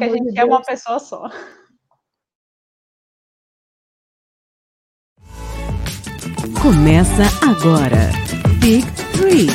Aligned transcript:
que 0.00 0.04
a 0.04 0.08
gente 0.08 0.32
de 0.32 0.38
é 0.38 0.44
uma 0.44 0.62
pessoa 0.62 0.98
só. 0.98 1.28
Começa 6.62 7.22
agora. 7.42 8.10
Big 8.60 8.86
Three. 9.12 9.48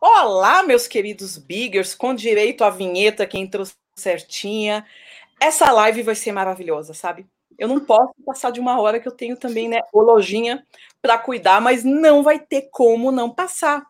Olá, 0.00 0.62
meus 0.62 0.88
queridos 0.88 1.36
Biggers, 1.36 1.94
com 1.94 2.14
direito 2.14 2.64
à 2.64 2.70
vinheta 2.70 3.26
que 3.26 3.36
entrou 3.36 3.66
certinha. 3.94 4.86
Essa 5.38 5.70
live 5.70 6.02
vai 6.02 6.14
ser 6.14 6.32
maravilhosa, 6.32 6.94
sabe? 6.94 7.26
Eu 7.58 7.68
não 7.68 7.80
posso 7.80 8.14
passar 8.24 8.52
de 8.52 8.60
uma 8.60 8.80
hora 8.80 9.00
que 9.00 9.08
eu 9.08 9.12
tenho 9.12 9.36
também, 9.36 9.68
né, 9.68 9.80
o 9.92 10.00
lojinha 10.00 10.64
para 11.02 11.18
cuidar, 11.18 11.60
mas 11.60 11.82
não 11.82 12.22
vai 12.22 12.38
ter 12.38 12.68
como 12.70 13.10
não 13.10 13.28
passar. 13.28 13.84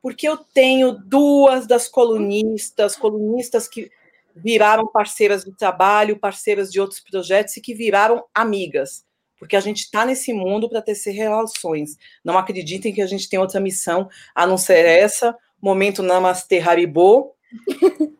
Porque 0.00 0.26
eu 0.26 0.38
tenho 0.38 0.92
duas 0.92 1.66
das 1.66 1.86
colunistas, 1.86 2.96
colunistas 2.96 3.68
que 3.68 3.90
viraram 4.34 4.86
parceiras 4.86 5.44
do 5.44 5.54
trabalho, 5.54 6.18
parceiras 6.18 6.72
de 6.72 6.80
outros 6.80 7.00
projetos 7.00 7.56
e 7.56 7.60
que 7.60 7.74
viraram 7.74 8.24
amigas. 8.34 9.04
Porque 9.38 9.56
a 9.56 9.60
gente 9.60 9.80
está 9.80 10.06
nesse 10.06 10.32
mundo 10.32 10.68
para 10.68 10.80
tecer 10.82 11.12
relações. 11.12 11.96
Não 12.24 12.38
acreditem 12.38 12.92
que 12.92 13.02
a 13.02 13.06
gente 13.06 13.28
tem 13.28 13.38
outra 13.38 13.60
missão 13.60 14.08
a 14.34 14.46
não 14.46 14.56
ser 14.56 14.84
essa. 14.86 15.36
Momento 15.60 16.02
Namaste 16.02 16.58
Haribo. 16.58 17.34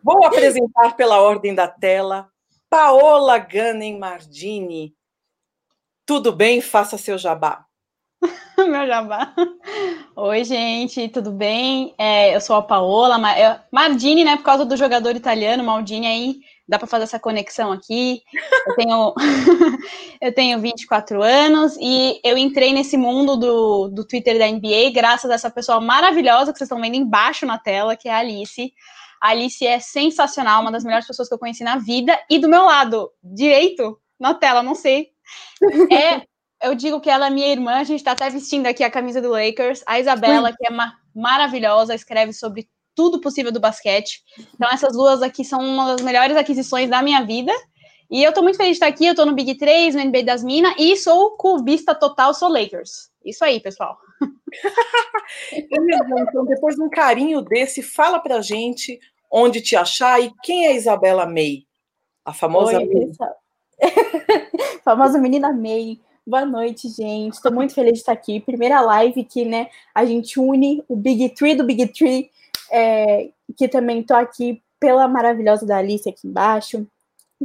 Vou 0.03 0.25
apresentar 0.25 0.97
pela 0.97 1.21
ordem 1.21 1.55
da 1.55 1.69
tela 1.69 2.31
Paola 2.71 3.37
Ganem 3.37 3.99
Mardini. 3.99 4.95
Tudo 6.07 6.33
bem? 6.33 6.61
Faça 6.61 6.97
seu 6.97 7.19
jabá. 7.19 7.67
Meu 8.57 8.87
jabá. 8.87 9.35
Oi, 10.15 10.45
gente, 10.45 11.09
tudo 11.09 11.33
bem? 11.33 11.93
É, 11.99 12.33
eu 12.33 12.41
sou 12.41 12.55
a 12.55 12.63
Paola 12.63 13.19
Mardini, 13.73 14.23
né? 14.23 14.37
Por 14.37 14.45
causa 14.45 14.65
do 14.65 14.77
jogador 14.77 15.17
italiano, 15.17 15.65
Maldini 15.65 16.07
aí, 16.07 16.37
dá 16.69 16.79
para 16.79 16.87
fazer 16.87 17.05
essa 17.05 17.19
conexão 17.19 17.73
aqui. 17.73 18.23
Eu 18.69 18.77
tenho, 18.77 19.15
eu 20.23 20.33
tenho 20.33 20.61
24 20.61 21.21
anos 21.25 21.77
e 21.81 22.21
eu 22.23 22.39
entrei 22.39 22.73
nesse 22.73 22.97
mundo 22.97 23.37
do, 23.37 23.89
do 23.89 24.07
Twitter 24.07 24.39
da 24.39 24.47
NBA 24.47 24.93
graças 24.95 25.29
a 25.29 25.35
essa 25.35 25.51
pessoa 25.51 25.81
maravilhosa 25.81 26.53
que 26.53 26.59
vocês 26.59 26.69
estão 26.69 26.81
vendo 26.81 26.95
embaixo 26.95 27.45
na 27.45 27.59
tela, 27.59 27.97
que 27.97 28.09
é 28.09 28.13
a 28.13 28.19
Alice. 28.19 28.73
A 29.21 29.29
Alice 29.29 29.67
é 29.67 29.79
sensacional, 29.79 30.63
uma 30.63 30.73
das 30.73 30.85
melhores 30.85 31.07
pessoas 31.07 31.29
que 31.29 31.35
eu 31.35 31.39
conheci 31.39 31.63
na 31.63 31.77
vida. 31.77 32.19
E 32.29 32.39
do 32.39 32.49
meu 32.49 32.65
lado, 32.65 33.11
direito, 33.23 34.01
na 34.19 34.35
tela, 34.35 34.63
não 34.63 34.75
sei. 34.75 35.11
É, 35.93 36.27
eu 36.63 36.75
digo 36.75 37.01
que 37.01 37.09
ela 37.09 37.29
é 37.29 37.31
minha 37.31 37.49
irmã, 37.49 37.75
a 37.77 37.85
gente 37.85 38.01
está 38.01 38.13
até 38.13 38.29
vestindo 38.29 38.67
aqui 38.67 38.83
a 38.83 38.91
camisa 38.91 39.21
do 39.21 39.31
Lakers. 39.31 39.83
A 39.87 39.99
Isabela, 40.01 40.53
que 40.53 40.67
é 40.67 40.71
ma 40.71 40.93
maravilhosa, 41.15 41.95
escreve 41.95 42.33
sobre 42.33 42.69
tudo 42.95 43.21
possível 43.21 43.51
do 43.51 43.61
basquete. 43.61 44.23
Então, 44.55 44.69
essas 44.71 44.93
duas 44.93 45.23
aqui 45.23 45.45
são 45.45 45.61
uma 45.61 45.93
das 45.93 46.03
melhores 46.03 46.37
aquisições 46.37 46.89
da 46.89 47.03
minha 47.03 47.23
vida. 47.25 47.53
E 48.11 48.23
eu 48.23 48.33
tô 48.33 48.43
muito 48.43 48.57
feliz 48.57 48.73
de 48.73 48.77
estar 48.77 48.89
aqui, 48.89 49.07
eu 49.07 49.15
tô 49.15 49.25
no 49.25 49.35
Big 49.35 49.57
3, 49.57 49.95
no 49.95 50.05
NBA 50.05 50.25
das 50.25 50.43
Minas, 50.43 50.75
e 50.79 50.97
sou 50.97 51.37
clubista 51.37 51.95
total, 51.95 52.35
sou 52.35 52.49
Lakers. 52.49 53.11
Isso 53.25 53.45
aí, 53.45 53.61
pessoal. 53.61 53.97
Então, 55.53 56.45
depois 56.45 56.77
de 56.77 56.83
um 56.83 56.91
carinho 56.91 57.43
desse, 57.43 57.83
fala 57.83 58.19
pra 58.19 58.41
gente 58.41 58.99
onde 59.31 59.61
te 59.61 59.77
achar 59.77 60.21
e 60.21 60.33
quem 60.43 60.67
é 60.67 60.75
Isabela 60.75 61.27
May? 61.27 61.65
A 62.25 62.33
famosa 62.33 62.79
Oi, 62.79 62.87
May. 62.87 63.11
famosa 64.85 65.19
menina 65.19 65.53
May. 65.53 65.99
Boa 66.27 66.45
noite, 66.45 66.89
gente. 66.89 67.35
Estou 67.35 67.53
muito 67.53 67.75
feliz 67.75 67.95
de 67.95 67.99
estar 68.01 68.13
aqui. 68.13 68.41
Primeira 68.41 68.81
live 68.81 69.25
que, 69.25 69.45
né, 69.45 69.69
a 69.95 70.05
gente 70.05 70.39
une 70.39 70.85
o 70.89 70.95
Big 70.95 71.31
Tree 71.31 71.55
do 71.55 71.65
Big 71.65 71.89
Tree, 71.89 72.31
é, 72.71 73.31
que 73.57 73.69
também 73.69 74.01
estou 74.01 74.17
aqui 74.17 74.63
pela 74.79 75.09
maravilhosa 75.09 75.67
da 75.67 75.79
Alice 75.79 76.09
aqui 76.09 76.27
embaixo, 76.27 76.87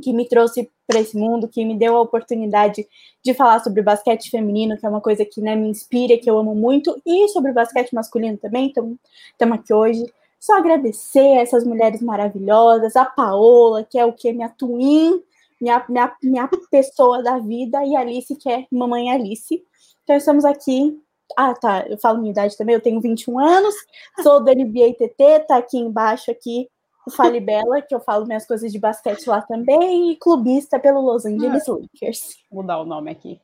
que 0.02 0.14
me 0.14 0.28
trouxe 0.28 0.70
para 0.88 1.00
esse 1.00 1.17
mundo, 1.17 1.48
que 1.48 1.64
me 1.66 1.78
deu 1.78 1.95
a 1.95 2.02
oportunidade 2.02 2.88
de 3.23 3.33
falar 3.33 3.60
sobre 3.60 3.82
basquete 3.82 4.30
feminino, 4.30 4.78
que 4.78 4.86
é 4.86 4.89
uma 4.89 5.02
coisa 5.02 5.26
que 5.26 5.42
né, 5.42 5.56
me 5.56 5.70
inspira, 5.70 6.17
que 6.17 6.30
eu 6.30 6.38
amo 6.38 6.54
muito, 6.54 7.02
e 7.06 7.28
sobre 7.30 7.52
basquete 7.52 7.94
masculino 7.94 8.38
também. 8.38 8.67
Estamos 8.67 9.60
aqui 9.60 9.73
hoje. 9.73 10.05
Só 10.39 10.58
agradecer 10.58 11.38
a 11.38 11.42
essas 11.42 11.64
mulheres 11.64 12.02
maravilhosas, 12.02 12.95
a 12.95 13.05
Paola, 13.05 13.84
que 13.84 13.98
é 13.98 14.05
o 14.05 14.14
que? 14.14 14.32
Minha 14.32 14.50
twin, 14.50 15.22
minha, 15.60 15.84
minha, 15.89 16.16
minha 16.22 16.50
pessoa 16.70 17.23
da 17.23 17.39
vida, 17.39 17.84
e 17.84 17.95
a 17.95 18.02
Alice, 18.02 18.36
que 18.36 18.50
é 18.50 18.67
mamãe 18.72 19.11
Alice. 19.11 19.64
Então 20.04 20.16
estamos 20.16 20.45
aqui. 20.45 21.00
Ah, 21.36 21.54
tá. 21.55 21.86
Eu 21.88 21.98
falo 21.98 22.20
minha 22.20 22.32
idade 22.32 22.55
também, 22.55 22.76
eu 22.76 22.82
tenho 22.82 23.02
21 23.02 23.39
anos, 23.39 23.73
sou 24.22 24.44
do 24.44 24.52
NBA 24.52 24.94
TT, 24.94 25.45
tá 25.48 25.58
aqui 25.58 25.78
embaixo 25.78 26.30
aqui 26.30 26.70
o 27.05 27.11
Fale 27.11 27.39
Bela, 27.39 27.82
que 27.82 27.93
eu 27.93 27.99
falo 27.99 28.26
minhas 28.26 28.45
coisas 28.45 28.71
de 28.71 28.80
basquete 28.80 29.27
lá 29.27 29.42
também, 29.42 30.11
e 30.11 30.16
clubista 30.16 30.80
pelo 30.80 31.02
Los 31.02 31.26
Angeles 31.26 31.67
ah, 31.67 31.73
Lakers. 31.73 32.38
Mudar 32.52 32.80
o 32.80 32.86
nome 32.86 33.11
aqui. 33.11 33.39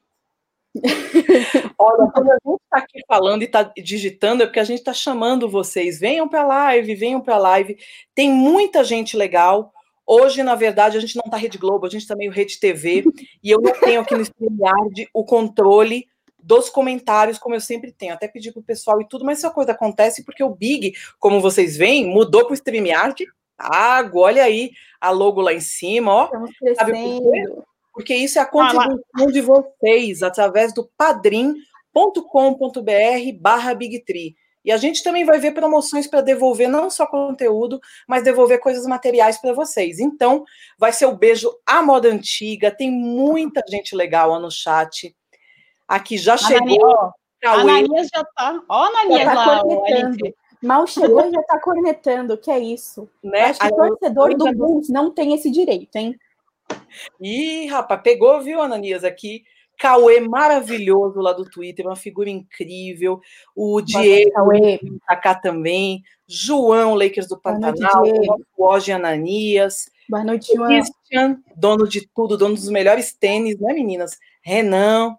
Olha, 1.77 2.11
quando 2.11 2.31
a 2.31 2.37
gente 2.45 2.61
está 2.63 2.77
aqui 2.77 3.01
falando 3.07 3.41
e 3.41 3.45
está 3.45 3.63
digitando, 3.77 4.43
é 4.43 4.45
porque 4.45 4.59
a 4.59 4.63
gente 4.63 4.79
está 4.79 4.93
chamando 4.93 5.49
vocês. 5.49 5.99
Venham 5.99 6.27
para 6.27 6.41
a 6.41 6.47
live, 6.47 6.95
venham 6.95 7.21
para 7.21 7.35
a 7.35 7.39
live. 7.39 7.77
Tem 8.15 8.31
muita 8.31 8.83
gente 8.83 9.17
legal. 9.17 9.73
Hoje, 10.05 10.43
na 10.43 10.55
verdade, 10.55 10.97
a 10.97 10.99
gente 10.99 11.15
não 11.15 11.23
está 11.25 11.37
Rede 11.37 11.57
Globo, 11.57 11.85
a 11.85 11.89
gente 11.89 12.01
está 12.01 12.15
meio 12.15 12.31
Rede 12.31 12.59
TV, 12.59 13.03
e 13.43 13.49
eu 13.49 13.61
não 13.61 13.71
tenho 13.79 14.01
aqui 14.01 14.15
no 14.15 14.21
StreamYard 14.21 15.09
o 15.13 15.23
controle 15.23 16.07
dos 16.41 16.69
comentários, 16.69 17.37
como 17.37 17.55
eu 17.55 17.61
sempre 17.61 17.91
tenho. 17.91 18.13
Até 18.13 18.27
pedi 18.27 18.51
para 18.51 18.59
o 18.59 18.63
pessoal 18.63 18.99
e 18.99 19.07
tudo, 19.07 19.23
mas 19.23 19.37
essa 19.37 19.51
coisa 19.51 19.71
acontece 19.71 20.23
porque 20.25 20.43
o 20.43 20.49
Big, 20.49 20.93
como 21.19 21.39
vocês 21.39 21.77
veem, 21.77 22.05
mudou 22.05 22.45
para 22.45 22.51
o 22.51 22.55
StreamYard. 22.55 23.25
Ah, 23.63 24.09
olha 24.13 24.43
aí 24.43 24.71
a 24.99 25.09
logo 25.09 25.41
lá 25.41 25.53
em 25.53 25.61
cima, 25.61 26.11
ó. 26.13 26.25
Estamos 26.25 26.51
crescendo 26.57 27.63
porque 27.93 28.15
isso 28.15 28.39
é 28.39 28.41
a 28.41 28.45
contribuição 28.45 29.01
ah, 29.15 29.31
de 29.31 29.41
vocês 29.41 30.23
através 30.23 30.73
do 30.73 30.89
padrim.com.br 30.97 31.61
barra 33.39 33.73
BigTree. 33.73 34.35
E 34.63 34.71
a 34.71 34.77
gente 34.77 35.03
também 35.03 35.25
vai 35.25 35.39
ver 35.39 35.53
promoções 35.53 36.05
para 36.05 36.21
devolver 36.21 36.69
não 36.69 36.89
só 36.89 37.07
conteúdo, 37.07 37.81
mas 38.07 38.23
devolver 38.23 38.59
coisas 38.59 38.85
materiais 38.85 39.39
para 39.39 39.53
vocês. 39.53 39.99
Então, 39.99 40.45
vai 40.77 40.93
ser 40.93 41.07
o 41.07 41.17
beijo 41.17 41.51
à 41.65 41.81
moda 41.81 42.07
antiga. 42.07 42.69
Tem 42.69 42.91
muita 42.91 43.63
gente 43.67 43.95
legal 43.95 44.39
no 44.39 44.51
chat. 44.51 45.15
Aqui 45.87 46.17
já 46.17 46.37
chegou. 46.37 47.11
A 47.43 47.53
Ananias 47.53 48.07
já 48.13 48.23
tá. 48.35 48.61
Ó, 48.69 48.83
a 48.83 48.87
Ananias 48.87 49.25
tá 49.25 49.33
lá. 49.33 49.63
Mal 50.61 50.85
chegou 50.85 51.27
e 51.27 51.31
já 51.31 51.41
tá 51.43 51.59
cornetando. 51.59 52.37
Que 52.37 52.51
é 52.51 52.59
isso? 52.59 53.09
Né? 53.23 53.41
Acho 53.41 53.59
que 53.59 53.67
o 53.67 53.75
torcedor 53.75 54.35
do 54.35 54.51
Bulls 54.53 54.89
não 54.89 55.11
tem 55.11 55.33
esse 55.33 55.49
direito, 55.49 55.95
hein? 55.95 56.17
Ih, 57.19 57.65
rapaz, 57.67 58.01
pegou, 58.01 58.41
viu, 58.41 58.61
Ananias, 58.61 59.03
aqui. 59.03 59.43
Cauê 59.77 60.19
maravilhoso 60.19 61.19
lá 61.19 61.33
do 61.33 61.43
Twitter, 61.43 61.87
uma 61.87 61.95
figura 61.95 62.29
incrível. 62.29 63.19
O 63.55 63.81
Diego 63.81 64.31
tá 65.07 65.15
cá 65.15 65.33
também. 65.33 66.03
João, 66.27 66.93
Lakers 66.93 67.27
do 67.27 67.39
Pantanal. 67.39 68.03
O 68.55 68.63
Oge 68.63 68.91
Ananias. 68.91 69.89
Boa 70.07 70.23
noite, 70.23 70.53
João. 70.53 70.67
Christian, 70.67 71.41
dono 71.55 71.87
de 71.87 72.07
tudo, 72.13 72.37
dono 72.37 72.53
dos 72.53 72.69
melhores 72.69 73.11
tênis, 73.11 73.59
né, 73.59 73.73
meninas? 73.73 74.11
Renan. 74.43 75.15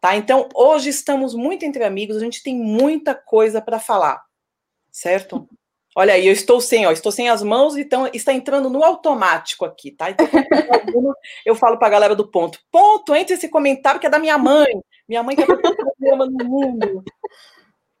Tá? 0.00 0.16
Então, 0.16 0.48
hoje 0.54 0.90
estamos 0.90 1.34
muito 1.34 1.64
entre 1.64 1.84
amigos, 1.84 2.16
a 2.16 2.20
gente 2.20 2.42
tem 2.42 2.56
muita 2.56 3.14
coisa 3.14 3.60
para 3.60 3.80
falar, 3.80 4.22
certo? 4.90 5.48
Olha 5.94 6.14
aí, 6.14 6.26
eu 6.26 6.32
estou 6.32 6.60
sem, 6.60 6.86
ó, 6.86 6.92
estou 6.92 7.10
sem 7.10 7.28
as 7.28 7.42
mãos, 7.42 7.76
então 7.76 8.08
está 8.12 8.32
entrando 8.32 8.70
no 8.70 8.84
automático 8.84 9.64
aqui, 9.64 9.90
tá? 9.90 10.10
Então, 10.10 10.26
eu 11.44 11.54
falo 11.54 11.78
para 11.78 11.88
a 11.88 11.90
galera 11.90 12.14
do 12.14 12.28
ponto. 12.28 12.60
Ponto, 12.70 13.14
entre 13.14 13.34
esse 13.34 13.48
comentário 13.48 14.00
que 14.00 14.06
é 14.06 14.10
da 14.10 14.18
minha 14.18 14.38
mãe. 14.38 14.68
Minha 15.08 15.22
mãe 15.22 15.34
que 15.34 15.42
é 15.42 15.46
problema 15.46 16.26
no 16.26 16.44
mundo. 16.44 17.02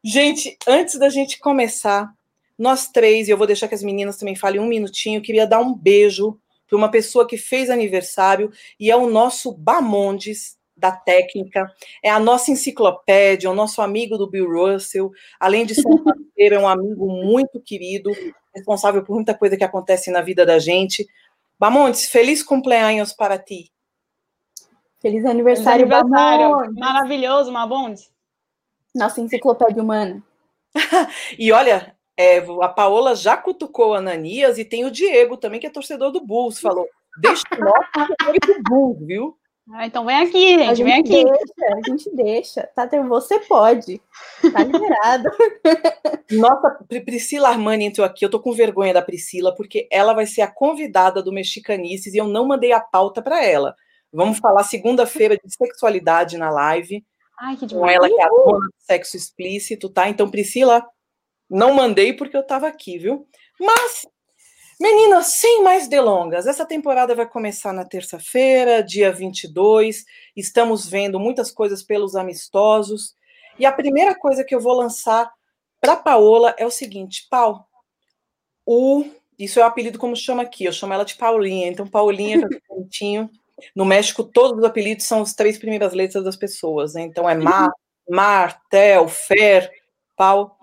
Gente, 0.04 0.56
antes 0.66 0.98
da 0.98 1.08
gente 1.08 1.38
começar, 1.38 2.12
nós 2.58 2.88
três, 2.88 3.28
e 3.28 3.30
eu 3.30 3.36
vou 3.36 3.46
deixar 3.46 3.68
que 3.68 3.74
as 3.74 3.82
meninas 3.82 4.16
também 4.16 4.36
falem 4.36 4.60
um 4.60 4.66
minutinho, 4.66 5.22
queria 5.22 5.46
dar 5.46 5.60
um 5.60 5.74
beijo 5.74 6.38
para 6.68 6.76
uma 6.76 6.90
pessoa 6.90 7.26
que 7.26 7.38
fez 7.38 7.70
aniversário 7.70 8.52
e 8.78 8.90
é 8.90 8.96
o 8.96 9.08
nosso 9.08 9.52
Bamondes, 9.52 10.57
da 10.78 10.92
técnica, 10.92 11.70
é 12.02 12.08
a 12.08 12.20
nossa 12.20 12.50
enciclopédia, 12.50 13.50
o 13.50 13.54
nosso 13.54 13.82
amigo 13.82 14.16
do 14.16 14.30
Bill 14.30 14.48
Russell, 14.48 15.10
além 15.38 15.66
de 15.66 15.74
ser 15.74 15.88
um 15.88 16.02
parceiro, 16.02 16.54
é 16.54 16.58
um 16.58 16.68
amigo 16.68 17.06
muito 17.06 17.60
querido, 17.60 18.10
responsável 18.54 19.04
por 19.04 19.14
muita 19.14 19.34
coisa 19.34 19.56
que 19.56 19.64
acontece 19.64 20.10
na 20.10 20.22
vida 20.22 20.46
da 20.46 20.58
gente. 20.58 21.06
Bamontes, 21.58 22.08
feliz 22.08 22.42
cumpleaños 22.42 23.12
para 23.12 23.38
ti. 23.38 23.72
Feliz 25.00 25.24
aniversário, 25.24 25.86
Feliz 25.86 26.00
aniversário. 26.00 26.50
Bamontes. 26.50 26.74
Maravilhoso, 26.74 27.52
Bamontes. 27.52 28.10
Nossa 28.94 29.20
enciclopédia 29.20 29.82
humana. 29.82 30.22
e 31.38 31.50
olha, 31.52 31.96
é, 32.16 32.38
a 32.38 32.68
Paola 32.68 33.14
já 33.14 33.36
cutucou 33.36 33.94
a 33.94 33.98
Ananias 33.98 34.58
e 34.58 34.64
tem 34.64 34.84
o 34.84 34.90
Diego 34.90 35.36
também, 35.36 35.60
que 35.60 35.66
é 35.66 35.70
torcedor 35.70 36.10
do 36.10 36.24
Bulls, 36.24 36.60
falou, 36.60 36.86
deixa 37.20 37.42
o 37.52 37.60
nosso 37.60 38.08
do 38.46 38.62
Bulls, 38.68 39.06
viu? 39.06 39.38
Ah, 39.70 39.86
então 39.86 40.04
vem 40.04 40.16
aqui, 40.16 40.48
gente, 40.58 40.62
a 40.62 40.74
gente 40.74 40.84
vem 40.84 41.00
aqui. 41.00 41.24
Deixa, 41.24 41.74
a 41.74 41.88
gente 41.88 42.16
deixa. 42.16 42.70
Tá, 42.74 42.86
você 43.06 43.38
pode. 43.40 44.00
Tá 44.52 44.64
liberado. 44.64 45.30
Nossa, 46.32 46.78
Priscila 47.04 47.50
Armani 47.50 47.84
entrou 47.84 48.06
aqui. 48.06 48.24
Eu 48.24 48.30
tô 48.30 48.40
com 48.40 48.52
vergonha 48.52 48.94
da 48.94 49.02
Priscila, 49.02 49.54
porque 49.54 49.86
ela 49.90 50.14
vai 50.14 50.26
ser 50.26 50.40
a 50.40 50.50
convidada 50.50 51.22
do 51.22 51.32
Mexicanices 51.32 52.14
e 52.14 52.16
eu 52.18 52.26
não 52.26 52.46
mandei 52.46 52.72
a 52.72 52.80
pauta 52.80 53.20
para 53.20 53.44
ela. 53.44 53.74
Vamos 54.12 54.38
falar 54.38 54.64
segunda-feira 54.64 55.36
de 55.36 55.52
sexualidade 55.54 56.38
na 56.38 56.50
live. 56.50 57.04
Ai, 57.38 57.56
que 57.56 57.66
demais. 57.66 57.84
Com 57.84 57.90
ela, 57.90 58.08
que 58.08 58.20
é 58.20 58.24
a 58.24 58.28
dona 58.28 58.66
do 58.66 58.74
sexo 58.78 59.16
explícito, 59.16 59.90
tá? 59.90 60.08
Então, 60.08 60.30
Priscila, 60.30 60.84
não 61.48 61.74
mandei 61.74 62.14
porque 62.14 62.36
eu 62.36 62.46
tava 62.46 62.66
aqui, 62.66 62.98
viu? 62.98 63.28
Mas 63.60 64.06
Meninas, 64.80 65.26
sem 65.34 65.62
mais 65.64 65.88
delongas, 65.88 66.46
essa 66.46 66.64
temporada 66.64 67.12
vai 67.12 67.28
começar 67.28 67.72
na 67.72 67.84
terça-feira, 67.84 68.82
dia 68.82 69.12
22. 69.12 70.04
Estamos 70.36 70.88
vendo 70.88 71.18
muitas 71.18 71.50
coisas 71.50 71.82
pelos 71.82 72.14
amistosos. 72.14 73.16
E 73.58 73.66
a 73.66 73.72
primeira 73.72 74.14
coisa 74.14 74.44
que 74.44 74.54
eu 74.54 74.60
vou 74.60 74.74
lançar 74.74 75.32
para 75.80 75.96
Paola 75.96 76.54
é 76.56 76.64
o 76.64 76.70
seguinte, 76.70 77.26
Pau, 77.28 77.66
o 78.64 79.04
isso 79.38 79.60
é 79.60 79.62
o 79.62 79.66
apelido 79.66 79.98
como 79.98 80.16
chama 80.16 80.42
aqui, 80.42 80.64
eu 80.64 80.72
chamo 80.72 80.92
ela 80.92 81.04
de 81.04 81.14
Paulinha. 81.14 81.68
Então, 81.68 81.86
Paulinha, 81.86 82.44
é 82.44 82.74
bonitinho. 82.74 83.30
No 83.74 83.84
México, 83.84 84.24
todos 84.24 84.58
os 84.58 84.64
apelidos 84.64 85.06
são 85.06 85.22
as 85.22 85.32
três 85.32 85.56
primeiras 85.56 85.92
letras 85.92 86.24
das 86.24 86.36
pessoas. 86.36 86.94
Né? 86.94 87.02
Então, 87.02 87.28
é 87.28 87.36
Mar, 87.36 87.70
Mar, 88.08 88.60
Tel, 88.68 89.06
Fer, 89.08 89.70
Pau. 90.16 90.57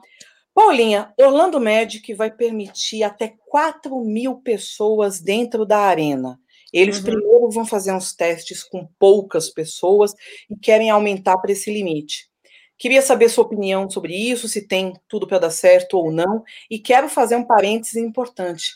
Paulinha, 0.55 1.13
Orlando 1.19 1.59
Magic 1.59 2.13
vai 2.13 2.31
permitir 2.31 3.03
até 3.03 3.35
4 3.45 3.99
mil 3.99 4.37
pessoas 4.37 5.19
dentro 5.19 5.65
da 5.65 5.79
arena. 5.79 6.39
Eles 6.71 6.99
uhum. 6.99 7.03
primeiro 7.03 7.49
vão 7.51 7.65
fazer 7.65 7.91
uns 7.91 8.15
testes 8.15 8.63
com 8.63 8.87
poucas 8.97 9.49
pessoas 9.49 10.13
e 10.49 10.55
querem 10.55 10.89
aumentar 10.89 11.37
para 11.39 11.51
esse 11.51 11.69
limite. 11.69 12.29
Queria 12.77 13.01
saber 13.01 13.27
sua 13.27 13.43
opinião 13.43 13.89
sobre 13.89 14.15
isso, 14.15 14.47
se 14.47 14.65
tem 14.65 14.93
tudo 15.09 15.27
para 15.27 15.39
dar 15.39 15.49
certo 15.49 15.97
ou 15.97 16.09
não. 16.09 16.41
E 16.71 16.79
quero 16.79 17.09
fazer 17.09 17.35
um 17.35 17.45
parênteses 17.45 17.97
importante. 17.97 18.71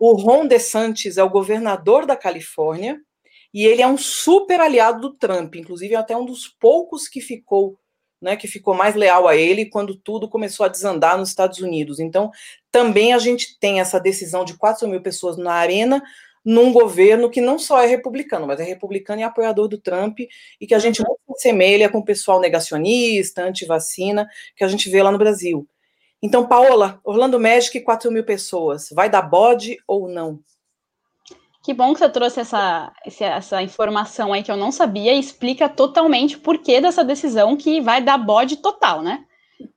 O 0.00 0.14
Ron 0.14 0.48
DeSantis 0.48 1.18
é 1.18 1.22
o 1.22 1.30
governador 1.30 2.04
da 2.04 2.16
Califórnia 2.16 3.00
e 3.54 3.64
ele 3.64 3.80
é 3.80 3.86
um 3.86 3.96
super 3.96 4.60
aliado 4.60 5.00
do 5.00 5.14
Trump, 5.14 5.54
inclusive 5.54 5.94
é 5.94 5.98
até 5.98 6.16
um 6.16 6.24
dos 6.24 6.48
poucos 6.48 7.06
que 7.06 7.20
ficou 7.20 7.78
né, 8.22 8.36
que 8.36 8.46
ficou 8.46 8.72
mais 8.72 8.94
leal 8.94 9.26
a 9.26 9.36
ele 9.36 9.66
quando 9.66 9.96
tudo 9.96 10.28
começou 10.28 10.64
a 10.64 10.68
desandar 10.68 11.18
nos 11.18 11.28
Estados 11.28 11.58
Unidos. 11.58 11.98
Então, 11.98 12.30
também 12.70 13.12
a 13.12 13.18
gente 13.18 13.58
tem 13.58 13.80
essa 13.80 13.98
decisão 13.98 14.44
de 14.44 14.56
4 14.56 14.86
mil 14.88 15.02
pessoas 15.02 15.36
na 15.36 15.52
arena, 15.52 16.00
num 16.44 16.72
governo 16.72 17.28
que 17.28 17.40
não 17.40 17.58
só 17.58 17.82
é 17.82 17.86
republicano, 17.86 18.46
mas 18.46 18.60
é 18.60 18.64
republicano 18.64 19.20
e 19.20 19.24
apoiador 19.24 19.66
do 19.68 19.78
Trump, 19.78 20.20
e 20.60 20.66
que 20.66 20.74
a 20.74 20.78
gente 20.78 21.02
não 21.02 21.16
se 21.34 21.42
semelha 21.42 21.88
com 21.88 21.98
o 21.98 22.04
pessoal 22.04 22.40
negacionista, 22.40 23.42
anti-vacina, 23.42 24.28
que 24.56 24.64
a 24.64 24.68
gente 24.68 24.88
vê 24.88 25.02
lá 25.02 25.10
no 25.10 25.18
Brasil. 25.18 25.68
Então, 26.22 26.46
Paola, 26.46 27.00
Orlando 27.02 27.40
Magic, 27.40 27.80
4 27.80 28.10
mil 28.10 28.24
pessoas, 28.24 28.88
vai 28.92 29.10
dar 29.10 29.22
bode 29.22 29.78
ou 29.86 30.08
não? 30.08 30.38
Que 31.62 31.72
bom 31.72 31.92
que 31.92 32.00
você 32.00 32.08
trouxe 32.08 32.40
essa, 32.40 32.92
essa 33.20 33.62
informação 33.62 34.32
aí 34.32 34.42
que 34.42 34.50
eu 34.50 34.56
não 34.56 34.72
sabia 34.72 35.14
e 35.14 35.20
explica 35.20 35.68
totalmente 35.68 36.36
o 36.36 36.40
porquê 36.40 36.80
dessa 36.80 37.04
decisão 37.04 37.56
que 37.56 37.80
vai 37.80 38.02
dar 38.02 38.18
bode 38.18 38.56
total, 38.56 39.00
né? 39.00 39.24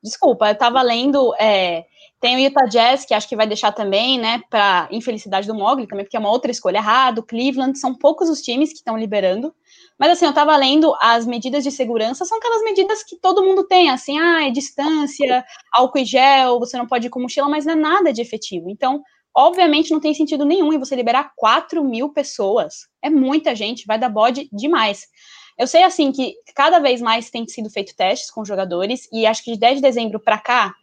Desculpa, 0.02 0.48
eu 0.48 0.52
estava 0.52 0.82
lendo. 0.82 1.32
É, 1.38 1.84
tem 2.20 2.34
o 2.34 2.40
Utah 2.40 2.66
Jazz, 2.66 3.04
que 3.04 3.14
acho 3.14 3.28
que 3.28 3.36
vai 3.36 3.46
deixar 3.46 3.70
também, 3.70 4.18
né? 4.18 4.42
Para 4.50 4.88
infelicidade 4.90 5.46
do 5.46 5.54
Mogli, 5.54 5.86
também, 5.86 6.04
porque 6.04 6.16
é 6.16 6.20
uma 6.20 6.30
outra 6.30 6.50
escolha 6.50 6.78
errada. 6.78 7.20
O 7.20 7.24
Cleveland, 7.24 7.78
são 7.78 7.94
poucos 7.94 8.28
os 8.28 8.42
times 8.42 8.70
que 8.70 8.78
estão 8.78 8.96
liberando. 8.98 9.54
Mas 9.96 10.10
assim, 10.10 10.24
eu 10.24 10.30
estava 10.30 10.56
lendo 10.56 10.92
as 11.00 11.24
medidas 11.24 11.62
de 11.62 11.70
segurança, 11.70 12.24
são 12.24 12.38
aquelas 12.38 12.62
medidas 12.62 13.04
que 13.04 13.16
todo 13.16 13.44
mundo 13.44 13.64
tem, 13.64 13.90
assim, 13.90 14.18
ah, 14.18 14.46
é 14.46 14.50
distância, 14.50 15.44
álcool 15.72 15.98
e 15.98 16.04
gel, 16.04 16.58
você 16.58 16.76
não 16.76 16.86
pode 16.86 17.06
ir 17.06 17.10
com 17.10 17.20
mochila, 17.20 17.48
mas 17.48 17.64
não 17.64 17.74
é 17.74 17.76
nada 17.76 18.12
de 18.12 18.20
efetivo. 18.20 18.68
Então, 18.68 19.02
Obviamente 19.36 19.90
não 19.90 20.00
tem 20.00 20.14
sentido 20.14 20.46
nenhum 20.46 20.72
em 20.72 20.78
você 20.78 20.96
liberar 20.96 21.32
4 21.36 21.84
mil 21.84 22.08
pessoas. 22.08 22.86
É 23.02 23.10
muita 23.10 23.54
gente, 23.54 23.86
vai 23.86 23.98
dar 23.98 24.08
bode 24.08 24.48
demais. 24.50 25.06
Eu 25.58 25.66
sei, 25.66 25.82
assim, 25.82 26.10
que 26.10 26.34
cada 26.54 26.78
vez 26.78 27.02
mais 27.02 27.30
tem 27.30 27.46
sido 27.46 27.68
feito 27.68 27.94
testes 27.94 28.30
com 28.30 28.44
jogadores, 28.44 29.08
e 29.12 29.26
acho 29.26 29.44
que 29.44 29.52
de 29.52 29.58
10 29.58 29.76
de 29.76 29.82
dezembro 29.82 30.18
para 30.18 30.38
cá, 30.38 30.74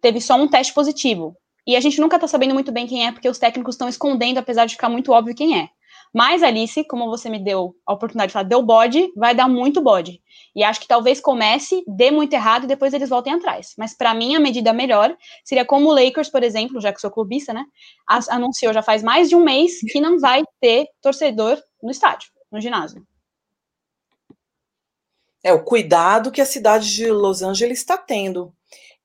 teve 0.00 0.20
só 0.20 0.34
um 0.34 0.48
teste 0.48 0.74
positivo. 0.74 1.36
E 1.66 1.76
a 1.76 1.80
gente 1.80 2.00
nunca 2.00 2.18
tá 2.18 2.26
sabendo 2.26 2.54
muito 2.54 2.72
bem 2.72 2.88
quem 2.88 3.06
é, 3.06 3.12
porque 3.12 3.28
os 3.28 3.38
técnicos 3.38 3.74
estão 3.74 3.88
escondendo, 3.88 4.38
apesar 4.38 4.66
de 4.66 4.74
ficar 4.74 4.88
muito 4.88 5.12
óbvio 5.12 5.34
quem 5.34 5.60
é. 5.60 5.68
Mas, 6.12 6.42
Alice, 6.42 6.84
como 6.84 7.08
você 7.08 7.30
me 7.30 7.38
deu 7.38 7.74
a 7.86 7.94
oportunidade 7.94 8.28
de 8.28 8.32
falar, 8.34 8.44
deu 8.44 8.62
bode, 8.62 9.10
vai 9.16 9.34
dar 9.34 9.48
muito 9.48 9.80
bode. 9.80 10.20
E 10.54 10.62
acho 10.62 10.80
que 10.80 10.86
talvez 10.86 11.20
comece, 11.20 11.82
dê 11.86 12.10
muito 12.10 12.34
errado 12.34 12.64
e 12.64 12.66
depois 12.66 12.92
eles 12.92 13.08
voltem 13.08 13.32
atrás. 13.32 13.72
Mas 13.78 13.96
para 13.96 14.12
mim, 14.12 14.34
a 14.34 14.40
medida 14.40 14.74
melhor 14.74 15.16
seria 15.42 15.64
como 15.64 15.88
o 15.88 15.94
Lakers, 15.94 16.28
por 16.28 16.42
exemplo, 16.42 16.80
já 16.80 16.92
que 16.92 17.00
sou 17.00 17.10
clubista, 17.10 17.54
né? 17.54 17.64
Anunciou 18.28 18.74
já 18.74 18.82
faz 18.82 19.02
mais 19.02 19.30
de 19.30 19.36
um 19.36 19.42
mês 19.42 19.80
que 19.90 20.00
não 20.00 20.18
vai 20.18 20.42
ter 20.60 20.86
torcedor 21.00 21.58
no 21.82 21.90
estádio, 21.90 22.30
no 22.50 22.60
ginásio. 22.60 23.02
É 25.42 25.52
o 25.52 25.64
cuidado 25.64 26.30
que 26.30 26.40
a 26.40 26.46
cidade 26.46 26.94
de 26.94 27.10
Los 27.10 27.42
Angeles 27.42 27.78
está 27.78 27.96
tendo. 27.96 28.54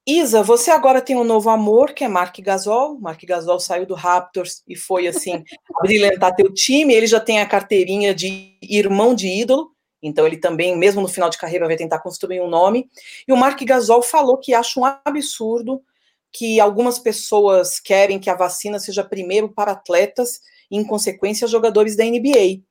Isa, 0.09 0.41
você 0.41 0.71
agora 0.71 1.01
tem 1.01 1.17
um 1.17 1.23
novo 1.25 1.49
amor, 1.49 1.91
que 1.91 2.01
é 2.01 2.07
Mark 2.07 2.39
Gasol. 2.39 2.97
Mark 2.97 3.21
Gasol 3.25 3.59
saiu 3.59 3.85
do 3.85 3.93
Raptors 3.93 4.63
e 4.65 4.73
foi 4.73 5.05
assim 5.05 5.43
brilhantar 5.83 6.33
teu 6.33 6.53
time. 6.53 6.93
Ele 6.93 7.05
já 7.05 7.19
tem 7.19 7.41
a 7.41 7.45
carteirinha 7.45 8.15
de 8.15 8.57
irmão 8.61 9.13
de 9.13 9.27
ídolo, 9.27 9.75
então 10.01 10.25
ele 10.25 10.37
também, 10.37 10.77
mesmo 10.77 11.01
no 11.01 11.09
final 11.09 11.29
de 11.29 11.37
carreira, 11.37 11.67
vai 11.67 11.75
tentar 11.75 11.99
construir 11.99 12.39
um 12.39 12.47
nome. 12.47 12.89
E 13.27 13.33
o 13.33 13.35
Mark 13.35 13.61
Gasol 13.61 14.01
falou 14.01 14.37
que 14.37 14.53
acha 14.53 14.79
um 14.79 14.85
absurdo 14.85 15.83
que 16.31 16.57
algumas 16.57 16.97
pessoas 16.97 17.77
querem 17.77 18.17
que 18.17 18.29
a 18.29 18.35
vacina 18.35 18.79
seja 18.79 19.03
primeiro 19.03 19.49
para 19.49 19.73
atletas 19.73 20.39
e, 20.71 20.77
em 20.77 20.85
consequência, 20.85 21.49
jogadores 21.49 21.97
da 21.97 22.05
NBA. 22.05 22.61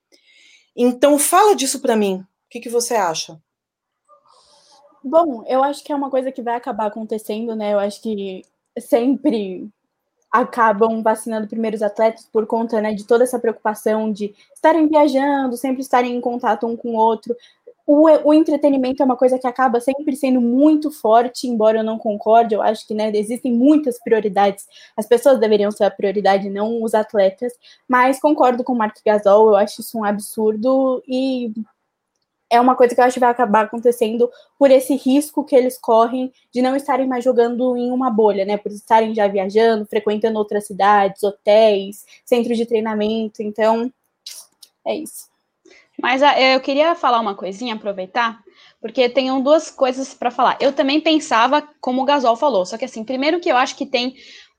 Então 0.74 1.18
fala 1.18 1.54
disso 1.54 1.82
para 1.82 1.96
mim. 1.96 2.14
O 2.14 2.48
que, 2.48 2.60
que 2.60 2.70
você 2.70 2.94
acha? 2.94 3.38
Bom, 5.08 5.44
eu 5.46 5.62
acho 5.62 5.84
que 5.84 5.92
é 5.92 5.94
uma 5.94 6.10
coisa 6.10 6.32
que 6.32 6.42
vai 6.42 6.56
acabar 6.56 6.86
acontecendo, 6.86 7.54
né? 7.54 7.72
Eu 7.74 7.78
acho 7.78 8.02
que 8.02 8.44
sempre 8.76 9.68
acabam 10.32 11.00
vacinando 11.00 11.46
primeiros 11.46 11.80
atletas 11.80 12.28
por 12.32 12.44
conta 12.44 12.80
né, 12.80 12.92
de 12.92 13.04
toda 13.06 13.22
essa 13.22 13.38
preocupação 13.38 14.12
de 14.12 14.34
estarem 14.52 14.88
viajando, 14.88 15.56
sempre 15.56 15.80
estarem 15.82 16.16
em 16.16 16.20
contato 16.20 16.66
um 16.66 16.76
com 16.76 16.90
o 16.90 16.96
outro. 16.96 17.36
O, 17.86 18.08
o, 18.28 18.34
entretenimento 18.34 19.00
é 19.00 19.06
uma 19.06 19.16
coisa 19.16 19.38
que 19.38 19.46
acaba 19.46 19.80
sempre 19.80 20.16
sendo 20.16 20.40
muito 20.40 20.90
forte, 20.90 21.46
embora 21.46 21.78
eu 21.78 21.84
não 21.84 21.98
concorde, 21.98 22.56
eu 22.56 22.60
acho 22.60 22.84
que 22.84 22.92
né, 22.92 23.12
existem 23.14 23.52
muitas 23.52 24.02
prioridades, 24.02 24.66
as 24.96 25.06
pessoas 25.06 25.38
deveriam 25.38 25.70
ser 25.70 25.84
a 25.84 25.90
prioridade, 25.90 26.50
não 26.50 26.82
os 26.82 26.94
atletas, 26.94 27.52
mas 27.88 28.18
concordo 28.18 28.64
com 28.64 28.72
o 28.72 28.76
Mark 28.76 28.96
Gasol, 29.06 29.50
eu 29.50 29.56
acho 29.56 29.82
isso 29.82 29.98
um 29.98 30.04
absurdo 30.04 31.00
e 31.06 31.52
é 32.48 32.60
uma 32.60 32.76
coisa 32.76 32.94
que 32.94 33.00
eu 33.00 33.04
acho 33.04 33.14
que 33.14 33.20
vai 33.20 33.30
acabar 33.30 33.64
acontecendo 33.64 34.30
por 34.58 34.70
esse 34.70 34.94
risco 34.94 35.44
que 35.44 35.56
eles 35.56 35.78
correm 35.78 36.32
de 36.52 36.62
não 36.62 36.76
estarem 36.76 37.06
mais 37.06 37.24
jogando 37.24 37.76
em 37.76 37.90
uma 37.90 38.10
bolha, 38.10 38.44
né? 38.44 38.56
Por 38.56 38.70
estarem 38.70 39.14
já 39.14 39.26
viajando, 39.26 39.86
frequentando 39.86 40.38
outras 40.38 40.66
cidades, 40.66 41.22
hotéis, 41.22 42.04
centros 42.24 42.56
de 42.56 42.66
treinamento. 42.66 43.42
Então, 43.42 43.92
é 44.86 44.94
isso. 44.94 45.26
Mas 46.00 46.22
ah, 46.22 46.38
eu 46.40 46.60
queria 46.60 46.94
falar 46.94 47.20
uma 47.20 47.34
coisinha, 47.34 47.74
aproveitar, 47.74 48.38
porque 48.80 49.08
tenho 49.08 49.40
duas 49.40 49.70
coisas 49.70 50.12
para 50.14 50.30
falar. 50.30 50.56
Eu 50.60 50.72
também 50.72 51.00
pensava, 51.00 51.66
como 51.80 52.02
o 52.02 52.04
Gasol 52.04 52.36
falou, 52.36 52.66
só 52.66 52.76
que 52.76 52.84
assim, 52.84 53.02
primeiro 53.02 53.40
que 53.40 53.50
eu 53.50 53.56
acho 53.56 53.74
que 53.74 53.86
tem 53.86 54.14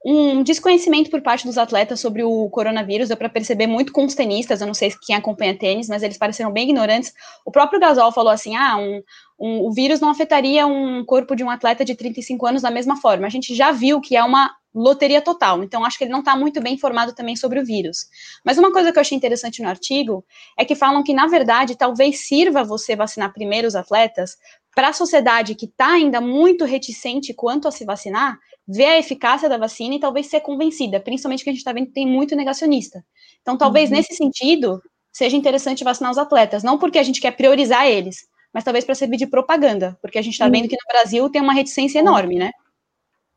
um 0.09 0.41
desconhecimento 0.41 1.09
por 1.09 1.21
parte 1.21 1.45
dos 1.45 1.57
atletas 1.57 1.99
sobre 1.99 2.23
o 2.23 2.49
coronavírus, 2.49 3.09
deu 3.09 3.17
para 3.17 3.27
perceber 3.27 3.67
muito 3.67 3.91
com 3.91 4.05
os 4.05 4.15
tenistas, 4.15 4.61
eu 4.61 4.67
não 4.67 4.73
sei 4.73 4.89
quem 5.05 5.13
acompanha 5.13 5.57
tênis, 5.57 5.89
mas 5.89 6.01
eles 6.01 6.17
pareceram 6.17 6.49
bem 6.49 6.63
ignorantes. 6.63 7.11
O 7.45 7.51
próprio 7.51 7.77
Gasol 7.77 8.13
falou 8.13 8.31
assim: 8.31 8.55
ah, 8.55 8.77
um, 8.77 9.01
um, 9.37 9.67
o 9.67 9.73
vírus 9.73 9.99
não 9.99 10.09
afetaria 10.09 10.65
um 10.65 11.03
corpo 11.03 11.35
de 11.35 11.43
um 11.43 11.49
atleta 11.49 11.83
de 11.83 11.93
35 11.93 12.47
anos 12.47 12.61
da 12.61 12.71
mesma 12.71 12.95
forma. 12.95 13.27
A 13.27 13.29
gente 13.29 13.53
já 13.53 13.71
viu 13.71 13.99
que 13.99 14.15
é 14.15 14.23
uma 14.23 14.49
loteria 14.73 15.21
total, 15.21 15.61
então 15.61 15.83
acho 15.83 15.97
que 15.97 16.05
ele 16.05 16.11
não 16.11 16.19
está 16.19 16.37
muito 16.37 16.61
bem 16.61 16.75
informado 16.75 17.13
também 17.13 17.35
sobre 17.35 17.59
o 17.59 17.65
vírus. 17.65 18.05
Mas 18.45 18.57
uma 18.57 18.71
coisa 18.71 18.93
que 18.93 18.97
eu 18.97 19.01
achei 19.01 19.17
interessante 19.17 19.61
no 19.61 19.67
artigo 19.67 20.23
é 20.57 20.63
que 20.63 20.75
falam 20.75 21.03
que, 21.03 21.13
na 21.13 21.27
verdade, 21.27 21.75
talvez 21.75 22.25
sirva 22.25 22.63
você 22.63 22.95
vacinar 22.95 23.33
primeiro 23.33 23.67
os 23.67 23.75
atletas 23.75 24.37
para 24.73 24.89
a 24.89 24.93
sociedade 24.93 25.55
que 25.55 25.65
está 25.65 25.93
ainda 25.93 26.21
muito 26.21 26.63
reticente 26.63 27.33
quanto 27.33 27.67
a 27.67 27.71
se 27.71 27.83
vacinar, 27.83 28.37
ver 28.67 28.85
a 28.85 28.99
eficácia 28.99 29.47
da 29.47 29.57
vacina 29.57 29.95
e 29.95 29.99
talvez 29.99 30.27
ser 30.27 30.41
convencida, 30.41 30.99
principalmente 30.99 31.43
que 31.43 31.49
a 31.49 31.53
gente 31.53 31.59
está 31.59 31.71
vendo 31.71 31.87
que 31.87 31.93
tem 31.93 32.05
muito 32.05 32.35
negacionista. 32.35 33.03
Então, 33.41 33.57
talvez 33.57 33.89
uhum. 33.89 33.95
nesse 33.95 34.15
sentido 34.15 34.81
seja 35.11 35.37
interessante 35.37 35.83
vacinar 35.83 36.11
os 36.11 36.17
atletas, 36.17 36.63
não 36.63 36.77
porque 36.77 36.99
a 36.99 37.03
gente 37.03 37.21
quer 37.21 37.31
priorizar 37.31 37.87
eles, 37.87 38.27
mas 38.53 38.63
talvez 38.63 38.85
para 38.85 38.95
servir 38.95 39.17
de 39.17 39.27
propaganda, 39.27 39.97
porque 40.01 40.17
a 40.17 40.21
gente 40.21 40.33
está 40.33 40.49
vendo 40.49 40.67
que 40.67 40.75
no 40.75 40.93
Brasil 40.93 41.29
tem 41.29 41.41
uma 41.41 41.53
reticência 41.53 41.99
enorme, 41.99 42.35
né? 42.35 42.51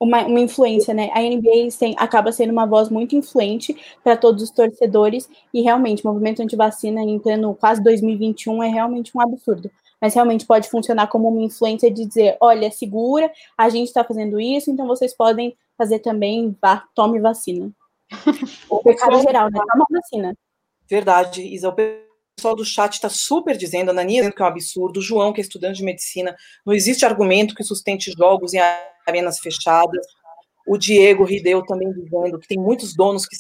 uma, 0.01 0.25
uma 0.25 0.41
influência, 0.41 0.95
né? 0.95 1.11
A 1.13 1.21
NBA 1.21 1.69
acaba 1.99 2.33
sendo 2.33 2.51
uma 2.51 2.65
voz 2.65 2.89
muito 2.89 3.15
influente 3.15 3.77
para 4.03 4.17
todos 4.17 4.43
os 4.43 4.51
torcedores 4.51 5.29
e 5.53 5.61
realmente 5.61 6.03
o 6.03 6.09
movimento 6.09 6.43
antivacina 6.43 7.03
em 7.03 7.19
pleno 7.19 7.55
quase 7.55 7.83
2021 7.83 8.63
é 8.63 8.69
realmente 8.69 9.13
um 9.15 9.21
absurdo. 9.21 9.71
Mas 10.01 10.15
realmente 10.15 10.47
pode 10.47 10.69
funcionar 10.71 11.09
como 11.09 11.29
uma 11.29 11.43
influência 11.43 11.91
de 11.91 12.07
dizer, 12.07 12.37
olha, 12.41 12.71
segura, 12.71 13.31
a 13.57 13.69
gente 13.69 13.89
está 13.89 14.03
fazendo 14.03 14.41
isso, 14.41 14.71
então 14.71 14.87
vocês 14.87 15.15
podem 15.15 15.57
fazer 15.77 15.99
também, 15.99 16.57
vá, 16.61 16.85
tome 16.95 17.21
vacina. 17.21 17.71
o 18.69 18.83
pecado 18.83 19.21
geral, 19.23 19.51
né? 19.51 19.61
Toma 19.73 19.87
vacina. 19.91 20.35
Verdade, 20.89 21.43
Isa. 21.43 21.69
O 21.69 21.77
pessoal 22.37 22.57
do 22.57 22.65
chat 22.65 22.95
está 22.95 23.09
super 23.09 23.57
dizendo, 23.57 23.91
a 23.91 23.93
Nania 23.93 24.23
dizendo 24.23 24.35
que 24.35 24.43
é 24.43 24.45
um 24.45 24.49
absurdo, 24.49 24.99
o 24.99 25.03
João, 25.03 25.33
que 25.33 25.41
é 25.41 25.45
estudante 25.45 25.77
de 25.77 25.85
medicina, 25.85 26.35
não 26.65 26.73
existe 26.73 27.05
argumento 27.05 27.55
que 27.55 27.63
sustente 27.63 28.13
jogos 28.13 28.55
em 28.55 28.61
arenas 29.07 29.39
fechadas. 29.39 30.07
O 30.67 30.77
Diego 30.77 31.25
Rideu 31.25 31.65
também 31.65 31.93
dizendo 31.93 32.39
que 32.39 32.49
tem 32.49 32.59
muitos 32.59 32.95
donos 32.95 33.27
que 33.27 33.37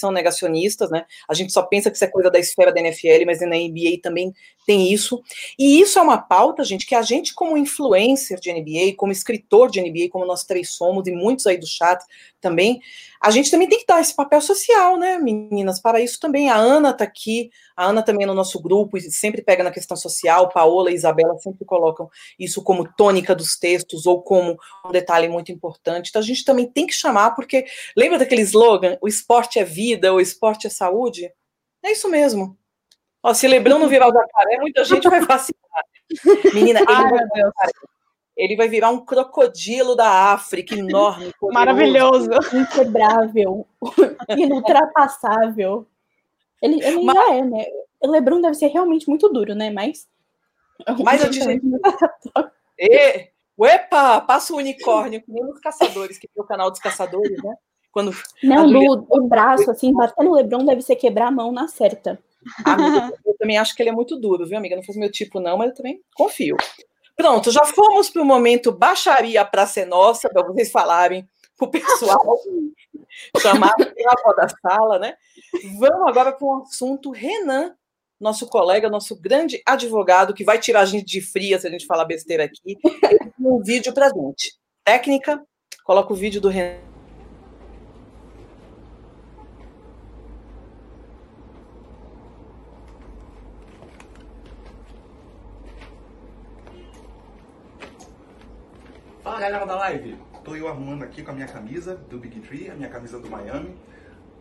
são 0.00 0.10
negacionistas, 0.10 0.90
né? 0.90 1.04
A 1.28 1.34
gente 1.34 1.52
só 1.52 1.62
pensa 1.62 1.90
que 1.90 1.96
isso 1.96 2.04
é 2.04 2.08
coisa 2.08 2.30
da 2.30 2.38
esfera 2.38 2.72
da 2.72 2.80
NFL, 2.80 3.24
mas 3.26 3.40
na 3.40 3.56
NBA 3.56 4.00
também 4.02 4.32
tem 4.66 4.92
isso. 4.92 5.22
E 5.58 5.80
isso 5.80 5.98
é 5.98 6.02
uma 6.02 6.18
pauta, 6.18 6.64
gente, 6.64 6.86
que 6.86 6.94
a 6.94 7.02
gente, 7.02 7.34
como 7.34 7.56
influencer 7.56 8.38
de 8.38 8.52
NBA, 8.52 8.94
como 8.96 9.12
escritor 9.12 9.70
de 9.70 9.80
NBA, 9.80 10.08
como 10.10 10.26
nós 10.26 10.44
três 10.44 10.70
somos, 10.74 11.06
e 11.06 11.12
muitos 11.12 11.46
aí 11.46 11.56
do 11.56 11.66
chat 11.66 12.04
também, 12.40 12.80
a 13.22 13.30
gente 13.30 13.50
também 13.50 13.68
tem 13.68 13.80
que 13.80 13.86
dar 13.86 14.00
esse 14.00 14.14
papel 14.14 14.40
social, 14.40 14.96
né, 14.96 15.18
meninas? 15.18 15.80
Para 15.80 16.00
isso 16.00 16.18
também. 16.20 16.50
A 16.50 16.56
Ana 16.56 16.90
está 16.90 17.04
aqui, 17.04 17.50
a 17.76 17.86
Ana 17.86 18.02
também 18.02 18.24
é 18.24 18.26
no 18.26 18.34
nosso 18.34 18.60
grupo, 18.60 18.96
e 18.96 19.00
sempre 19.10 19.42
pega 19.42 19.64
na 19.64 19.70
questão 19.70 19.96
social, 19.96 20.48
Paola 20.48 20.90
e 20.90 20.94
Isabela 20.94 21.38
sempre 21.38 21.64
colocam 21.64 22.08
isso 22.38 22.62
como 22.62 22.90
tônica 22.92 23.34
dos 23.34 23.58
textos 23.58 24.06
ou 24.06 24.22
como 24.22 24.56
um 24.84 24.92
detalhe 24.92 25.28
muito 25.28 25.50
importante. 25.50 26.10
Então 26.10 26.20
a 26.20 26.24
gente 26.24 26.44
também 26.44 26.66
tem 26.66 26.86
que 26.86 26.94
chamar, 26.94 27.32
porque 27.32 27.66
lembra 27.96 28.18
daquele 28.18 28.42
slogan: 28.42 28.96
o 29.02 29.08
esporte 29.08 29.58
é 29.58 29.64
vida, 29.64 30.12
o 30.12 30.20
esporte 30.20 30.66
é 30.66 30.70
saúde? 30.70 31.32
É 31.82 31.92
isso 31.92 32.08
mesmo. 32.08 32.59
Ó, 33.22 33.34
se 33.34 33.46
Lebrão 33.46 33.78
não 33.78 33.88
virar 33.88 34.08
o 34.08 34.12
jacaré, 34.12 34.58
muita 34.58 34.84
gente 34.84 35.08
vai 35.08 35.20
vacinar. 35.20 35.84
Menina, 36.54 36.80
ele 36.80 36.86
Ai, 36.88 37.10
vai 37.10 37.20
ele 38.40 38.56
vai 38.56 38.68
virar 38.68 38.88
um 38.88 39.04
crocodilo 39.04 39.94
da 39.94 40.32
África, 40.32 40.74
enorme. 40.74 41.30
Poderoso, 41.38 41.52
Maravilhoso. 41.52 42.30
Inquebrável. 42.54 43.66
Inultrapassável. 44.34 45.86
Ele, 46.62 46.82
ele 46.82 47.02
Mas... 47.02 47.14
já 47.14 47.34
é, 47.34 47.42
né? 47.42 47.66
O 48.00 48.10
Lebron 48.10 48.40
deve 48.40 48.54
ser 48.54 48.68
realmente 48.68 49.06
muito 49.10 49.28
duro, 49.28 49.54
né? 49.54 49.68
Mas. 49.70 50.08
Mas 51.04 51.20
eu 51.22 51.28
disse. 51.28 51.60
e, 52.78 53.28
uepa, 53.58 54.22
passa 54.22 54.54
o 54.54 54.56
unicórnio, 54.56 55.20
que 55.20 55.30
nem 55.30 55.44
os 55.44 55.60
caçadores, 55.60 56.16
que 56.16 56.26
tem 56.26 56.42
o 56.42 56.46
canal 56.46 56.70
dos 56.70 56.80
caçadores, 56.80 57.42
né? 57.42 57.54
Quando 57.92 58.10
Não, 58.42 58.66
no, 58.66 59.06
no 59.06 59.28
braço, 59.28 59.70
assim, 59.70 59.92
bater 59.92 60.24
no 60.24 60.32
Lebron 60.32 60.64
deve 60.64 60.80
ser 60.80 60.96
quebrar 60.96 61.26
a 61.26 61.30
mão 61.30 61.52
na 61.52 61.68
certa. 61.68 62.18
Amiga, 62.64 63.12
eu 63.26 63.36
também 63.38 63.58
acho 63.58 63.74
que 63.74 63.82
ele 63.82 63.90
é 63.90 63.92
muito 63.92 64.16
duro, 64.16 64.46
viu, 64.46 64.56
amiga? 64.56 64.76
Não 64.76 64.82
faz 64.82 64.96
meu 64.96 65.10
tipo, 65.10 65.40
não, 65.40 65.58
mas 65.58 65.70
eu 65.70 65.74
também 65.74 66.00
confio. 66.14 66.56
Pronto, 67.16 67.50
já 67.50 67.64
fomos 67.64 68.08
para 68.08 68.22
o 68.22 68.24
momento 68.24 68.72
baixaria 68.72 69.44
para 69.44 69.66
ser 69.66 69.84
nossa, 69.84 70.28
para 70.30 70.42
vocês 70.42 70.70
falarem 70.70 71.28
para 71.56 71.68
o 71.68 71.70
pessoal 71.70 72.38
chamar 73.40 73.74
a 73.78 74.32
da 74.32 74.48
sala, 74.48 74.98
né? 74.98 75.14
Vamos 75.78 76.08
agora 76.08 76.32
para 76.32 76.46
um 76.46 76.62
assunto 76.62 77.10
Renan, 77.10 77.74
nosso 78.18 78.46
colega, 78.46 78.88
nosso 78.88 79.14
grande 79.14 79.62
advogado, 79.66 80.32
que 80.32 80.44
vai 80.44 80.58
tirar 80.58 80.80
a 80.80 80.86
gente 80.86 81.04
de 81.04 81.20
fria 81.20 81.58
se 81.58 81.66
a 81.66 81.70
gente 81.70 81.86
falar 81.86 82.06
besteira 82.06 82.44
aqui. 82.44 82.78
um 83.38 83.62
vídeo 83.62 83.92
para 83.92 84.08
gente. 84.08 84.58
Técnica, 84.82 85.44
coloca 85.84 86.12
o 86.12 86.16
vídeo 86.16 86.40
do 86.40 86.48
Renan. 86.48 86.89
Galera 99.40 99.64
da 99.64 99.74
live! 99.74 100.18
Tô 100.44 100.54
eu 100.54 100.68
arrumando 100.68 101.02
aqui 101.02 101.22
com 101.22 101.30
a 101.30 101.34
minha 101.34 101.46
camisa 101.46 101.96
do 102.10 102.18
Big 102.18 102.40
Tree, 102.40 102.70
a 102.70 102.74
minha 102.74 102.90
camisa 102.90 103.18
do 103.18 103.30
Miami. 103.30 103.74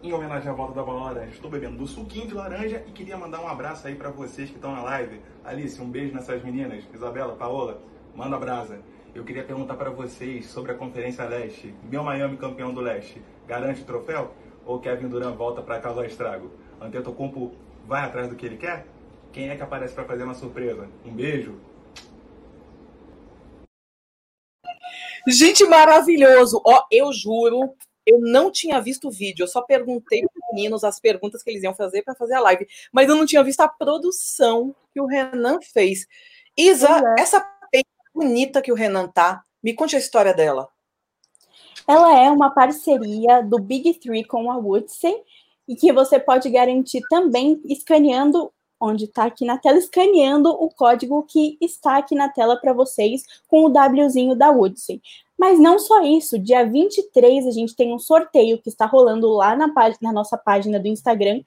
Em 0.04 0.12
homenagem 0.12 0.50
à 0.50 0.54
volta 0.54 0.74
da 0.74 0.84
bola 0.84 1.26
estou 1.28 1.50
bebendo 1.50 1.78
do 1.78 1.88
suquinho 1.88 2.28
de 2.28 2.34
laranja 2.34 2.84
e 2.86 2.92
queria 2.92 3.16
mandar 3.16 3.40
um 3.40 3.48
abraço 3.48 3.88
aí 3.88 3.96
para 3.96 4.10
vocês 4.10 4.50
que 4.50 4.58
estão 4.58 4.74
na 4.74 4.84
live. 4.84 5.22
Alice, 5.46 5.82
um 5.82 5.90
beijo 5.90 6.14
nessas 6.14 6.44
meninas. 6.44 6.84
Isabela, 6.94 7.34
Paola, 7.34 7.82
manda 8.14 8.38
brasa. 8.38 8.82
Eu 9.16 9.24
queria 9.24 9.46
perguntar 9.46 9.76
para 9.76 9.90
vocês 9.90 10.48
sobre 10.48 10.74
a 10.74 10.76
Conferência 10.76 11.24
Leste. 11.24 11.74
Meu 11.90 12.04
Miami 12.04 12.36
campeão 12.36 12.74
do 12.74 12.82
Leste, 12.82 13.22
garante 13.48 13.84
o 13.84 13.86
troféu? 13.86 14.34
Ou 14.66 14.82
Kevin 14.82 15.08
Durant 15.08 15.34
volta 15.38 15.62
para 15.62 15.80
causar 15.80 16.06
estrago? 16.08 16.52
Antetokounmpo 16.82 17.54
vai 17.88 18.04
atrás 18.04 18.28
do 18.28 18.36
que 18.36 18.46
ele 18.46 18.58
quer? 18.58 18.86
Quem 19.32 19.48
é 19.48 19.56
que 19.56 19.64
aparece 19.64 19.94
para 19.94 20.04
fazer 20.04 20.24
uma 20.24 20.34
surpresa? 20.34 20.90
Um 21.06 21.14
beijo, 21.14 21.56
Gente, 25.28 25.66
maravilhoso. 25.66 26.62
Ó, 26.66 26.84
eu 26.92 27.12
juro, 27.14 27.74
eu 28.06 28.20
não 28.20 28.52
tinha 28.52 28.80
visto 28.82 29.08
o 29.08 29.12
vídeo, 29.12 29.44
eu 29.44 29.48
só 29.48 29.62
perguntei 29.62 30.22
para 30.22 30.30
os 30.30 30.56
meninos 30.56 30.84
as 30.84 31.00
perguntas 31.00 31.44
que 31.44 31.50
eles 31.50 31.64
iam 31.64 31.76
fazer 31.76 32.02
para 32.02 32.16
fazer 32.16 32.36
a 32.36 32.40
live, 32.42 32.68
mas 32.92 33.08
eu 33.08 33.16
não 33.16 33.26
tinha 33.26 33.44
visto 33.44 33.62
a 33.62 33.68
produção 33.68 34.76
que 34.92 35.00
o 35.00 35.06
Renan 35.06 35.60
fez. 35.62 36.08
Isa, 36.58 36.90
é. 37.18 37.22
essa 37.22 37.40
peita 37.72 37.90
bonita 38.14 38.62
que 38.62 38.72
o 38.72 38.76
Renan 38.76 39.08
tá, 39.08 39.44
me 39.62 39.74
conte 39.74 39.96
a 39.96 40.00
história 40.00 40.34
dela. 40.34 40.68
Ela 41.88 42.20
é 42.20 42.30
uma 42.30 42.52
parceria 42.52 43.42
do 43.42 43.60
Big 43.60 43.96
Three 43.96 44.24
com 44.24 44.52
a 44.52 44.58
Woodson 44.58 45.24
e 45.68 45.76
que 45.76 45.94
você 45.94 46.20
pode 46.20 46.50
garantir 46.50 47.02
também 47.10 47.62
escaneando 47.66 48.52
onde 48.80 49.06
está 49.06 49.26
aqui 49.26 49.46
na 49.46 49.58
tela, 49.58 49.78
escaneando 49.78 50.50
o 50.50 50.70
código 50.70 51.24
que 51.24 51.58
está 51.62 51.98
aqui 51.98 52.16
na 52.16 52.30
tela 52.30 52.56
para 52.58 52.74
vocês 52.74 53.24
com 53.48 53.66
o 53.66 53.72
Wzinho 53.72 54.36
da 54.36 54.50
Woodson. 54.50 55.00
Mas 55.38 55.58
não 55.58 55.80
só 55.80 56.02
isso, 56.04 56.38
dia 56.38 56.66
23 56.66 57.48
a 57.48 57.52
gente 57.52 57.74
tem 57.76 57.94
um 57.94 58.00
sorteio 58.00 58.62
que 58.62 58.68
está 58.68 58.86
rolando 58.86 59.30
lá 59.30 59.56
na, 59.56 59.72
na 60.02 60.12
nossa 60.12 60.38
página 60.38 60.78
do 60.78 60.88
Instagram, 60.88 61.42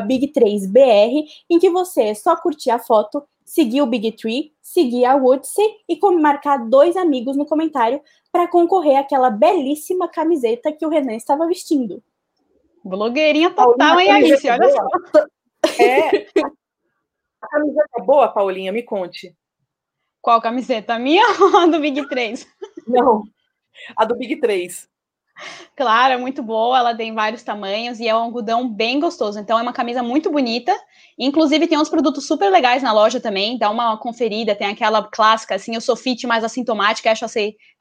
Big3BR, 0.00 1.24
em 1.50 1.58
que 1.58 1.68
você 1.68 2.02
é 2.04 2.14
só 2.14 2.36
curtir 2.36 2.70
a 2.70 2.78
foto, 2.78 3.24
seguir 3.44 3.82
o 3.82 3.86
Big 3.86 4.12
Tree, 4.12 4.52
seguir 4.62 5.04
a 5.04 5.16
Woodson 5.16 5.62
e 5.88 5.96
marcar 6.20 6.58
dois 6.58 6.96
amigos 6.96 7.36
no 7.36 7.44
comentário 7.44 8.00
para 8.30 8.46
concorrer 8.46 8.98
àquela 8.98 9.30
belíssima 9.30 10.08
camiseta 10.08 10.72
que 10.72 10.86
o 10.86 10.88
Renan 10.88 11.14
estava 11.14 11.46
vestindo. 11.46 12.02
Blogueirinha 12.84 13.50
total, 13.50 13.98
hein, 13.98 14.10
Alice? 14.10 14.48
Olha 14.48 14.70
só. 14.70 14.88
É, 15.80 16.26
A 17.44 17.48
camiseta 17.48 17.90
é 17.98 18.02
boa, 18.02 18.28
Paulinha? 18.32 18.72
Me 18.72 18.82
conte. 18.82 19.36
Qual 20.22 20.40
camiseta? 20.40 20.94
A 20.94 20.98
minha 20.98 21.22
ou 21.40 21.58
a 21.58 21.66
do 21.66 21.78
Big 21.78 22.08
3? 22.08 22.46
Não, 22.86 23.22
a 23.96 24.04
do 24.06 24.16
Big 24.16 24.40
3. 24.40 24.88
Claro, 25.76 26.14
é 26.14 26.16
muito 26.16 26.42
boa, 26.42 26.78
ela 26.78 26.96
tem 26.96 27.12
vários 27.12 27.42
tamanhos 27.42 27.98
e 27.98 28.08
é 28.08 28.14
um 28.14 28.18
algodão 28.18 28.68
bem 28.68 28.98
gostoso. 28.98 29.38
Então 29.38 29.58
é 29.58 29.62
uma 29.62 29.72
camisa 29.72 30.02
muito 30.02 30.30
bonita. 30.30 30.74
Inclusive 31.18 31.66
tem 31.66 31.78
uns 31.78 31.88
produtos 31.90 32.26
super 32.26 32.50
legais 32.50 32.82
na 32.82 32.92
loja 32.92 33.20
também. 33.20 33.58
Dá 33.58 33.68
uma 33.70 33.98
conferida, 33.98 34.54
tem 34.54 34.68
aquela 34.68 35.02
clássica 35.02 35.56
assim, 35.56 35.74
eu 35.74 35.80
sou 35.80 35.96
fit 35.96 36.26
mais 36.26 36.44
assintomática, 36.44 37.12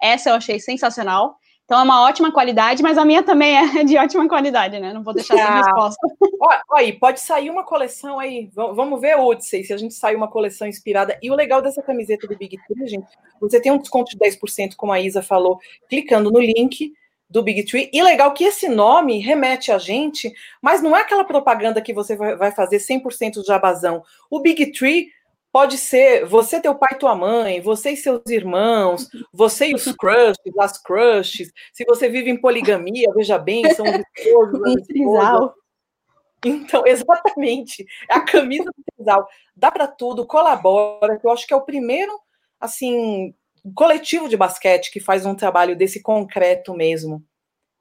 essa 0.02 0.30
eu 0.30 0.36
achei 0.36 0.60
sensacional. 0.60 1.38
Então 1.66 1.80
é 1.80 1.84
uma 1.84 2.04
ótima 2.04 2.32
qualidade, 2.32 2.84
mas 2.84 2.98
a 2.98 3.06
minha 3.06 3.24
também 3.24 3.56
é 3.56 3.64
de 3.84 3.98
ótima 3.98 4.28
qualidade, 4.28 4.80
né? 4.80 4.94
Não 4.94 5.04
vou 5.04 5.14
deixar 5.14 5.36
sem 5.36 5.56
resposta. 5.56 6.08
Olha, 6.40 6.62
aí, 6.74 6.94
pode 6.94 7.20
sair 7.20 7.50
uma 7.50 7.64
coleção 7.64 8.20
aí. 8.20 8.50
Vamos 8.54 9.00
ver, 9.00 9.18
Odyssey, 9.18 9.64
se 9.64 9.74
a 9.74 9.78
gente 9.78 9.94
sair 9.94 10.16
uma 10.16 10.28
coleção 10.28 10.68
inspirada. 10.68 11.18
E 11.22 11.32
o 11.32 11.36
legal 11.36 11.62
dessa 11.62 11.82
camiseta 11.82 12.28
do 12.28 12.38
Big 12.38 12.58
Tree, 12.68 12.88
gente, 12.88 13.08
você 13.40 13.60
tem 13.60 13.72
um 13.72 13.78
desconto 13.78 14.12
de 14.12 14.18
10%, 14.18 14.76
como 14.76 14.92
a 14.92 15.00
Isa 15.00 15.22
falou, 15.22 15.60
clicando 15.90 16.30
no 16.30 16.40
link 16.40 16.94
do 17.30 17.42
Big 17.42 17.64
Tree. 17.64 17.90
E 17.94 18.04
legal 18.04 18.34
que 18.34 18.44
esse 18.44 18.68
nome 18.68 19.20
remete 19.20 19.72
a 19.72 19.78
gente, 19.78 20.32
mas 20.62 20.82
não 20.82 20.96
é 20.96 21.02
aquela 21.02 21.24
propaganda 21.24 21.82
que 21.82 21.94
você 21.94 22.16
vai 22.16 22.52
fazer 22.52 22.78
100% 22.78 23.42
de 23.42 23.48
jabazão. 23.48 24.04
O 24.30 24.40
Big 24.40 24.72
Tree 24.72 25.08
Pode 25.54 25.78
ser 25.78 26.26
você, 26.26 26.60
teu 26.60 26.74
pai, 26.74 26.98
tua 26.98 27.16
mãe, 27.16 27.62
você 27.62 27.92
e 27.92 27.98
seus 27.98 28.24
irmãos, 28.28 29.08
você 29.32 29.68
e 29.68 29.76
os 29.76 29.86
crushes, 29.96 30.58
as 30.60 30.82
crushes. 30.82 31.52
Se 31.72 31.86
você 31.86 32.10
vive 32.10 32.32
em 32.32 32.42
poligamia, 32.42 33.14
veja 33.14 33.38
bem, 33.38 33.64
são 33.76 33.86
os 33.86 34.02
esposos, 34.18 35.54
Então, 36.44 36.84
exatamente. 36.88 37.86
É 38.10 38.16
a 38.16 38.26
camisa 38.26 38.66
do 38.66 38.84
trisal. 38.96 39.30
Dá 39.56 39.72
para 39.72 39.88
tudo, 39.88 40.26
colabora, 40.26 41.20
que 41.20 41.28
eu 41.28 41.32
acho 41.32 41.46
que 41.46 41.54
é 41.54 41.58
o 41.58 41.62
primeiro, 41.62 42.20
assim, 42.60 43.36
coletivo 43.76 44.28
de 44.28 44.36
basquete 44.36 44.92
que 44.92 45.00
faz 45.00 45.24
um 45.24 45.36
trabalho 45.36 45.76
desse 45.76 46.02
concreto 46.02 46.74
mesmo. 46.74 47.24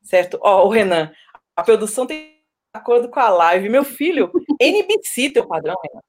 Certo? 0.02 0.38
Ó, 0.42 0.66
o 0.66 0.68
Renan, 0.68 1.10
a 1.56 1.62
produção 1.62 2.06
tem 2.06 2.38
acordo 2.74 3.08
com 3.08 3.18
a 3.18 3.30
live. 3.30 3.70
Meu 3.70 3.82
filho, 3.82 4.30
NBC, 4.60 5.30
teu 5.30 5.48
padrão, 5.48 5.74
Renan 5.82 6.02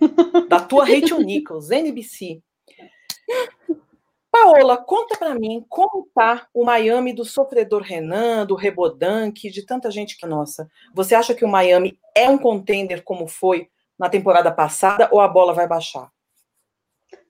da 0.48 0.60
tua 0.60 0.84
Rachel 0.84 1.20
Nichols, 1.20 1.70
NBC. 1.70 2.42
Paola, 4.30 4.76
conta 4.76 5.16
para 5.16 5.34
mim 5.34 5.64
como 5.68 6.08
tá 6.14 6.46
o 6.52 6.64
Miami 6.64 7.12
do 7.12 7.24
sofredor 7.24 7.82
Renan, 7.82 8.46
do 8.46 8.54
Rebodanque, 8.54 9.50
de 9.50 9.64
tanta 9.64 9.90
gente 9.90 10.16
que 10.16 10.26
nossa. 10.26 10.68
Você 10.94 11.14
acha 11.14 11.34
que 11.34 11.44
o 11.44 11.48
Miami 11.48 11.98
é 12.14 12.28
um 12.28 12.38
contender 12.38 13.02
como 13.02 13.26
foi 13.26 13.68
na 13.98 14.08
temporada 14.08 14.52
passada 14.52 15.08
ou 15.10 15.20
a 15.20 15.26
bola 15.26 15.52
vai 15.52 15.66
baixar? 15.66 16.10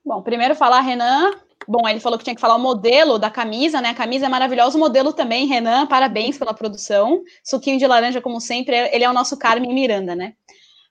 Bom, 0.04 0.22
primeiro 0.22 0.54
falar 0.54 0.80
Renan. 0.80 1.32
Bom, 1.66 1.86
ele 1.88 2.00
falou 2.00 2.18
que 2.18 2.24
tinha 2.24 2.34
que 2.34 2.40
falar 2.40 2.56
o 2.56 2.60
modelo 2.60 3.18
da 3.18 3.30
camisa, 3.30 3.80
né? 3.80 3.90
A 3.90 3.94
camisa 3.94 4.26
é 4.26 4.28
maravilhosa, 4.28 4.76
o 4.76 4.80
modelo 4.80 5.12
também, 5.12 5.46
Renan. 5.46 5.86
Parabéns 5.86 6.38
pela 6.38 6.54
produção. 6.54 7.22
Suquinho 7.44 7.78
de 7.78 7.86
laranja, 7.86 8.20
como 8.20 8.40
sempre, 8.40 8.74
ele 8.74 9.04
é 9.04 9.10
o 9.10 9.12
nosso 9.12 9.36
Carmen 9.36 9.74
Miranda, 9.74 10.14
né? 10.14 10.34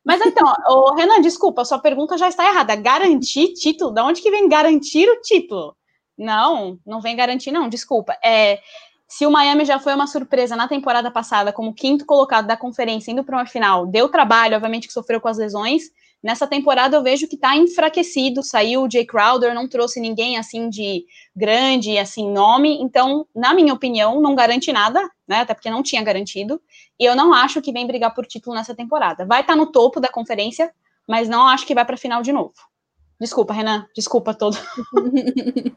Mas 0.07 0.21
então, 0.25 0.45
o 0.69 0.95
Renan, 0.95 1.19
desculpa, 1.19 1.65
sua 1.65 1.79
pergunta 1.79 2.17
já 2.17 2.29
está 2.29 2.47
errada. 2.47 2.73
Garantir 2.77 3.53
título? 3.55 3.91
Da 3.91 4.05
onde 4.05 4.21
que 4.21 4.31
vem 4.31 4.47
garantir 4.47 5.05
o 5.09 5.19
título? 5.19 5.75
Não, 6.17 6.79
não 6.85 7.01
vem 7.01 7.13
garantir, 7.13 7.51
não, 7.51 7.67
desculpa. 7.67 8.17
É, 8.23 8.61
se 9.05 9.25
o 9.25 9.31
Miami 9.31 9.65
já 9.65 9.79
foi 9.79 9.93
uma 9.93 10.07
surpresa 10.07 10.55
na 10.55 10.65
temporada 10.65 11.11
passada, 11.11 11.51
como 11.51 11.73
quinto 11.73 12.05
colocado 12.05 12.47
da 12.47 12.55
conferência, 12.55 13.11
indo 13.11 13.21
para 13.21 13.35
uma 13.35 13.45
final, 13.45 13.85
deu 13.85 14.07
trabalho, 14.07 14.55
obviamente 14.55 14.87
que 14.87 14.93
sofreu 14.93 15.19
com 15.19 15.27
as 15.27 15.37
lesões. 15.37 15.83
Nessa 16.21 16.47
temporada 16.47 16.97
eu 16.97 17.03
vejo 17.03 17.27
que 17.27 17.35
está 17.35 17.55
enfraquecido. 17.55 18.43
Saiu 18.43 18.83
o 18.83 18.91
Jay 18.91 19.05
Crowder, 19.05 19.53
não 19.53 19.67
trouxe 19.67 19.99
ninguém 19.99 20.37
assim 20.37 20.69
de 20.69 21.05
grande, 21.35 21.97
assim, 21.97 22.29
nome. 22.31 22.81
Então, 22.81 23.27
na 23.35 23.53
minha 23.53 23.73
opinião, 23.73 24.19
não 24.19 24.35
garante 24.35 24.71
nada, 24.71 24.99
né? 25.27 25.41
Até 25.41 25.53
porque 25.53 25.69
não 25.69 25.83
tinha 25.83 26.03
garantido. 26.03 26.61
E 26.99 27.05
eu 27.05 27.15
não 27.15 27.33
acho 27.33 27.61
que 27.61 27.71
vem 27.71 27.85
brigar 27.85 28.13
por 28.13 28.25
título 28.25 28.55
nessa 28.55 28.75
temporada. 28.75 29.25
Vai 29.25 29.41
estar 29.41 29.53
tá 29.53 29.57
no 29.57 29.71
topo 29.71 29.99
da 29.99 30.09
conferência, 30.09 30.73
mas 31.07 31.29
não 31.29 31.47
acho 31.47 31.65
que 31.65 31.75
vai 31.75 31.85
para 31.85 31.97
final 31.97 32.21
de 32.21 32.31
novo. 32.31 32.53
Desculpa, 33.19 33.53
Renan. 33.53 33.87
Desculpa 33.95 34.33
todo. 34.33 34.57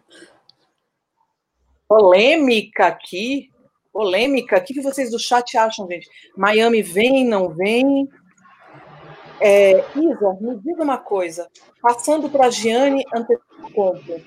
Polêmica 1.87 2.87
aqui. 2.87 3.51
Polêmica. 3.93 4.59
O 4.59 4.63
que 4.63 4.81
vocês 4.81 5.11
do 5.11 5.19
chat 5.19 5.57
acham, 5.57 5.87
gente? 5.89 6.09
Miami 6.37 6.83
vem, 6.83 7.27
não 7.27 7.49
vem? 7.49 8.09
É, 9.41 9.85
Isa, 9.97 10.39
me 10.41 10.57
diga 10.57 10.83
uma 10.83 10.99
coisa. 10.99 11.49
Passando 11.81 12.29
para 12.29 12.47
a 12.47 12.51
Gianni 12.51 13.05
Antetokounmpo. 13.15 14.21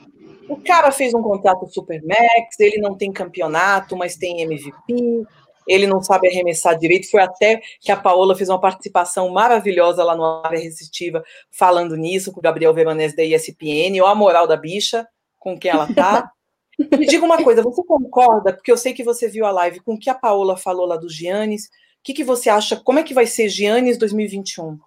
O 0.50 0.58
cara 0.58 0.92
fez 0.92 1.14
um 1.14 1.22
contrato 1.22 1.68
Supermax, 1.68 2.60
ele 2.60 2.78
não 2.80 2.96
tem 2.96 3.12
campeonato, 3.12 3.96
mas 3.96 4.18
tem 4.18 4.42
MVP 4.42 5.26
ele 5.68 5.88
não 5.88 6.02
sabe 6.02 6.28
arremessar 6.28 6.78
direito. 6.78 7.10
Foi 7.10 7.22
até 7.22 7.62
que 7.80 7.92
a 7.92 7.98
Paola 7.98 8.36
fez 8.36 8.50
uma 8.50 8.60
participação 8.60 9.30
maravilhosa 9.30 10.04
lá 10.04 10.16
no 10.16 10.24
Área 10.44 10.60
Resistiva, 10.60 11.24
falando 11.52 11.96
nisso, 11.96 12.32
com 12.32 12.40
o 12.40 12.44
Gabriel 12.44 12.74
Veronese 12.74 13.16
da 13.16 13.24
ESPN, 13.24 14.02
ou 14.02 14.08
a 14.08 14.16
moral 14.16 14.48
da 14.48 14.58
bicha, 14.58 15.08
com 15.40 15.58
quem 15.58 15.72
ela 15.72 15.92
tá. 15.94 16.32
Me 16.98 17.06
diga 17.06 17.24
uma 17.24 17.42
coisa, 17.42 17.62
você 17.62 17.84
concorda, 17.84 18.52
porque 18.52 18.72
eu 18.72 18.78
sei 18.78 18.94
que 18.94 19.04
você 19.04 19.28
viu 19.28 19.46
a 19.46 19.52
live, 19.52 19.80
com 19.82 19.94
o 19.94 20.00
que 20.00 20.10
a 20.10 20.16
Paola 20.16 20.58
falou 20.58 20.88
lá 20.88 20.98
do 20.98 21.08
Giannis, 21.08 21.66
o 21.66 21.70
que, 22.04 22.14
que 22.14 22.24
você 22.24 22.50
acha, 22.50 22.76
como 22.76 22.98
é 22.98 23.04
que 23.04 23.14
vai 23.14 23.28
ser 23.28 23.48
Giannis 23.48 23.98
2021? 23.98 24.80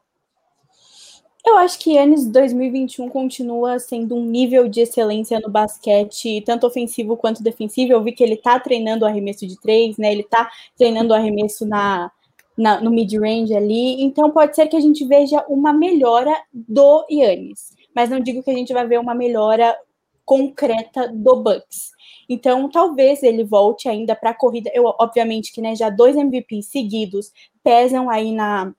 Eu 1.46 1.56
acho 1.58 1.78
que 1.78 1.92
Yannis 1.92 2.26
2021 2.26 3.08
continua 3.08 3.78
sendo 3.78 4.16
um 4.16 4.24
nível 4.24 4.68
de 4.68 4.80
excelência 4.80 5.38
no 5.38 5.48
basquete, 5.48 6.42
tanto 6.44 6.66
ofensivo 6.66 7.16
quanto 7.16 7.40
defensivo. 7.40 7.92
Eu 7.92 8.02
vi 8.02 8.10
que 8.10 8.24
ele 8.24 8.34
está 8.34 8.58
treinando 8.58 9.04
o 9.04 9.08
arremesso 9.08 9.46
de 9.46 9.56
três, 9.60 9.96
né? 9.96 10.10
Ele 10.10 10.22
está 10.22 10.50
treinando 10.76 11.12
o 11.12 11.16
arremesso 11.16 11.64
na, 11.64 12.10
na 12.58 12.80
no 12.80 12.90
mid-range 12.90 13.54
ali. 13.54 14.02
Então 14.02 14.32
pode 14.32 14.56
ser 14.56 14.66
que 14.66 14.76
a 14.76 14.80
gente 14.80 15.04
veja 15.06 15.44
uma 15.48 15.72
melhora 15.72 16.36
do 16.52 17.06
Yannis. 17.08 17.76
Mas 17.94 18.10
não 18.10 18.18
digo 18.18 18.42
que 18.42 18.50
a 18.50 18.54
gente 18.54 18.72
vai 18.72 18.84
ver 18.84 18.98
uma 18.98 19.14
melhora 19.14 19.78
concreta 20.24 21.06
do 21.14 21.36
Bucks. 21.36 21.92
Então, 22.28 22.68
talvez 22.68 23.22
ele 23.22 23.44
volte 23.44 23.88
ainda 23.88 24.16
para 24.16 24.30
a 24.30 24.34
corrida. 24.34 24.68
Eu, 24.74 24.92
obviamente, 24.98 25.52
que 25.52 25.60
né, 25.60 25.76
já 25.76 25.90
dois 25.90 26.16
MVPs 26.16 26.66
seguidos 26.66 27.32
pesam 27.62 28.10
aí 28.10 28.32
na, 28.32 28.74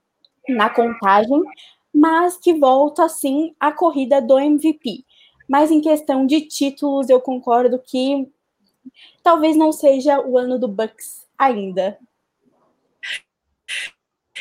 na 0.49 0.69
contagem, 0.69 1.41
mas 1.97 2.37
que 2.37 2.53
volta 2.53 3.05
assim 3.05 3.55
a 3.59 3.71
corrida 3.71 4.21
do 4.21 4.37
MVP. 4.37 5.03
Mas 5.49 5.71
em 5.71 5.81
questão 5.81 6.27
de 6.27 6.41
títulos, 6.41 7.09
eu 7.09 7.19
concordo 7.19 7.79
que 7.79 8.27
talvez 9.23 9.57
não 9.57 9.71
seja 9.71 10.21
o 10.21 10.37
ano 10.37 10.59
do 10.59 10.67
Bucks 10.67 11.25
ainda. 11.35 11.97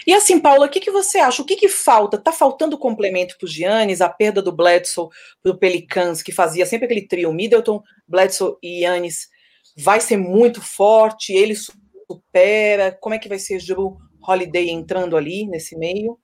E 0.07 0.13
assim, 0.13 0.39
Paula, 0.39 0.67
o 0.67 0.69
que, 0.69 0.81
que 0.81 0.91
você 0.91 1.19
acha? 1.19 1.41
O 1.41 1.47
que, 1.47 1.57
que 1.57 1.69
falta? 1.69 2.19
Tá 2.19 2.31
faltando 2.31 2.77
complemento 2.77 3.39
para 3.39 3.47
o 3.47 3.49
Giannis, 3.49 4.03
a 4.03 4.09
perda 4.11 4.43
do 4.43 4.53
Bledsoe 4.53 5.09
para 5.43 5.53
o 5.53 5.57
Pelicans, 5.57 6.23
que 6.23 6.33
fazia 6.33 6.67
sempre 6.67 6.85
aquele 6.85 7.09
trio, 7.09 7.33
Middleton, 7.33 7.83
Bledsoe 8.07 8.57
e 8.63 8.81
Giannis, 8.81 9.31
vai 9.75 10.01
ser 10.01 10.19
muito 10.19 10.61
forte, 10.61 11.33
ele 11.33 11.55
supera, 11.57 12.93
como 13.01 13.15
é 13.15 13.19
que 13.19 13.29
vai 13.31 13.39
ser 13.39 13.65
Drew 13.65 13.97
Holiday 14.21 14.69
entrando 14.69 15.17
ali 15.17 15.47
nesse 15.47 15.77
meio? 15.77 16.19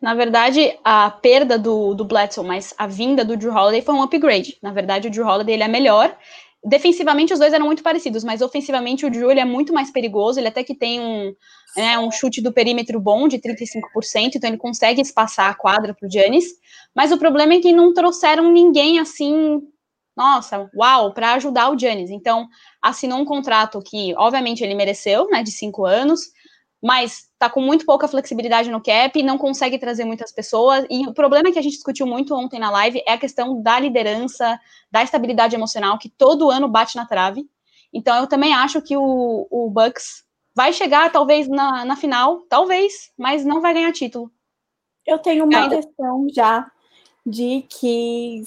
Na 0.00 0.14
verdade, 0.14 0.78
a 0.84 1.10
perda 1.10 1.58
do, 1.58 1.94
do 1.94 2.04
Bledsoe, 2.04 2.44
mas 2.44 2.74
a 2.76 2.86
vinda 2.86 3.24
do 3.24 3.36
Drew 3.36 3.52
Holiday 3.52 3.82
foi 3.82 3.94
um 3.94 4.02
upgrade. 4.02 4.58
Na 4.62 4.72
verdade, 4.72 5.08
o 5.08 5.10
Drew 5.10 5.26
Holiday 5.26 5.54
ele 5.54 5.62
é 5.62 5.68
melhor. 5.68 6.16
Defensivamente, 6.62 7.32
os 7.32 7.38
dois 7.38 7.52
eram 7.52 7.66
muito 7.66 7.82
parecidos, 7.82 8.24
mas 8.24 8.40
ofensivamente 8.40 9.04
o 9.04 9.10
Drew 9.10 9.30
ele 9.30 9.40
é 9.40 9.44
muito 9.44 9.72
mais 9.72 9.90
perigoso. 9.90 10.38
Ele 10.38 10.48
até 10.48 10.62
que 10.62 10.74
tem 10.74 11.00
um, 11.00 11.34
né, 11.76 11.98
um 11.98 12.10
chute 12.10 12.40
do 12.42 12.52
perímetro 12.52 13.00
bom 13.00 13.28
de 13.28 13.38
35%, 13.38 14.34
então 14.34 14.48
ele 14.48 14.56
consegue 14.56 15.00
espaçar 15.00 15.50
a 15.50 15.54
quadra 15.54 15.94
para 15.94 16.06
o 16.06 16.10
Giannis. 16.10 16.46
Mas 16.94 17.12
o 17.12 17.18
problema 17.18 17.54
é 17.54 17.60
que 17.60 17.72
não 17.72 17.92
trouxeram 17.92 18.50
ninguém 18.52 18.98
assim, 18.98 19.60
nossa, 20.16 20.70
uau, 20.76 21.12
para 21.12 21.34
ajudar 21.34 21.70
o 21.70 21.78
Giannis. 21.78 22.10
Então, 22.10 22.46
assinou 22.82 23.18
um 23.18 23.24
contrato 23.24 23.80
que, 23.82 24.14
obviamente, 24.16 24.62
ele 24.62 24.74
mereceu, 24.74 25.26
né, 25.30 25.42
de 25.42 25.50
cinco 25.50 25.84
anos 25.84 26.20
mas 26.84 27.30
está 27.44 27.50
com 27.50 27.60
muito 27.60 27.84
pouca 27.84 28.08
flexibilidade 28.08 28.70
no 28.70 28.80
cap, 28.80 29.22
não 29.22 29.36
consegue 29.36 29.78
trazer 29.78 30.04
muitas 30.04 30.32
pessoas. 30.32 30.86
E 30.88 31.06
o 31.06 31.12
problema 31.12 31.52
que 31.52 31.58
a 31.58 31.62
gente 31.62 31.74
discutiu 31.74 32.06
muito 32.06 32.34
ontem 32.34 32.58
na 32.58 32.70
live 32.70 33.02
é 33.06 33.12
a 33.12 33.18
questão 33.18 33.60
da 33.62 33.78
liderança, 33.78 34.58
da 34.90 35.02
estabilidade 35.02 35.54
emocional, 35.54 35.98
que 35.98 36.08
todo 36.08 36.50
ano 36.50 36.68
bate 36.68 36.96
na 36.96 37.06
trave. 37.06 37.46
Então 37.92 38.16
eu 38.18 38.26
também 38.26 38.54
acho 38.54 38.80
que 38.80 38.96
o, 38.96 39.46
o 39.50 39.70
Bucks 39.70 40.24
vai 40.54 40.72
chegar, 40.72 41.12
talvez, 41.12 41.48
na, 41.48 41.84
na 41.84 41.96
final, 41.96 42.40
talvez, 42.48 43.12
mas 43.16 43.44
não 43.44 43.60
vai 43.60 43.74
ganhar 43.74 43.92
título. 43.92 44.30
Eu 45.06 45.18
tenho 45.18 45.44
uma 45.44 45.68
questão 45.68 46.26
já 46.34 46.70
de 47.26 47.64
que. 47.68 48.42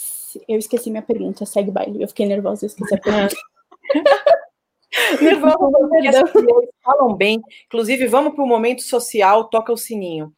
Eu 0.47 0.57
esqueci 0.57 0.89
minha 0.89 1.03
pergunta, 1.03 1.45
segue 1.45 1.69
baile. 1.69 2.01
Eu 2.01 2.07
fiquei 2.07 2.25
nervosa, 2.25 2.65
eu 2.65 2.67
esqueci 2.67 2.95
a 2.95 2.97
pergunta. 2.99 3.36
Falam 6.84 7.15
bem. 7.15 7.41
Inclusive, 7.65 8.08
vamos 8.08 8.34
para 8.34 8.43
o 8.43 8.47
momento 8.47 8.82
social, 8.82 9.50
toca 9.50 9.71
o 9.71 9.78
sininho. 9.78 10.34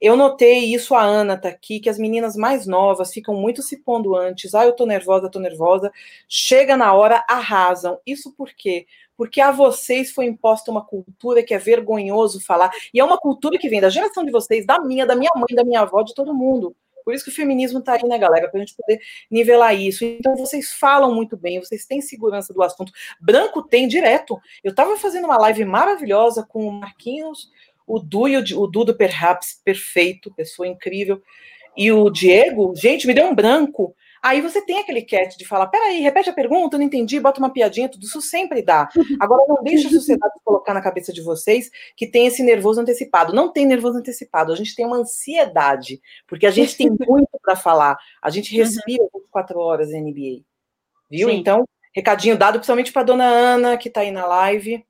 Eu 0.00 0.16
notei 0.16 0.74
isso, 0.74 0.94
a 0.94 1.02
Ana 1.02 1.36
tá 1.36 1.48
aqui, 1.48 1.80
que 1.80 1.88
as 1.88 1.98
meninas 1.98 2.36
mais 2.36 2.66
novas 2.66 3.12
ficam 3.12 3.34
muito 3.34 3.62
se 3.62 3.82
pondo 3.82 4.14
antes. 4.14 4.54
Ah, 4.54 4.64
eu 4.66 4.72
tô 4.72 4.84
nervosa, 4.84 5.30
tô 5.30 5.40
nervosa. 5.40 5.90
Chega 6.28 6.76
na 6.76 6.92
hora, 6.92 7.24
arrasam. 7.28 7.98
Isso 8.06 8.32
por 8.36 8.50
quê? 8.50 8.86
Porque 9.16 9.40
a 9.40 9.50
vocês 9.50 10.12
foi 10.12 10.26
imposta 10.26 10.70
uma 10.70 10.84
cultura 10.84 11.42
que 11.42 11.54
é 11.54 11.58
vergonhoso 11.58 12.40
falar. 12.44 12.70
E 12.92 13.00
é 13.00 13.04
uma 13.04 13.16
cultura 13.16 13.56
que 13.58 13.68
vem 13.68 13.80
da 13.80 13.88
geração 13.88 14.24
de 14.24 14.32
vocês, 14.32 14.66
da 14.66 14.78
minha, 14.80 15.06
da 15.06 15.14
minha 15.16 15.30
mãe, 15.36 15.54
da 15.54 15.64
minha 15.64 15.80
avó, 15.82 16.02
de 16.02 16.14
todo 16.14 16.34
mundo. 16.34 16.76
Por 17.04 17.14
isso 17.14 17.24
que 17.24 17.30
o 17.30 17.34
feminismo 17.34 17.80
está 17.80 17.94
aí, 17.94 18.02
né, 18.04 18.18
galera? 18.18 18.48
Para 18.48 18.58
a 18.58 18.64
gente 18.64 18.74
poder 18.74 19.00
nivelar 19.30 19.74
isso. 19.74 20.04
Então, 20.04 20.34
vocês 20.36 20.72
falam 20.72 21.14
muito 21.14 21.36
bem, 21.36 21.60
vocês 21.60 21.84
têm 21.84 22.00
segurança 22.00 22.52
do 22.54 22.62
assunto. 22.62 22.92
Branco 23.20 23.62
tem 23.62 23.86
direto. 23.86 24.40
Eu 24.62 24.70
estava 24.70 24.96
fazendo 24.96 25.26
uma 25.26 25.36
live 25.38 25.64
maravilhosa 25.64 26.44
com 26.48 26.66
o 26.66 26.72
Marquinhos, 26.72 27.50
o 27.86 27.98
Du 27.98 28.26
e 28.26 28.36
o, 28.36 28.66
Dudo 28.66 28.94
Perhaps, 28.94 29.60
perfeito, 29.62 30.32
pessoa 30.34 30.66
incrível. 30.66 31.22
E 31.76 31.92
o 31.92 32.08
Diego, 32.08 32.72
gente, 32.74 33.06
me 33.06 33.12
deu 33.12 33.26
um 33.26 33.34
branco. 33.34 33.94
Aí 34.24 34.40
você 34.40 34.62
tem 34.64 34.78
aquele 34.78 35.02
cat 35.02 35.36
de 35.36 35.44
falar, 35.44 35.66
peraí, 35.66 36.00
repete 36.00 36.30
a 36.30 36.32
pergunta, 36.32 36.78
não 36.78 36.84
entendi, 36.86 37.20
bota 37.20 37.38
uma 37.38 37.52
piadinha, 37.52 37.90
tudo 37.90 38.06
isso 38.06 38.22
sempre 38.22 38.62
dá. 38.62 38.88
Agora 39.20 39.44
não 39.46 39.62
deixe 39.62 39.86
a 39.86 39.90
sociedade 39.90 40.32
colocar 40.42 40.72
na 40.72 40.80
cabeça 40.80 41.12
de 41.12 41.20
vocês 41.20 41.70
que 41.94 42.06
tem 42.06 42.26
esse 42.26 42.42
nervoso 42.42 42.80
antecipado. 42.80 43.34
Não 43.34 43.52
tem 43.52 43.66
nervoso 43.66 43.98
antecipado, 43.98 44.50
a 44.50 44.56
gente 44.56 44.74
tem 44.74 44.86
uma 44.86 44.96
ansiedade, 44.96 46.00
porque 46.26 46.46
a 46.46 46.50
gente 46.50 46.74
tem 46.74 46.88
muito 47.06 47.38
para 47.42 47.54
falar. 47.54 47.98
A 48.22 48.30
gente 48.30 48.50
uhum. 48.56 48.64
respira 48.64 49.04
24 49.12 49.58
horas 49.58 49.90
NBA. 49.90 50.42
Viu? 51.10 51.28
Sim. 51.28 51.36
Então, 51.36 51.68
recadinho 51.94 52.38
dado 52.38 52.54
principalmente 52.54 52.94
para 52.94 53.02
dona 53.02 53.26
Ana, 53.26 53.76
que 53.76 53.88
está 53.88 54.00
aí 54.00 54.10
na 54.10 54.24
live. 54.24 54.82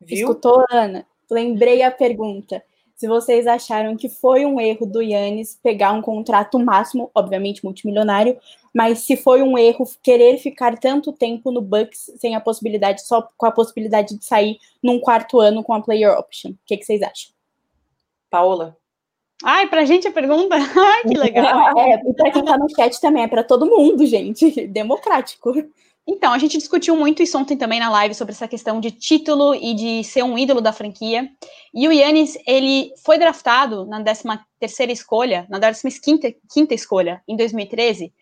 Viu? 0.00 0.28
Escutou, 0.28 0.64
Ana? 0.70 1.04
Lembrei 1.28 1.82
a 1.82 1.90
pergunta 1.90 2.62
se 2.96 3.06
vocês 3.06 3.46
acharam 3.46 3.96
que 3.96 4.08
foi 4.08 4.46
um 4.46 4.58
erro 4.58 4.86
do 4.86 5.02
Yannis 5.02 5.58
pegar 5.62 5.92
um 5.92 6.00
contrato 6.00 6.58
máximo, 6.58 7.10
obviamente 7.14 7.62
multimilionário, 7.62 8.38
mas 8.74 9.00
se 9.00 9.16
foi 9.16 9.42
um 9.42 9.56
erro 9.56 9.84
querer 10.02 10.38
ficar 10.38 10.78
tanto 10.78 11.12
tempo 11.12 11.52
no 11.52 11.60
Bucks 11.60 12.10
sem 12.18 12.34
a 12.34 12.40
possibilidade, 12.40 13.06
só 13.06 13.28
com 13.36 13.46
a 13.46 13.52
possibilidade 13.52 14.18
de 14.18 14.24
sair 14.24 14.58
num 14.82 14.98
quarto 14.98 15.38
ano 15.38 15.62
com 15.62 15.74
a 15.74 15.82
player 15.82 16.18
option. 16.18 16.52
O 16.52 16.58
que, 16.64 16.78
que 16.78 16.84
vocês 16.84 17.02
acham? 17.02 17.30
Paola. 18.30 18.76
Ai, 19.44 19.68
pra 19.68 19.84
gente 19.84 20.08
a 20.08 20.12
pergunta? 20.12 20.56
Ai, 20.56 21.02
que 21.02 21.18
legal. 21.18 21.76
é, 21.78 21.94
e 22.02 22.14
pra 22.14 22.30
quem 22.30 22.44
tá 22.44 22.56
no 22.56 22.68
chat 22.74 22.98
também, 23.00 23.24
é 23.24 23.28
pra 23.28 23.44
todo 23.44 23.66
mundo, 23.66 24.06
gente. 24.06 24.66
Democrático. 24.68 25.52
Então, 26.08 26.32
a 26.32 26.38
gente 26.38 26.56
discutiu 26.56 26.94
muito 26.96 27.20
isso 27.20 27.36
ontem 27.36 27.56
também 27.56 27.80
na 27.80 27.90
live 27.90 28.14
sobre 28.14 28.32
essa 28.32 28.46
questão 28.46 28.80
de 28.80 28.92
título 28.92 29.54
e 29.54 29.74
de 29.74 30.04
ser 30.04 30.22
um 30.22 30.38
ídolo 30.38 30.60
da 30.60 30.72
franquia. 30.72 31.28
E 31.74 31.88
o 31.88 31.92
Yannis, 31.92 32.38
ele 32.46 32.92
foi 33.04 33.18
draftado 33.18 33.84
na 33.84 34.00
13 34.02 34.22
terceira 34.60 34.92
escolha, 34.92 35.46
na 35.50 35.58
15 35.60 36.00
quinta 36.48 36.74
escolha, 36.74 37.22
em 37.26 37.36
2013. 37.36 38.12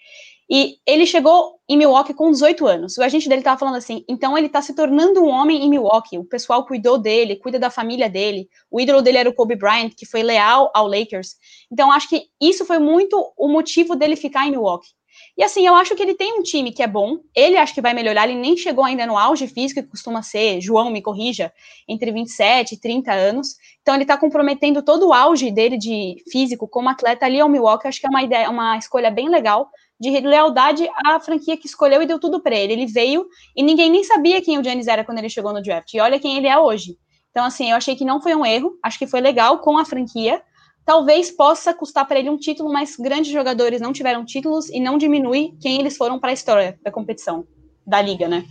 E 0.50 0.76
ele 0.86 1.06
chegou 1.06 1.58
em 1.68 1.76
Milwaukee 1.76 2.12
com 2.12 2.30
18 2.30 2.66
anos. 2.66 2.98
O 2.98 3.02
agente 3.02 3.28
dele 3.28 3.40
estava 3.40 3.58
falando 3.58 3.76
assim: 3.76 4.04
então 4.08 4.36
ele 4.36 4.46
está 4.46 4.60
se 4.60 4.74
tornando 4.74 5.22
um 5.22 5.28
homem 5.28 5.64
em 5.64 5.70
Milwaukee. 5.70 6.18
O 6.18 6.24
pessoal 6.24 6.66
cuidou 6.66 6.98
dele, 6.98 7.36
cuida 7.36 7.58
da 7.58 7.70
família 7.70 8.10
dele. 8.10 8.48
O 8.70 8.80
ídolo 8.80 9.00
dele 9.00 9.18
era 9.18 9.28
o 9.28 9.34
Kobe 9.34 9.56
Bryant, 9.56 9.92
que 9.96 10.04
foi 10.04 10.22
leal 10.22 10.70
ao 10.74 10.86
Lakers. 10.86 11.36
Então 11.72 11.90
acho 11.90 12.08
que 12.08 12.24
isso 12.40 12.64
foi 12.66 12.78
muito 12.78 13.32
o 13.36 13.48
motivo 13.48 13.96
dele 13.96 14.16
ficar 14.16 14.46
em 14.46 14.50
Milwaukee. 14.50 14.88
E 15.36 15.42
assim, 15.42 15.66
eu 15.66 15.74
acho 15.74 15.96
que 15.96 16.02
ele 16.02 16.14
tem 16.14 16.38
um 16.38 16.42
time 16.42 16.70
que 16.70 16.82
é 16.82 16.86
bom. 16.86 17.18
Ele 17.34 17.56
acho 17.56 17.74
que 17.74 17.80
vai 17.80 17.92
melhorar. 17.92 18.28
Ele 18.28 18.38
nem 18.38 18.56
chegou 18.56 18.84
ainda 18.84 19.04
no 19.04 19.18
auge 19.18 19.48
físico, 19.48 19.82
que 19.82 19.88
costuma 19.88 20.22
ser, 20.22 20.60
João, 20.60 20.90
me 20.90 21.02
corrija, 21.02 21.52
entre 21.88 22.12
27 22.12 22.74
e 22.74 22.80
30 22.80 23.12
anos. 23.12 23.56
Então 23.82 23.94
ele 23.94 24.04
está 24.04 24.16
comprometendo 24.16 24.80
todo 24.82 25.08
o 25.08 25.12
auge 25.12 25.50
dele 25.50 25.76
de 25.76 26.22
físico 26.30 26.68
como 26.68 26.88
atleta 26.88 27.26
ali 27.26 27.40
ao 27.40 27.48
Milwaukee. 27.48 27.88
Acho 27.88 28.00
que 28.00 28.06
é 28.06 28.10
uma 28.10 28.22
ideia, 28.22 28.48
uma 28.48 28.78
escolha 28.78 29.10
bem 29.10 29.28
legal 29.28 29.68
de 29.98 30.10
lealdade 30.20 30.88
à 31.04 31.18
franquia 31.18 31.56
que 31.56 31.66
escolheu 31.66 32.02
e 32.02 32.06
deu 32.06 32.20
tudo 32.20 32.40
para 32.40 32.54
ele. 32.54 32.72
Ele 32.72 32.86
veio 32.86 33.26
e 33.56 33.62
ninguém 33.62 33.90
nem 33.90 34.04
sabia 34.04 34.40
quem 34.40 34.58
o 34.58 34.62
Giannis 34.62 34.86
era 34.86 35.04
quando 35.04 35.18
ele 35.18 35.28
chegou 35.28 35.52
no 35.52 35.62
draft. 35.62 35.92
E 35.94 36.00
olha 36.00 36.20
quem 36.20 36.36
ele 36.36 36.46
é 36.46 36.58
hoje. 36.58 36.96
Então, 37.30 37.44
assim, 37.44 37.70
eu 37.70 37.76
achei 37.76 37.96
que 37.96 38.04
não 38.04 38.22
foi 38.22 38.32
um 38.36 38.46
erro, 38.46 38.78
acho 38.80 38.96
que 38.96 39.08
foi 39.08 39.20
legal 39.20 39.58
com 39.58 39.76
a 39.76 39.84
franquia 39.84 40.40
talvez 40.84 41.30
possa 41.30 41.72
custar 41.72 42.06
para 42.06 42.18
ele 42.18 42.30
um 42.30 42.36
título, 42.36 42.72
mas 42.72 42.96
grandes 42.96 43.32
jogadores 43.32 43.80
não 43.80 43.92
tiveram 43.92 44.24
títulos 44.24 44.68
e 44.68 44.80
não 44.80 44.98
diminui 44.98 45.54
quem 45.60 45.80
eles 45.80 45.96
foram 45.96 46.18
para 46.18 46.30
a 46.30 46.34
história 46.34 46.78
da 46.82 46.90
competição, 46.90 47.46
da 47.86 48.00
liga, 48.00 48.28
né? 48.28 48.44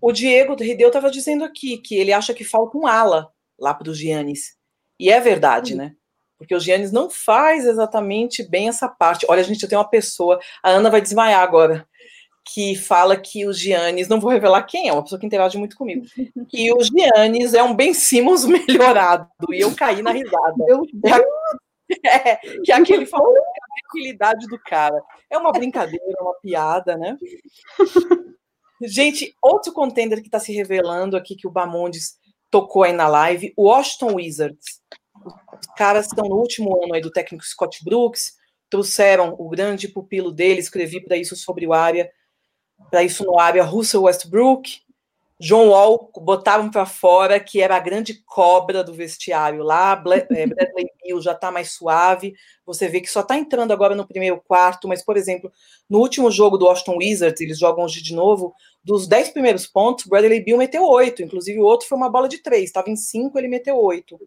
O 0.00 0.12
Diego 0.12 0.54
Rideu 0.54 0.88
estava 0.88 1.10
dizendo 1.10 1.44
aqui 1.44 1.78
que 1.78 1.96
ele 1.96 2.12
acha 2.12 2.34
que 2.34 2.44
falta 2.44 2.76
um 2.76 2.86
ala 2.86 3.30
lá 3.58 3.74
para 3.74 3.90
o 3.90 3.94
Giannis. 3.94 4.56
E 4.98 5.10
é 5.10 5.20
verdade, 5.20 5.74
né? 5.74 5.94
Porque 6.38 6.54
o 6.54 6.60
Giannis 6.60 6.92
não 6.92 7.08
faz 7.08 7.66
exatamente 7.66 8.42
bem 8.42 8.68
essa 8.68 8.88
parte. 8.88 9.26
Olha, 9.28 9.42
gente, 9.42 9.62
eu 9.62 9.68
tenho 9.68 9.80
uma 9.80 9.88
pessoa, 9.88 10.38
a 10.62 10.70
Ana 10.70 10.90
vai 10.90 11.00
desmaiar 11.00 11.40
agora, 11.40 11.88
que 12.52 12.76
fala 12.76 13.16
que 13.16 13.46
o 13.46 13.52
Giannis, 13.52 14.08
não 14.08 14.20
vou 14.20 14.30
revelar 14.30 14.62
quem 14.62 14.88
é, 14.88 14.92
uma 14.92 15.02
pessoa 15.02 15.18
que 15.18 15.26
interage 15.26 15.58
muito 15.58 15.76
comigo, 15.76 16.06
que 16.48 16.72
o 16.72 16.82
Giannis 16.82 17.54
é 17.54 17.62
um 17.62 17.74
Ben 17.74 17.94
Simmons 17.94 18.44
melhorado. 18.46 19.28
E 19.50 19.60
eu 19.60 19.74
caí 19.74 20.02
na 20.02 20.12
risada. 20.12 20.54
Meu 20.56 20.82
Deus! 20.92 21.24
É, 22.04 22.36
que 22.64 22.72
aquele 22.72 23.06
falou 23.06 23.32
a 23.36 23.80
tranquilidade 23.80 24.46
do 24.48 24.58
cara. 24.58 25.00
É 25.30 25.38
uma 25.38 25.52
brincadeira, 25.52 26.04
uma 26.20 26.34
piada, 26.40 26.96
né? 26.96 27.16
Gente, 28.82 29.34
outro 29.40 29.72
contender 29.72 30.20
que 30.20 30.28
está 30.28 30.38
se 30.38 30.52
revelando 30.52 31.16
aqui 31.16 31.36
que 31.36 31.46
o 31.46 31.50
Bamondes 31.50 32.18
tocou 32.50 32.82
aí 32.82 32.92
na 32.92 33.08
live, 33.08 33.52
o 33.56 33.68
Washington 33.68 34.14
Wizards. 34.14 34.80
Os 35.24 35.66
caras 35.76 36.06
estão 36.06 36.28
no 36.28 36.36
último 36.36 36.82
ano 36.82 36.94
aí 36.94 37.00
do 37.00 37.10
técnico 37.10 37.44
Scott 37.44 37.84
Brooks, 37.84 38.34
trouxeram 38.68 39.34
o 39.38 39.48
grande 39.48 39.88
pupilo 39.88 40.30
dele, 40.30 40.60
escrevi 40.60 41.00
para 41.00 41.16
isso 41.16 41.36
sobre 41.36 41.66
o 41.66 41.72
área, 41.72 42.10
para 42.90 43.02
isso 43.02 43.24
no 43.24 43.38
área, 43.38 43.64
Russell 43.64 44.02
Westbrook, 44.02 44.80
John 45.38 45.68
Wall 45.68 46.10
botavam 46.16 46.70
para 46.70 46.86
fora 46.86 47.38
que 47.38 47.60
era 47.60 47.76
a 47.76 47.80
grande 47.80 48.22
cobra 48.24 48.82
do 48.82 48.94
vestiário 48.94 49.62
lá. 49.62 49.92
É, 50.30 50.46
Bradley 50.48 50.90
Bill 51.02 51.20
já 51.20 51.32
está 51.32 51.50
mais 51.50 51.72
suave. 51.72 52.34
Você 52.64 52.88
vê 52.88 53.00
que 53.00 53.10
só 53.10 53.20
está 53.20 53.36
entrando 53.36 53.72
agora 53.72 53.94
no 53.94 54.06
primeiro 54.06 54.40
quarto, 54.40 54.88
mas, 54.88 55.04
por 55.04 55.16
exemplo, 55.16 55.52
no 55.90 55.98
último 55.98 56.30
jogo 56.30 56.56
do 56.56 56.64
Washington 56.64 56.96
Wizards, 56.96 57.40
eles 57.40 57.58
jogam 57.58 57.84
hoje 57.84 58.02
de 58.02 58.14
novo. 58.14 58.54
Dos 58.82 59.06
dez 59.06 59.28
primeiros 59.28 59.66
pontos, 59.66 60.06
Bradley 60.06 60.42
Bill 60.42 60.56
meteu 60.56 60.84
oito. 60.84 61.22
Inclusive, 61.22 61.58
o 61.58 61.64
outro 61.64 61.86
foi 61.86 61.98
uma 61.98 62.08
bola 62.08 62.28
de 62.28 62.42
três. 62.42 62.64
Estava 62.64 62.88
em 62.88 62.96
cinco, 62.96 63.38
ele 63.38 63.48
meteu 63.48 63.76
oito. 63.76 64.18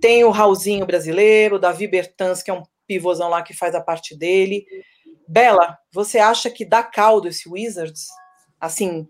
Tem 0.00 0.22
o 0.22 0.30
Raulzinho 0.30 0.86
brasileiro, 0.86 1.58
Davi 1.58 1.88
Bertans, 1.88 2.42
que 2.42 2.50
é 2.50 2.54
um 2.54 2.62
pivôzão 2.86 3.28
lá 3.28 3.42
que 3.42 3.52
faz 3.52 3.74
a 3.74 3.80
parte 3.80 4.16
dele. 4.16 4.64
Bela, 5.26 5.76
você 5.92 6.18
acha 6.18 6.48
que 6.48 6.64
dá 6.64 6.82
caldo 6.82 7.26
esse 7.26 7.48
Wizards? 7.48 8.06
Assim, 8.60 9.08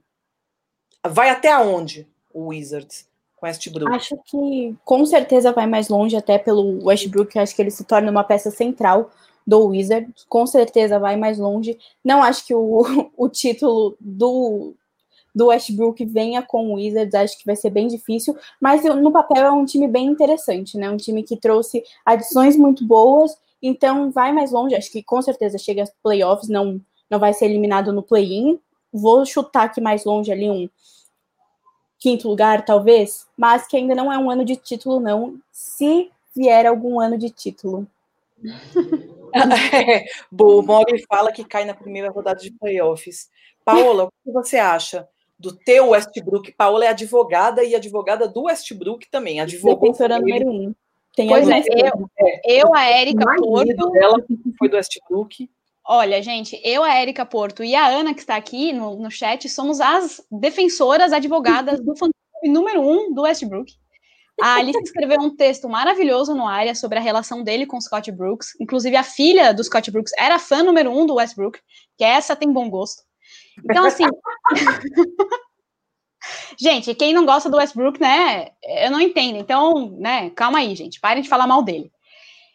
vai 1.09 1.31
até 1.31 1.51
aonde 1.51 2.07
o 2.33 2.49
Wizards 2.49 3.09
com 3.37 3.47
Westbrook? 3.47 3.93
Acho 3.95 4.17
que 4.25 4.77
com 4.85 5.07
certeza 5.07 5.53
vai 5.53 5.67
mais 5.67 5.89
longe, 5.89 6.17
até 6.17 6.39
pelo 6.39 6.85
Westbrook. 6.85 7.39
Acho 7.39 7.55
que 7.55 7.63
ele 7.63 7.71
se 7.71 7.85
torna 7.85 8.11
uma 8.11 8.25
peça 8.25 8.51
central 8.51 9.11
do 9.47 9.67
Wizards. 9.67 10.25
Com 10.29 10.47
certeza 10.47 10.99
vai 10.99 11.17
mais 11.17 11.39
longe. 11.39 11.79
Não 12.05 12.23
acho 12.23 12.47
que 12.47 12.55
o, 12.55 12.85
o 13.17 13.29
título 13.29 13.97
do, 14.01 14.75
do 15.35 15.47
Westbrook 15.47 16.05
venha 16.05 16.43
com 16.43 16.71
o 16.71 16.75
Wizards, 16.75 17.15
acho 17.15 17.39
que 17.39 17.47
vai 17.47 17.57
ser 17.57 17.71
bem 17.71 17.87
difícil, 17.87 18.37
mas 18.61 18.85
no 18.85 19.13
papel 19.13 19.45
é 19.45 19.51
um 19.51 19.65
time 19.65 19.87
bem 19.87 20.07
interessante, 20.07 20.77
né? 20.77 20.91
Um 20.91 20.97
time 20.97 21.23
que 21.23 21.37
trouxe 21.37 21.83
adições 22.05 22.57
muito 22.57 22.85
boas, 22.85 23.37
então 23.63 24.11
vai 24.11 24.33
mais 24.33 24.51
longe, 24.51 24.75
acho 24.75 24.91
que 24.91 25.03
com 25.03 25.23
certeza 25.23 25.57
chega 25.57 25.83
aos 25.83 25.91
playoffs, 26.03 26.49
não, 26.49 26.81
não 27.09 27.19
vai 27.19 27.33
ser 27.33 27.47
eliminado 27.47 27.93
no 27.93 28.03
play-in. 28.03 28.59
Vou 28.93 29.25
chutar 29.25 29.65
aqui 29.65 29.81
mais 29.81 30.05
longe 30.05 30.33
ali 30.33 30.51
um 30.51 30.69
quinto 31.99 32.29
lugar, 32.29 32.65
talvez, 32.65 33.27
mas 33.37 33.67
que 33.67 33.77
ainda 33.77 33.95
não 33.95 34.13
é 34.13 34.19
um 34.19 34.31
ano 34.31 34.45
de 34.45 34.57
título, 34.57 35.01
não, 35.01 35.39
se 35.51 36.11
vier 36.35 36.67
algum 36.67 37.01
ano 37.01 37.19
de 37.19 37.31
título. 37.31 37.87
é, 39.75 40.05
bom, 40.31 40.61
o 40.61 40.63
Mogli 40.63 41.05
fala 41.09 41.33
que 41.33 41.45
cai 41.45 41.65
na 41.65 41.75
primeira 41.75 42.11
rodada 42.11 42.41
de 42.41 42.53
playoffs. 42.53 43.29
Paola, 43.65 44.05
o 44.05 44.13
que 44.25 44.33
você 44.33 44.57
acha 44.57 45.09
do 45.39 45.53
teu 45.53 45.91
Westbrook? 45.91 46.53
Paola 46.53 46.85
é 46.85 46.89
advogada 46.89 47.63
e 47.65 47.75
advogada 47.75 48.29
do 48.29 48.45
Westbrook 48.45 49.11
também. 49.11 49.41
Advogou 49.41 49.91
Defensora 49.91 50.19
número 50.19 50.49
um. 50.49 50.75
Tem 51.15 51.29
pois 51.29 51.49
é, 51.49 51.63
eu, 51.69 52.11
eu, 52.45 52.75
a 52.75 52.85
Érica 52.85 53.25
Porto. 53.37 53.97
Ela 53.97 54.25
foi 54.57 54.69
do 54.69 54.77
Westbrook. 54.77 55.51
Olha, 55.91 56.23
gente, 56.23 56.61
eu, 56.63 56.85
a 56.85 56.95
Érica 56.95 57.25
Porto 57.25 57.65
e 57.65 57.75
a 57.75 57.87
Ana, 57.87 58.13
que 58.13 58.21
está 58.21 58.37
aqui 58.37 58.75
no, 58.75 58.97
no 58.97 59.11
chat, 59.11 59.49
somos 59.49 59.81
as 59.81 60.21
defensoras 60.31 61.15
advogadas 61.15 61.81
do 61.81 61.97
fã 61.97 62.11
número 62.45 62.83
um 62.83 63.15
do 63.15 63.23
Westbrook. 63.23 63.73
A 64.39 64.57
Alice 64.57 64.79
escreveu 64.83 65.19
um 65.19 65.35
texto 65.35 65.67
maravilhoso 65.67 66.35
no 66.35 66.47
área 66.47 66.75
sobre 66.75 66.99
a 66.99 67.01
relação 67.01 67.43
dele 67.43 67.65
com 67.65 67.81
Scott 67.81 68.13
Brooks. 68.13 68.55
Inclusive, 68.61 68.97
a 68.97 69.03
filha 69.03 69.55
do 69.55 69.65
Scott 69.65 69.91
Brooks 69.91 70.13
era 70.19 70.39
fã 70.39 70.63
número 70.63 70.93
um 70.93 71.07
do 71.07 71.15
Westbrook, 71.15 71.59
que 71.97 72.05
essa 72.05 72.37
tem 72.37 72.53
bom 72.53 72.69
gosto. 72.69 73.03
Então, 73.65 73.87
assim. 73.87 74.05
gente, 76.61 76.95
quem 76.95 77.15
não 77.15 77.25
gosta 77.25 77.49
do 77.49 77.57
Westbrook, 77.57 77.99
né? 77.99 78.51
Eu 78.63 78.91
não 78.91 79.01
entendo. 79.01 79.39
Então, 79.39 79.91
né, 79.99 80.29
calma 80.31 80.59
aí, 80.59 80.75
gente. 80.77 81.01
Parem 81.01 81.23
de 81.23 81.31
falar 81.31 81.47
mal 81.47 81.63
dele. 81.63 81.91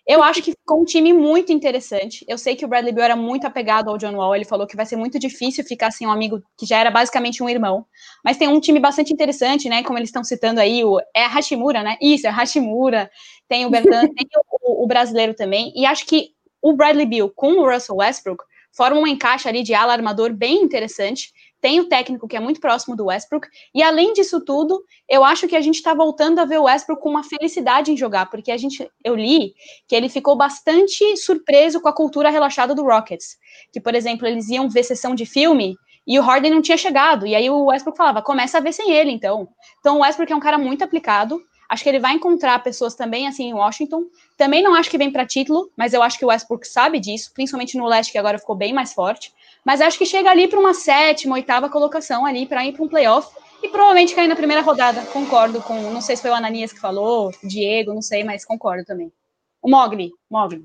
Eu 0.05 0.21
acho 0.21 0.41
que 0.41 0.51
ficou 0.51 0.81
um 0.81 0.85
time 0.85 1.13
muito 1.13 1.53
interessante. 1.53 2.25
Eu 2.27 2.37
sei 2.37 2.57
que 2.57 2.65
o 2.65 2.67
Bradley 2.67 2.93
Beal 2.93 3.05
era 3.05 3.15
muito 3.15 3.47
apegado 3.47 3.89
ao 3.89 3.97
John 3.97 4.15
Wall. 4.15 4.35
Ele 4.35 4.43
falou 4.43 4.67
que 4.67 4.75
vai 4.75 4.85
ser 4.85 4.97
muito 4.97 5.17
difícil 5.17 5.63
ficar 5.63 5.91
sem 5.91 6.05
um 6.05 6.11
amigo 6.11 6.43
que 6.57 6.65
já 6.65 6.77
era 6.77 6.91
basicamente 6.91 7.41
um 7.41 7.47
irmão. 7.47 7.85
Mas 8.23 8.35
tem 8.35 8.49
um 8.49 8.59
time 8.59 8.81
bastante 8.81 9.13
interessante, 9.13 9.69
né? 9.69 9.81
Como 9.81 9.97
eles 9.97 10.09
estão 10.09 10.23
citando 10.23 10.59
aí, 10.59 10.83
o, 10.83 10.99
é 11.15 11.23
a 11.23 11.27
Hashimura, 11.27 11.81
né? 11.81 11.97
Isso, 12.01 12.27
é 12.27 12.29
a 12.29 12.33
Hashimura. 12.33 13.09
Tem 13.47 13.65
o 13.65 13.69
Bertan, 13.69 14.01
tem 14.13 14.27
o, 14.61 14.83
o, 14.83 14.87
brasileiro 14.87 15.33
também. 15.33 15.71
E 15.73 15.85
acho 15.85 16.05
que 16.05 16.31
o 16.61 16.73
Bradley 16.73 17.05
Beal 17.05 17.29
com 17.29 17.53
o 17.53 17.71
Russell 17.71 17.95
Westbrook 17.95 18.43
formam 18.75 19.03
um 19.03 19.07
encaixe 19.07 19.47
ali 19.47 19.63
de 19.63 19.73
ala 19.73 19.93
armador 19.93 20.33
bem 20.33 20.61
interessante 20.63 21.31
tem 21.63 21.79
o 21.79 21.87
técnico 21.87 22.27
que 22.27 22.35
é 22.35 22.41
muito 22.41 22.59
próximo 22.59 22.93
do 22.93 23.05
Westbrook, 23.05 23.47
e 23.73 23.81
além 23.81 24.11
disso 24.11 24.43
tudo, 24.43 24.83
eu 25.07 25.23
acho 25.23 25.47
que 25.47 25.55
a 25.55 25.61
gente 25.61 25.75
está 25.75 25.93
voltando 25.93 26.39
a 26.39 26.45
ver 26.45 26.59
o 26.59 26.63
Westbrook 26.63 27.01
com 27.01 27.09
uma 27.09 27.23
felicidade 27.23 27.89
em 27.89 27.95
jogar, 27.95 28.29
porque 28.29 28.51
a 28.51 28.57
gente, 28.57 28.85
eu 29.01 29.15
li 29.15 29.53
que 29.87 29.95
ele 29.95 30.09
ficou 30.09 30.35
bastante 30.35 31.15
surpreso 31.15 31.79
com 31.79 31.87
a 31.87 31.95
cultura 31.95 32.29
relaxada 32.29 32.75
do 32.75 32.83
Rockets, 32.83 33.37
que, 33.71 33.79
por 33.79 33.95
exemplo, 33.95 34.27
eles 34.27 34.49
iam 34.49 34.69
ver 34.69 34.83
sessão 34.83 35.15
de 35.15 35.25
filme 35.25 35.77
e 36.05 36.19
o 36.19 36.21
Harden 36.21 36.51
não 36.51 36.61
tinha 36.61 36.75
chegado, 36.75 37.25
e 37.25 37.33
aí 37.33 37.49
o 37.49 37.67
Westbrook 37.67 37.97
falava, 37.97 38.21
começa 38.21 38.57
a 38.57 38.61
ver 38.61 38.73
sem 38.73 38.91
ele, 38.91 39.11
então. 39.11 39.47
Então 39.79 39.99
o 39.99 40.01
Westbrook 40.01 40.33
é 40.33 40.35
um 40.35 40.41
cara 40.41 40.57
muito 40.57 40.83
aplicado, 40.83 41.41
Acho 41.73 41.81
que 41.81 41.89
ele 41.89 41.99
vai 41.99 42.13
encontrar 42.13 42.61
pessoas 42.61 42.93
também 42.93 43.27
assim 43.27 43.45
em 43.45 43.53
Washington. 43.55 44.05
Também 44.37 44.61
não 44.61 44.75
acho 44.75 44.91
que 44.91 44.97
vem 44.97 45.11
para 45.11 45.25
título, 45.25 45.71
mas 45.75 45.91
eu 45.91 46.03
acho 46.03 46.19
que 46.19 46.23
o 46.23 46.27
Westbrook 46.27 46.67
sabe 46.67 46.99
disso, 46.99 47.31
principalmente 47.33 47.75
no 47.75 47.87
leste 47.87 48.11
que 48.11 48.17
agora 48.19 48.37
ficou 48.37 48.55
bem 48.55 48.71
mais 48.71 48.93
forte. 48.93 49.33
Mas 49.65 49.81
acho 49.81 49.97
que 49.97 50.05
chega 50.05 50.29
ali 50.29 50.47
para 50.47 50.59
uma 50.59 50.75
sétima, 50.75 51.33
oitava 51.33 51.67
colocação 51.67 52.27
ali 52.27 52.45
para 52.45 52.63
ir 52.63 52.73
para 52.73 52.83
um 52.83 52.87
playoff 52.87 53.35
e 53.63 53.69
provavelmente 53.69 54.13
cair 54.13 54.27
na 54.27 54.35
primeira 54.35 54.61
rodada. 54.61 55.01
Concordo 55.07 55.63
com, 55.63 55.73
não 55.89 55.99
sei 55.99 56.15
se 56.15 56.21
foi 56.21 56.29
o 56.29 56.35
Ananias 56.35 56.71
que 56.71 56.79
falou, 56.79 57.31
Diego, 57.43 57.91
não 57.91 58.03
sei, 58.03 58.23
mas 58.23 58.45
concordo 58.45 58.85
também. 58.85 59.11
O 59.59 59.67
Mogli, 59.67 60.11
Mogli. 60.29 60.63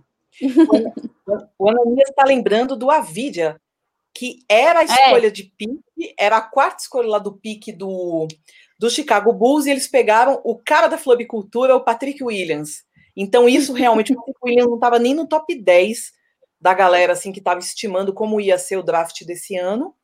O 1.58 1.70
Ananias 1.70 2.10
está 2.10 2.22
lembrando 2.22 2.76
do 2.76 2.90
Avidia, 2.90 3.58
que 4.14 4.40
era 4.46 4.80
a 4.80 4.82
é. 4.82 4.84
escolha 4.84 5.28
é. 5.28 5.30
de 5.30 5.44
pique, 5.44 6.14
era 6.18 6.36
a 6.36 6.42
quarta 6.42 6.82
escolha 6.82 7.08
lá 7.08 7.18
do 7.18 7.32
pique 7.32 7.72
do 7.72 8.28
do 8.78 8.88
Chicago 8.88 9.32
Bulls 9.32 9.66
e 9.66 9.70
eles 9.70 9.88
pegaram 9.88 10.40
o 10.44 10.56
cara 10.56 10.86
da 10.86 10.96
floricultura, 10.96 11.74
o 11.74 11.80
Patrick 11.80 12.22
Williams. 12.22 12.84
Então, 13.16 13.48
isso 13.48 13.72
realmente, 13.72 14.12
o 14.12 14.16
Patrick 14.16 14.38
Williams 14.44 14.68
não 14.68 14.76
estava 14.76 14.98
nem 14.98 15.14
no 15.14 15.26
top 15.26 15.54
10 15.54 16.12
da 16.60 16.74
galera 16.74 17.12
assim 17.12 17.32
que 17.32 17.38
estava 17.38 17.60
estimando 17.60 18.12
como 18.12 18.40
ia 18.40 18.58
ser 18.58 18.76
o 18.76 18.82
draft 18.82 19.24
desse 19.24 19.56
ano. 19.56 19.94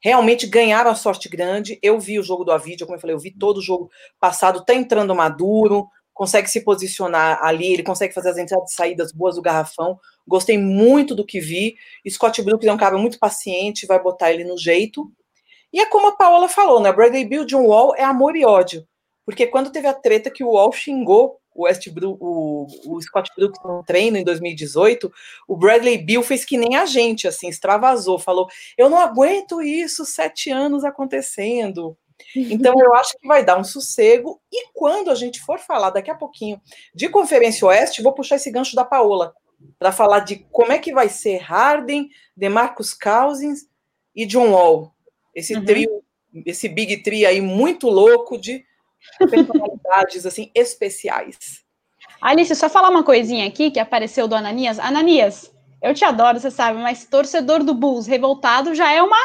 realmente 0.00 0.46
ganharam 0.46 0.90
a 0.90 0.94
sorte 0.94 1.28
grande. 1.28 1.78
Eu 1.82 1.98
vi 1.98 2.18
o 2.18 2.22
jogo 2.22 2.44
do 2.44 2.52
Avidia, 2.52 2.86
como 2.86 2.96
eu 2.96 3.00
falei, 3.00 3.14
eu 3.14 3.20
vi 3.20 3.32
todo 3.32 3.58
o 3.58 3.62
jogo 3.62 3.90
passado, 4.20 4.64
tá 4.64 4.74
entrando 4.74 5.14
maduro, 5.14 5.88
consegue 6.14 6.48
se 6.48 6.62
posicionar 6.62 7.40
ali, 7.42 7.72
ele 7.72 7.82
consegue 7.82 8.14
fazer 8.14 8.30
as 8.30 8.38
entradas 8.38 8.72
e 8.72 8.74
saídas 8.74 9.12
boas 9.12 9.36
do 9.36 9.42
garrafão. 9.42 9.98
Gostei 10.26 10.58
muito 10.58 11.14
do 11.14 11.24
que 11.24 11.40
vi. 11.40 11.76
Scott 12.08 12.42
Brooks 12.42 12.66
é 12.66 12.72
um 12.72 12.76
cara 12.76 12.98
muito 12.98 13.18
paciente, 13.18 13.86
vai 13.86 14.02
botar 14.02 14.32
ele 14.32 14.44
no 14.44 14.58
jeito. 14.58 15.10
E 15.72 15.80
é 15.80 15.86
como 15.86 16.08
a 16.08 16.16
Paola 16.16 16.48
falou, 16.48 16.80
né? 16.80 16.92
Bradley 16.92 17.24
Bill 17.24 17.46
um 17.54 17.66
Wall 17.66 17.94
é 17.96 18.02
amor 18.02 18.36
e 18.36 18.44
ódio. 18.44 18.86
Porque 19.24 19.46
quando 19.46 19.70
teve 19.70 19.86
a 19.86 19.92
treta 19.92 20.30
que 20.30 20.42
o 20.42 20.52
Wall 20.52 20.72
xingou 20.72 21.38
o, 21.54 21.64
Westbrook, 21.64 22.16
o, 22.20 22.66
o 22.86 23.02
Scott 23.02 23.30
Brooks 23.36 23.60
no 23.64 23.82
treino 23.82 24.16
em 24.16 24.24
2018, 24.24 25.12
o 25.46 25.56
Bradley 25.56 25.98
Bill 25.98 26.22
fez 26.22 26.44
que 26.44 26.56
nem 26.56 26.76
a 26.76 26.86
gente, 26.86 27.26
assim, 27.26 27.48
extravasou, 27.48 28.18
falou: 28.18 28.48
Eu 28.76 28.88
não 28.88 28.98
aguento 28.98 29.60
isso, 29.60 30.04
sete 30.06 30.50
anos 30.50 30.84
acontecendo. 30.84 31.96
Então, 32.34 32.74
eu 32.76 32.94
acho 32.94 33.16
que 33.16 33.28
vai 33.28 33.44
dar 33.44 33.56
um 33.56 33.64
sossego. 33.64 34.40
E 34.52 34.72
quando 34.74 35.08
a 35.08 35.14
gente 35.14 35.40
for 35.40 35.58
falar 35.60 35.90
daqui 35.90 36.10
a 36.10 36.16
pouquinho 36.16 36.60
de 36.92 37.08
Conferência 37.08 37.66
Oeste, 37.66 38.02
vou 38.02 38.12
puxar 38.12 38.36
esse 38.36 38.50
gancho 38.50 38.74
da 38.74 38.84
Paola 38.84 39.32
para 39.78 39.92
falar 39.92 40.20
de 40.20 40.44
como 40.50 40.72
é 40.72 40.78
que 40.78 40.92
vai 40.92 41.08
ser 41.08 41.38
Harden, 41.38 42.08
DeMarcus 42.36 42.92
Cousins 42.92 43.66
e 44.14 44.26
John 44.26 44.50
Wall. 44.50 44.92
Esse 45.34 45.54
uhum. 45.54 45.64
trio, 45.64 46.02
esse 46.46 46.68
big 46.68 47.02
three 47.02 47.26
aí 47.26 47.40
muito 47.40 47.88
louco 47.88 48.38
de 48.38 48.64
personalidades 49.30 50.26
assim 50.26 50.50
especiais. 50.54 51.64
Alice, 52.20 52.54
só 52.54 52.68
falar 52.68 52.90
uma 52.90 53.02
coisinha 53.02 53.46
aqui 53.46 53.70
que 53.70 53.78
apareceu 53.78 54.26
do 54.26 54.34
Ananias. 54.34 54.78
Ananias, 54.78 55.52
eu 55.82 55.94
te 55.94 56.04
adoro, 56.04 56.40
você 56.40 56.50
sabe, 56.50 56.80
mas 56.80 57.04
torcedor 57.04 57.62
do 57.62 57.74
Bulls 57.74 58.06
revoltado 58.06 58.74
já 58.74 58.90
é 58.92 59.02
uma 59.02 59.16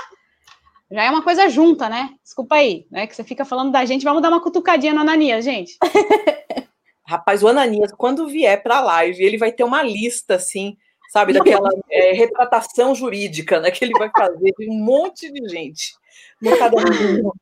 já 0.91 1.03
é 1.03 1.09
uma 1.09 1.23
coisa 1.23 1.49
junta, 1.49 1.89
né? 1.89 2.11
Desculpa 2.23 2.55
aí, 2.55 2.85
né? 2.91 3.07
Que 3.07 3.15
você 3.15 3.23
fica 3.23 3.43
falando 3.43 3.71
da 3.71 3.83
gente, 3.83 4.03
vamos 4.03 4.21
dar 4.21 4.29
uma 4.29 4.41
cutucadinha 4.41 4.93
no 4.93 5.01
Ananias, 5.01 5.43
gente. 5.43 5.75
Rapaz, 7.05 7.41
o 7.41 7.47
Ananias, 7.47 7.91
quando 7.91 8.27
vier 8.27 8.61
para 8.61 8.77
a 8.77 8.81
live, 8.81 9.23
ele 9.23 9.37
vai 9.37 9.51
ter 9.51 9.63
uma 9.63 9.81
lista 9.81 10.35
assim, 10.35 10.77
sabe, 11.13 11.31
daquela 11.31 11.69
é, 11.91 12.11
retratação 12.13 12.95
jurídica, 12.95 13.59
né? 13.59 13.69
Que 13.69 13.85
ele 13.85 13.93
vai 13.93 14.09
fazer 14.09 14.51
de 14.57 14.67
um 14.67 14.73
monte 14.73 15.31
de 15.31 15.47
gente 15.47 15.93
no. 16.41 17.35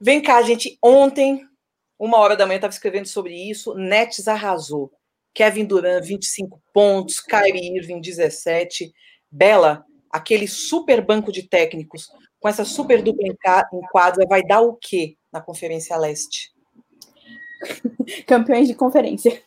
Vem 0.00 0.22
cá, 0.22 0.40
gente. 0.42 0.78
Ontem, 0.80 1.44
uma 1.98 2.18
hora 2.18 2.36
da 2.36 2.46
manhã, 2.46 2.56
estava 2.56 2.72
escrevendo 2.72 3.08
sobre 3.08 3.34
isso. 3.34 3.74
Nets 3.74 4.28
arrasou. 4.28 4.92
Kevin 5.34 5.64
Durant, 5.64 6.04
25 6.04 6.62
pontos. 6.72 7.18
Kyrie 7.18 7.76
Irving, 7.78 8.00
17. 8.00 8.92
Bela, 9.28 9.84
aquele 10.08 10.46
super 10.46 11.04
banco 11.04 11.32
de 11.32 11.42
técnicos 11.48 12.06
com 12.38 12.48
essa 12.48 12.64
super 12.64 13.02
dupla 13.02 13.26
em 13.26 13.80
quadra 13.90 14.24
vai 14.28 14.44
dar 14.44 14.60
o 14.60 14.76
quê 14.76 15.16
na 15.32 15.40
Conferência 15.40 15.96
Leste? 15.96 16.52
Campeões 18.24 18.68
de 18.68 18.74
conferência. 18.74 19.42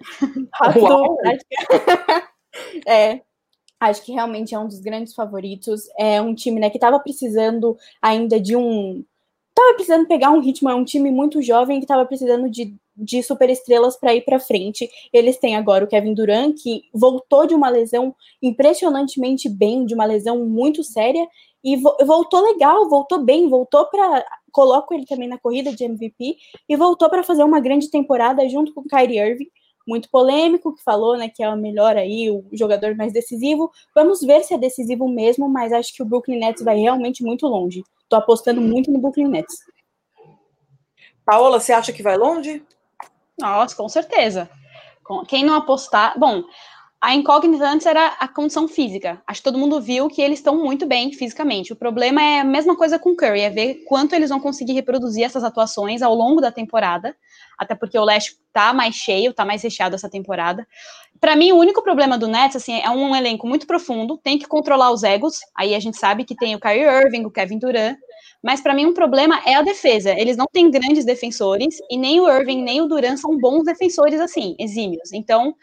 é, 2.86 3.20
acho 3.78 4.04
que 4.04 4.12
realmente 4.12 4.54
é 4.54 4.58
um 4.58 4.66
dos 4.66 4.80
grandes 4.80 5.14
favoritos. 5.14 5.82
É 5.98 6.20
um 6.20 6.34
time 6.34 6.60
né, 6.60 6.70
que 6.70 6.76
estava 6.76 6.98
precisando 6.98 7.76
ainda 8.02 8.40
de 8.40 8.56
um 8.56 9.04
estava 9.50 9.74
precisando 9.74 10.06
pegar 10.06 10.30
um 10.30 10.40
ritmo, 10.40 10.70
é 10.70 10.74
um 10.74 10.84
time 10.84 11.10
muito 11.10 11.42
jovem 11.42 11.78
que 11.78 11.84
estava 11.84 12.06
precisando 12.06 12.48
de, 12.48 12.74
de 12.96 13.22
superestrelas 13.22 13.96
para 13.96 14.14
ir 14.14 14.22
para 14.22 14.40
frente. 14.40 14.88
Eles 15.12 15.36
têm 15.38 15.56
agora 15.56 15.84
o 15.84 15.88
Kevin 15.88 16.14
Durant, 16.14 16.54
que 16.62 16.84
voltou 16.94 17.46
de 17.46 17.54
uma 17.54 17.68
lesão 17.68 18.14
impressionantemente 18.42 19.48
bem, 19.48 19.84
de 19.84 19.94
uma 19.94 20.04
lesão 20.04 20.46
muito 20.46 20.82
séria, 20.82 21.26
e 21.62 21.76
vo 21.76 21.94
voltou 22.06 22.40
legal, 22.40 22.88
voltou 22.88 23.18
bem, 23.18 23.48
voltou 23.48 23.86
para. 23.86 24.24
Coloco 24.50 24.92
ele 24.92 25.06
também 25.06 25.28
na 25.28 25.38
corrida 25.38 25.72
de 25.72 25.84
MVP 25.84 26.36
e 26.68 26.76
voltou 26.76 27.08
para 27.08 27.22
fazer 27.22 27.44
uma 27.44 27.60
grande 27.60 27.88
temporada 27.88 28.48
junto 28.48 28.72
com 28.74 28.80
o 28.80 28.84
Kyrie 28.84 29.20
Irving 29.20 29.48
muito 29.86 30.10
polêmico, 30.10 30.74
que 30.74 30.82
falou 30.82 31.16
né, 31.16 31.28
que 31.28 31.42
é 31.42 31.48
o 31.48 31.56
melhor 31.56 31.96
aí, 31.96 32.30
o 32.30 32.44
jogador 32.52 32.94
mais 32.94 33.12
decisivo. 33.12 33.70
Vamos 33.94 34.20
ver 34.20 34.42
se 34.44 34.54
é 34.54 34.58
decisivo 34.58 35.08
mesmo, 35.08 35.48
mas 35.48 35.72
acho 35.72 35.94
que 35.94 36.02
o 36.02 36.06
Brooklyn 36.06 36.38
Nets 36.38 36.62
vai 36.62 36.78
realmente 36.78 37.22
muito 37.22 37.46
longe. 37.46 37.82
Tô 38.08 38.16
apostando 38.16 38.60
muito 38.60 38.90
no 38.90 39.00
Brooklyn 39.00 39.28
Nets. 39.28 39.56
Paola, 41.24 41.60
você 41.60 41.72
acha 41.72 41.92
que 41.92 42.02
vai 42.02 42.16
longe? 42.16 42.62
Nossa, 43.38 43.74
com 43.76 43.88
certeza. 43.88 44.50
Quem 45.28 45.44
não 45.44 45.54
apostar. 45.54 46.18
Bom, 46.18 46.44
a 47.02 47.14
incógnita 47.14 47.66
antes 47.66 47.86
era 47.86 48.08
a 48.20 48.28
condição 48.28 48.68
física. 48.68 49.22
Acho 49.26 49.40
que 49.40 49.44
todo 49.44 49.58
mundo 49.58 49.80
viu 49.80 50.06
que 50.08 50.20
eles 50.20 50.38
estão 50.38 50.56
muito 50.56 50.86
bem 50.86 51.10
fisicamente. 51.12 51.72
O 51.72 51.76
problema 51.76 52.22
é 52.22 52.40
a 52.40 52.44
mesma 52.44 52.76
coisa 52.76 52.98
com 52.98 53.12
o 53.12 53.16
Curry, 53.16 53.40
é 53.40 53.48
ver 53.48 53.84
quanto 53.88 54.14
eles 54.14 54.28
vão 54.28 54.38
conseguir 54.38 54.74
reproduzir 54.74 55.24
essas 55.24 55.42
atuações 55.42 56.02
ao 56.02 56.14
longo 56.14 56.42
da 56.42 56.52
temporada. 56.52 57.16
Até 57.58 57.74
porque 57.74 57.98
o 57.98 58.04
leste 58.04 58.36
tá 58.52 58.74
mais 58.74 58.94
cheio, 58.96 59.32
tá 59.32 59.46
mais 59.46 59.62
recheado 59.62 59.94
essa 59.94 60.10
temporada. 60.10 60.68
Para 61.18 61.34
mim, 61.34 61.52
o 61.52 61.56
único 61.56 61.82
problema 61.82 62.18
do 62.18 62.28
Nets, 62.28 62.56
assim, 62.56 62.78
é 62.78 62.90
um 62.90 63.16
elenco 63.16 63.46
muito 63.46 63.66
profundo, 63.66 64.18
tem 64.18 64.38
que 64.38 64.46
controlar 64.46 64.90
os 64.90 65.02
egos. 65.02 65.40
Aí 65.56 65.74
a 65.74 65.80
gente 65.80 65.96
sabe 65.96 66.24
que 66.24 66.36
tem 66.36 66.54
o 66.54 66.60
Kyrie 66.60 66.84
Irving, 66.84 67.24
o 67.24 67.30
Kevin 67.30 67.58
Durant, 67.58 67.96
mas 68.42 68.60
para 68.60 68.74
mim 68.74 68.84
um 68.84 68.94
problema 68.94 69.40
é 69.46 69.54
a 69.54 69.62
defesa. 69.62 70.10
Eles 70.10 70.36
não 70.36 70.46
têm 70.52 70.70
grandes 70.70 71.06
defensores 71.06 71.78
e 71.90 71.96
nem 71.96 72.20
o 72.20 72.28
Irving 72.30 72.62
nem 72.62 72.82
o 72.82 72.86
Durant 72.86 73.16
são 73.16 73.38
bons 73.38 73.64
defensores 73.64 74.20
assim, 74.20 74.54
exímios. 74.58 75.12
Então, 75.14 75.54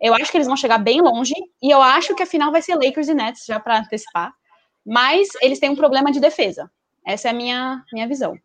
eu 0.00 0.14
acho 0.14 0.30
que 0.30 0.36
eles 0.36 0.46
vão 0.46 0.56
chegar 0.56 0.78
bem 0.78 1.00
longe 1.00 1.34
e 1.62 1.70
eu 1.70 1.82
acho 1.82 2.14
que 2.14 2.22
a 2.22 2.26
final 2.26 2.52
vai 2.52 2.62
ser 2.62 2.74
Lakers 2.74 3.08
e 3.08 3.14
Nets, 3.14 3.44
já 3.46 3.58
para 3.58 3.78
antecipar. 3.78 4.32
Mas 4.86 5.28
eles 5.42 5.58
têm 5.58 5.70
um 5.70 5.76
problema 5.76 6.10
de 6.12 6.20
defesa. 6.20 6.70
Essa 7.06 7.28
é 7.28 7.30
a 7.30 7.34
minha 7.34 7.84
minha 7.92 8.06
visão. 8.06 8.38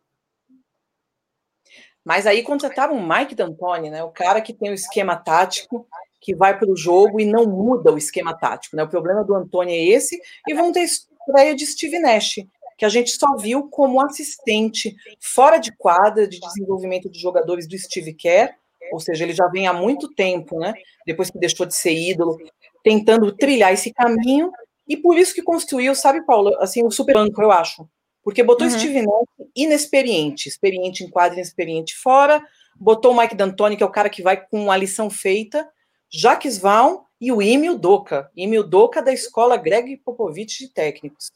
Mas 2.04 2.28
aí 2.28 2.44
contrataram 2.44 2.98
o 2.98 3.08
Mike 3.08 3.36
D'Antoni, 3.36 3.90
né? 3.90 4.04
O 4.04 4.12
cara 4.12 4.42
que 4.42 4.54
tem 4.54 4.70
o 4.70 4.74
esquema 4.74 5.16
tático, 5.16 5.88
que 6.20 6.36
vai 6.36 6.58
para 6.58 6.70
o 6.70 6.76
jogo 6.76 7.20
e 7.20 7.26
não 7.26 7.46
muda 7.46 7.92
o 7.92 7.98
esquema 7.98 8.36
tático, 8.38 8.76
né? 8.76 8.84
O 8.84 8.90
problema 8.90 9.24
do 9.24 9.36
Antônio 9.36 9.74
é 9.74 9.84
esse, 9.84 10.20
e 10.48 10.54
vão 10.54 10.72
ter 10.72 10.82
estreia 10.82 11.56
de 11.56 11.66
Steve 11.66 12.00
Nash, 12.00 12.36
que 12.78 12.86
a 12.86 12.90
gente 12.90 13.12
só 13.12 13.36
viu 13.38 13.70
como 13.70 14.02
assistente 14.02 14.94
fora 15.22 15.58
de 15.58 15.72
quadra 15.76 16.28
de 16.28 16.40
desenvolvimento 16.40 17.10
de 17.10 17.20
jogadores 17.20 17.68
do 17.68 17.78
Steve 17.78 18.14
Kerr, 18.14 18.54
ou 18.92 19.00
seja, 19.00 19.24
ele 19.24 19.34
já 19.34 19.48
vem 19.48 19.68
há 19.68 19.74
muito 19.74 20.14
tempo, 20.14 20.60
né? 20.60 20.74
Depois 21.06 21.30
que 21.30 21.40
deixou 21.40 21.66
de 21.66 21.76
ser 21.76 21.94
ídolo, 21.94 22.38
tentando 22.84 23.32
trilhar 23.36 23.74
esse 23.74 23.94
caminho, 23.94 24.52
e 24.88 24.98
por 24.98 25.18
isso 25.18 25.34
que 25.34 25.42
construiu, 25.42 25.96
sabe, 25.96 26.26
Paulo, 26.26 26.56
assim, 26.60 26.86
o 26.86 26.92
super 26.92 27.14
banco, 27.14 27.42
eu 27.42 27.52
acho. 27.52 27.88
Porque 28.24 28.44
botou 28.44 28.68
uhum. 28.68 28.74
Steve 28.74 29.02
Nash 29.02 29.48
inexperiente, 29.56 30.48
experiente 30.48 31.04
em 31.04 31.10
quadra, 31.10 31.36
inexperiente 31.36 31.96
fora, 31.96 32.44
botou 32.76 33.12
o 33.12 33.18
Mike 33.18 33.36
D'Antoni, 33.36 33.78
que 33.78 33.84
é 33.84 33.86
o 33.86 33.92
cara 33.92 34.10
que 34.10 34.22
vai 34.22 34.38
com 34.38 34.72
a 34.72 34.78
lição 34.78 35.10
feita, 35.10 35.68
Jacques 36.10 36.58
Vaughn 36.58 37.04
e 37.20 37.32
o 37.32 37.42
Emil 37.42 37.78
Doca. 37.78 38.30
Emil 38.36 38.64
Doca 38.64 39.02
da 39.02 39.12
escola 39.12 39.58
Greg 39.58 39.98
Popovich 39.98 40.66
de 40.66 40.74
técnicos. 40.74 41.32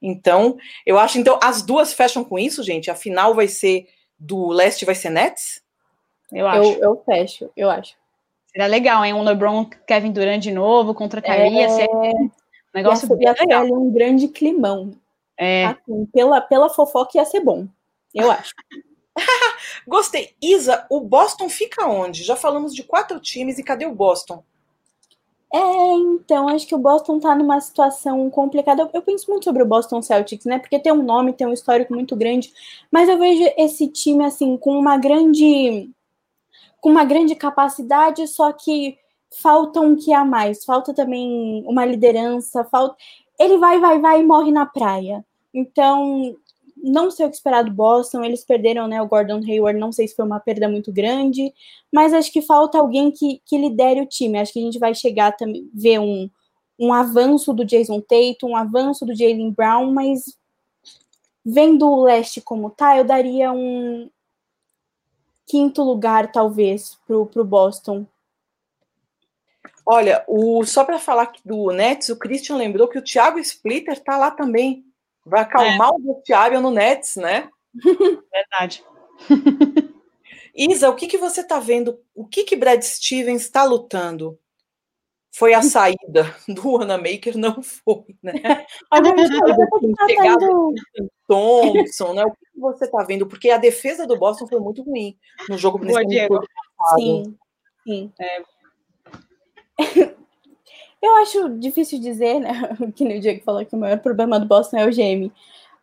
Então, 0.00 0.56
eu 0.86 0.96
acho, 0.96 1.18
então, 1.18 1.40
as 1.42 1.60
duas 1.60 1.92
fecham 1.92 2.22
com 2.22 2.38
isso, 2.38 2.62
gente. 2.62 2.88
A 2.88 2.94
final 2.94 3.34
vai 3.34 3.48
ser 3.48 3.88
do 4.18 4.48
leste 4.48 4.84
vai 4.84 4.94
ser 4.94 5.10
Nets? 5.10 5.60
Eu 6.32 6.46
acho. 6.46 6.72
Eu, 6.72 6.80
eu 6.80 7.02
fecho, 7.04 7.50
eu 7.56 7.70
acho. 7.70 7.94
Seria 8.46 8.66
legal, 8.66 9.04
hein? 9.04 9.14
Um 9.14 9.22
LeBron 9.22 9.66
Kevin 9.86 10.12
Durant 10.12 10.42
de 10.42 10.52
novo 10.52 10.94
contra 10.94 11.20
a 11.20 11.22
Kyrie. 11.22 11.60
É... 11.60 11.68
Ser 11.68 11.88
um 11.88 12.30
negócio 12.74 13.20
ia 13.20 13.34
ser, 13.34 13.42
legal. 13.42 13.64
um 13.64 13.90
grande 13.90 14.28
climão. 14.28 14.92
É. 15.36 15.66
Assim, 15.66 16.06
pela, 16.06 16.40
pela 16.40 16.68
fofoca 16.68 17.16
ia 17.16 17.24
ser 17.24 17.40
bom, 17.40 17.66
eu 18.14 18.30
acho. 18.30 18.52
Gostei. 19.86 20.34
Isa, 20.42 20.84
o 20.90 21.00
Boston 21.00 21.48
fica 21.48 21.86
onde? 21.86 22.24
Já 22.24 22.36
falamos 22.36 22.74
de 22.74 22.82
quatro 22.82 23.20
times 23.20 23.58
e 23.58 23.62
cadê 23.62 23.86
o 23.86 23.94
Boston? 23.94 24.42
É, 25.52 25.58
então, 25.94 26.48
acho 26.48 26.66
que 26.66 26.74
o 26.74 26.78
Boston 26.78 27.18
tá 27.18 27.34
numa 27.34 27.60
situação 27.60 28.28
complicada. 28.28 28.82
Eu, 28.82 28.90
eu, 28.92 29.02
penso 29.02 29.30
muito 29.30 29.44
sobre 29.44 29.62
o 29.62 29.66
Boston 29.66 30.02
Celtics, 30.02 30.44
né? 30.44 30.58
Porque 30.58 30.78
tem 30.78 30.92
um 30.92 31.02
nome, 31.02 31.32
tem 31.32 31.46
um 31.46 31.52
histórico 31.52 31.94
muito 31.94 32.14
grande, 32.14 32.52
mas 32.90 33.08
eu 33.08 33.18
vejo 33.18 33.44
esse 33.56 33.88
time 33.88 34.24
assim 34.24 34.56
com 34.58 34.78
uma 34.78 34.98
grande 34.98 35.88
com 36.80 36.90
uma 36.90 37.04
grande 37.04 37.34
capacidade, 37.34 38.26
só 38.28 38.52
que 38.52 38.96
falta 39.42 39.80
um 39.80 39.96
que 39.96 40.12
a 40.12 40.24
mais, 40.24 40.64
falta 40.64 40.94
também 40.94 41.62
uma 41.66 41.84
liderança, 41.84 42.64
falta 42.64 42.96
ele 43.38 43.56
vai, 43.56 43.78
vai, 43.78 44.00
vai 44.00 44.20
e 44.20 44.26
morre 44.26 44.50
na 44.50 44.66
praia. 44.66 45.24
Então, 45.54 46.36
não 46.76 47.10
sei 47.10 47.26
o 47.26 47.28
que 47.28 47.36
esperar 47.36 47.62
do 47.62 47.70
Boston. 47.70 48.24
Eles 48.24 48.44
perderam 48.44 48.88
né, 48.88 49.00
o 49.00 49.06
Gordon 49.06 49.40
Hayward, 49.46 49.78
não 49.78 49.92
sei 49.92 50.08
se 50.08 50.16
foi 50.16 50.24
uma 50.24 50.40
perda 50.40 50.68
muito 50.68 50.92
grande, 50.92 51.52
mas 51.92 52.12
acho 52.12 52.32
que 52.32 52.42
falta 52.42 52.78
alguém 52.78 53.10
que, 53.10 53.40
que 53.44 53.56
lidere 53.56 54.00
o 54.00 54.06
time. 54.06 54.38
Acho 54.38 54.52
que 54.52 54.58
a 54.58 54.62
gente 54.62 54.78
vai 54.78 54.94
chegar 54.94 55.32
a 55.32 55.46
ver 55.72 56.00
um, 56.00 56.28
um 56.78 56.92
avanço 56.92 57.52
do 57.52 57.64
Jason 57.64 58.00
Tatum, 58.00 58.50
um 58.50 58.56
avanço 58.56 59.06
do 59.06 59.14
Jalen 59.14 59.52
Brown, 59.52 59.92
mas 59.92 60.36
vendo 61.44 61.88
o 61.88 62.02
leste 62.02 62.40
como 62.40 62.70
tá, 62.70 62.98
eu 62.98 63.04
daria 63.04 63.50
um 63.52 64.10
quinto 65.48 65.82
lugar, 65.82 66.30
talvez, 66.30 66.98
pro, 67.06 67.26
pro 67.26 67.44
Boston. 67.44 68.06
Olha, 69.84 70.22
o, 70.28 70.64
só 70.64 70.84
para 70.84 70.98
falar 70.98 71.32
do 71.44 71.72
Nets, 71.72 72.10
o 72.10 72.18
Christian 72.18 72.56
lembrou 72.56 72.88
que 72.88 72.98
o 72.98 73.02
Thiago 73.02 73.38
Splitter 73.38 73.98
tá 73.98 74.18
lá 74.18 74.30
também. 74.30 74.84
Vai 75.24 75.40
acalmar 75.40 75.88
é. 75.88 75.92
o 75.92 76.14
vestiário 76.14 76.60
no 76.60 76.70
Nets, 76.70 77.16
né? 77.16 77.48
Verdade. 78.30 78.84
Isa, 80.54 80.90
o 80.90 80.94
que, 80.94 81.06
que 81.06 81.16
você 81.16 81.40
está 81.40 81.58
vendo? 81.58 81.98
O 82.14 82.26
que, 82.26 82.44
que 82.44 82.56
Brad 82.56 82.82
Stevens 82.82 83.42
está 83.42 83.64
lutando? 83.64 84.38
Foi 85.30 85.54
a 85.54 85.62
saída 85.62 86.34
do 86.48 86.72
Wanamaker? 86.72 87.36
Não 87.36 87.62
foi, 87.62 88.16
né? 88.22 88.32
A 88.90 89.02
gente 89.02 89.38
tá 89.38 90.06
Thompson, 91.26 92.14
né? 92.14 92.24
O 92.24 92.30
que 92.32 92.60
você 92.60 92.84
está 92.86 93.04
vendo? 93.04 93.26
Porque 93.26 93.50
a 93.50 93.58
defesa 93.58 94.06
do 94.06 94.18
Boston 94.18 94.46
foi 94.46 94.58
muito 94.58 94.82
ruim 94.82 95.16
no 95.48 95.58
jogo 95.58 95.78
Boa, 95.78 96.04
Diego. 96.04 96.40
Sim, 96.96 97.36
sim. 97.84 98.12
É. 98.18 98.42
Eu 101.00 101.14
acho 101.16 101.50
difícil 101.50 102.00
dizer, 102.00 102.40
né? 102.40 102.76
Que 102.96 103.04
o 103.04 103.20
Diego 103.20 103.44
falou 103.44 103.64
que 103.64 103.76
o 103.76 103.78
maior 103.78 103.98
problema 104.00 104.40
do 104.40 104.46
Boston 104.46 104.78
é 104.78 104.86
o 104.86 104.90
GM. 104.90 105.32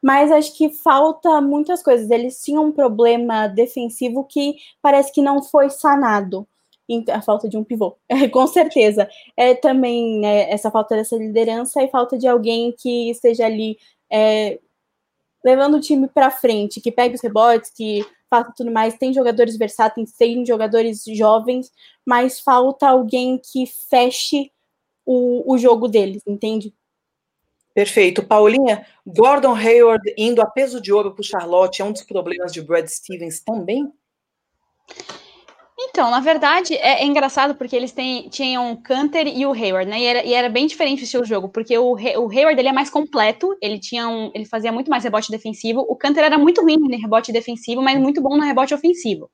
Mas 0.01 0.31
acho 0.31 0.55
que 0.55 0.69
falta 0.69 1.39
muitas 1.39 1.81
coisas. 1.81 2.09
Eles 2.11 2.43
tinham 2.43 2.65
um 2.65 2.71
problema 2.71 3.47
defensivo 3.47 4.25
que 4.25 4.55
parece 4.81 5.13
que 5.13 5.21
não 5.21 5.41
foi 5.41 5.69
sanado. 5.69 6.45
A 7.11 7.21
falta 7.21 7.49
de 7.49 7.57
um 7.57 7.63
pivô, 7.63 7.97
com 8.31 8.47
certeza. 8.47 9.09
É 9.35 9.55
também 9.55 10.25
é, 10.25 10.51
essa 10.53 10.69
falta 10.69 10.95
dessa 10.95 11.15
liderança 11.15 11.81
e 11.81 11.89
falta 11.89 12.17
de 12.17 12.27
alguém 12.27 12.71
que 12.71 13.09
esteja 13.09 13.45
ali 13.45 13.77
é, 14.11 14.59
levando 15.43 15.75
o 15.75 15.81
time 15.81 16.07
para 16.07 16.31
frente, 16.31 16.81
que 16.81 16.91
pegue 16.91 17.15
os 17.15 17.21
rebotes, 17.21 17.71
que 17.71 18.05
faça 18.29 18.53
tudo 18.55 18.71
mais. 18.71 18.97
Tem 18.97 19.13
jogadores 19.13 19.57
versáteis, 19.57 20.11
tem 20.13 20.45
jogadores 20.45 21.03
jovens, 21.05 21.71
mas 22.05 22.39
falta 22.39 22.87
alguém 22.87 23.39
que 23.39 23.65
feche 23.89 24.51
o, 25.05 25.53
o 25.53 25.57
jogo 25.57 25.87
deles, 25.87 26.23
entende? 26.27 26.73
Perfeito. 27.75 28.25
Paulinha, 28.25 28.87
Gordon 29.05 29.53
Hayward 29.53 30.13
indo 30.17 30.41
a 30.41 30.45
peso 30.45 30.81
de 30.81 30.93
ouro 30.93 31.13
para 31.13 31.21
o 31.21 31.25
Charlotte 31.25 31.81
é 31.81 31.85
um 31.85 31.91
dos 31.91 32.03
problemas 32.03 32.53
de 32.53 32.61
Brad 32.61 32.87
Stevens 32.87 33.41
também? 33.41 33.91
Então, 35.95 36.11
na 36.11 36.19
verdade, 36.19 36.73
é, 36.73 37.03
é 37.03 37.05
engraçado 37.05 37.55
porque 37.55 37.73
eles 37.73 37.93
têm, 37.93 38.27
tinham 38.27 38.73
o 38.73 38.75
Canter 38.75 39.27
e 39.27 39.45
o 39.45 39.53
Hayward, 39.53 39.89
né? 39.89 39.97
E 39.97 40.05
era, 40.05 40.25
e 40.25 40.33
era 40.33 40.49
bem 40.49 40.67
diferente 40.67 41.05
o 41.05 41.23
de 41.23 41.29
jogo, 41.29 41.47
porque 41.47 41.77
o, 41.77 41.93
o 41.93 42.29
Hayward 42.29 42.59
ele 42.59 42.67
é 42.67 42.73
mais 42.73 42.89
completo, 42.89 43.57
ele 43.61 43.79
tinha 43.79 44.05
um, 44.05 44.29
ele 44.35 44.43
fazia 44.43 44.73
muito 44.73 44.89
mais 44.89 45.05
rebote 45.05 45.31
defensivo. 45.31 45.79
O 45.87 45.95
Canter 45.95 46.25
era 46.25 46.37
muito 46.37 46.61
ruim 46.61 46.75
no 46.75 46.89
rebote 46.97 47.31
defensivo, 47.31 47.81
mas 47.81 47.97
muito 47.97 48.21
bom 48.21 48.35
no 48.35 48.43
rebote 48.43 48.73
ofensivo. 48.73 49.31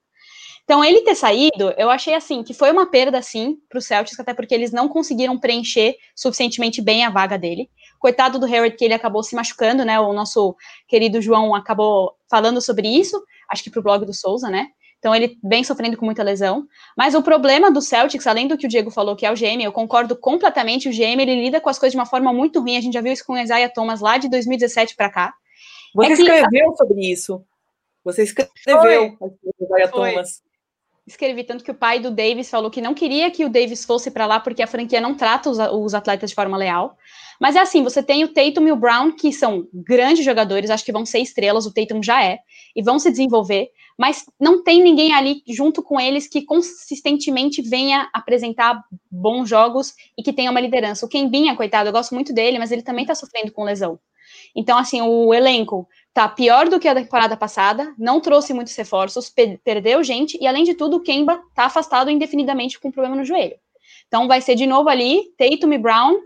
Então, 0.63 0.85
ele 0.85 1.01
ter 1.01 1.15
saído, 1.15 1.73
eu 1.79 1.89
achei 1.89 2.13
assim 2.13 2.43
que 2.43 2.53
foi 2.53 2.69
uma 2.69 2.85
perda, 2.85 3.23
sim, 3.23 3.57
para 3.67 3.79
o 3.79 3.81
Celtics, 3.81 4.19
até 4.19 4.31
porque 4.31 4.53
eles 4.53 4.71
não 4.71 4.87
conseguiram 4.87 5.39
preencher 5.39 5.95
suficientemente 6.15 6.79
bem 6.79 7.03
a 7.03 7.09
vaga 7.09 7.39
dele. 7.39 7.71
Coitado 7.97 8.37
do 8.37 8.45
Hayward, 8.45 8.77
que 8.77 8.85
ele 8.85 8.93
acabou 8.93 9.23
se 9.23 9.35
machucando, 9.35 9.83
né? 9.83 9.99
O 9.99 10.13
nosso 10.13 10.55
querido 10.87 11.23
João 11.23 11.55
acabou 11.55 12.13
falando 12.29 12.61
sobre 12.61 12.87
isso, 12.87 13.19
acho 13.49 13.63
que 13.63 13.71
para 13.71 13.79
o 13.79 13.83
blog 13.83 14.05
do 14.05 14.13
Souza, 14.13 14.47
né? 14.47 14.67
Então 15.01 15.15
ele 15.15 15.35
vem 15.43 15.63
sofrendo 15.63 15.97
com 15.97 16.05
muita 16.05 16.21
lesão. 16.21 16.67
Mas 16.95 17.15
o 17.15 17.23
problema 17.23 17.71
do 17.71 17.81
Celtics, 17.81 18.27
além 18.27 18.47
do 18.47 18.55
que 18.55 18.67
o 18.67 18.69
Diego 18.69 18.91
falou, 18.91 19.15
que 19.15 19.25
é 19.25 19.31
o 19.31 19.35
GM, 19.35 19.63
eu 19.63 19.71
concordo 19.71 20.15
completamente. 20.15 20.87
O 20.87 20.91
GM 20.91 21.19
ele 21.19 21.41
lida 21.41 21.59
com 21.59 21.69
as 21.69 21.79
coisas 21.79 21.93
de 21.93 21.97
uma 21.97 22.05
forma 22.05 22.31
muito 22.31 22.59
ruim. 22.59 22.77
A 22.77 22.81
gente 22.81 22.93
já 22.93 23.01
viu 23.01 23.11
isso 23.11 23.25
com 23.25 23.33
o 23.33 23.37
Isaiah 23.37 23.67
Thomas 23.67 23.99
lá 23.99 24.19
de 24.19 24.29
2017 24.29 24.95
para 24.95 25.09
cá. 25.09 25.33
Você 25.95 26.11
é 26.11 26.13
escreveu 26.13 26.71
que... 26.71 26.77
sobre 26.77 27.11
isso. 27.11 27.43
Você 28.03 28.21
escreveu 28.21 29.17
o 29.19 29.33
Isaiah 29.59 29.91
Thomas. 29.91 30.43
Escrevi 31.07 31.43
tanto 31.43 31.63
que 31.63 31.71
o 31.71 31.75
pai 31.75 31.99
do 31.99 32.11
Davis 32.11 32.47
falou 32.47 32.69
que 32.69 32.79
não 32.79 32.93
queria 32.93 33.31
que 33.31 33.43
o 33.43 33.49
Davis 33.49 33.83
fosse 33.83 34.11
para 34.11 34.27
lá 34.27 34.39
porque 34.39 34.61
a 34.61 34.67
franquia 34.67 35.01
não 35.01 35.15
trata 35.15 35.49
os, 35.49 35.57
os, 35.57 35.95
atletas 35.95 36.29
de 36.29 36.35
forma 36.35 36.55
leal. 36.55 36.95
Mas 37.39 37.55
é 37.55 37.59
assim, 37.59 37.83
você 37.83 38.03
tem 38.03 38.23
o 38.23 38.27
Tatum 38.27 38.67
e 38.67 38.71
o 38.71 38.75
Brown, 38.75 39.11
que 39.11 39.33
são 39.33 39.67
grandes 39.73 40.23
jogadores, 40.23 40.69
acho 40.69 40.85
que 40.85 40.91
vão 40.91 41.03
ser 41.03 41.17
estrelas, 41.17 41.65
o 41.65 41.73
Tatum 41.73 42.03
já 42.03 42.23
é, 42.23 42.37
e 42.75 42.83
vão 42.83 42.99
se 42.99 43.09
desenvolver, 43.09 43.71
mas 44.01 44.25
não 44.39 44.63
tem 44.63 44.81
ninguém 44.81 45.13
ali 45.13 45.43
junto 45.47 45.83
com 45.83 46.01
eles 46.01 46.27
que 46.27 46.41
consistentemente 46.41 47.61
venha 47.61 48.09
apresentar 48.11 48.83
bons 49.11 49.47
jogos 49.47 49.93
e 50.17 50.23
que 50.23 50.33
tenha 50.33 50.49
uma 50.49 50.59
liderança. 50.59 51.05
O 51.05 51.07
Kembinha, 51.07 51.55
coitado, 51.55 51.87
eu 51.87 51.93
gosto 51.93 52.15
muito 52.15 52.33
dele, 52.33 52.57
mas 52.57 52.71
ele 52.71 52.81
também 52.81 53.05
tá 53.05 53.13
sofrendo 53.13 53.51
com 53.51 53.63
lesão. 53.63 53.99
Então, 54.55 54.75
assim, 54.75 55.03
o 55.03 55.31
elenco 55.31 55.87
tá 56.15 56.27
pior 56.27 56.67
do 56.67 56.79
que 56.79 56.87
a 56.87 56.95
temporada 56.95 57.37
passada, 57.37 57.93
não 57.95 58.19
trouxe 58.19 58.55
muitos 58.55 58.75
reforços, 58.75 59.29
pe 59.29 59.59
perdeu 59.63 60.03
gente, 60.03 60.35
e 60.41 60.47
além 60.47 60.63
de 60.63 60.73
tudo, 60.73 60.97
o 60.97 61.01
Kemba 61.01 61.39
tá 61.53 61.65
afastado 61.65 62.09
indefinidamente 62.09 62.79
com 62.79 62.89
problema 62.89 63.15
no 63.15 63.23
joelho. 63.23 63.55
Então 64.07 64.27
vai 64.27 64.41
ser 64.41 64.55
de 64.55 64.65
novo 64.65 64.89
ali, 64.89 65.31
Tatum 65.37 65.73
e 65.73 65.77
Brown 65.77 66.21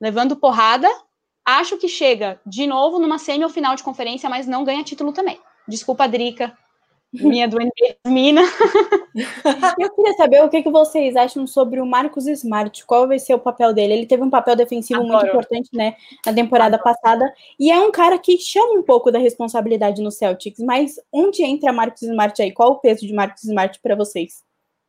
levando 0.00 0.36
porrada. 0.36 0.88
Acho 1.44 1.78
que 1.78 1.88
chega 1.88 2.40
de 2.46 2.64
novo 2.64 3.00
numa 3.00 3.18
semi 3.18 3.44
de 3.44 3.82
conferência, 3.82 4.30
mas 4.30 4.46
não 4.46 4.62
ganha 4.62 4.84
título 4.84 5.12
também. 5.12 5.40
Desculpa, 5.66 6.06
Drica, 6.06 6.56
minha 7.12 7.48
do 7.48 7.56
Mina. 8.06 8.42
Eu 9.78 9.90
queria 9.94 10.12
saber 10.14 10.44
o 10.44 10.48
que, 10.48 10.62
que 10.62 10.70
vocês 10.70 11.16
acham 11.16 11.46
sobre 11.46 11.80
o 11.80 11.86
Marcos 11.86 12.26
Smart. 12.26 12.84
Qual 12.84 13.08
vai 13.08 13.18
ser 13.18 13.34
o 13.34 13.38
papel 13.38 13.72
dele? 13.72 13.94
Ele 13.94 14.06
teve 14.06 14.22
um 14.22 14.30
papel 14.30 14.54
defensivo 14.54 15.00
Adoro. 15.00 15.14
muito 15.14 15.28
importante, 15.28 15.70
né, 15.72 15.96
na 16.24 16.32
temporada 16.32 16.76
Adoro. 16.76 16.94
passada. 16.94 17.32
E 17.58 17.70
é 17.70 17.80
um 17.80 17.90
cara 17.90 18.18
que 18.18 18.38
chama 18.38 18.78
um 18.78 18.82
pouco 18.82 19.10
da 19.10 19.18
responsabilidade 19.18 20.02
no 20.02 20.10
Celtics. 20.10 20.60
Mas 20.60 20.96
onde 21.12 21.42
entra 21.42 21.72
Marcos 21.72 22.02
Smart 22.02 22.40
aí? 22.40 22.52
Qual 22.52 22.72
o 22.72 22.78
peso 22.78 23.06
de 23.06 23.12
Marcos 23.12 23.44
Smart 23.44 23.78
para 23.80 23.96
vocês? 23.96 24.42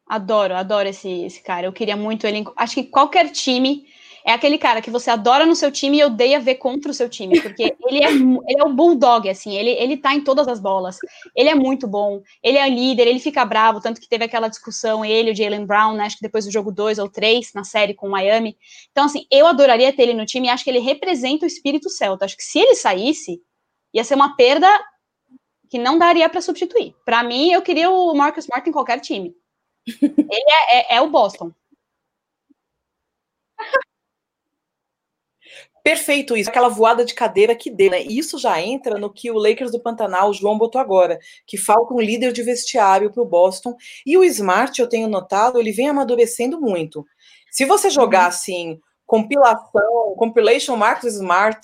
Adoro, 0.06 0.56
adoro 0.56 0.90
esse, 0.90 1.24
esse 1.24 1.42
cara. 1.42 1.68
Eu 1.68 1.74
queria 1.74 1.96
muito 1.96 2.26
ele. 2.26 2.44
Acho 2.58 2.76
que 2.76 2.84
qualquer 2.84 3.32
time 3.32 3.86
é 4.26 4.32
aquele 4.32 4.58
cara 4.58 4.82
que 4.82 4.92
você 4.92 5.10
adora 5.10 5.46
no 5.46 5.56
seu 5.56 5.72
time 5.72 6.00
e 6.00 6.04
odeia 6.04 6.40
ver 6.40 6.56
contra 6.56 6.92
o 6.92 6.94
seu 6.94 7.10
time, 7.10 7.42
porque 7.42 7.64
ele 7.88 8.04
é, 8.04 8.12
ele 8.12 8.60
é 8.60 8.64
o 8.64 8.74
bulldog, 8.74 9.30
assim, 9.30 9.56
ele, 9.56 9.72
ele 9.72 9.98
tá 9.98 10.14
em 10.14 10.22
todas 10.22 10.48
as 10.48 10.60
bolas, 10.60 10.98
ele 11.36 11.50
é 11.50 11.56
muito 11.56 11.88
bom, 11.88 12.22
ele 12.44 12.58
é 12.58 12.70
líder, 12.70 13.08
ele 13.08 13.20
fica 13.20 13.46
bravo, 13.46 13.82
tanto 13.82 14.00
que 14.00 14.10
teve 14.10 14.26
aquela 14.26 14.48
discussão, 14.48 15.04
ele 15.04 15.30
e 15.30 15.34
o 15.34 15.36
Jalen 15.36 15.66
Brown, 15.66 15.94
né, 15.94 16.06
acho 16.06 16.18
que 16.18 16.24
depois 16.24 16.46
do 16.46 16.52
jogo 16.52 16.72
2 16.72 17.00
ou 17.00 17.10
3, 17.10 17.54
na 17.54 17.64
série 17.64 17.94
com 17.94 18.08
o 18.08 18.12
Miami, 18.12 18.58
então, 18.92 19.06
assim, 19.06 19.26
eu 19.32 19.48
adoraria 19.48 19.94
ter 19.94 20.04
ele 20.04 20.14
no 20.14 20.26
time 20.26 20.48
e 20.48 20.50
acho 20.50 20.64
que 20.64 20.70
ele 20.70 20.80
representa 20.80 21.46
o 21.46 21.48
espírito 21.48 21.90
celta, 21.90 22.26
acho 22.26 22.38
que 22.38 22.44
se 22.44 22.60
ele 22.60 22.76
saísse, 22.76 23.42
ia 23.94 24.04
ser 24.04 24.16
uma 24.16 24.36
perda 24.36 24.68
que 25.70 25.78
não 25.78 25.98
daria 25.98 26.28
para 26.28 26.42
substituir. 26.42 26.96
Para 27.06 27.24
mim, 27.24 27.52
eu 27.52 27.62
queria 27.62 27.90
o 27.90 28.14
Marcus 28.16 28.46
Smart 28.46 28.68
em 28.68 28.74
qualquer 28.74 29.00
time. 29.00 29.36
Ele 30.02 30.52
é, 30.52 30.96
é, 30.96 30.96
é 30.98 31.02
o 31.02 31.10
Boston. 31.10 31.54
Perfeito 35.84 36.36
isso, 36.36 36.50
aquela 36.50 36.68
voada 36.68 37.06
de 37.06 37.14
cadeira 37.14 37.56
que 37.56 37.70
deu, 37.70 37.92
né? 37.92 38.02
Isso 38.02 38.38
já 38.38 38.62
entra 38.62 38.98
no 38.98 39.12
que 39.12 39.32
o 39.32 39.38
Lakers 39.38 39.72
do 39.72 39.80
Pantanal, 39.80 40.30
o 40.30 40.34
João 40.34 40.58
botou 40.58 40.80
agora, 40.80 41.20
que 41.46 41.58
falta 41.58 41.94
um 41.94 42.02
líder 42.02 42.32
de 42.32 42.44
vestiário 42.44 43.12
para 43.12 43.22
o 43.22 43.26
Boston. 43.26 43.76
E 44.06 44.18
o 44.18 44.24
Smart, 44.24 44.80
eu 44.80 44.88
tenho 44.88 45.08
notado, 45.08 45.60
ele 45.60 45.72
vem 45.72 45.90
amadurecendo 45.90 46.60
muito. 46.60 47.06
Se 47.52 47.66
você 47.66 47.90
jogar 47.90 48.24
uhum. 48.24 48.28
assim, 48.28 48.80
compilação, 49.06 50.16
compilation 50.18 50.76
Marcos 50.76 51.16
Smart, 51.16 51.60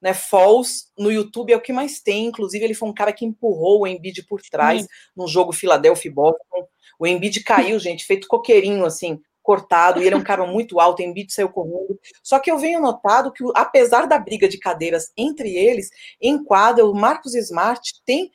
né, 0.00 0.12
Falls, 0.12 0.86
no 0.98 1.12
YouTube 1.12 1.52
é 1.52 1.56
o 1.56 1.60
que 1.60 1.72
mais 1.72 2.00
tem. 2.00 2.26
Inclusive, 2.26 2.64
ele 2.64 2.74
foi 2.74 2.88
um 2.88 2.94
cara 2.94 3.12
que 3.12 3.24
empurrou 3.24 3.82
o 3.82 3.86
Embiid 3.86 4.24
por 4.24 4.40
trás 4.42 4.82
Sim. 4.82 4.88
no 5.16 5.28
jogo 5.28 5.52
Philadelphia 5.52 6.10
e 6.10 6.14
Boston. 6.14 6.66
O 6.98 7.06
Embiid 7.06 7.42
caiu, 7.44 7.78
gente, 7.78 8.04
feito 8.04 8.26
coqueirinho, 8.26 8.84
assim 8.84 9.20
cortado, 9.42 10.00
e 10.00 10.06
ele 10.06 10.14
é 10.14 10.18
um 10.18 10.22
cara 10.22 10.46
muito 10.46 10.78
alto, 10.78 11.02
Embiid 11.02 11.32
saiu 11.32 11.48
correndo. 11.48 11.98
Só 12.22 12.38
que 12.38 12.50
eu 12.50 12.58
venho 12.58 12.80
notado 12.80 13.32
que, 13.32 13.42
apesar 13.54 14.06
da 14.06 14.18
briga 14.18 14.48
de 14.48 14.58
cadeiras 14.58 15.12
entre 15.16 15.54
eles, 15.54 15.90
em 16.20 16.42
quadra, 16.42 16.86
o 16.86 16.94
Marcos 16.94 17.34
Smart 17.34 18.00
tem 18.06 18.30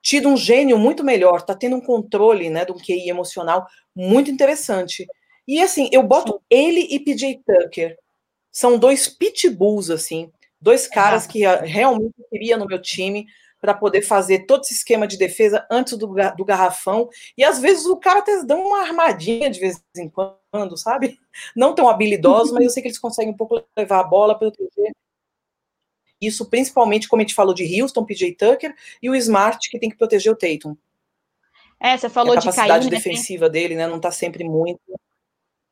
tido 0.00 0.28
um 0.28 0.36
gênio 0.36 0.78
muito 0.78 1.04
melhor, 1.04 1.42
tá 1.42 1.54
tendo 1.54 1.76
um 1.76 1.80
controle, 1.80 2.50
né, 2.50 2.64
de 2.64 2.72
um 2.72 2.78
QI 2.78 3.08
emocional 3.08 3.66
muito 3.94 4.30
interessante. 4.30 5.06
E 5.46 5.60
assim, 5.60 5.88
eu 5.92 6.02
boto 6.02 6.42
ele 6.50 6.86
e 6.90 7.00
PJ 7.00 7.42
Tucker. 7.44 7.96
São 8.50 8.78
dois 8.78 9.08
pitbulls, 9.08 9.90
assim, 9.90 10.30
dois 10.60 10.86
caras 10.86 11.26
que 11.26 11.40
realmente 11.62 12.14
queria 12.30 12.56
no 12.56 12.66
meu 12.66 12.80
time 12.80 13.26
para 13.60 13.74
poder 13.74 14.02
fazer 14.02 14.46
todo 14.46 14.62
esse 14.62 14.74
esquema 14.74 15.06
de 15.06 15.16
defesa 15.16 15.66
antes 15.70 15.96
do, 15.96 16.06
do 16.06 16.44
garrafão. 16.44 17.08
E 17.36 17.44
às 17.44 17.58
vezes 17.58 17.86
o 17.86 17.96
cara 17.96 18.20
até 18.20 18.44
dá 18.44 18.56
uma 18.56 18.80
armadinha 18.80 19.50
de 19.50 19.58
vez 19.58 19.82
em 19.96 20.08
quando, 20.08 20.76
sabe? 20.76 21.18
Não 21.56 21.74
tão 21.74 21.88
habilidosos, 21.88 22.52
mas 22.52 22.64
eu 22.64 22.70
sei 22.70 22.82
que 22.82 22.88
eles 22.88 22.98
conseguem 22.98 23.32
um 23.32 23.36
pouco 23.36 23.62
levar 23.76 24.00
a 24.00 24.04
bola, 24.04 24.38
proteger. 24.38 24.92
Isso 26.20 26.48
principalmente, 26.48 27.08
como 27.08 27.20
a 27.20 27.24
gente 27.24 27.34
falou 27.34 27.54
de 27.54 27.80
Houston, 27.80 28.04
PJ 28.04 28.34
Tucker, 28.34 28.74
e 29.02 29.08
o 29.08 29.14
Smart, 29.14 29.70
que 29.70 29.78
tem 29.78 29.88
que 29.88 29.96
proteger 29.96 30.32
o 30.32 30.36
Tatum. 30.36 30.76
É, 31.80 31.96
você 31.96 32.08
falou 32.08 32.32
a 32.32 32.36
de 32.36 32.46
cair. 32.46 32.50
A 32.50 32.56
capacidade 32.56 32.90
defensiva 32.90 33.48
dele, 33.48 33.76
né? 33.76 33.86
Não 33.86 33.96
está 33.96 34.10
sempre 34.10 34.42
muito 34.42 34.80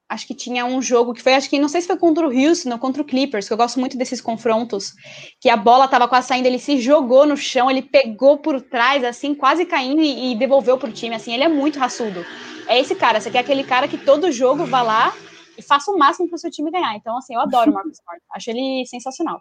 acho 0.08 0.26
que 0.26 0.34
tinha 0.34 0.64
um 0.64 0.80
jogo 0.80 1.12
que 1.12 1.22
foi, 1.22 1.34
acho 1.34 1.50
que 1.50 1.58
não 1.58 1.68
sei 1.68 1.80
se 1.80 1.86
foi 1.86 1.96
contra 1.96 2.26
o 2.26 2.30
Houston 2.30 2.70
ou 2.70 2.78
contra 2.78 3.02
o 3.02 3.04
Clippers, 3.04 3.46
que 3.46 3.52
eu 3.52 3.56
gosto 3.56 3.80
muito 3.80 3.98
desses 3.98 4.20
confrontos, 4.20 4.92
que 5.40 5.48
a 5.48 5.56
bola 5.56 5.88
tava 5.88 6.06
quase 6.06 6.28
saindo, 6.28 6.46
ele 6.46 6.58
se 6.58 6.80
jogou 6.80 7.26
no 7.26 7.36
chão, 7.36 7.70
ele 7.70 7.82
pegou 7.82 8.38
por 8.38 8.60
trás, 8.60 9.02
assim, 9.02 9.34
quase 9.34 9.66
caindo 9.66 10.00
e, 10.00 10.32
e 10.32 10.34
devolveu 10.36 10.78
pro 10.78 10.92
time, 10.92 11.14
assim, 11.14 11.34
ele 11.34 11.44
é 11.44 11.48
muito 11.48 11.78
raçudo. 11.78 12.24
É 12.68 12.78
esse 12.78 12.94
cara, 12.94 13.20
você 13.20 13.30
quer 13.30 13.40
aquele 13.40 13.64
cara 13.64 13.88
que 13.88 13.98
todo 13.98 14.30
jogo 14.30 14.64
vá 14.64 14.82
lá 14.82 15.14
e 15.58 15.62
faça 15.62 15.90
o 15.90 15.98
máximo 15.98 16.28
pro 16.28 16.38
seu 16.38 16.50
time 16.50 16.70
ganhar. 16.70 16.94
Então, 16.94 17.16
assim, 17.16 17.34
eu 17.34 17.40
adoro 17.40 17.70
o 17.70 17.74
Marcus 17.74 17.98
Smart, 17.98 18.22
acho 18.32 18.50
ele 18.50 18.84
sensacional. 18.86 19.40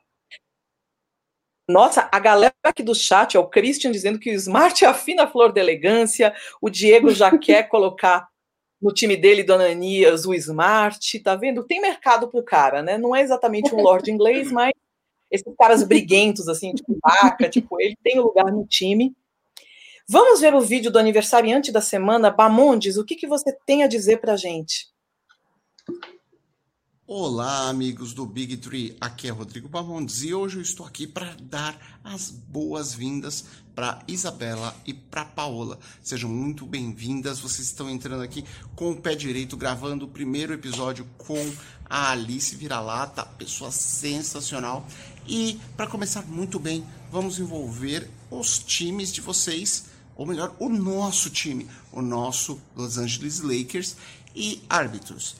Nossa, 1.68 2.08
a 2.12 2.20
galera 2.20 2.54
aqui 2.64 2.84
do 2.84 2.94
chat, 2.94 3.36
ó, 3.38 3.42
o 3.42 3.50
Christian 3.50 3.92
dizendo 3.92 4.20
que 4.20 4.30
o 4.30 4.34
Smart 4.34 4.86
afina 4.86 5.24
a 5.24 5.28
flor 5.28 5.52
da 5.52 5.60
elegância, 5.60 6.34
o 6.62 6.70
Diego 6.70 7.10
já 7.10 7.36
quer 7.38 7.64
colocar 7.64 8.28
no 8.82 8.94
time 8.94 9.16
dele, 9.16 9.44
Dona 9.44 9.68
Anias, 9.68 10.26
o 10.26 10.34
Smart, 10.34 11.20
tá 11.20 11.36
vendo? 11.36 11.64
Tem 11.64 11.82
mercado 11.82 12.28
pro 12.28 12.44
cara, 12.44 12.82
né? 12.82 12.98
Não 12.98 13.16
é 13.16 13.22
exatamente 13.22 13.74
um 13.74 13.82
Lord 13.82 14.10
inglês, 14.12 14.52
mas 14.52 14.74
esses 15.32 15.54
caras 15.58 15.84
briguentos, 15.84 16.48
assim, 16.48 16.74
tipo 16.74 16.98
vaca, 17.02 17.50
tipo, 17.50 17.80
ele 17.82 17.96
tem 18.04 18.20
lugar 18.20 18.52
no 18.52 18.66
time. 18.66 19.16
Vamos 20.08 20.40
ver 20.40 20.54
o 20.54 20.62
vídeo 20.62 20.92
do 20.92 21.00
aniversariante 21.00 21.72
da 21.72 21.82
semana, 21.82 22.30
Bamondes, 22.30 22.98
o 22.98 23.04
que, 23.04 23.16
que 23.16 23.28
você 23.28 23.56
tem 23.66 23.84
a 23.84 23.88
dizer 23.88 24.22
pra 24.22 24.38
gente? 24.38 24.88
Olá, 27.08 27.70
amigos 27.70 28.16
do 28.16 28.26
Big 28.26 28.58
Tree. 28.58 28.98
Aqui 29.00 29.28
é 29.28 29.30
Rodrigo 29.30 29.70
Bamondes 29.70 30.24
e 30.24 30.34
hoje 30.34 30.58
eu 30.58 30.62
estou 30.64 30.84
aqui 30.84 31.06
para 31.06 31.36
dar 31.40 32.00
as 32.04 32.32
boas-vindas 32.32 33.46
para 33.76 34.02
Isabela 34.08 34.76
e 34.88 34.92
para 34.92 35.24
Paola. 35.24 35.78
Sejam 36.02 36.28
muito 36.28 36.66
bem-vindas. 36.66 37.38
Vocês 37.40 37.68
estão 37.68 37.88
entrando 37.92 38.24
aqui 38.24 38.44
com 38.76 38.90
o 38.90 39.00
pé 39.00 39.14
direito, 39.14 39.56
gravando 39.56 40.06
o 40.06 40.08
primeiro 40.08 40.52
episódio 40.52 41.06
com 41.16 41.38
a 41.88 42.10
Alice 42.10 42.56
Vira-Lata, 42.56 43.24
pessoa 43.24 43.70
sensacional. 43.70 44.88
E 45.28 45.60
para 45.78 45.86
começar 45.86 46.24
muito 46.24 46.58
bem, 46.58 46.84
vamos 47.12 47.38
envolver 47.38 48.10
os 48.32 48.58
times 48.58 49.14
de 49.14 49.22
vocês, 49.22 49.90
ou 50.16 50.26
melhor, 50.26 50.56
o 50.58 50.70
nosso 50.70 51.30
time, 51.30 51.70
o 51.92 52.02
nosso 52.02 52.60
Los 52.76 52.98
Angeles 52.98 53.42
Lakers 53.42 53.96
e 54.36 54.64
árbitros. 54.68 55.36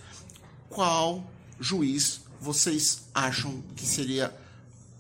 Qual 0.70 1.24
juiz 1.60 2.22
vocês 2.40 3.08
acham 3.14 3.64
que 3.76 3.86
seria 3.86 4.34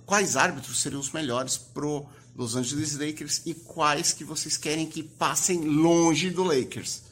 quais 0.06 0.36
árbitros 0.36 0.82
seriam 0.82 1.00
os 1.00 1.12
melhores 1.12 1.58
pro 1.58 2.06
Los 2.36 2.56
Angeles 2.56 2.98
Lakers 2.98 3.46
e 3.46 3.54
quais 3.54 4.12
que 4.12 4.24
vocês 4.24 4.58
querem 4.58 4.86
que 4.86 5.04
passem 5.04 5.62
longe 5.62 6.30
do 6.30 6.44
Lakers? 6.44 7.04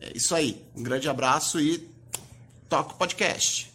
É 0.00 0.12
isso 0.14 0.34
aí. 0.34 0.62
Um 0.76 0.82
grande 0.82 1.08
abraço 1.08 1.58
e 1.60 1.88
toca 2.68 2.92
o 2.92 2.96
podcast. 2.96 3.72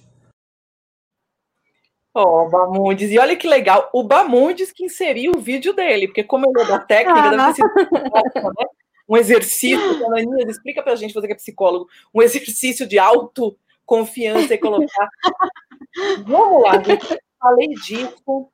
Ó, 2.13 2.23
oh, 2.23 2.45
o 2.45 2.49
Bamundes. 2.49 3.09
E 3.09 3.17
olha 3.17 3.35
que 3.35 3.47
legal, 3.47 3.89
o 3.93 4.03
Bamundes 4.03 4.71
que 4.71 4.83
inseriu 4.83 5.31
o 5.35 5.39
vídeo 5.39 5.73
dele, 5.73 6.07
porque 6.07 6.23
como 6.23 6.45
ele 6.45 6.61
é 6.61 6.65
da 6.65 6.77
técnica, 6.77 7.29
ah. 7.29 7.53
ter 7.53 7.55
sido 7.55 7.73
né? 7.73 8.65
um 9.07 9.17
exercício, 9.17 10.05
Ananinha, 10.07 10.45
explica 10.47 10.83
pra 10.83 10.95
gente, 10.95 11.13
você 11.13 11.25
que 11.25 11.33
é 11.33 11.37
psicólogo, 11.37 11.87
um 12.13 12.21
exercício 12.21 12.85
de 12.85 12.99
auto 12.99 13.57
confiança 13.91 14.53
e 14.53 14.57
colocar. 14.57 15.09
Vamos 16.25 16.63
lá, 16.63 16.81
gente. 16.81 17.19
Falei 17.37 17.67
disso 17.67 18.49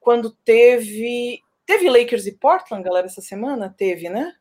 quando 0.00 0.32
teve. 0.44 1.40
Teve 1.64 1.88
Lakers 1.88 2.26
e 2.26 2.32
Portland, 2.32 2.82
galera, 2.82 3.06
essa 3.06 3.20
semana? 3.20 3.72
Teve, 3.78 4.08
né? 4.08 4.34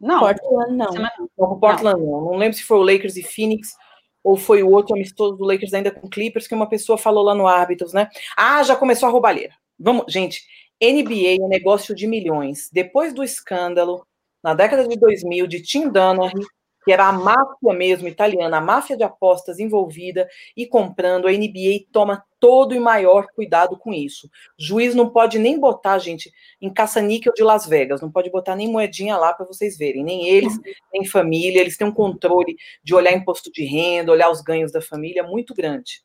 Não. 0.00 0.20
Portland 0.20 0.76
não. 0.76 0.90
Não, 1.36 1.58
Portland 1.58 2.00
não. 2.00 2.20
não. 2.20 2.36
lembro 2.36 2.56
se 2.56 2.62
foi 2.62 2.78
o 2.78 2.82
Lakers 2.82 3.16
e 3.16 3.24
Phoenix 3.24 3.74
ou 4.22 4.36
foi 4.36 4.62
o 4.62 4.70
outro 4.70 4.94
amistoso 4.94 5.36
do 5.36 5.44
Lakers 5.44 5.74
ainda 5.74 5.90
com 5.90 6.08
Clippers, 6.08 6.46
que 6.46 6.54
uma 6.54 6.68
pessoa 6.68 6.96
falou 6.96 7.24
lá 7.24 7.34
no 7.34 7.48
árbitros, 7.48 7.92
né? 7.92 8.08
Ah, 8.36 8.62
já 8.62 8.76
começou 8.76 9.08
a 9.08 9.12
roubalheira. 9.12 9.54
Vamos, 9.78 10.12
gente, 10.12 10.42
NBA 10.80 11.40
é 11.40 11.44
um 11.44 11.48
negócio 11.48 11.94
de 11.94 12.06
milhões. 12.06 12.68
Depois 12.72 13.12
do 13.12 13.24
escândalo, 13.24 14.06
na 14.42 14.54
década 14.54 14.86
de 14.86 14.96
2000, 14.96 15.46
de 15.46 15.62
Tim 15.62 15.88
Dunnery, 15.88 16.44
que 16.86 16.92
era 16.92 17.08
a 17.08 17.12
máfia 17.12 17.74
mesmo 17.74 18.06
italiana, 18.06 18.58
a 18.58 18.60
máfia 18.60 18.96
de 18.96 19.02
apostas 19.02 19.58
envolvida 19.58 20.28
e 20.56 20.64
comprando, 20.64 21.26
a 21.26 21.32
NBA 21.32 21.86
toma 21.90 22.24
todo 22.38 22.76
e 22.76 22.78
maior 22.78 23.26
cuidado 23.34 23.76
com 23.76 23.92
isso. 23.92 24.28
O 24.56 24.62
juiz 24.62 24.94
não 24.94 25.10
pode 25.10 25.36
nem 25.36 25.58
botar, 25.58 25.98
gente, 25.98 26.30
em 26.62 26.72
caça-níquel 26.72 27.32
de 27.34 27.42
Las 27.42 27.66
Vegas, 27.66 28.00
não 28.00 28.08
pode 28.08 28.30
botar 28.30 28.54
nem 28.54 28.70
moedinha 28.70 29.16
lá 29.16 29.34
para 29.34 29.44
vocês 29.44 29.76
verem, 29.76 30.04
nem 30.04 30.28
eles, 30.28 30.56
nem 30.92 31.04
família, 31.04 31.60
eles 31.60 31.76
têm 31.76 31.88
um 31.88 31.92
controle 31.92 32.54
de 32.84 32.94
olhar 32.94 33.12
imposto 33.12 33.50
de 33.50 33.64
renda, 33.64 34.12
olhar 34.12 34.30
os 34.30 34.40
ganhos 34.40 34.70
da 34.70 34.80
família 34.80 35.24
muito 35.24 35.52
grande. 35.54 36.04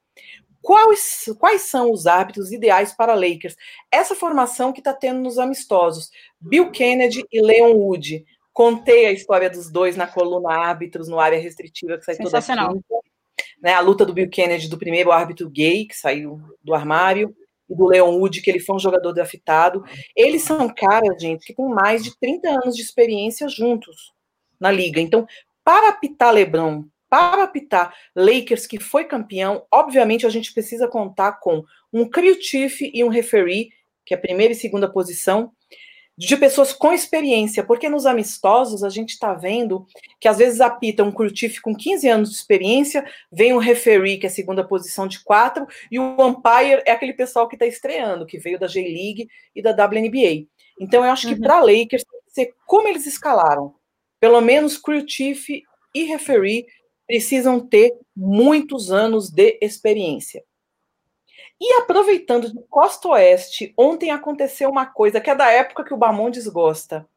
Quais, 0.63 1.25
quais 1.39 1.61
são 1.63 1.91
os 1.91 2.07
árbitros 2.07 2.51
ideais 2.51 2.91
para 2.91 3.13
Lakers? 3.13 3.55
Essa 3.91 4.15
formação 4.15 4.73
que 4.73 4.79
está 4.79 4.93
tendo 4.93 5.19
nos 5.19 5.37
amistosos. 5.37 6.09
Bill 6.39 6.71
Kennedy 6.71 7.23
e 7.31 7.41
Leon 7.41 7.73
Wood. 7.73 8.25
Contei 8.53 9.05
a 9.05 9.11
história 9.11 9.49
dos 9.49 9.71
dois 9.71 9.95
na 9.95 10.07
coluna 10.07 10.53
Árbitros, 10.53 11.07
no 11.07 11.19
área 11.19 11.39
restritiva, 11.39 11.97
que 11.97 12.05
sai 12.05 12.17
toda 12.17 12.41
quinta. 12.41 12.83
Né, 13.61 13.73
a 13.73 13.79
luta 13.79 14.05
do 14.05 14.13
Bill 14.13 14.29
Kennedy, 14.29 14.67
do 14.67 14.77
primeiro 14.77 15.11
árbitro 15.11 15.49
gay, 15.49 15.85
que 15.85 15.95
saiu 15.95 16.41
do 16.63 16.73
armário, 16.73 17.35
e 17.69 17.75
do 17.75 17.87
Leon 17.87 18.17
Wood, 18.17 18.41
que 18.41 18.49
ele 18.49 18.59
foi 18.59 18.75
um 18.75 18.79
jogador 18.79 19.13
draftado. 19.13 19.83
Eles 20.15 20.41
são 20.41 20.67
caras, 20.67 21.21
gente, 21.21 21.45
que 21.45 21.53
têm 21.53 21.69
mais 21.69 22.03
de 22.03 22.17
30 22.19 22.49
anos 22.49 22.75
de 22.75 22.81
experiência 22.81 23.47
juntos 23.47 24.11
na 24.59 24.69
liga. 24.69 24.99
Então, 24.99 25.25
para 25.63 25.89
apitar 25.89 26.33
LeBron, 26.33 26.83
para 27.09 27.43
apitar 27.43 27.93
Lakers, 28.15 28.65
que 28.65 28.79
foi 28.79 29.05
campeão, 29.05 29.65
obviamente 29.71 30.25
a 30.25 30.29
gente 30.29 30.53
precisa 30.53 30.87
contar 30.87 31.33
com 31.33 31.63
um 31.91 32.07
crew 32.09 32.41
chief 32.41 32.81
e 32.81 33.03
um 33.03 33.09
referee, 33.09 33.69
que 34.05 34.13
é 34.13 34.17
a 34.17 34.21
primeira 34.21 34.53
e 34.53 34.55
segunda 34.55 34.91
posição, 34.91 35.51
de 36.21 36.37
pessoas 36.37 36.71
com 36.71 36.93
experiência, 36.93 37.63
porque 37.63 37.89
nos 37.89 38.05
amistosos 38.05 38.83
a 38.83 38.89
gente 38.89 39.09
está 39.09 39.33
vendo 39.33 39.87
que 40.19 40.27
às 40.27 40.37
vezes 40.37 40.61
apita 40.61 41.03
um 41.03 41.11
curtife 41.11 41.59
com 41.59 41.75
15 41.75 42.07
anos 42.07 42.29
de 42.29 42.35
experiência, 42.35 43.03
vem 43.31 43.53
um 43.53 43.57
referee, 43.57 44.19
que 44.19 44.27
é 44.27 44.29
a 44.29 44.31
segunda 44.31 44.63
posição 44.63 45.07
de 45.07 45.23
quatro, 45.23 45.65
e 45.91 45.97
o 45.97 46.15
umpire 46.21 46.83
é 46.85 46.91
aquele 46.91 47.13
pessoal 47.13 47.47
que 47.47 47.55
está 47.55 47.65
estreando, 47.65 48.27
que 48.27 48.37
veio 48.37 48.59
da 48.59 48.67
J-League 48.67 49.27
e 49.55 49.63
da 49.63 49.71
WNBA. 49.71 50.45
Então 50.79 51.03
eu 51.03 51.11
acho 51.11 51.27
que 51.27 51.33
uhum. 51.33 51.41
para 51.41 51.59
Lakers 51.59 52.03
como 52.67 52.87
eles 52.87 53.07
escalaram. 53.07 53.73
Pelo 54.19 54.39
menos 54.41 54.79
chief 55.07 55.63
e 55.93 56.03
referee 56.03 56.67
precisam 57.07 57.59
ter 57.59 57.97
muitos 58.15 58.91
anos 58.91 59.31
de 59.31 59.57
experiência. 59.59 60.43
E 61.61 61.75
aproveitando 61.75 62.51
de 62.51 62.59
Costa 62.67 63.09
Oeste, 63.09 63.71
ontem 63.77 64.09
aconteceu 64.09 64.67
uma 64.67 64.87
coisa 64.87 65.21
que 65.21 65.29
é 65.29 65.35
da 65.35 65.51
época 65.51 65.83
que 65.83 65.93
o 65.93 65.97
Bamondes 65.97 66.47
gosta. 66.47 67.07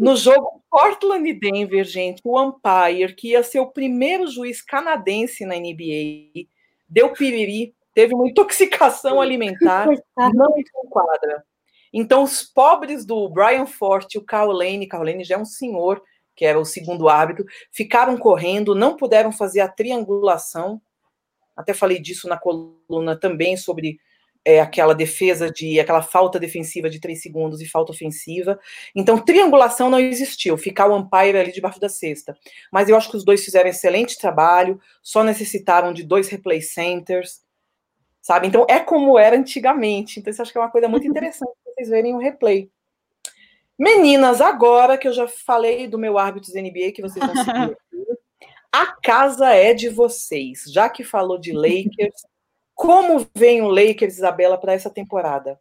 No 0.00 0.16
jogo 0.16 0.62
Portland 0.70 1.28
e 1.28 1.34
Denver, 1.38 1.84
gente, 1.84 2.22
o 2.24 2.40
umpire, 2.40 3.14
que 3.14 3.32
ia 3.32 3.42
ser 3.42 3.60
o 3.60 3.70
primeiro 3.70 4.26
juiz 4.26 4.62
canadense 4.62 5.44
na 5.44 5.54
NBA, 5.54 6.48
deu 6.88 7.12
piriri, 7.12 7.74
teve 7.92 8.14
uma 8.14 8.26
intoxicação 8.26 9.20
alimentar, 9.20 9.86
não 10.16 10.54
enquadra. 10.58 11.44
Então, 11.92 12.22
os 12.22 12.42
pobres 12.42 13.04
do 13.04 13.28
Brian 13.28 13.66
Forte 13.66 14.14
e 14.14 14.18
o 14.18 14.24
Carl 14.24 14.50
Lane, 14.50 14.88
Carl 14.88 15.04
Lane 15.04 15.24
já 15.24 15.34
é 15.34 15.38
um 15.38 15.44
senhor, 15.44 16.02
que 16.34 16.46
era 16.46 16.58
o 16.58 16.64
segundo 16.64 17.06
árbitro, 17.06 17.44
ficaram 17.70 18.16
correndo, 18.16 18.74
não 18.74 18.96
puderam 18.96 19.30
fazer 19.30 19.60
a 19.60 19.68
triangulação, 19.68 20.80
até 21.58 21.74
falei 21.74 21.98
disso 21.98 22.28
na 22.28 22.38
coluna 22.38 23.18
também 23.18 23.56
sobre 23.56 23.98
é, 24.44 24.60
aquela 24.60 24.94
defesa 24.94 25.50
de 25.50 25.80
aquela 25.80 26.00
falta 26.00 26.38
defensiva 26.38 26.88
de 26.88 27.00
três 27.00 27.20
segundos 27.20 27.60
e 27.60 27.66
falta 27.66 27.90
ofensiva. 27.90 28.58
Então, 28.94 29.18
triangulação 29.18 29.90
não 29.90 29.98
existiu, 29.98 30.56
ficar 30.56 30.86
o 30.86 30.96
umpire 30.96 31.36
ali 31.36 31.50
debaixo 31.50 31.80
da 31.80 31.88
cesta. 31.88 32.38
Mas 32.72 32.88
eu 32.88 32.96
acho 32.96 33.10
que 33.10 33.16
os 33.16 33.24
dois 33.24 33.44
fizeram 33.44 33.68
excelente 33.68 34.16
trabalho, 34.16 34.80
só 35.02 35.24
necessitaram 35.24 35.92
de 35.92 36.04
dois 36.04 36.28
replay 36.28 36.62
centers, 36.62 37.42
sabe? 38.22 38.46
Então, 38.46 38.64
é 38.70 38.78
como 38.78 39.18
era 39.18 39.36
antigamente. 39.36 40.20
Então, 40.20 40.30
isso 40.30 40.40
acho 40.40 40.52
que 40.52 40.58
é 40.58 40.60
uma 40.60 40.70
coisa 40.70 40.88
muito 40.88 41.06
interessante 41.08 41.50
vocês 41.74 41.88
verem 41.88 42.14
o 42.14 42.18
replay. 42.18 42.70
Meninas, 43.76 44.40
agora 44.40 44.96
que 44.96 45.08
eu 45.08 45.12
já 45.12 45.26
falei 45.26 45.88
do 45.88 45.98
meu 45.98 46.18
árbitro 46.18 46.52
NBA, 46.54 46.92
que 46.92 47.02
vocês 47.02 47.24
vão 47.24 47.34
seguir 47.34 47.76
a 48.72 48.86
casa 48.86 49.48
é 49.50 49.74
de 49.74 49.88
vocês. 49.88 50.64
Já 50.68 50.88
que 50.88 51.04
falou 51.04 51.38
de 51.38 51.52
Lakers, 51.52 52.26
como 52.74 53.26
vem 53.34 53.62
o 53.62 53.68
Lakers, 53.68 54.18
Isabela, 54.18 54.58
para 54.58 54.72
essa 54.72 54.90
temporada? 54.90 55.58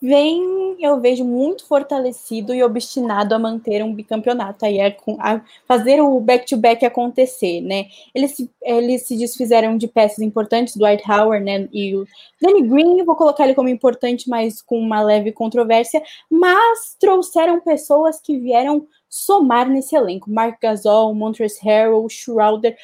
Vem, 0.00 0.76
eu 0.78 1.00
vejo 1.00 1.24
muito 1.24 1.66
fortalecido 1.66 2.54
e 2.54 2.62
obstinado 2.62 3.34
a 3.34 3.38
manter 3.38 3.82
um 3.82 3.92
bicampeonato, 3.92 4.64
aí 4.64 4.78
é 4.78 4.96
a 5.18 5.40
fazer 5.66 6.00
o 6.00 6.20
back-to-back 6.20 6.82
-back 6.82 6.86
acontecer, 6.86 7.60
né? 7.60 7.86
Eles, 8.14 8.36
eles 8.62 9.02
se 9.08 9.18
desfizeram 9.18 9.76
de 9.76 9.88
peças 9.88 10.20
importantes, 10.20 10.76
Dwight 10.76 11.02
Howard, 11.10 11.44
né? 11.44 11.68
E 11.72 11.96
o 11.96 12.06
Danny 12.40 12.62
Green, 12.62 13.04
vou 13.04 13.16
colocar 13.16 13.42
ele 13.42 13.56
como 13.56 13.68
importante, 13.68 14.30
mas 14.30 14.62
com 14.62 14.78
uma 14.78 15.02
leve 15.02 15.32
controvérsia, 15.32 16.00
mas 16.30 16.94
trouxeram 17.00 17.60
pessoas 17.60 18.20
que 18.20 18.38
vieram 18.38 18.86
somar 19.08 19.68
nesse 19.68 19.96
elenco. 19.96 20.30
Mark 20.30 20.60
Gasol, 20.60 21.14
Montrezl 21.14 21.58
Harrell, 21.62 22.08
Schroeder, 22.08 22.76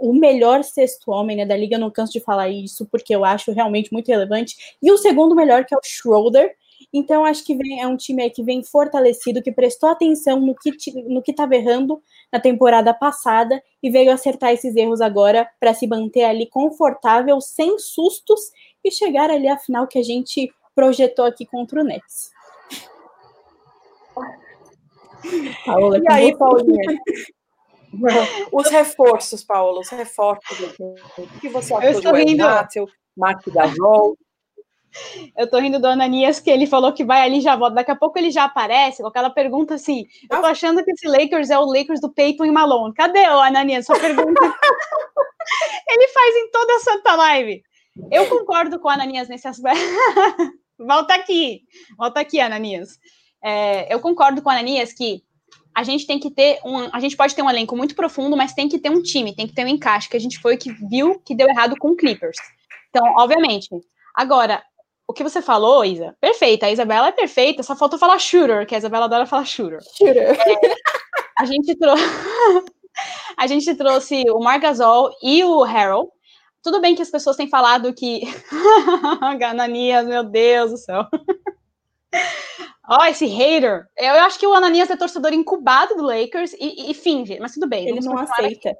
o 0.00 0.12
melhor 0.12 0.64
sexto 0.64 1.10
homem 1.10 1.36
né, 1.36 1.46
da 1.46 1.56
liga, 1.56 1.76
eu 1.76 1.80
não 1.80 1.90
canso 1.90 2.12
de 2.12 2.20
falar 2.20 2.48
isso, 2.48 2.86
porque 2.86 3.14
eu 3.14 3.24
acho 3.24 3.52
realmente 3.52 3.92
muito 3.92 4.08
relevante. 4.08 4.76
E 4.82 4.90
o 4.90 4.98
segundo 4.98 5.34
melhor, 5.34 5.64
que 5.64 5.74
é 5.74 5.78
o 5.78 5.82
Schroeder. 5.82 6.54
Então, 6.92 7.24
acho 7.24 7.44
que 7.44 7.54
vem, 7.54 7.80
é 7.80 7.86
um 7.86 7.96
time 7.96 8.28
que 8.30 8.42
vem 8.42 8.62
fortalecido, 8.62 9.42
que 9.42 9.52
prestou 9.52 9.90
atenção 9.90 10.40
no 10.40 10.54
que 10.54 10.72
no 11.08 11.20
que 11.20 11.32
estava 11.32 11.54
errando 11.54 12.00
na 12.32 12.40
temporada 12.40 12.94
passada 12.94 13.62
e 13.82 13.90
veio 13.90 14.12
acertar 14.12 14.52
esses 14.52 14.74
erros 14.76 15.00
agora 15.00 15.48
para 15.60 15.74
se 15.74 15.86
manter 15.86 16.24
ali 16.24 16.46
confortável, 16.46 17.40
sem 17.40 17.78
sustos 17.78 18.40
e 18.82 18.90
chegar 18.90 19.28
ali 19.30 19.48
à 19.48 19.58
final 19.58 19.86
que 19.86 19.98
a 19.98 20.02
gente 20.02 20.50
projetou 20.74 21.24
aqui 21.24 21.44
contra 21.44 21.80
o 21.80 21.84
Nets. 21.84 22.30
Paola, 25.64 25.98
e 25.98 26.12
aí, 26.12 26.36
Paulinha? 26.36 26.98
Os 28.52 28.68
reforços, 28.68 29.42
Paola, 29.42 29.80
os 29.80 29.88
reforços. 29.88 30.74
O 30.78 31.40
que 31.40 31.48
você 31.48 31.72
achou 31.72 32.00
de 32.00 32.06
Wayne 32.06 32.36
Mark 33.16 33.42
Gasol? 33.48 34.16
Eu 35.36 35.48
tô 35.48 35.58
rindo 35.58 35.78
do 35.78 35.86
Ananias 35.86 36.40
que 36.40 36.50
ele 36.50 36.66
falou 36.66 36.92
que 36.92 37.04
vai 37.04 37.22
ali 37.22 37.40
já 37.40 37.56
volta. 37.56 37.76
Daqui 37.76 37.90
a 37.90 37.96
pouco 37.96 38.18
ele 38.18 38.30
já 38.30 38.44
aparece 38.44 39.02
com 39.02 39.08
aquela 39.08 39.30
pergunta 39.30 39.74
assim. 39.74 40.06
Eu 40.30 40.40
tô 40.40 40.46
achando 40.46 40.84
que 40.84 40.90
esse 40.90 41.06
Lakers 41.06 41.50
é 41.50 41.58
o 41.58 41.64
Lakers 41.64 42.00
do 42.00 42.12
Peyton 42.12 42.44
e 42.44 42.50
Malone. 42.50 42.94
Cadê 42.94 43.20
o 43.20 43.40
Ananias? 43.40 43.86
Sua 43.86 43.98
pergunta. 43.98 44.40
ele 45.88 46.08
faz 46.08 46.36
em 46.36 46.50
toda 46.50 46.76
a 46.76 46.80
Santa 46.80 47.14
Live. 47.14 47.62
Eu 48.10 48.26
concordo 48.28 48.78
com 48.78 48.88
o 48.88 48.90
Ananias 48.90 49.28
nesse 49.28 49.48
aspecto. 49.48 49.78
volta 50.78 51.14
aqui. 51.14 51.62
Volta 51.96 52.20
aqui, 52.20 52.40
Ananias. 52.40 52.98
É, 53.42 53.92
eu 53.92 54.00
concordo 54.00 54.42
com 54.42 54.48
o 54.48 54.52
Ananias 54.52 54.92
que 54.92 55.22
a 55.74 55.82
gente 55.84 56.06
tem 56.06 56.18
que 56.18 56.30
ter 56.30 56.58
um. 56.64 56.88
A 56.92 57.00
gente 57.00 57.16
pode 57.16 57.34
ter 57.34 57.42
um 57.42 57.48
elenco 57.50 57.76
muito 57.76 57.94
profundo, 57.94 58.36
mas 58.36 58.52
tem 58.52 58.68
que 58.68 58.78
ter 58.78 58.90
um 58.90 59.02
time, 59.02 59.34
tem 59.34 59.46
que 59.46 59.54
ter 59.54 59.64
um 59.64 59.68
encaixe, 59.68 60.08
que 60.08 60.16
a 60.16 60.20
gente 60.20 60.40
foi 60.40 60.56
que 60.56 60.72
viu 60.88 61.20
que 61.20 61.34
deu 61.34 61.48
errado 61.48 61.76
com 61.78 61.90
o 61.90 61.96
Clippers. 61.96 62.36
Então, 62.90 63.14
obviamente. 63.16 63.68
Agora, 64.14 64.62
o 65.06 65.12
que 65.12 65.22
você 65.22 65.40
falou, 65.40 65.84
Isa, 65.84 66.16
perfeita. 66.20 66.66
A 66.66 66.72
Isabela 66.72 67.08
é 67.08 67.12
perfeita, 67.12 67.62
só 67.62 67.76
faltou 67.76 67.98
falar 67.98 68.18
shooter, 68.18 68.66
que 68.66 68.74
a 68.74 68.78
Isabela 68.78 69.04
adora 69.04 69.24
falar 69.24 69.44
shooter. 69.44 69.78
Shooter. 69.96 70.18
É, 70.18 70.74
a 71.38 71.44
gente 71.44 71.74
trouxe. 71.76 72.02
a 73.36 73.46
gente 73.46 73.74
trouxe 73.74 74.24
o 74.30 74.40
Marc 74.40 74.62
Gasol 74.62 75.12
e 75.22 75.44
o 75.44 75.62
Harold. 75.62 76.10
Tudo 76.62 76.80
bem 76.80 76.94
que 76.96 77.02
as 77.02 77.10
pessoas 77.10 77.36
têm 77.36 77.48
falado 77.48 77.94
que. 77.94 78.22
Gananias, 79.38 80.06
meu 80.06 80.24
Deus 80.24 80.72
do 80.72 80.76
céu. 80.76 81.06
Ó, 82.88 83.02
oh, 83.02 83.04
esse 83.04 83.26
hater. 83.26 83.84
Eu 83.98 84.14
acho 84.24 84.38
que 84.38 84.46
o 84.46 84.54
Ananias 84.54 84.88
é 84.88 84.96
torcedor 84.96 85.34
incubado 85.34 85.94
do 85.94 86.02
Lakers 86.02 86.54
e, 86.54 86.90
e 86.90 86.94
finge, 86.94 87.38
mas 87.38 87.52
tudo 87.52 87.68
bem. 87.68 87.86
Ele 87.86 88.00
não 88.00 88.16
aceita. 88.16 88.70
Aqui. 88.70 88.78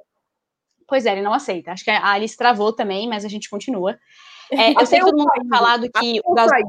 Pois 0.87 1.05
é, 1.05 1.11
ele 1.11 1.21
não 1.21 1.33
aceita. 1.33 1.71
Acho 1.71 1.83
que 1.83 1.91
a 1.91 2.11
Alice 2.11 2.35
travou 2.35 2.73
também, 2.73 3.07
mas 3.07 3.23
a 3.23 3.29
gente 3.29 3.49
continua. 3.49 3.97
É, 4.51 4.71
eu 4.71 4.83
sei 4.87 4.97
que 4.97 5.05
todo 5.05 5.15
mundo 5.15 5.29
tem 5.29 5.47
falado 5.47 5.87
que. 5.87 6.17
Eu, 6.17 6.33
Gasol... 6.33 6.49
saí. 6.49 6.63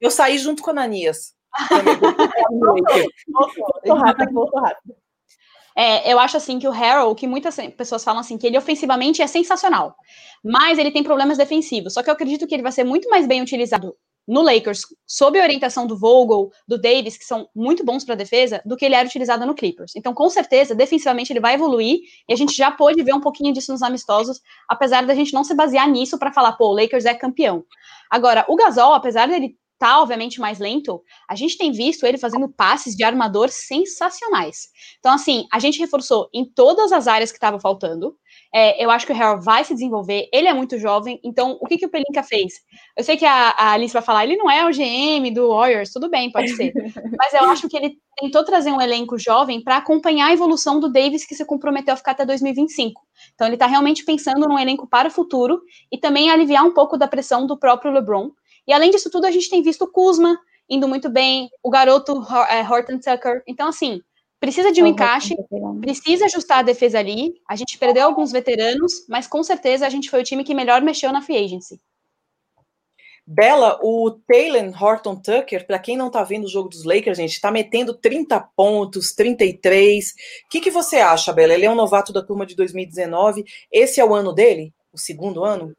eu 0.00 0.10
saí 0.10 0.36
junto 0.36 0.64
com 0.64 0.70
o 0.70 0.72
Ananias. 0.72 1.32
voltou 2.50 3.94
rápido, 3.94 4.32
voltou 4.32 4.60
rápido. 4.60 4.96
É, 5.76 6.12
eu 6.12 6.18
acho 6.18 6.36
assim 6.36 6.58
que 6.58 6.66
o 6.66 6.72
Harold, 6.72 7.14
que 7.14 7.28
muitas 7.28 7.54
pessoas 7.76 8.02
falam 8.02 8.20
assim, 8.20 8.36
que 8.36 8.48
ele 8.48 8.58
ofensivamente 8.58 9.22
é 9.22 9.28
sensacional, 9.28 9.94
mas 10.42 10.76
ele 10.76 10.90
tem 10.90 11.04
problemas 11.04 11.38
defensivos. 11.38 11.94
Só 11.94 12.02
que 12.02 12.10
eu 12.10 12.14
acredito 12.14 12.48
que 12.48 12.54
ele 12.54 12.64
vai 12.64 12.72
ser 12.72 12.82
muito 12.82 13.08
mais 13.08 13.28
bem 13.28 13.40
utilizado 13.40 13.94
no 14.30 14.42
Lakers, 14.42 14.82
sob 15.04 15.40
a 15.40 15.42
orientação 15.42 15.88
do 15.88 15.98
Vogel, 15.98 16.50
do 16.66 16.80
Davis, 16.80 17.18
que 17.18 17.24
são 17.24 17.48
muito 17.52 17.84
bons 17.84 18.04
para 18.04 18.14
defesa, 18.14 18.62
do 18.64 18.76
que 18.76 18.84
ele 18.84 18.94
era 18.94 19.08
utilizado 19.08 19.44
no 19.44 19.56
Clippers. 19.56 19.92
Então, 19.96 20.14
com 20.14 20.30
certeza, 20.30 20.72
defensivamente 20.72 21.32
ele 21.32 21.40
vai 21.40 21.54
evoluir, 21.54 21.98
e 22.28 22.32
a 22.32 22.36
gente 22.36 22.54
já 22.54 22.70
pôde 22.70 23.02
ver 23.02 23.12
um 23.12 23.20
pouquinho 23.20 23.52
disso 23.52 23.72
nos 23.72 23.82
amistosos, 23.82 24.40
apesar 24.68 25.04
da 25.04 25.16
gente 25.16 25.32
não 25.32 25.42
se 25.42 25.52
basear 25.52 25.90
nisso 25.90 26.16
para 26.16 26.32
falar, 26.32 26.52
pô, 26.52 26.68
o 26.68 26.80
Lakers 26.80 27.06
é 27.06 27.14
campeão. 27.14 27.64
Agora, 28.08 28.44
o 28.48 28.54
Gasol, 28.54 28.94
apesar 28.94 29.26
dele 29.26 29.56
tá, 29.80 30.00
obviamente, 30.02 30.38
mais 30.38 30.58
lento, 30.58 31.02
a 31.26 31.34
gente 31.34 31.56
tem 31.56 31.72
visto 31.72 32.04
ele 32.04 32.18
fazendo 32.18 32.50
passes 32.50 32.94
de 32.94 33.02
armador 33.02 33.48
sensacionais. 33.48 34.68
Então, 34.98 35.14
assim, 35.14 35.46
a 35.50 35.58
gente 35.58 35.78
reforçou 35.78 36.28
em 36.34 36.44
todas 36.44 36.92
as 36.92 37.08
áreas 37.08 37.32
que 37.32 37.38
estava 37.38 37.58
faltando. 37.58 38.14
É, 38.52 38.84
eu 38.84 38.90
acho 38.90 39.06
que 39.06 39.12
o 39.12 39.16
Harold 39.16 39.44
vai 39.44 39.62
se 39.62 39.74
desenvolver, 39.74 40.28
ele 40.32 40.48
é 40.48 40.52
muito 40.52 40.76
jovem, 40.76 41.20
então 41.22 41.56
o 41.60 41.66
que, 41.66 41.78
que 41.78 41.86
o 41.86 41.88
Pelinka 41.88 42.22
fez? 42.24 42.54
Eu 42.96 43.04
sei 43.04 43.16
que 43.16 43.24
a, 43.24 43.50
a 43.50 43.72
Alice 43.72 43.92
vai 43.92 44.02
falar, 44.02 44.24
ele 44.24 44.36
não 44.36 44.50
é 44.50 44.66
o 44.66 44.70
GM 44.70 45.32
do 45.32 45.54
Warriors, 45.54 45.92
tudo 45.92 46.10
bem, 46.10 46.32
pode 46.32 46.50
ser. 46.56 46.72
Mas 47.16 47.32
eu 47.32 47.44
acho 47.44 47.68
que 47.68 47.76
ele 47.76 47.96
tentou 48.18 48.44
trazer 48.44 48.72
um 48.72 48.80
elenco 48.80 49.16
jovem 49.16 49.62
para 49.62 49.76
acompanhar 49.76 50.26
a 50.26 50.32
evolução 50.32 50.80
do 50.80 50.90
Davis, 50.90 51.24
que 51.24 51.34
se 51.34 51.44
comprometeu 51.44 51.94
a 51.94 51.96
ficar 51.96 52.10
até 52.10 52.26
2025. 52.26 53.00
Então 53.34 53.46
ele 53.46 53.54
está 53.54 53.66
realmente 53.66 54.04
pensando 54.04 54.48
num 54.48 54.58
elenco 54.58 54.86
para 54.86 55.08
o 55.08 55.12
futuro 55.12 55.62
e 55.90 55.96
também 55.96 56.28
aliviar 56.28 56.64
um 56.64 56.74
pouco 56.74 56.96
da 56.96 57.06
pressão 57.06 57.46
do 57.46 57.56
próprio 57.56 57.92
LeBron. 57.92 58.30
E 58.66 58.72
além 58.72 58.90
disso 58.90 59.10
tudo, 59.10 59.26
a 59.26 59.30
gente 59.30 59.48
tem 59.48 59.62
visto 59.62 59.82
o 59.82 59.90
Kuzma 59.90 60.36
indo 60.70 60.86
muito 60.86 61.10
bem, 61.10 61.50
o 61.62 61.68
garoto 61.68 62.24
é, 62.48 62.62
Horton 62.62 62.98
Tucker. 62.98 63.42
Então, 63.46 63.68
assim, 63.68 64.00
Precisa 64.40 64.72
de 64.72 64.82
um 64.82 64.86
encaixe, 64.86 65.36
precisa 65.82 66.24
ajustar 66.24 66.60
a 66.60 66.62
defesa 66.62 66.98
ali. 66.98 67.34
A 67.46 67.54
gente 67.54 67.76
perdeu 67.76 68.06
alguns 68.06 68.32
veteranos, 68.32 69.04
mas 69.06 69.26
com 69.26 69.42
certeza 69.42 69.86
a 69.86 69.90
gente 69.90 70.08
foi 70.08 70.22
o 70.22 70.24
time 70.24 70.42
que 70.42 70.54
melhor 70.54 70.80
mexeu 70.80 71.12
na 71.12 71.20
free 71.20 71.36
agency. 71.36 71.78
Bela, 73.26 73.78
o 73.82 74.10
Taylor 74.26 74.82
Horton 74.82 75.14
Tucker, 75.14 75.66
para 75.66 75.78
quem 75.78 75.96
não 75.96 76.06
está 76.06 76.24
vendo 76.24 76.46
o 76.46 76.48
jogo 76.48 76.70
dos 76.70 76.84
Lakers, 76.84 77.18
gente, 77.18 77.34
está 77.34 77.50
metendo 77.50 77.94
30 77.94 78.40
pontos, 78.56 79.12
33. 79.12 80.10
O 80.46 80.48
que, 80.48 80.60
que 80.60 80.70
você 80.70 80.96
acha, 80.96 81.32
Bela? 81.32 81.52
Ele 81.52 81.66
é 81.66 81.70
um 81.70 81.76
novato 81.76 82.12
da 82.12 82.22
turma 82.22 82.46
de 82.46 82.56
2019. 82.56 83.44
Esse 83.70 84.00
é 84.00 84.04
o 84.04 84.14
ano 84.14 84.32
dele? 84.32 84.72
O 84.90 84.98
segundo 84.98 85.44
ano? 85.44 85.72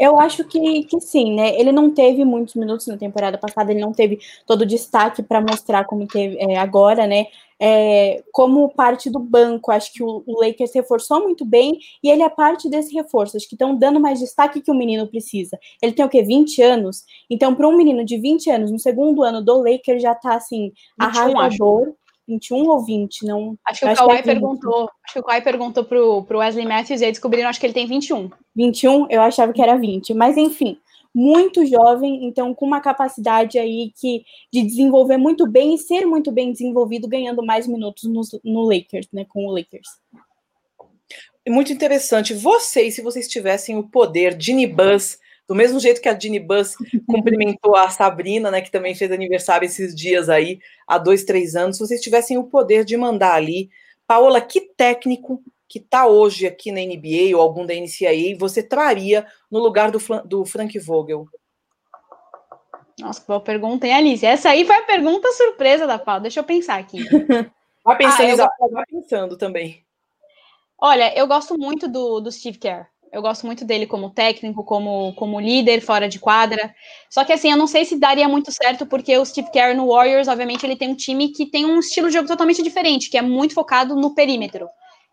Eu 0.00 0.18
acho 0.18 0.44
que, 0.44 0.84
que 0.84 0.98
sim, 0.98 1.34
né? 1.34 1.54
Ele 1.60 1.70
não 1.70 1.90
teve 1.90 2.24
muitos 2.24 2.54
minutos 2.54 2.86
na 2.86 2.96
temporada 2.96 3.36
passada, 3.36 3.70
ele 3.70 3.82
não 3.82 3.92
teve 3.92 4.18
todo 4.46 4.62
o 4.62 4.66
destaque 4.66 5.22
para 5.22 5.42
mostrar 5.42 5.84
como 5.84 6.06
teve 6.06 6.38
é, 6.38 6.56
agora, 6.56 7.06
né? 7.06 7.26
É, 7.62 8.24
como 8.32 8.70
parte 8.70 9.10
do 9.10 9.18
banco, 9.18 9.70
acho 9.70 9.92
que 9.92 10.02
o, 10.02 10.22
o, 10.26 10.40
Lakers 10.40 10.74
reforçou 10.74 11.22
muito 11.22 11.44
bem 11.44 11.78
e 12.02 12.08
ele 12.08 12.22
é 12.22 12.30
parte 12.30 12.70
desse 12.70 12.94
reforço, 12.94 13.36
acho 13.36 13.46
que 13.46 13.54
estão 13.54 13.76
dando 13.76 14.00
mais 14.00 14.18
destaque 14.18 14.62
que 14.62 14.70
o 14.70 14.74
menino 14.74 15.06
precisa. 15.06 15.58
Ele 15.82 15.92
tem 15.92 16.02
o 16.02 16.08
quê? 16.08 16.22
20 16.22 16.62
anos? 16.62 17.04
Então, 17.28 17.54
para 17.54 17.68
um 17.68 17.76
menino 17.76 18.02
de 18.02 18.16
20 18.16 18.48
anos, 18.50 18.70
no 18.70 18.78
segundo 18.78 19.22
ano 19.22 19.44
do 19.44 19.58
Lakers, 19.58 20.00
já 20.00 20.12
está 20.12 20.34
assim, 20.36 20.72
21, 20.98 21.20
arrasador. 21.38 21.82
Acho. 21.82 21.94
21 22.30 22.68
ou 22.68 22.84
20, 22.84 23.26
não. 23.26 23.58
Acho 23.66 23.80
que 23.80 23.86
o 23.86 23.94
Kawhi 23.94 24.18
é 24.18 24.22
perguntou. 24.22 24.90
Acho 25.04 25.14
que 25.14 25.20
o 25.20 25.22
Kawhi 25.22 25.42
perguntou 25.42 25.84
pro, 25.84 26.22
pro 26.24 26.38
Wesley 26.38 26.66
Matthews 26.66 27.00
e 27.00 27.04
aí 27.04 27.10
descobriram, 27.10 27.48
acho 27.48 27.58
que 27.58 27.66
ele 27.66 27.74
tem 27.74 27.86
21. 27.86 28.30
21? 28.54 29.06
Eu 29.10 29.20
achava 29.20 29.52
que 29.52 29.60
era 29.60 29.76
20. 29.76 30.14
Mas 30.14 30.36
enfim, 30.36 30.78
muito 31.14 31.66
jovem, 31.66 32.24
então 32.24 32.54
com 32.54 32.64
uma 32.64 32.80
capacidade 32.80 33.58
aí 33.58 33.92
que, 34.00 34.24
de 34.52 34.62
desenvolver 34.62 35.16
muito 35.16 35.46
bem 35.46 35.74
e 35.74 35.78
ser 35.78 36.06
muito 36.06 36.30
bem 36.30 36.52
desenvolvido, 36.52 37.08
ganhando 37.08 37.44
mais 37.44 37.66
minutos 37.66 38.04
no, 38.04 38.22
no 38.44 38.62
Lakers, 38.62 39.08
né? 39.12 39.26
Com 39.28 39.46
o 39.46 39.50
Lakers. 39.50 39.88
Muito 41.48 41.72
interessante. 41.72 42.32
Vocês, 42.32 42.94
se 42.94 43.02
vocês 43.02 43.26
tivessem 43.26 43.76
o 43.76 43.88
poder, 43.88 44.40
Ginny 44.40 44.66
Buzz 44.66 45.18
do 45.50 45.56
mesmo 45.56 45.80
jeito 45.80 46.00
que 46.00 46.08
a 46.08 46.16
Ginny 46.16 46.38
Bus 46.38 46.76
cumprimentou 47.08 47.74
a 47.74 47.90
Sabrina, 47.90 48.52
né, 48.52 48.60
que 48.60 48.70
também 48.70 48.94
fez 48.94 49.10
aniversário 49.10 49.66
esses 49.66 49.92
dias 49.92 50.28
aí, 50.28 50.60
há 50.86 50.96
dois, 50.96 51.24
três 51.24 51.56
anos, 51.56 51.76
se 51.76 51.84
vocês 51.84 52.00
tivessem 52.00 52.38
o 52.38 52.44
poder 52.44 52.84
de 52.84 52.96
mandar 52.96 53.34
ali, 53.34 53.68
Paola, 54.06 54.40
que 54.40 54.60
técnico 54.60 55.42
que 55.68 55.80
está 55.80 56.06
hoje 56.06 56.46
aqui 56.46 56.70
na 56.70 56.80
NBA 56.80 57.34
ou 57.36 57.42
algum 57.42 57.66
da 57.66 57.74
NCAA 57.74 58.38
você 58.38 58.62
traria 58.62 59.26
no 59.50 59.58
lugar 59.58 59.90
do, 59.90 59.98
do 60.24 60.44
Frank 60.44 60.78
Vogel? 60.78 61.26
Nossa, 63.00 63.24
boa 63.26 63.40
pergunta, 63.40 63.88
hein, 63.88 63.94
Alice? 63.94 64.24
Essa 64.24 64.50
aí 64.50 64.64
foi 64.64 64.76
a 64.76 64.82
pergunta 64.82 65.32
surpresa 65.32 65.84
da 65.84 65.98
Paula. 65.98 66.20
Deixa 66.20 66.38
eu 66.38 66.44
pensar 66.44 66.78
aqui. 66.78 66.98
Vai 67.82 67.96
pensando, 67.96 68.42
ah, 68.42 68.48
eu... 68.60 68.70
vai 68.70 68.84
pensando 68.84 69.38
também. 69.38 69.82
Olha, 70.78 71.16
eu 71.18 71.26
gosto 71.26 71.58
muito 71.58 71.88
do, 71.88 72.20
do 72.20 72.30
Steve 72.30 72.58
Kerr. 72.58 72.86
Eu 73.12 73.22
gosto 73.22 73.44
muito 73.44 73.64
dele 73.64 73.86
como 73.86 74.10
técnico, 74.10 74.62
como, 74.64 75.12
como 75.14 75.40
líder 75.40 75.80
fora 75.80 76.08
de 76.08 76.20
quadra. 76.20 76.72
Só 77.08 77.24
que 77.24 77.32
assim, 77.32 77.50
eu 77.50 77.56
não 77.56 77.66
sei 77.66 77.84
se 77.84 77.98
daria 77.98 78.28
muito 78.28 78.52
certo, 78.52 78.86
porque 78.86 79.16
o 79.18 79.24
Steve 79.24 79.50
Kerr 79.50 79.76
no 79.76 79.88
Warriors, 79.88 80.28
obviamente, 80.28 80.64
ele 80.64 80.76
tem 80.76 80.88
um 80.88 80.94
time 80.94 81.28
que 81.28 81.46
tem 81.46 81.66
um 81.66 81.80
estilo 81.80 82.06
de 82.06 82.14
jogo 82.14 82.28
totalmente 82.28 82.62
diferente, 82.62 83.10
que 83.10 83.18
é 83.18 83.22
muito 83.22 83.54
focado 83.54 83.96
no 83.96 84.14
perímetro. 84.14 84.68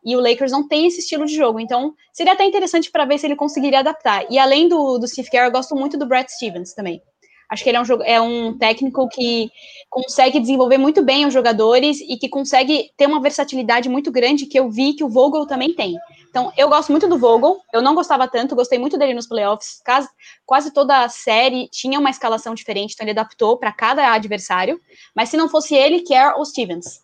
E 0.05 0.15
o 0.15 0.19
Lakers 0.19 0.51
não 0.51 0.67
tem 0.67 0.85
esse 0.85 0.99
estilo 0.99 1.25
de 1.25 1.35
jogo. 1.35 1.59
Então, 1.59 1.93
seria 2.13 2.33
até 2.33 2.45
interessante 2.45 2.91
para 2.91 3.03
ver 3.03 3.17
se 3.17 3.25
ele 3.25 3.35
conseguiria 3.35 3.79
adaptar. 3.79 4.25
E 4.29 4.37
além 4.37 4.67
do, 4.67 4.99
do 4.99 5.07
Steve 5.07 5.29
Kerr, 5.29 5.45
eu 5.45 5.51
gosto 5.51 5.75
muito 5.75 5.97
do 5.97 6.05
Brad 6.05 6.27
Stevens 6.29 6.73
também. 6.73 7.01
Acho 7.49 7.63
que 7.63 7.69
ele 7.69 7.77
é 7.77 7.81
um, 7.81 8.03
é 8.03 8.21
um 8.21 8.57
técnico 8.57 9.07
que 9.07 9.49
consegue 9.89 10.39
desenvolver 10.39 10.77
muito 10.77 11.03
bem 11.03 11.25
os 11.25 11.33
jogadores 11.33 11.99
e 12.01 12.17
que 12.17 12.27
consegue 12.27 12.91
ter 12.97 13.07
uma 13.07 13.21
versatilidade 13.21 13.87
muito 13.87 14.11
grande 14.11 14.45
que 14.45 14.59
eu 14.59 14.69
vi 14.69 14.93
que 14.93 15.03
o 15.03 15.09
Vogel 15.09 15.47
também 15.47 15.73
tem. 15.73 15.95
Então, 16.37 16.53
eu 16.55 16.69
gosto 16.69 16.91
muito 16.91 17.07
do 17.07 17.17
Vogel, 17.17 17.59
eu 17.73 17.81
não 17.81 17.95
gostava 17.95 18.27
tanto, 18.27 18.55
gostei 18.55 18.77
muito 18.77 18.95
dele 18.95 19.15
nos 19.15 19.25
playoffs. 19.25 19.81
Quase, 19.83 20.07
quase 20.45 20.71
toda 20.71 21.03
a 21.03 21.09
série 21.09 21.67
tinha 21.69 21.99
uma 21.99 22.11
escalação 22.11 22.53
diferente, 22.53 22.93
então 22.93 23.03
ele 23.03 23.19
adaptou 23.19 23.57
para 23.57 23.71
cada 23.71 24.13
adversário. 24.13 24.79
Mas 25.15 25.29
se 25.29 25.37
não 25.37 25.49
fosse 25.49 25.73
ele, 25.73 26.01
Kerr 26.01 26.37
ou 26.37 26.45
Stevens. 26.45 27.03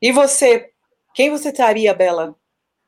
E 0.00 0.10
você? 0.10 0.70
Quem 1.12 1.28
você 1.28 1.52
traria, 1.52 1.92
Bela? 1.92 2.34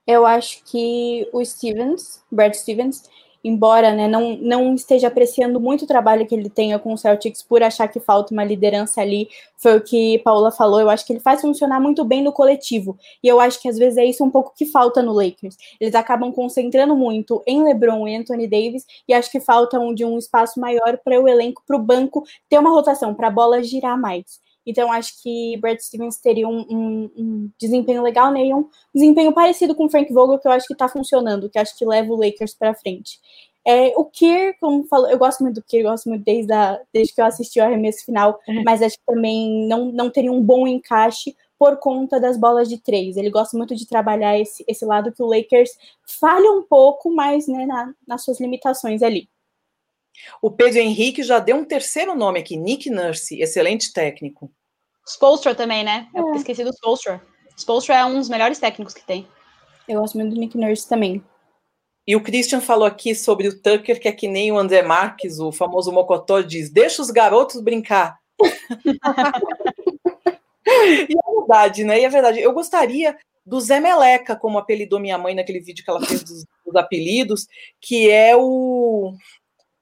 Eu 0.06 0.24
acho 0.24 0.64
que 0.64 1.28
o 1.30 1.44
Stevens, 1.44 2.24
Brad 2.32 2.54
Stevens, 2.54 3.02
embora 3.42 3.92
né, 3.92 4.06
não, 4.08 4.36
não 4.36 4.74
esteja 4.74 5.08
apreciando 5.08 5.60
muito 5.60 5.82
o 5.82 5.86
trabalho 5.86 6.26
que 6.26 6.34
ele 6.34 6.50
tenha 6.50 6.78
com 6.78 6.92
o 6.92 6.98
Celtics 6.98 7.42
por 7.42 7.62
achar 7.62 7.88
que 7.88 8.00
falta 8.00 8.32
uma 8.32 8.44
liderança 8.44 9.00
ali, 9.00 9.28
foi 9.56 9.76
o 9.76 9.80
que 9.80 10.18
Paula 10.18 10.50
falou, 10.50 10.80
eu 10.80 10.90
acho 10.90 11.06
que 11.06 11.12
ele 11.12 11.20
faz 11.20 11.40
funcionar 11.40 11.80
muito 11.80 12.04
bem 12.04 12.22
no 12.22 12.32
coletivo, 12.32 12.98
e 13.22 13.28
eu 13.28 13.40
acho 13.40 13.60
que 13.60 13.68
às 13.68 13.78
vezes 13.78 13.96
é 13.96 14.04
isso 14.04 14.24
um 14.24 14.30
pouco 14.30 14.52
que 14.56 14.66
falta 14.66 15.02
no 15.02 15.12
Lakers, 15.12 15.56
eles 15.80 15.94
acabam 15.94 16.32
concentrando 16.32 16.96
muito 16.96 17.42
em 17.46 17.62
LeBron 17.62 18.06
e 18.08 18.16
Anthony 18.16 18.46
Davis, 18.46 18.84
e 19.08 19.14
acho 19.14 19.30
que 19.30 19.40
falta 19.40 19.78
um, 19.78 19.94
de 19.94 20.04
um 20.04 20.18
espaço 20.18 20.60
maior 20.60 20.98
para 21.04 21.20
o 21.20 21.28
elenco, 21.28 21.62
para 21.66 21.76
o 21.76 21.82
banco 21.82 22.24
ter 22.48 22.58
uma 22.58 22.70
rotação, 22.70 23.14
para 23.14 23.28
a 23.28 23.30
bola 23.30 23.62
girar 23.62 23.98
mais. 23.98 24.40
Então, 24.66 24.92
acho 24.92 25.22
que 25.22 25.56
Brad 25.58 25.78
Stevens 25.78 26.18
teria 26.18 26.46
um, 26.48 26.60
um, 26.70 27.10
um, 27.16 27.50
desempenho 27.58 28.02
legal, 28.02 28.32
né? 28.32 28.46
E 28.46 28.54
um 28.54 28.68
desempenho 28.94 29.32
parecido 29.32 29.74
com 29.74 29.86
o 29.86 29.90
Frank 29.90 30.12
Vogel, 30.12 30.38
que 30.38 30.46
eu 30.46 30.52
acho 30.52 30.66
que 30.66 30.74
tá 30.74 30.88
funcionando, 30.88 31.48
que 31.48 31.58
acho 31.58 31.76
que 31.76 31.84
leva 31.84 32.12
o 32.12 32.16
Lakers 32.16 32.54
para 32.54 32.74
frente. 32.74 33.18
É, 33.66 33.92
o 33.96 34.04
Kier, 34.04 34.56
como 34.58 34.84
falou, 34.84 35.10
eu 35.10 35.18
gosto 35.18 35.42
muito 35.42 35.56
do 35.56 35.62
Kier, 35.62 35.82
gosto 35.84 36.08
muito 36.08 36.24
desde, 36.24 36.52
a, 36.52 36.80
desde 36.92 37.14
que 37.14 37.20
eu 37.20 37.26
assisti 37.26 37.60
o 37.60 37.64
arremesso 37.64 38.04
final, 38.04 38.38
uhum. 38.48 38.62
mas 38.64 38.80
acho 38.80 38.96
que 38.96 39.04
também 39.06 39.68
não, 39.68 39.92
não 39.92 40.10
teria 40.10 40.32
um 40.32 40.42
bom 40.42 40.66
encaixe 40.66 41.36
por 41.58 41.76
conta 41.76 42.18
das 42.18 42.38
bolas 42.38 42.70
de 42.70 42.78
três. 42.78 43.18
Ele 43.18 43.28
gosta 43.28 43.56
muito 43.56 43.76
de 43.76 43.86
trabalhar 43.86 44.38
esse, 44.38 44.64
esse 44.66 44.84
lado 44.84 45.12
que 45.12 45.22
o 45.22 45.26
Lakers 45.26 45.70
falha 46.06 46.50
um 46.50 46.62
pouco, 46.62 47.14
mas 47.14 47.46
né, 47.46 47.66
na, 47.66 47.92
nas 48.06 48.24
suas 48.24 48.40
limitações 48.40 49.02
ali. 49.02 49.28
O 50.40 50.50
Pedro 50.50 50.78
Henrique 50.78 51.22
já 51.22 51.38
deu 51.38 51.56
um 51.56 51.64
terceiro 51.64 52.14
nome 52.14 52.40
aqui, 52.40 52.56
Nick 52.56 52.90
Nurse, 52.90 53.40
excelente 53.40 53.92
técnico. 53.92 54.50
Spolstra 55.06 55.54
também, 55.54 55.82
né? 55.82 56.08
Eu 56.14 56.34
é. 56.34 56.36
esqueci 56.36 56.64
do 56.64 56.72
Spolstra. 56.72 57.20
Spolstra 57.56 57.96
é 57.96 58.04
um 58.04 58.14
dos 58.14 58.28
melhores 58.28 58.58
técnicos 58.58 58.94
que 58.94 59.04
tem. 59.04 59.26
Eu 59.88 60.00
gosto 60.00 60.16
muito 60.16 60.34
do 60.34 60.40
Nick 60.40 60.56
Nurse 60.56 60.88
também. 60.88 61.22
E 62.06 62.16
o 62.16 62.22
Christian 62.22 62.60
falou 62.60 62.86
aqui 62.86 63.14
sobre 63.14 63.48
o 63.48 63.60
Tucker, 63.60 64.00
que 64.00 64.08
é 64.08 64.12
que 64.12 64.26
nem 64.26 64.50
o 64.50 64.58
André 64.58 64.82
Marques, 64.82 65.38
o 65.38 65.52
famoso 65.52 65.92
Mocotó, 65.92 66.40
diz: 66.40 66.70
deixa 66.70 67.02
os 67.02 67.10
garotos 67.10 67.60
brincar. 67.60 68.18
e 70.66 71.12
é 71.12 71.40
verdade, 71.40 71.84
né? 71.84 72.00
E 72.00 72.04
é 72.04 72.08
verdade. 72.08 72.40
Eu 72.40 72.52
gostaria 72.52 73.16
do 73.44 73.60
Zé 73.60 73.80
Meleca, 73.80 74.36
como 74.36 74.58
apelidou 74.58 75.00
minha 75.00 75.18
mãe 75.18 75.34
naquele 75.34 75.60
vídeo 75.60 75.84
que 75.84 75.90
ela 75.90 76.04
fez 76.04 76.22
dos, 76.22 76.44
dos 76.64 76.76
apelidos, 76.76 77.46
que 77.80 78.10
é 78.10 78.36
o 78.36 79.12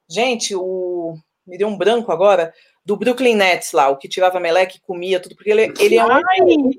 Gente, 0.09 0.55
o. 0.55 1.17
Me 1.47 1.57
deu 1.57 1.69
um 1.69 1.77
branco 1.77 2.13
agora, 2.13 2.53
do 2.85 2.97
Brooklyn 2.97 3.35
Nets 3.35 3.73
lá, 3.73 3.89
o 3.89 3.97
que 3.97 4.09
tirava 4.09 4.41
meleque, 4.41 4.81
comia 4.81 5.19
tudo, 5.21 5.35
porque 5.35 5.51
ele, 5.51 5.73
ele 5.79 5.97
é 5.97 6.05
um 6.05 6.71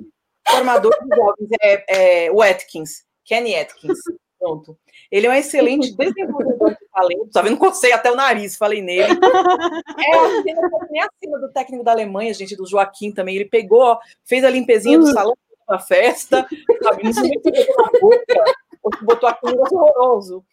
formador 0.48 0.96
de 1.04 1.16
jovens, 1.16 1.50
é, 1.62 2.26
é, 2.26 2.32
o 2.32 2.42
Atkins, 2.42 3.04
Kenny 3.26 3.56
Atkins. 3.56 3.98
Pronto. 4.40 4.78
Ele 5.12 5.28
é 5.28 5.30
um 5.30 5.34
excelente 5.34 5.96
desenvolvedor 5.96 6.72
de 6.72 6.88
talento. 6.94 7.30
Tá 7.32 7.42
vendo? 7.42 7.58
Cocei 7.58 7.92
até 7.92 8.10
o 8.10 8.16
nariz, 8.16 8.56
falei 8.56 8.82
nele. 8.82 9.12
É 9.12 10.16
a 10.16 10.44
cena 10.44 10.70
nem 10.90 11.02
acima 11.02 11.40
do 11.40 11.52
técnico 11.52 11.84
da 11.84 11.92
Alemanha, 11.92 12.34
gente, 12.34 12.56
do 12.56 12.66
Joaquim 12.66 13.12
também. 13.12 13.36
Ele 13.36 13.46
pegou, 13.46 13.82
ó, 13.82 14.00
fez 14.24 14.44
a 14.46 14.50
limpezinha 14.50 14.98
do 14.98 15.12
salão 15.12 15.36
da 15.68 15.78
festa, 15.78 16.48
sabe? 16.82 17.04
Não 17.04 17.14
sei 17.14 17.30
na 17.30 18.00
boca, 18.00 18.56
botou 19.02 19.30
aqui 19.30 19.46
um 19.46 19.60
horroroso. 19.60 20.44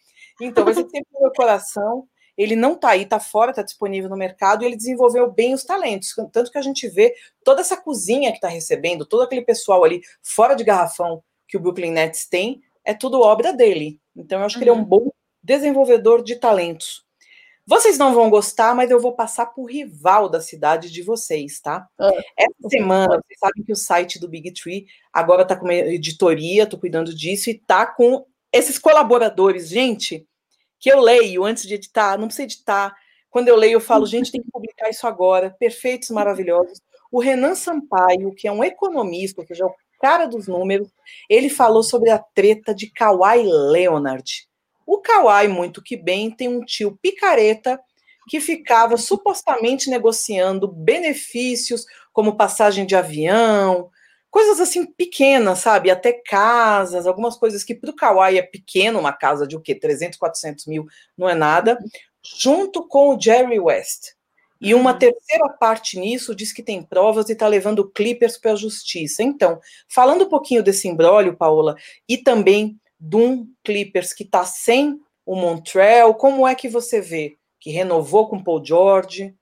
Então, 0.41 0.65
vai 0.65 0.73
ser 0.73 0.83
sempre 0.83 1.07
no 1.13 1.21
meu 1.21 1.31
coração 1.31 2.07
ele 2.37 2.55
não 2.55 2.73
está 2.73 2.89
aí, 2.89 3.03
está 3.03 3.19
fora, 3.19 3.49
está 3.51 3.63
disponível 3.63 4.09
no 4.09 4.15
mercado, 4.15 4.63
e 4.63 4.65
ele 4.67 4.75
desenvolveu 4.75 5.31
bem 5.31 5.53
os 5.53 5.63
talentos. 5.63 6.13
Tanto 6.31 6.51
que 6.51 6.57
a 6.57 6.61
gente 6.61 6.87
vê 6.87 7.15
toda 7.43 7.61
essa 7.61 7.75
cozinha 7.75 8.31
que 8.31 8.37
está 8.37 8.47
recebendo, 8.47 9.05
todo 9.05 9.23
aquele 9.23 9.41
pessoal 9.41 9.83
ali 9.83 10.01
fora 10.21 10.53
de 10.55 10.63
garrafão 10.63 11.23
que 11.47 11.57
o 11.57 11.59
Brooklyn 11.59 11.91
Nets 11.91 12.27
tem, 12.27 12.61
é 12.85 12.93
tudo 12.93 13.21
obra 13.21 13.51
dele. 13.53 13.99
Então, 14.15 14.39
eu 14.39 14.45
acho 14.45 14.55
uhum. 14.55 14.59
que 14.59 14.63
ele 14.63 14.69
é 14.69 14.73
um 14.73 14.77
uhum. 14.77 14.85
bom 14.85 15.11
desenvolvedor 15.41 16.23
de 16.23 16.35
talentos. 16.35 17.05
Vocês 17.65 17.97
não 17.97 18.13
vão 18.13 18.29
gostar, 18.29 18.73
mas 18.73 18.89
eu 18.89 18.99
vou 18.99 19.13
passar 19.13 19.47
por 19.47 19.65
rival 19.65 20.29
da 20.29 20.39
cidade 20.39 20.89
de 20.89 21.01
vocês, 21.01 21.59
tá? 21.59 21.85
Ah, 21.99 22.11
Essa 22.37 22.69
semana, 22.69 23.15
vocês 23.15 23.39
sabem 23.39 23.63
que 23.65 23.73
o 23.73 23.75
site 23.75 24.19
do 24.19 24.29
Big 24.29 24.53
Tree 24.53 24.85
agora 25.11 25.41
está 25.41 25.53
com 25.53 25.65
uma 25.65 25.73
editoria, 25.73 26.63
estou 26.63 26.79
cuidando 26.79 27.13
disso, 27.13 27.49
e 27.49 27.53
está 27.53 27.85
com 27.85 28.25
esses 28.53 28.79
colaboradores. 28.79 29.67
Gente, 29.67 30.25
que 30.79 30.89
eu 30.89 30.99
leio 30.99 31.43
antes 31.43 31.67
de 31.67 31.75
editar, 31.75 32.17
não 32.17 32.27
precisa 32.27 32.43
editar. 32.43 32.95
Quando 33.29 33.47
eu 33.47 33.55
leio, 33.55 33.73
eu 33.73 33.81
falo, 33.81 34.05
gente, 34.05 34.31
tem 34.31 34.41
que 34.41 34.51
publicar 34.51 34.89
isso 34.89 35.05
agora. 35.07 35.55
Perfeitos, 35.59 36.09
maravilhosos. 36.09 36.79
O 37.11 37.19
Renan 37.19 37.55
Sampaio, 37.55 38.33
que 38.33 38.47
é 38.47 38.51
um 38.51 38.63
economista, 38.63 39.45
que 39.45 39.53
já 39.53 39.65
é 39.65 39.67
o 39.67 39.75
cara 39.99 40.25
dos 40.25 40.47
números, 40.47 40.89
ele 41.29 41.49
falou 41.49 41.83
sobre 41.83 42.09
a 42.09 42.19
treta 42.19 42.73
de 42.73 42.87
Kawhi 42.87 43.43
Leonard. 43.43 44.47
O 44.85 44.99
Kawhi, 44.99 45.47
muito 45.47 45.81
que 45.81 45.97
bem, 45.97 46.31
tem 46.31 46.47
um 46.47 46.63
tio 46.63 46.97
picareta 47.01 47.79
que 48.29 48.39
ficava 48.39 48.97
supostamente 48.97 49.89
negociando 49.89 50.67
benefícios, 50.67 51.85
como 52.11 52.35
passagem 52.35 52.85
de 52.85 52.95
avião, 52.95 53.89
coisas 54.37 54.59
assim 54.59 54.85
pequenas, 54.85 55.57
sabe? 55.57 55.89
Até 55.89 56.13
casas, 56.13 57.07
algumas 57.07 57.35
coisas 57.35 57.63
que 57.63 57.73
para 57.73 57.89
o 57.89 57.95
Kawaii 57.95 58.37
é 58.37 58.43
pequeno, 58.43 58.99
uma 58.99 59.11
casa 59.11 59.47
de 59.47 59.55
o 59.55 59.59
quê? 59.59 59.73
300, 59.73 60.15
400 60.15 60.67
mil, 60.67 60.85
não 61.17 61.27
é 61.27 61.33
nada, 61.33 61.75
junto 62.23 62.87
com 62.87 63.09
o 63.15 63.19
Jerry 63.19 63.59
West. 63.59 64.11
E 64.61 64.75
uma 64.75 64.91
uhum. 64.91 64.99
terceira 64.99 65.49
parte 65.49 65.99
nisso 65.99 66.35
diz 66.35 66.53
que 66.53 66.61
tem 66.61 66.83
provas 66.83 67.29
e 67.29 67.33
está 67.33 67.47
levando 67.47 67.79
o 67.79 67.89
Clippers 67.89 68.37
para 68.37 68.51
a 68.51 68.55
justiça. 68.55 69.23
Então, 69.23 69.59
falando 69.89 70.25
um 70.25 70.29
pouquinho 70.29 70.61
desse 70.61 70.87
imbróglio, 70.87 71.35
Paola, 71.35 71.75
e 72.07 72.15
também 72.15 72.79
de 72.99 73.15
um 73.15 73.47
Clippers 73.63 74.13
que 74.13 74.23
está 74.23 74.45
sem 74.45 74.99
o 75.25 75.35
Montreal, 75.35 76.13
como 76.13 76.47
é 76.47 76.53
que 76.53 76.69
você 76.69 77.01
vê? 77.01 77.37
Que 77.59 77.71
renovou 77.71 78.29
com 78.29 78.35
o 78.35 78.43
Paul 78.43 78.63
George? 78.63 79.33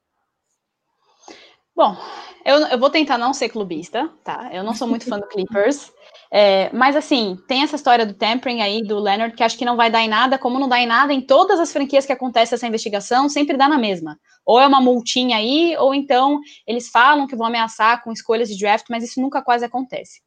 Bom, 1.76 1.98
eu, 2.46 2.56
eu, 2.68 2.80
vou 2.80 2.90
tentar 2.90 3.18
não 3.18 3.34
ser 3.34 3.50
clubista, 3.50 4.10
tá? 4.24 4.50
Eu 4.54 4.64
não 4.64 4.74
sou 4.74 4.88
muito 4.88 5.06
fã 5.06 5.20
do 5.20 5.28
Clippers. 5.28 5.92
É, 6.32 6.72
mas 6.74 6.96
assim, 6.96 7.38
tem 7.50 7.64
essa 7.64 7.76
história 7.76 8.06
do 8.06 8.14
tampering 8.14 8.62
aí 8.62 8.82
do 8.82 8.98
Leonard 8.98 9.36
que 9.36 9.44
acho 9.44 9.58
que 9.58 9.66
não 9.66 9.76
vai 9.76 9.92
dar 9.92 10.02
em 10.02 10.08
nada, 10.08 10.38
como 10.38 10.58
não 10.58 10.70
dá 10.70 10.80
em 10.80 10.88
nada 10.88 11.14
em 11.14 11.20
todas 11.20 11.60
as 11.60 11.74
franquias 11.74 12.06
que 12.06 12.14
acontece 12.14 12.56
essa 12.56 12.66
investigação, 12.66 13.28
sempre 13.28 13.58
dá 13.58 13.68
na 13.68 13.78
mesma. 13.78 14.18
Ou 14.46 14.58
é 14.60 14.66
uma 14.66 14.80
multinha 14.80 15.38
aí, 15.38 15.76
ou 15.78 15.94
então 15.94 16.40
eles 16.66 16.88
falam 16.88 17.28
que 17.28 17.36
vão 17.36 17.48
ameaçar 17.48 18.02
com 18.04 18.12
escolhas 18.12 18.48
de 18.48 18.58
draft, 18.58 18.86
mas 18.90 19.04
isso 19.04 19.20
nunca 19.20 19.42
quase 19.42 19.66
acontece. 19.66 20.22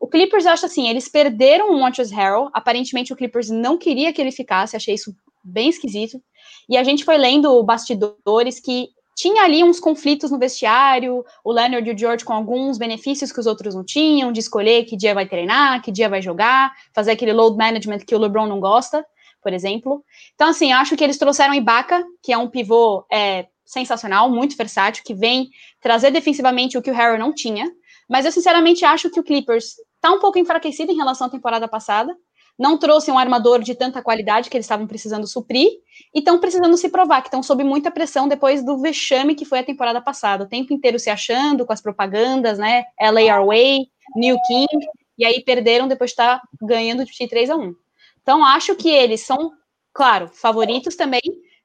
O 0.00 0.08
Clippers, 0.08 0.46
eu 0.46 0.52
acho 0.52 0.66
assim, 0.66 0.88
eles 0.88 1.08
perderam 1.08 1.70
o 1.70 1.78
Montrezl 1.78 2.14
Harrell, 2.14 2.50
aparentemente 2.52 3.12
o 3.12 3.16
Clippers 3.16 3.50
não 3.50 3.78
queria 3.78 4.12
que 4.12 4.20
ele 4.20 4.32
ficasse, 4.32 4.76
achei 4.76 4.94
isso 4.94 5.14
bem 5.44 5.68
esquisito. 5.68 6.20
E 6.68 6.76
a 6.76 6.82
gente 6.82 7.04
foi 7.04 7.16
lendo 7.18 7.62
bastidores 7.62 8.60
que 8.60 8.88
tinha 9.18 9.42
ali 9.42 9.64
uns 9.64 9.80
conflitos 9.80 10.30
no 10.30 10.38
vestiário, 10.38 11.24
o 11.42 11.52
Leonard 11.52 11.90
e 11.90 11.92
o 11.92 11.98
George 11.98 12.24
com 12.24 12.32
alguns 12.32 12.78
benefícios 12.78 13.32
que 13.32 13.40
os 13.40 13.46
outros 13.46 13.74
não 13.74 13.84
tinham, 13.84 14.30
de 14.30 14.38
escolher 14.38 14.84
que 14.84 14.96
dia 14.96 15.12
vai 15.12 15.26
treinar, 15.26 15.82
que 15.82 15.90
dia 15.90 16.08
vai 16.08 16.22
jogar, 16.22 16.72
fazer 16.94 17.10
aquele 17.10 17.32
load 17.32 17.56
management 17.56 17.98
que 18.06 18.14
o 18.14 18.18
LeBron 18.18 18.46
não 18.46 18.60
gosta, 18.60 19.04
por 19.42 19.52
exemplo. 19.52 20.04
Então, 20.36 20.48
assim, 20.48 20.70
acho 20.70 20.96
que 20.96 21.02
eles 21.02 21.18
trouxeram 21.18 21.52
Ibaka, 21.52 22.00
que 22.22 22.32
é 22.32 22.38
um 22.38 22.48
pivô 22.48 23.04
é, 23.10 23.48
sensacional, 23.64 24.30
muito 24.30 24.56
versátil, 24.56 25.02
que 25.04 25.14
vem 25.14 25.50
trazer 25.80 26.12
defensivamente 26.12 26.78
o 26.78 26.82
que 26.82 26.90
o 26.92 26.94
Harry 26.94 27.18
não 27.18 27.34
tinha. 27.34 27.68
Mas 28.08 28.24
eu, 28.24 28.30
sinceramente, 28.30 28.84
acho 28.84 29.10
que 29.10 29.18
o 29.18 29.24
Clippers 29.24 29.74
está 29.96 30.12
um 30.12 30.20
pouco 30.20 30.38
enfraquecido 30.38 30.92
em 30.92 30.96
relação 30.96 31.26
à 31.26 31.30
temporada 31.30 31.66
passada 31.66 32.16
não 32.58 32.76
trouxe 32.76 33.10
um 33.10 33.18
armador 33.18 33.62
de 33.62 33.74
tanta 33.74 34.02
qualidade 34.02 34.50
que 34.50 34.56
eles 34.56 34.64
estavam 34.64 34.86
precisando 34.86 35.26
suprir 35.28 35.68
e 36.12 36.18
estão 36.18 36.40
precisando 36.40 36.76
se 36.76 36.88
provar, 36.88 37.20
que 37.22 37.28
estão 37.28 37.42
sob 37.42 37.62
muita 37.62 37.90
pressão 37.90 38.26
depois 38.26 38.64
do 38.64 38.78
vexame 38.78 39.36
que 39.36 39.44
foi 39.44 39.60
a 39.60 39.64
temporada 39.64 40.00
passada, 40.00 40.44
o 40.44 40.48
tempo 40.48 40.72
inteiro 40.72 40.98
se 40.98 41.08
achando 41.08 41.64
com 41.64 41.72
as 41.72 41.80
propagandas, 41.80 42.58
né? 42.58 42.84
LA 43.00 43.44
Way, 43.44 43.86
New 44.16 44.36
King, 44.48 44.86
e 45.16 45.24
aí 45.24 45.42
perderam 45.44 45.86
depois 45.86 46.10
de 46.10 46.14
estar 46.14 46.40
tá 46.40 46.48
ganhando 46.60 47.04
de 47.04 47.28
3 47.28 47.50
a 47.50 47.56
1. 47.56 47.74
Então 48.22 48.44
acho 48.44 48.74
que 48.74 48.90
eles 48.90 49.20
são, 49.20 49.52
claro, 49.92 50.28
favoritos 50.28 50.96
também, 50.96 51.20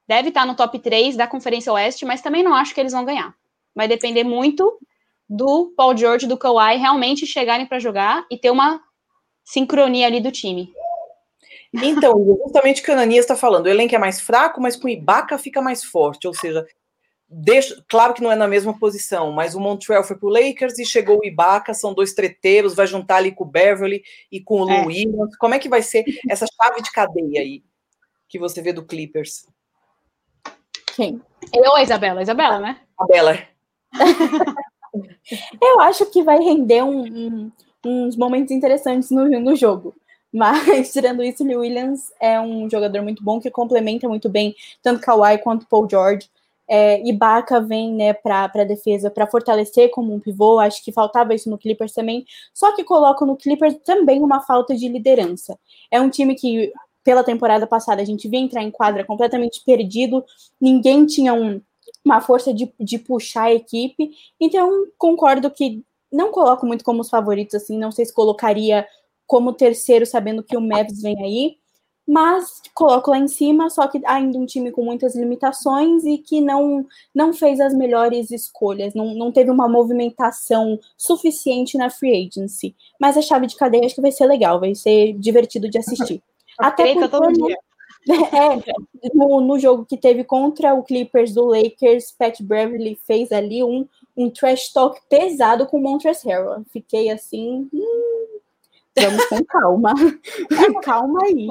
deve 0.07 0.29
estar 0.29 0.41
tá 0.41 0.45
no 0.45 0.55
top 0.55 0.77
3 0.77 1.15
da 1.15 1.25
Conferência 1.25 1.73
Oeste, 1.73 2.05
mas 2.05 2.21
também 2.21 2.43
não 2.43 2.53
acho 2.53 2.73
que 2.73 2.79
eles 2.79 2.93
vão 2.93 3.03
ganhar. 3.03 3.33
Vai 3.75 3.87
depender 3.87 4.23
muito 4.23 4.77
do 5.27 5.73
Paul 5.75 5.97
George, 5.97 6.27
do 6.27 6.37
Kawhi 6.37 6.77
realmente 6.77 7.25
chegarem 7.25 7.65
para 7.65 7.79
jogar 7.79 8.25
e 8.29 8.37
ter 8.37 8.51
uma 8.51 8.79
sincronia 9.43 10.05
ali 10.05 10.21
do 10.21 10.31
time. 10.31 10.71
Então, 11.73 12.13
justamente 12.43 12.81
o 12.81 12.85
que 12.85 12.91
o 12.91 12.93
Ananias 12.93 13.23
está 13.23 13.35
falando, 13.35 13.65
o 13.65 13.69
elenco 13.69 13.95
é 13.95 13.97
mais 13.97 14.21
fraco, 14.21 14.61
mas 14.61 14.75
com 14.75 14.87
o 14.87 14.89
Ibaka 14.89 15.37
fica 15.39 15.59
mais 15.61 15.83
forte, 15.83 16.27
ou 16.27 16.33
seja, 16.33 16.65
deixa, 17.27 17.83
claro 17.89 18.13
que 18.13 18.21
não 18.21 18.31
é 18.31 18.35
na 18.35 18.47
mesma 18.47 18.77
posição, 18.77 19.31
mas 19.31 19.55
o 19.55 19.59
Montreal 19.59 20.03
foi 20.03 20.15
para 20.15 20.27
o 20.27 20.29
Lakers 20.29 20.77
e 20.77 20.85
chegou 20.85 21.19
o 21.19 21.25
Ibaka, 21.25 21.73
são 21.73 21.93
dois 21.93 22.13
treteiros, 22.13 22.75
vai 22.75 22.85
juntar 22.85 23.15
ali 23.15 23.31
com 23.31 23.43
o 23.43 23.47
Beverly 23.49 24.03
e 24.31 24.39
com 24.39 24.61
o 24.63 24.69
é. 24.69 24.85
Williams. 24.85 25.35
Como 25.37 25.55
é 25.55 25.59
que 25.59 25.69
vai 25.69 25.81
ser 25.81 26.05
essa 26.29 26.45
chave 26.45 26.81
de 26.81 26.91
cadeia 26.91 27.41
aí 27.41 27.63
que 28.29 28.37
você 28.37 28.61
vê 28.61 28.71
do 28.71 28.85
Clippers? 28.85 29.47
Quem? 30.95 31.19
Eu 31.51 31.71
ou 31.71 31.75
a 31.75 31.81
Isabela? 31.81 32.21
Isabela, 32.21 32.59
né? 32.59 32.79
A 32.99 33.05
Bela. 33.05 33.39
Eu 35.59 35.79
acho 35.79 36.05
que 36.07 36.21
vai 36.21 36.37
render 36.37 36.83
um, 36.83 37.01
um, 37.03 37.51
uns 37.83 38.15
momentos 38.15 38.51
interessantes 38.51 39.09
no, 39.09 39.27
no 39.27 39.55
jogo 39.55 39.95
Mas, 40.33 40.91
tirando 40.91 41.23
isso, 41.23 41.43
o 41.43 41.59
Williams 41.59 42.11
é 42.19 42.41
um 42.41 42.67
jogador 42.69 43.03
muito 43.03 43.23
bom 43.23 43.39
que 43.39 43.51
complementa 43.51 44.09
muito 44.09 44.27
bem 44.27 44.55
tanto 44.81 45.01
Kawhi 45.01 45.37
quanto 45.37 45.67
Paul 45.67 45.87
George. 45.89 46.27
É, 46.67 47.05
Ibaka 47.07 47.59
vem 47.59 47.93
né, 47.93 48.13
para 48.13 48.45
a 48.45 48.63
defesa 48.63 49.11
para 49.11 49.27
fortalecer 49.27 49.91
como 49.91 50.13
um 50.13 50.19
pivô. 50.19 50.59
Acho 50.59 50.83
que 50.83 50.91
faltava 50.91 51.35
isso 51.35 51.49
no 51.49 51.57
Clippers 51.57 51.93
também. 51.93 52.25
Só 52.53 52.75
que 52.75 52.83
coloco 52.83 53.25
no 53.25 53.35
Clippers 53.35 53.75
também 53.85 54.23
uma 54.23 54.41
falta 54.41 54.75
de 54.75 54.87
liderança. 54.87 55.59
É 55.91 56.01
um 56.01 56.09
time 56.09 56.33
que, 56.33 56.71
pela 57.03 57.23
temporada 57.23 57.67
passada, 57.67 58.01
a 58.01 58.05
gente 58.05 58.27
via 58.27 58.39
entrar 58.39 58.63
em 58.63 58.71
quadra 58.71 59.03
completamente 59.03 59.61
perdido. 59.63 60.23
Ninguém 60.59 61.05
tinha 61.05 61.33
um, 61.33 61.61
uma 62.03 62.21
força 62.21 62.53
de, 62.53 62.73
de 62.79 62.97
puxar 62.97 63.43
a 63.43 63.53
equipe. 63.53 64.11
Então, 64.39 64.87
concordo 64.97 65.51
que 65.51 65.83
não 66.11 66.31
coloco 66.31 66.65
muito 66.65 66.83
como 66.83 67.01
os 67.01 67.09
favoritos, 67.09 67.55
assim. 67.55 67.77
Não 67.77 67.91
sei 67.91 68.05
se 68.05 68.13
colocaria 68.13 68.87
como 69.33 69.51
terceiro, 69.51 70.05
sabendo 70.05 70.43
que 70.43 70.55
o 70.55 70.61
Mavs 70.61 71.01
vem 71.01 71.19
aí 71.23 71.57
mas 72.05 72.61
coloco 72.73 73.11
lá 73.11 73.17
em 73.17 73.27
cima, 73.27 73.69
só 73.69 73.87
que 73.87 74.01
ainda 74.05 74.37
um 74.37 74.45
time 74.45 74.71
com 74.71 74.83
muitas 74.83 75.15
limitações 75.15 76.03
e 76.03 76.17
que 76.17 76.41
não, 76.41 76.85
não 77.15 77.33
fez 77.33 77.61
as 77.61 77.73
melhores 77.73 78.29
escolhas, 78.29 78.93
não, 78.93 79.15
não 79.15 79.31
teve 79.31 79.49
uma 79.49 79.69
movimentação 79.69 80.77
suficiente 80.97 81.77
na 81.77 81.89
free 81.89 82.27
agency. 82.27 82.75
Mas 82.99 83.17
a 83.17 83.21
chave 83.21 83.47
de 83.47 83.55
cadeia 83.55 83.85
acho 83.85 83.95
que 83.95 84.01
vai 84.01 84.11
ser 84.11 84.25
legal, 84.25 84.59
vai 84.59 84.75
ser 84.75 85.13
divertido 85.13 85.69
de 85.69 85.77
assistir. 85.77 86.21
Até 86.59 86.93
porque, 86.93 87.07
todo 87.07 87.31
dia. 87.31 87.57
É, 88.05 89.09
no, 89.13 89.39
no, 89.39 89.57
jogo 89.57 89.85
que 89.85 89.95
teve 89.95 90.25
contra 90.25 90.73
o 90.73 90.83
Clippers 90.83 91.33
do 91.33 91.45
Lakers, 91.45 92.11
Pat 92.11 92.37
Beverly 92.41 92.99
fez 93.07 93.31
ali 93.31 93.63
um, 93.63 93.87
um 94.17 94.29
trash 94.29 94.73
talk 94.73 94.99
pesado 95.09 95.65
com 95.65 95.77
o 95.77 95.81
Montrezl 95.81 96.27
Harrell. 96.27 96.65
Fiquei 96.73 97.09
assim, 97.09 97.69
hum, 97.73 98.22
Vamos 98.95 99.25
com 99.25 99.43
calma. 99.45 99.93
calma 100.83 101.19
aí. 101.23 101.47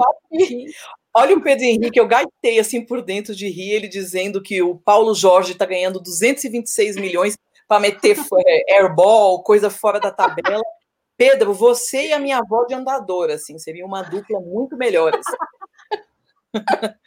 Olha 1.14 1.36
o 1.36 1.42
Pedro 1.42 1.64
Henrique, 1.64 1.98
eu 1.98 2.06
gaitei 2.06 2.58
assim 2.58 2.84
por 2.84 3.02
dentro 3.02 3.34
de 3.34 3.48
rir, 3.48 3.72
ele 3.72 3.88
dizendo 3.88 4.40
que 4.40 4.62
o 4.62 4.78
Paulo 4.78 5.14
Jorge 5.14 5.52
está 5.52 5.66
ganhando 5.66 6.00
226 6.00 6.96
milhões 6.96 7.36
para 7.68 7.80
meter 7.80 8.16
é, 8.46 8.76
airball, 8.76 9.42
coisa 9.42 9.68
fora 9.68 10.00
da 10.00 10.10
tabela. 10.10 10.62
Pedro, 11.16 11.52
você 11.52 12.08
e 12.08 12.12
a 12.12 12.18
minha 12.18 12.38
avó 12.38 12.64
de 12.64 12.74
andadora, 12.74 13.34
assim, 13.34 13.58
seria 13.58 13.84
uma 13.84 14.02
dupla 14.02 14.40
muito 14.40 14.76
melhor. 14.76 15.12
Assim. 15.14 15.36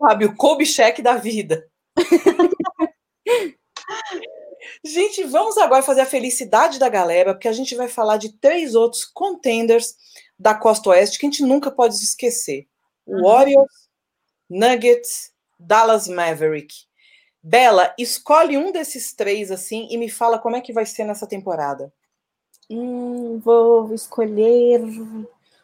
Sabe, 0.00 0.24
o 0.24 0.36
Kobe 0.36 0.66
check 0.66 1.00
da 1.00 1.16
vida. 1.16 1.66
Gente, 4.84 5.24
vamos 5.24 5.56
agora 5.58 5.82
fazer 5.82 6.02
a 6.02 6.06
felicidade 6.06 6.78
da 6.78 6.88
galera, 6.88 7.34
porque 7.34 7.48
a 7.48 7.52
gente 7.52 7.74
vai 7.74 7.88
falar 7.88 8.16
de 8.16 8.32
três 8.38 8.74
outros 8.74 9.04
contenders 9.04 9.94
da 10.38 10.54
Costa 10.54 10.90
Oeste 10.90 11.18
que 11.18 11.26
a 11.26 11.30
gente 11.30 11.42
nunca 11.42 11.70
pode 11.70 11.94
esquecer: 11.94 12.66
o 13.06 13.16
uhum. 13.16 13.22
Warriors, 13.22 13.88
Nuggets, 14.48 15.32
Dallas 15.58 16.08
Maverick. 16.08 16.74
Bela, 17.42 17.94
escolhe 17.96 18.58
um 18.58 18.72
desses 18.72 19.14
três 19.14 19.50
assim 19.52 19.86
e 19.90 19.96
me 19.96 20.10
fala 20.10 20.38
como 20.38 20.56
é 20.56 20.60
que 20.60 20.72
vai 20.72 20.84
ser 20.84 21.04
nessa 21.04 21.26
temporada. 21.26 21.92
Hum, 22.68 23.38
vou 23.38 23.94
escolher 23.94 24.82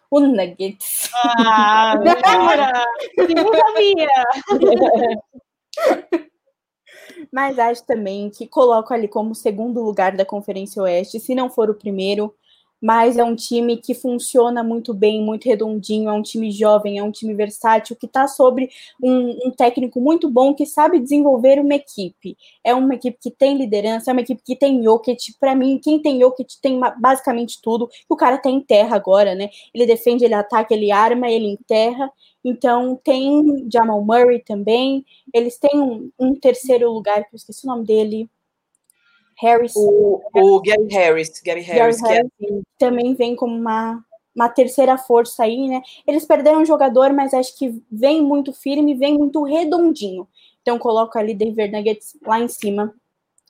o 0.08 0.20
Nuggets. 0.20 1.10
Ah, 1.14 1.94
mentira! 1.98 2.72
Não 3.34 3.52
sabia! 3.52 4.08
Mas 7.32 7.58
acho 7.58 7.84
também 7.84 8.30
que 8.30 8.46
coloco 8.46 8.92
ali 8.92 9.08
como 9.08 9.34
segundo 9.34 9.82
lugar 9.82 10.16
da 10.16 10.24
Conferência 10.24 10.82
Oeste, 10.82 11.20
se 11.20 11.34
não 11.34 11.50
for 11.50 11.70
o 11.70 11.74
primeiro, 11.74 12.32
mas 12.82 13.16
é 13.16 13.22
um 13.22 13.36
time 13.36 13.76
que 13.76 13.94
funciona 13.94 14.64
muito 14.64 14.92
bem, 14.92 15.22
muito 15.22 15.48
redondinho, 15.48 16.10
é 16.10 16.12
um 16.12 16.20
time 16.20 16.50
jovem, 16.50 16.98
é 16.98 17.02
um 17.04 17.12
time 17.12 17.32
versátil, 17.32 17.94
que 17.94 18.06
está 18.06 18.26
sobre 18.26 18.68
um, 19.00 19.46
um, 19.46 19.50
técnico 19.52 20.00
muito 20.00 20.28
bom 20.28 20.52
que 20.52 20.66
sabe 20.66 20.98
desenvolver 20.98 21.60
uma 21.60 21.76
equipe. 21.76 22.36
É 22.64 22.74
uma 22.74 22.94
equipe 22.96 23.16
que 23.20 23.30
tem 23.30 23.56
liderança, 23.56 24.10
é 24.10 24.12
uma 24.12 24.22
equipe 24.22 24.42
que 24.44 24.56
tem 24.56 24.82
Jokic. 24.82 25.38
Para 25.38 25.54
mim, 25.54 25.78
quem 25.78 26.02
tem 26.02 26.18
Jokic 26.20 26.60
tem 26.60 26.80
basicamente 26.98 27.60
tudo. 27.62 27.88
O 28.08 28.16
cara 28.16 28.36
tem 28.36 28.60
terra 28.60 28.96
agora, 28.96 29.36
né? 29.36 29.48
Ele 29.72 29.86
defende, 29.86 30.24
ele 30.24 30.34
ataca, 30.34 30.74
ele 30.74 30.90
arma, 30.90 31.30
ele 31.30 31.46
enterra. 31.46 32.10
Então, 32.44 32.96
tem 33.04 33.68
Jamal 33.72 34.02
Murray 34.04 34.40
também. 34.40 35.04
Eles 35.32 35.56
têm 35.56 35.80
um, 35.80 36.10
um 36.18 36.34
terceiro 36.34 36.90
lugar, 36.90 37.22
que 37.28 37.34
eu 37.34 37.36
esqueci 37.36 37.64
o 37.64 37.70
nome 37.70 37.86
dele. 37.86 38.28
Harris. 39.38 39.72
O, 39.76 40.20
o 40.34 40.60
Gary 40.60 40.88
Harris. 40.90 41.40
Gary 41.44 41.60
Harris, 41.60 42.00
Gary 42.00 42.14
Harris 42.14 42.30
é... 42.40 42.60
também 42.78 43.14
vem 43.14 43.34
como 43.36 43.56
uma, 43.56 44.04
uma 44.34 44.48
terceira 44.48 44.96
força 44.98 45.44
aí, 45.44 45.68
né? 45.68 45.82
Eles 46.06 46.24
perderam 46.24 46.62
um 46.62 46.66
jogador, 46.66 47.12
mas 47.12 47.34
acho 47.34 47.56
que 47.58 47.82
vem 47.90 48.22
muito 48.22 48.52
firme, 48.52 48.94
vem 48.94 49.18
muito 49.18 49.42
redondinho. 49.42 50.28
Então, 50.62 50.78
coloco 50.78 51.18
ali 51.18 51.34
Denver 51.34 51.70
Nuggets 51.70 52.16
lá 52.24 52.40
em 52.40 52.48
cima. 52.48 52.94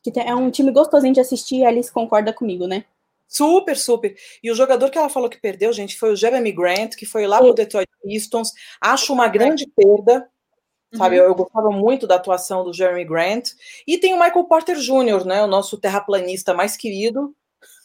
Que 0.02 0.12
é 0.18 0.34
um 0.34 0.50
time 0.50 0.72
gostosinho 0.72 1.14
de 1.14 1.20
assistir, 1.20 1.58
e 1.58 1.64
a 1.64 1.68
Alice 1.68 1.92
concorda 1.92 2.32
comigo, 2.32 2.66
né? 2.66 2.84
Super, 3.28 3.76
super. 3.76 4.14
E 4.42 4.50
o 4.50 4.54
jogador 4.54 4.90
que 4.90 4.98
ela 4.98 5.08
falou 5.08 5.30
que 5.30 5.40
perdeu, 5.40 5.72
gente, 5.72 5.96
foi 5.96 6.12
o 6.12 6.16
Jeremy 6.16 6.52
Grant, 6.52 6.96
que 6.96 7.06
foi 7.06 7.26
lá 7.26 7.38
para 7.38 7.46
o 7.46 7.54
Detroit 7.54 7.88
Pistons. 8.02 8.50
Acho 8.78 9.12
uma 9.12 9.26
grande 9.26 9.66
perda, 9.74 10.28
sabe? 10.94 11.18
Uhum. 11.18 11.24
Eu, 11.24 11.28
eu, 11.30 11.34
gostava 11.34 11.70
muito 11.70 12.06
da 12.06 12.16
atuação 12.16 12.64
do 12.64 12.72
Jeremy 12.72 13.04
Grant. 13.04 13.50
E 13.86 13.98
tem 13.98 14.14
o 14.14 14.18
Michael 14.18 14.44
Porter 14.44 14.76
Jr., 14.76 15.24
né? 15.24 15.42
O 15.42 15.46
nosso 15.46 15.78
terraplanista 15.78 16.54
mais 16.54 16.76
querido, 16.76 17.34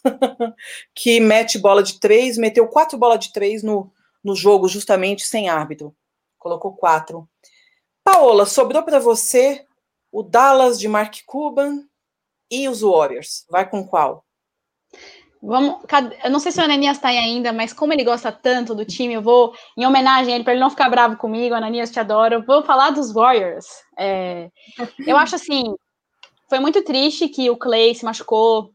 que 0.93 1.19
mete 1.19 1.57
bola 1.57 1.81
de 1.81 1.99
três, 1.99 2.37
meteu 2.37 2.67
quatro 2.67 2.97
bolas 2.97 3.19
de 3.19 3.31
três 3.31 3.63
no, 3.63 3.91
no 4.23 4.35
jogo, 4.35 4.67
justamente 4.67 5.23
sem 5.23 5.49
árbitro. 5.49 5.95
Colocou 6.37 6.75
quatro. 6.75 7.27
Paola, 8.03 8.45
sobrou 8.45 8.83
para 8.83 8.99
você 8.99 9.65
o 10.11 10.23
Dallas 10.23 10.79
de 10.79 10.87
Mark 10.87 11.15
Cuban 11.25 11.83
e 12.49 12.69
os 12.69 12.81
Warriors. 12.81 13.45
Vai 13.49 13.69
com 13.69 13.85
qual? 13.85 14.26
Vamos, 15.41 15.83
eu 16.23 16.31
não 16.31 16.39
sei 16.39 16.51
se 16.51 16.59
o 16.59 16.63
Ananias 16.63 16.97
está 16.97 17.09
aí 17.09 17.17
ainda, 17.17 17.53
mas 17.53 17.71
como 17.71 17.93
ele 17.93 18.03
gosta 18.03 18.31
tanto 18.31 18.73
do 18.73 18.83
time, 18.83 19.13
eu 19.13 19.21
vou, 19.21 19.53
em 19.77 19.85
homenagem 19.85 20.33
a 20.33 20.35
ele, 20.35 20.43
para 20.43 20.53
ele 20.53 20.61
não 20.61 20.69
ficar 20.69 20.89
bravo 20.89 21.15
comigo, 21.15 21.53
Ananias, 21.53 21.91
te 21.91 21.99
adoro, 21.99 22.43
vou 22.45 22.63
falar 22.63 22.89
dos 22.89 23.11
Warriors. 23.11 23.65
É, 23.97 24.49
eu 25.05 25.15
acho 25.15 25.35
assim, 25.35 25.75
foi 26.49 26.59
muito 26.59 26.83
triste 26.83 27.27
que 27.29 27.49
o 27.49 27.57
Clay 27.57 27.93
se 27.93 28.03
machucou, 28.03 28.71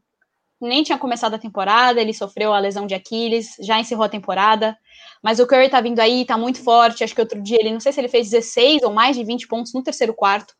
nem 0.61 0.83
tinha 0.83 0.97
começado 0.97 1.33
a 1.33 1.39
temporada, 1.39 1.99
ele 1.99 2.13
sofreu 2.13 2.53
a 2.53 2.59
lesão 2.59 2.87
de 2.87 2.95
Aquiles, 2.95 3.55
já 3.59 3.79
encerrou 3.79 4.05
a 4.05 4.09
temporada, 4.09 4.77
mas 5.21 5.39
o 5.39 5.47
Curry 5.47 5.69
tá 5.69 5.81
vindo 5.81 5.99
aí, 5.99 6.23
tá 6.23 6.37
muito 6.37 6.63
forte, 6.63 7.03
acho 7.03 7.13
que 7.13 7.21
outro 7.21 7.41
dia 7.41 7.57
ele, 7.59 7.71
não 7.71 7.79
sei 7.81 7.91
se 7.91 7.99
ele 7.99 8.07
fez 8.07 8.29
16 8.29 8.83
ou 8.83 8.93
mais 8.93 9.17
de 9.17 9.23
20 9.23 9.47
pontos 9.47 9.73
no 9.73 9.83
terceiro 9.83 10.13
quarto, 10.13 10.53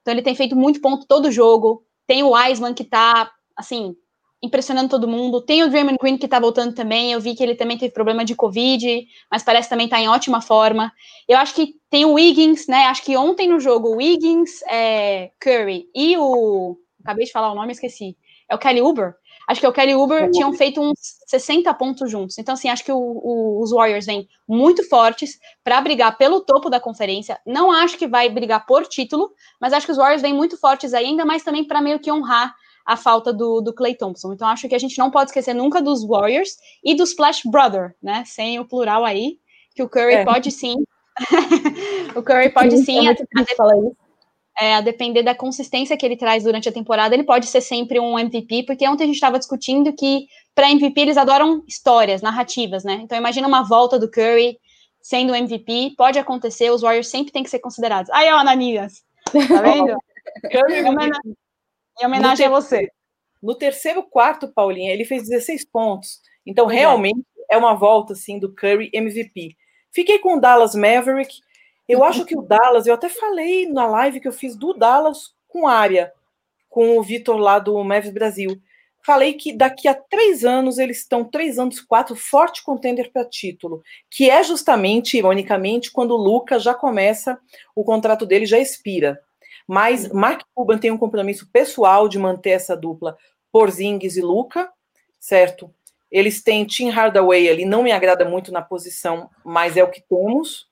então 0.00 0.14
ele 0.14 0.22
tem 0.22 0.34
feito 0.34 0.56
muito 0.56 0.80
ponto 0.80 1.06
todo 1.06 1.30
jogo, 1.30 1.84
tem 2.06 2.22
o 2.22 2.30
Wiseman 2.30 2.72
que 2.72 2.84
tá, 2.84 3.30
assim, 3.56 3.94
impressionando 4.42 4.90
todo 4.90 5.06
mundo. 5.06 5.40
Tem 5.40 5.62
o 5.62 5.68
Draymond 5.68 5.98
Green 6.00 6.18
que 6.18 6.26
tá 6.26 6.40
voltando 6.40 6.74
também. 6.74 7.12
Eu 7.12 7.20
vi 7.20 7.34
que 7.34 7.42
ele 7.42 7.54
também 7.54 7.78
teve 7.78 7.92
problema 7.92 8.24
de 8.24 8.34
Covid, 8.34 9.06
mas 9.30 9.42
parece 9.42 9.68
também 9.68 9.88
tá 9.88 10.00
em 10.00 10.08
ótima 10.08 10.40
forma. 10.40 10.92
Eu 11.28 11.38
acho 11.38 11.54
que 11.54 11.74
tem 11.88 12.04
o 12.04 12.14
Wiggins, 12.14 12.66
né? 12.66 12.86
Acho 12.86 13.04
que 13.04 13.16
ontem 13.16 13.48
no 13.48 13.60
jogo 13.60 13.90
o 13.90 13.96
Wiggins, 13.96 14.60
é, 14.68 15.30
Curry 15.40 15.86
e 15.94 16.16
o. 16.18 16.76
Acabei 17.02 17.24
de 17.24 17.32
falar 17.32 17.52
o 17.52 17.54
nome, 17.54 17.72
esqueci. 17.72 18.16
É 18.48 18.54
o 18.54 18.58
Kelly 18.58 18.82
Uber. 18.82 19.14
Acho 19.48 19.60
que 19.60 19.66
o 19.66 19.72
Kelly 19.72 19.94
Uber 19.94 20.30
tinham 20.30 20.52
feito 20.52 20.80
uns 20.80 20.98
60 21.26 21.72
pontos 21.74 22.10
juntos. 22.10 22.38
Então, 22.38 22.54
assim, 22.54 22.68
acho 22.68 22.84
que 22.84 22.92
o, 22.92 22.96
o, 22.96 23.60
os 23.60 23.72
Warriors 23.72 24.06
vêm 24.06 24.28
muito 24.48 24.88
fortes 24.88 25.38
para 25.64 25.80
brigar 25.80 26.16
pelo 26.16 26.40
topo 26.40 26.70
da 26.70 26.78
conferência. 26.78 27.40
Não 27.44 27.72
acho 27.72 27.98
que 27.98 28.06
vai 28.06 28.28
brigar 28.28 28.64
por 28.66 28.86
título, 28.86 29.32
mas 29.60 29.72
acho 29.72 29.86
que 29.86 29.92
os 29.92 29.98
Warriors 29.98 30.22
vêm 30.22 30.32
muito 30.32 30.56
fortes 30.56 30.94
aí, 30.94 31.06
ainda 31.06 31.24
mais 31.24 31.42
também 31.42 31.64
para 31.64 31.80
meio 31.80 31.98
que 31.98 32.10
honrar 32.10 32.54
a 32.84 32.96
falta 32.96 33.32
do, 33.32 33.60
do 33.60 33.72
Clay 33.72 33.94
Thompson. 33.94 34.32
Então, 34.32 34.48
acho 34.48 34.68
que 34.68 34.74
a 34.74 34.78
gente 34.78 34.98
não 34.98 35.10
pode 35.10 35.30
esquecer 35.30 35.54
nunca 35.54 35.80
dos 35.80 36.04
Warriors 36.04 36.56
e 36.82 36.94
do 36.94 37.04
Splash 37.04 37.42
Brother, 37.44 37.94
né? 38.02 38.24
Sem 38.26 38.58
o 38.58 38.64
plural 38.64 39.04
aí, 39.04 39.38
que 39.74 39.82
o 39.82 39.88
Curry 39.88 40.14
é. 40.14 40.24
pode 40.24 40.50
sim. 40.50 40.76
o 42.16 42.22
Curry 42.22 42.50
pode 42.50 42.76
sim. 42.78 42.84
sim 42.84 43.08
é 43.08 43.10
a, 43.10 44.64
é, 44.64 44.74
a 44.74 44.80
depender 44.80 45.22
da 45.22 45.34
consistência 45.34 45.96
que 45.96 46.04
ele 46.04 46.16
traz 46.16 46.44
durante 46.44 46.68
a 46.68 46.72
temporada, 46.72 47.14
ele 47.14 47.24
pode 47.24 47.46
ser 47.46 47.60
sempre 47.60 47.98
um 47.98 48.18
MVP, 48.18 48.64
porque 48.64 48.86
ontem 48.88 49.04
a 49.04 49.06
gente 49.06 49.16
estava 49.16 49.38
discutindo 49.38 49.92
que 49.92 50.26
para 50.54 50.70
MVP 50.70 51.00
eles 51.00 51.16
adoram 51.16 51.62
histórias, 51.66 52.20
narrativas, 52.20 52.84
né? 52.84 53.00
Então 53.02 53.16
imagina 53.16 53.48
uma 53.48 53.62
volta 53.62 53.98
do 53.98 54.10
Curry 54.10 54.58
sendo 55.00 55.34
MVP, 55.34 55.94
pode 55.96 56.18
acontecer, 56.18 56.70
os 56.70 56.82
Warriors 56.82 57.08
sempre 57.08 57.32
têm 57.32 57.42
que 57.42 57.50
ser 57.50 57.58
considerados. 57.58 58.10
Aí, 58.10 58.30
ó, 58.30 58.36
Ananias, 58.36 59.02
tá 59.32 59.60
vendo? 59.60 59.96
Curry, 60.52 60.82
em 62.00 62.06
homenagem 62.06 62.46
a 62.46 62.50
você. 62.50 62.90
No 63.42 63.54
terceiro 63.54 64.02
quarto, 64.02 64.52
Paulinha, 64.52 64.92
ele 64.92 65.04
fez 65.04 65.28
16 65.28 65.64
pontos. 65.64 66.20
Então, 66.46 66.70
é. 66.70 66.74
realmente, 66.74 67.24
é 67.50 67.56
uma 67.56 67.74
volta, 67.74 68.12
assim, 68.12 68.38
do 68.38 68.54
Curry 68.54 68.90
MVP. 68.92 69.56
Fiquei 69.90 70.18
com 70.18 70.36
o 70.36 70.40
Dallas 70.40 70.74
Maverick. 70.74 71.40
Eu 71.88 72.02
acho 72.04 72.24
que 72.24 72.36
o 72.36 72.42
Dallas, 72.42 72.86
eu 72.86 72.94
até 72.94 73.08
falei 73.08 73.66
na 73.66 73.86
live 73.86 74.20
que 74.20 74.28
eu 74.28 74.32
fiz 74.32 74.56
do 74.56 74.72
Dallas 74.72 75.34
com 75.48 75.66
área, 75.66 76.12
com 76.70 76.96
o 76.96 77.02
Vitor 77.02 77.36
lá 77.36 77.58
do 77.58 77.82
Mavis 77.84 78.12
Brasil. 78.12 78.60
falei 79.04 79.34
que 79.34 79.52
daqui 79.52 79.88
a 79.88 79.94
três 79.94 80.44
anos 80.44 80.78
eles 80.78 80.98
estão, 80.98 81.24
três 81.24 81.58
anos, 81.58 81.80
quatro, 81.80 82.16
forte 82.16 82.64
contender 82.64 83.12
para 83.12 83.28
título, 83.28 83.82
que 84.08 84.30
é 84.30 84.42
justamente, 84.42 85.18
ironicamente, 85.18 85.90
quando 85.90 86.12
o 86.12 86.16
Lucas 86.16 86.62
já 86.62 86.72
começa, 86.72 87.38
o 87.74 87.84
contrato 87.84 88.24
dele 88.24 88.46
já 88.46 88.58
expira. 88.58 89.20
Mas 89.72 90.06
Mark 90.12 90.42
Cuban 90.54 90.76
tem 90.76 90.90
um 90.90 90.98
compromisso 90.98 91.48
pessoal 91.50 92.06
de 92.06 92.18
manter 92.18 92.50
essa 92.50 92.76
dupla 92.76 93.16
Porzingis 93.50 94.18
e 94.18 94.20
Luca, 94.20 94.70
certo? 95.18 95.74
Eles 96.10 96.42
têm 96.42 96.66
Tim 96.66 96.90
Hardaway 96.90 97.48
ali, 97.48 97.64
não 97.64 97.82
me 97.82 97.90
agrada 97.90 98.22
muito 98.22 98.52
na 98.52 98.60
posição, 98.60 99.30
mas 99.42 99.74
é 99.74 99.82
o 99.82 99.90
que 99.90 100.02
temos. 100.02 100.68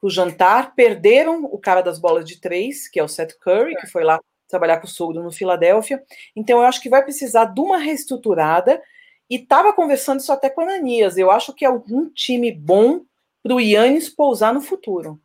O 0.00 0.08
jantar, 0.08 0.74
perderam 0.74 1.44
o 1.44 1.58
cara 1.58 1.82
das 1.82 1.98
bolas 1.98 2.24
de 2.24 2.40
três, 2.40 2.88
que 2.88 2.98
é 2.98 3.04
o 3.04 3.08
Seth 3.08 3.38
Curry, 3.38 3.76
que 3.76 3.86
foi 3.86 4.02
lá 4.02 4.18
trabalhar 4.48 4.78
com 4.78 4.86
o 4.86 4.90
sogro 4.90 5.22
no 5.22 5.30
Filadélfia. 5.30 6.02
Então, 6.34 6.60
eu 6.60 6.64
acho 6.64 6.80
que 6.80 6.88
vai 6.88 7.04
precisar 7.04 7.44
de 7.44 7.60
uma 7.60 7.76
reestruturada. 7.76 8.82
E 9.28 9.36
estava 9.36 9.74
conversando 9.74 10.20
isso 10.20 10.32
até 10.32 10.48
com 10.48 10.62
a 10.62 10.64
Ananias. 10.64 11.18
Eu 11.18 11.30
acho 11.30 11.52
que 11.52 11.66
é 11.66 11.70
um 11.70 12.08
time 12.08 12.50
bom 12.50 13.02
para 13.42 13.54
o 13.54 13.60
Yannis 13.60 14.08
pousar 14.08 14.54
no 14.54 14.62
futuro. 14.62 15.20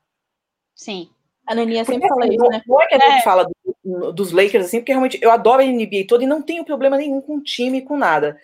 Sim. 0.76 1.10
A 1.48 1.54
Ananias 1.54 1.88
sempre 1.88 2.08
fala 2.08 2.28
isso, 2.28 2.46
né? 2.50 2.62
Não 2.68 2.82
é 2.82 2.88
que 2.88 2.96
a 2.96 3.00
gente 3.00 3.24
fala 3.24 3.48
do, 3.84 4.12
dos 4.12 4.32
Lakers 4.32 4.66
assim, 4.66 4.80
porque 4.80 4.92
realmente 4.92 5.18
eu 5.22 5.32
adoro 5.32 5.62
a 5.62 5.66
NBA 5.66 6.06
toda 6.08 6.24
e 6.24 6.28
não 6.28 6.42
tenho 6.42 6.66
problema 6.66 6.98
nenhum 6.98 7.22
com 7.22 7.38
o 7.38 7.44
time, 7.44 7.82
com 7.82 7.98
nada 7.98 8.38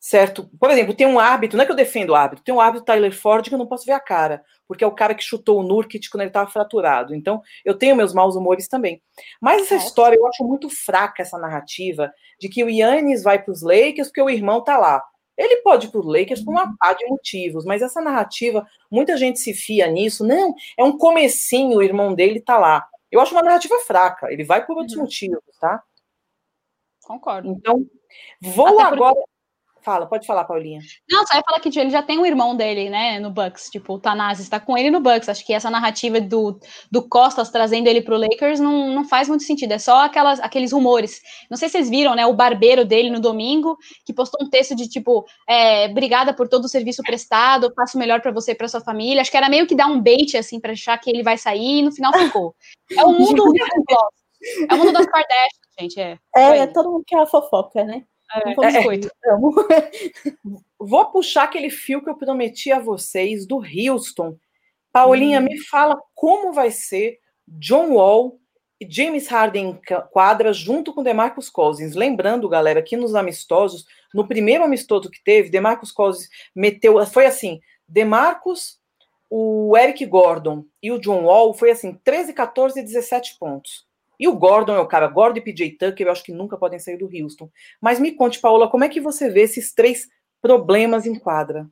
certo? 0.00 0.48
Por 0.58 0.70
exemplo, 0.70 0.94
tem 0.94 1.06
um 1.06 1.18
árbitro, 1.18 1.56
não 1.56 1.62
é 1.62 1.66
que 1.66 1.72
eu 1.72 1.76
defendo 1.76 2.10
o 2.10 2.14
árbitro, 2.14 2.44
tem 2.44 2.54
um 2.54 2.60
árbitro 2.60 2.84
Tyler 2.84 3.12
Ford 3.12 3.46
que 3.46 3.54
eu 3.54 3.58
não 3.58 3.66
posso 3.66 3.84
ver 3.84 3.92
a 3.92 4.00
cara, 4.00 4.44
porque 4.66 4.84
é 4.84 4.86
o 4.86 4.94
cara 4.94 5.14
que 5.14 5.24
chutou 5.24 5.58
o 5.58 5.62
Nurkic 5.62 6.08
quando 6.08 6.22
ele 6.22 6.30
estava 6.30 6.50
fraturado. 6.50 7.14
Então, 7.14 7.42
eu 7.64 7.74
tenho 7.74 7.96
meus 7.96 8.14
maus 8.14 8.36
humores 8.36 8.68
também. 8.68 9.02
Mas 9.40 9.62
essa 9.62 9.74
é. 9.74 9.78
história 9.78 10.16
eu 10.16 10.26
acho 10.26 10.44
muito 10.44 10.70
fraca 10.70 11.22
essa 11.22 11.38
narrativa 11.38 12.12
de 12.40 12.48
que 12.48 12.62
o 12.62 12.70
Yannis 12.70 13.22
vai 13.22 13.42
para 13.42 13.52
os 13.52 13.62
Lakers 13.62 14.08
porque 14.08 14.22
o 14.22 14.30
irmão 14.30 14.62
tá 14.62 14.78
lá. 14.78 15.02
Ele 15.38 15.62
pode 15.62 15.86
ir 15.86 15.90
para 15.90 16.00
os 16.00 16.06
Lakers 16.06 16.44
por 16.44 16.50
uma 16.50 16.76
par 16.76 16.96
de 16.96 17.06
motivos, 17.06 17.64
mas 17.64 17.80
essa 17.80 18.00
narrativa, 18.00 18.66
muita 18.90 19.16
gente 19.16 19.38
se 19.38 19.54
fia 19.54 19.86
nisso. 19.86 20.26
Não, 20.26 20.52
é 20.76 20.82
um 20.82 20.98
comecinho, 20.98 21.78
o 21.78 21.82
irmão 21.82 22.12
dele 22.12 22.40
tá 22.40 22.58
lá. 22.58 22.86
Eu 23.10 23.20
acho 23.20 23.32
uma 23.32 23.42
narrativa 23.42 23.76
fraca. 23.86 24.30
Ele 24.32 24.44
vai 24.44 24.66
por 24.66 24.76
outros 24.76 24.96
uhum. 24.96 25.02
motivos, 25.02 25.40
tá? 25.60 25.82
Concordo. 27.04 27.48
Então, 27.48 27.86
vou 28.42 28.80
agora. 28.80 29.16
Fala, 29.82 30.06
pode 30.06 30.26
falar, 30.26 30.44
Paulinha. 30.44 30.80
Não, 31.08 31.26
só 31.26 31.36
ia 31.36 31.42
falar 31.42 31.60
que 31.60 31.68
ele 31.78 31.90
já 31.90 32.02
tem 32.02 32.18
um 32.18 32.26
irmão 32.26 32.56
dele, 32.56 32.90
né, 32.90 33.18
no 33.18 33.30
Bucks. 33.30 33.70
Tipo, 33.70 33.94
o 33.94 33.98
Tanazes 33.98 34.44
está 34.44 34.58
com 34.58 34.76
ele 34.76 34.90
no 34.90 35.00
Bucks. 35.00 35.28
Acho 35.28 35.44
que 35.46 35.52
essa 35.52 35.70
narrativa 35.70 36.20
do, 36.20 36.58
do 36.90 37.08
Costas 37.08 37.50
trazendo 37.50 37.86
ele 37.86 38.02
pro 38.02 38.16
Lakers 38.16 38.60
não, 38.60 38.90
não 38.90 39.04
faz 39.04 39.28
muito 39.28 39.44
sentido. 39.44 39.72
É 39.72 39.78
só 39.78 40.04
aquelas, 40.04 40.40
aqueles 40.40 40.72
rumores. 40.72 41.20
Não 41.50 41.56
sei 41.56 41.68
se 41.68 41.72
vocês 41.72 41.90
viram, 41.90 42.14
né, 42.14 42.26
o 42.26 42.34
barbeiro 42.34 42.84
dele 42.84 43.10
no 43.10 43.20
domingo, 43.20 43.76
que 44.04 44.12
postou 44.12 44.44
um 44.46 44.50
texto 44.50 44.74
de 44.74 44.88
tipo, 44.88 45.24
é, 45.48 45.86
obrigada 45.86 46.34
por 46.34 46.48
todo 46.48 46.64
o 46.64 46.68
serviço 46.68 47.02
prestado, 47.02 47.72
faço 47.74 47.96
o 47.96 48.00
melhor 48.00 48.20
para 48.20 48.32
você 48.32 48.52
e 48.52 48.54
pra 48.54 48.68
sua 48.68 48.80
família. 48.80 49.20
Acho 49.20 49.30
que 49.30 49.36
era 49.36 49.48
meio 49.48 49.66
que 49.66 49.74
dar 49.74 49.86
um 49.86 50.00
bait, 50.00 50.36
assim, 50.36 50.60
pra 50.60 50.72
achar 50.72 50.98
que 50.98 51.10
ele 51.10 51.22
vai 51.22 51.38
sair 51.38 51.78
e 51.78 51.82
no 51.82 51.92
final 51.92 52.12
ficou. 52.12 52.54
É 52.96 53.04
o 53.04 53.12
mundo 53.12 53.42
É 54.70 54.74
o 54.74 54.78
mundo 54.78 54.92
das 54.92 55.06
Kardashian, 55.06 55.48
gente. 55.80 56.00
É, 56.00 56.18
é, 56.36 56.58
é 56.58 56.66
todo 56.66 56.90
mundo 56.90 57.04
quer 57.06 57.18
a 57.18 57.26
fofoca, 57.26 57.84
né? 57.84 58.04
É, 58.34 58.54
Vou 60.78 61.10
puxar 61.10 61.44
aquele 61.44 61.70
fio 61.70 62.02
que 62.02 62.10
eu 62.10 62.16
prometi 62.16 62.70
a 62.70 62.78
vocês 62.78 63.46
do 63.46 63.60
Houston. 63.60 64.36
Paulinha, 64.92 65.40
hum. 65.40 65.44
me 65.44 65.58
fala 65.64 65.98
como 66.14 66.52
vai 66.52 66.70
ser 66.70 67.18
John 67.46 67.94
Wall 67.94 68.38
e 68.80 68.86
James 68.88 69.26
Harden 69.26 69.80
quadra 70.10 70.52
junto 70.52 70.92
com 70.92 71.02
DeMarcus 71.02 71.50
Cousins. 71.50 71.94
Lembrando, 71.94 72.48
galera, 72.48 72.82
que 72.82 72.96
nos 72.96 73.14
amistosos, 73.14 73.84
no 74.14 74.26
primeiro 74.26 74.64
amistoso 74.64 75.10
que 75.10 75.22
teve, 75.22 75.50
DeMarcus 75.50 75.90
Cousins 75.90 76.28
meteu, 76.54 77.04
foi 77.06 77.26
assim, 77.26 77.60
DeMarcus, 77.88 78.78
o 79.30 79.76
Eric 79.76 80.04
Gordon 80.06 80.64
e 80.82 80.90
o 80.90 80.98
John 80.98 81.24
Wall 81.24 81.52
foi 81.54 81.70
assim, 81.70 81.94
13, 82.04 82.32
14 82.32 82.80
e 82.80 82.82
17 82.82 83.36
pontos. 83.38 83.87
E 84.18 84.26
o 84.26 84.36
Gordon 84.36 84.74
é 84.74 84.80
o 84.80 84.86
cara, 84.86 85.06
Gordon 85.06 85.38
e 85.38 85.42
PJ 85.42 85.76
Tucker, 85.78 86.06
eu 86.06 86.12
acho 86.12 86.24
que 86.24 86.32
nunca 86.32 86.56
podem 86.56 86.78
sair 86.78 86.96
do 86.96 87.08
Houston. 87.12 87.48
Mas 87.80 88.00
me 88.00 88.12
conte, 88.12 88.40
Paola, 88.40 88.68
como 88.68 88.84
é 88.84 88.88
que 88.88 89.00
você 89.00 89.28
vê 89.28 89.42
esses 89.42 89.72
três 89.72 90.08
problemas 90.42 91.06
em 91.06 91.18
quadra? 91.18 91.68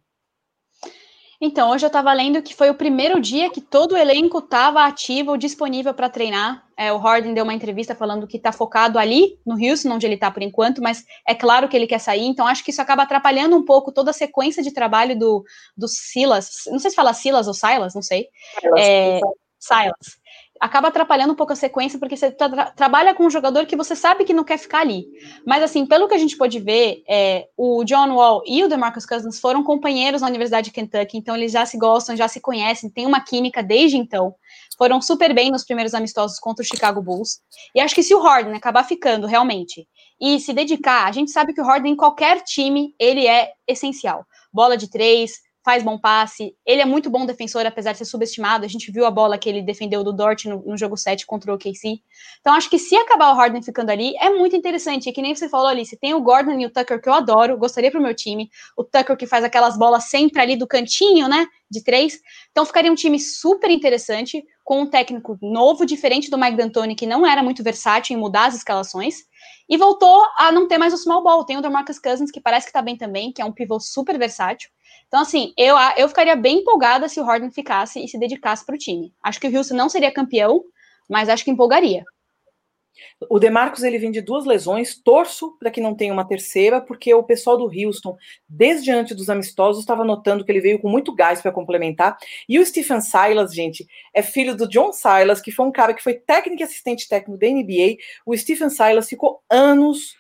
Então, 1.39 1.71
hoje 1.71 1.85
eu 1.85 1.89
estava 1.89 2.13
lendo 2.15 2.41
que 2.41 2.55
foi 2.55 2.71
o 2.71 2.75
primeiro 2.75 3.21
dia 3.21 3.51
que 3.51 3.61
todo 3.61 3.93
o 3.93 3.97
elenco 3.97 4.39
estava 4.39 4.87
ativo, 4.87 5.37
disponível 5.37 5.93
para 5.93 6.09
treinar. 6.09 6.65
É, 6.79 6.91
o 6.93 6.97
Harden 6.97 7.35
deu 7.35 7.45
uma 7.45 7.53
entrevista 7.53 7.95
falando 7.95 8.27
que 8.27 8.39
está 8.39 8.53
focado 8.53 8.99
ali, 8.99 9.39
no 9.45 9.55
Houston, 9.55 9.91
onde 9.91 10.07
ele 10.07 10.15
está 10.15 10.31
por 10.31 10.43
enquanto, 10.43 10.81
mas 10.81 11.05
é 11.29 11.35
claro 11.35 11.69
que 11.69 11.77
ele 11.77 11.87
quer 11.87 11.99
sair, 11.99 12.25
então 12.25 12.47
acho 12.47 12.65
que 12.65 12.71
isso 12.71 12.81
acaba 12.81 13.03
atrapalhando 13.03 13.57
um 13.57 13.65
pouco 13.65 13.93
toda 13.93 14.11
a 14.11 14.15
sequência 14.15 14.63
de 14.63 14.73
trabalho 14.73 15.19
do, 15.19 15.45
do 15.77 15.87
Silas. 15.89 16.65
Não 16.69 16.79
sei 16.79 16.91
se 16.91 16.97
fala 16.97 17.13
Silas 17.13 17.47
ou 17.47 17.55
Silas, 17.55 17.95
não 17.95 18.03
sei. 18.03 18.29
Silas. 18.61 18.81
É, 18.81 19.21
Silas 19.59 20.26
acaba 20.61 20.89
atrapalhando 20.89 21.33
um 21.33 21.37
pouco 21.37 21.53
a 21.53 21.57
sequência, 21.57 21.99
porque 21.99 22.17
você 22.17 22.31
tra 22.31 22.71
trabalha 22.73 23.15
com 23.15 23.25
um 23.25 23.31
jogador 23.31 23.67
que 23.67 23.77
você 23.77 23.95
sabe 23.95 24.25
que 24.25 24.33
não 24.33 24.45
quer 24.45 24.59
ficar 24.59 24.81
ali. 24.81 25.07
Mas, 25.47 25.63
assim, 25.63 25.87
pelo 25.87 26.09
que 26.09 26.15
a 26.15 26.19
gente 26.19 26.37
pôde 26.37 26.59
ver, 26.59 27.03
é, 27.09 27.49
o 27.57 27.85
John 27.85 28.15
Wall 28.15 28.43
e 28.47 28.63
o 28.65 28.69
DeMarcus 28.69 29.07
Cousins 29.07 29.41
foram 29.41 29.63
companheiros 29.63 30.21
na 30.21 30.29
Universidade 30.29 30.67
de 30.67 30.73
Kentucky, 30.73 31.19
então 31.19 31.37
eles 31.37 31.53
já 31.53 31.65
se 31.67 31.79
gostam, 31.79 32.17
já 32.17 32.29
se 32.29 32.41
conhecem, 32.41 32.91
tem 32.91 33.07
uma 33.07 33.21
química 33.21 33.63
desde 33.63 33.97
então. 33.97 34.35
Foram 34.77 35.01
super 35.01 35.35
bem 35.35 35.51
nos 35.51 35.65
primeiros 35.65 35.95
amistosos 35.95 36.39
contra 36.39 36.63
o 36.63 36.67
Chicago 36.67 37.01
Bulls. 37.01 37.41
E 37.75 37.81
acho 37.81 37.95
que 37.95 38.03
se 38.03 38.15
o 38.15 38.21
Harden 38.21 38.55
acabar 38.55 38.85
ficando 38.85 39.27
realmente 39.27 39.87
e 40.21 40.41
se 40.41 40.53
dedicar, 40.53 41.07
a 41.07 41.13
gente 41.13 41.31
sabe 41.31 41.53
que 41.53 41.61
o 41.61 41.65
Harden 41.65 41.93
em 41.93 41.97
qualquer 41.97 42.43
time, 42.43 42.95
ele 42.99 43.27
é 43.27 43.53
essencial. 43.67 44.25
Bola 44.53 44.77
de 44.77 44.91
três, 44.91 45.46
faz 45.67 45.83
bom 45.83 45.99
passe, 45.99 46.55
ele 46.65 46.81
é 46.81 46.85
muito 46.85 47.11
bom 47.11 47.27
defensor, 47.27 47.67
apesar 47.67 47.91
de 47.91 47.99
ser 47.99 48.05
subestimado. 48.05 48.65
A 48.65 48.69
gente 48.69 48.93
viu 48.93 49.05
a 49.05 49.11
bola 49.11 49.37
que 49.37 49.49
ele 49.49 49.61
defendeu 49.61 50.05
do 50.05 50.13
Dort 50.13 50.45
no, 50.45 50.63
no 50.65 50.79
jogo 50.79 50.97
7 50.97 51.27
contra 51.27 51.51
o 51.51 51.57
OKC. 51.57 52.01
Então, 52.41 52.55
acho 52.55 52.71
que 52.71 52.79
se 52.79 52.95
acabar 52.95 53.33
o 53.33 53.35
Harden 53.35 53.61
ficando 53.61 53.91
ali, 53.91 54.15
é 54.19 54.31
muito 54.31 54.55
interessante. 54.55 55.09
E 55.09 55.13
que 55.13 55.21
nem 55.21 55.35
você 55.35 55.49
falou 55.49 55.67
ali, 55.67 55.85
se 55.85 55.97
tem 55.97 56.15
o 56.15 56.21
Gordon 56.21 56.53
e 56.61 56.67
o 56.67 56.71
Tucker, 56.71 57.03
que 57.03 57.09
eu 57.09 57.15
adoro, 57.15 57.59
gostaria 57.59 57.91
pro 57.91 58.01
meu 58.01 58.15
time. 58.15 58.49
O 58.77 58.85
Tucker 58.85 59.17
que 59.17 59.27
faz 59.27 59.43
aquelas 59.43 59.77
bolas 59.77 60.05
sempre 60.05 60.41
ali 60.41 60.55
do 60.55 60.69
cantinho, 60.69 61.27
né? 61.27 61.49
De 61.69 61.83
três. 61.83 62.21
Então, 62.53 62.65
ficaria 62.65 62.93
um 62.93 62.95
time 62.95 63.19
super 63.19 63.69
interessante, 63.69 64.45
com 64.63 64.83
um 64.83 64.87
técnico 64.87 65.37
novo, 65.43 65.85
diferente 65.85 66.31
do 66.31 66.39
Mike 66.39 66.57
D'Antoni, 66.57 66.95
que 66.95 67.07
não 67.07 67.27
era 67.27 67.43
muito 67.43 67.65
versátil 67.65 68.17
em 68.17 68.21
mudar 68.21 68.47
as 68.47 68.55
escalações. 68.55 69.17
E 69.69 69.77
voltou 69.77 70.23
a 70.39 70.53
não 70.53 70.69
ter 70.69 70.79
mais 70.79 70.95
o 70.95 70.97
small 70.97 71.25
ball. 71.25 71.45
Tem 71.45 71.57
o 71.57 71.61
DeMarcus 71.61 71.99
Cousins, 71.99 72.31
que 72.31 72.41
parece 72.41 72.69
que 72.69 72.73
tá 72.73 72.81
bem 72.81 72.97
também, 72.97 73.33
que 73.33 73.43
é 73.43 73.45
um 73.45 73.51
pivô 73.51 73.81
super 73.81 74.17
versátil. 74.17 74.71
Então, 75.09 75.21
assim, 75.21 75.53
eu, 75.57 75.77
eu 75.97 76.09
ficaria 76.09 76.37
bem 76.37 76.59
empolgada 76.59 77.09
se 77.09 77.21
o 77.21 77.25
Harden 77.25 77.51
ficasse 77.51 78.03
e 78.03 78.09
se 78.09 78.19
dedicasse 78.19 78.65
para 78.65 78.75
o 78.75 78.79
time. 78.79 79.13
Acho 79.23 79.41
que 79.41 79.47
o 79.47 79.57
Houston 79.57 79.75
não 79.75 79.89
seria 79.89 80.13
campeão, 80.13 80.65
mas 81.09 81.29
acho 81.29 81.45
que 81.45 81.51
empolgaria. 81.51 82.05
O 83.29 83.39
Demarcus 83.39 83.83
ele 83.83 83.99
vem 83.99 84.11
de 84.11 84.21
duas 84.21 84.45
lesões, 84.45 84.97
torço 84.97 85.57
para 85.59 85.71
que 85.71 85.81
não 85.81 85.95
tenha 85.95 86.13
uma 86.13 86.27
terceira, 86.27 86.81
porque 86.81 87.13
o 87.13 87.23
pessoal 87.23 87.57
do 87.57 87.71
Houston, 87.71 88.17
desde 88.49 88.91
antes 88.91 89.17
dos 89.17 89.29
amistosos, 89.31 89.83
estava 89.83 90.05
notando 90.05 90.45
que 90.45 90.53
ele 90.53 90.61
veio 90.61 90.79
com 90.79 90.89
muito 90.89 91.15
gás 91.15 91.41
para 91.41 91.53
complementar. 91.53 92.17
E 92.49 92.59
o 92.59 92.65
Stephen 92.65 93.01
Silas, 93.01 93.55
gente, 93.55 93.87
é 94.15 94.23
filho 94.23 94.57
do 94.57 94.69
John 94.69 94.93
Silas, 94.93 95.41
que 95.41 95.53
foi 95.53 95.67
um 95.67 95.73
cara 95.73 95.95
que 95.95 96.03
foi 96.03 96.15
técnico 96.15 96.63
e 96.63 96.65
assistente 96.65 97.09
técnico 97.09 97.39
da 97.39 97.47
NBA. 97.47 97.97
O 98.25 98.37
Stephen 98.37 98.71
Silas 98.71 99.09
ficou 99.09 99.43
anos 99.51 100.17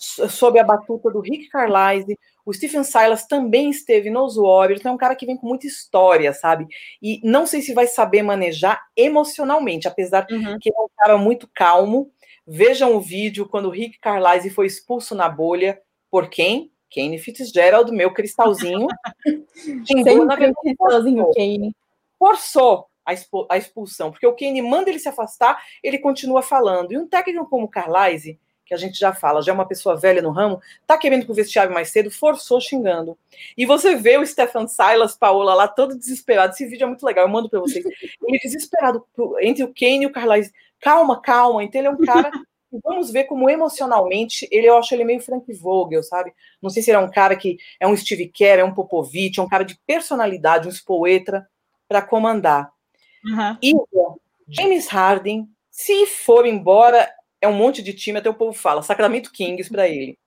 sob 0.00 0.58
a 0.58 0.64
batuta 0.64 1.10
do 1.10 1.20
Rick 1.20 1.48
Carlisle, 1.50 2.18
o 2.44 2.52
Stephen 2.52 2.82
Silas 2.82 3.26
também 3.26 3.68
esteve 3.68 4.08
nos 4.08 4.36
Warriors, 4.36 4.80
então 4.80 4.92
é 4.92 4.94
um 4.94 4.98
cara 4.98 5.14
que 5.14 5.26
vem 5.26 5.36
com 5.36 5.46
muita 5.46 5.66
história, 5.66 6.32
sabe? 6.32 6.66
E 7.02 7.20
não 7.22 7.46
sei 7.46 7.60
se 7.60 7.74
vai 7.74 7.86
saber 7.86 8.22
manejar 8.22 8.82
emocionalmente, 8.96 9.86
apesar 9.86 10.26
uhum. 10.30 10.58
que 10.58 10.70
é 10.70 10.80
um 10.80 10.88
cara 10.96 11.18
muito 11.18 11.48
calmo. 11.54 12.10
Vejam 12.46 12.96
o 12.96 13.00
vídeo 13.00 13.46
quando 13.46 13.66
o 13.66 13.70
Rick 13.70 13.98
Carlisle 14.00 14.50
foi 14.50 14.66
expulso 14.66 15.14
na 15.14 15.28
bolha. 15.28 15.80
Por 16.10 16.30
quem? 16.30 16.72
Kane 16.92 17.18
Fitzgerald, 17.18 17.92
meu 17.92 18.12
cristalzinho. 18.12 18.88
Sempre 19.86 20.52
cristalzinho, 20.62 21.30
Kane. 21.34 21.76
Forçou 22.18 22.86
a 23.48 23.56
expulsão, 23.56 24.10
porque 24.10 24.26
o 24.26 24.34
Kane 24.34 24.62
manda 24.62 24.88
ele 24.88 24.98
se 24.98 25.08
afastar, 25.08 25.60
ele 25.82 25.98
continua 25.98 26.42
falando. 26.42 26.92
E 26.92 26.98
um 26.98 27.08
técnico 27.08 27.48
como 27.48 27.66
o 27.66 27.68
Carlisle 27.68 28.38
que 28.70 28.74
a 28.74 28.76
gente 28.76 28.96
já 28.96 29.12
fala, 29.12 29.42
já 29.42 29.50
é 29.50 29.54
uma 29.54 29.66
pessoa 29.66 29.96
velha 29.96 30.22
no 30.22 30.30
ramo, 30.30 30.60
tá 30.86 30.96
querendo 30.96 31.26
pro 31.26 31.34
vestiário 31.34 31.74
mais 31.74 31.90
cedo, 31.90 32.08
forçou 32.08 32.60
xingando. 32.60 33.18
E 33.58 33.66
você 33.66 33.96
vê 33.96 34.16
o 34.16 34.24
Stefan 34.24 34.68
Silas, 34.68 35.16
Paola 35.16 35.54
lá, 35.54 35.66
todo 35.66 35.98
desesperado. 35.98 36.52
Esse 36.52 36.64
vídeo 36.66 36.84
é 36.84 36.86
muito 36.86 37.04
legal, 37.04 37.24
eu 37.24 37.28
mando 37.28 37.50
para 37.50 37.58
vocês. 37.58 37.84
Ele 37.84 38.38
desesperado 38.38 39.04
entre 39.40 39.64
o 39.64 39.74
Kane 39.74 40.04
e 40.04 40.06
o 40.06 40.12
Carlais. 40.12 40.52
Calma, 40.80 41.20
calma. 41.20 41.64
Então 41.64 41.80
ele 41.80 41.88
é 41.88 41.90
um 41.90 41.98
cara. 41.98 42.30
Vamos 42.84 43.10
ver 43.10 43.24
como 43.24 43.50
emocionalmente 43.50 44.46
ele, 44.52 44.68
eu 44.68 44.78
acho 44.78 44.94
ele 44.94 45.02
meio 45.02 45.18
Frank 45.18 45.52
Vogel, 45.52 46.04
sabe? 46.04 46.32
Não 46.62 46.70
sei 46.70 46.80
se 46.80 46.92
ele 46.92 46.98
é 46.98 47.00
um 47.00 47.10
cara 47.10 47.34
que 47.34 47.58
é 47.80 47.88
um 47.88 47.96
Steve 47.96 48.28
Kerr, 48.28 48.60
é 48.60 48.64
um 48.64 48.72
Popovich, 48.72 49.40
é 49.40 49.42
um 49.42 49.48
cara 49.48 49.64
de 49.64 49.76
personalidade, 49.84 50.68
um 50.68 50.70
spoetra 50.70 51.44
para 51.88 52.00
comandar. 52.00 52.70
Uhum. 53.24 53.58
E 53.60 53.74
James 54.48 54.86
Harden, 54.86 55.48
se 55.72 56.06
for 56.06 56.46
embora, 56.46 57.10
é 57.40 57.48
um 57.48 57.54
monte 57.54 57.82
de 57.82 57.92
time, 57.92 58.18
até 58.18 58.28
o 58.28 58.34
povo 58.34 58.52
fala, 58.52 58.82
Sacramento 58.82 59.32
Kings 59.32 59.70
para 59.70 59.88
ele. 59.88 60.18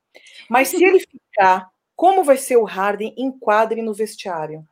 Mas 0.49 0.69
se 0.69 0.83
ele 0.83 0.99
ficar, 0.99 1.69
como 1.95 2.23
vai 2.23 2.37
ser 2.37 2.57
o 2.57 2.63
Harden 2.63 3.13
em 3.17 3.33
e 3.71 3.81
no 3.81 3.93
vestiário? 3.93 4.65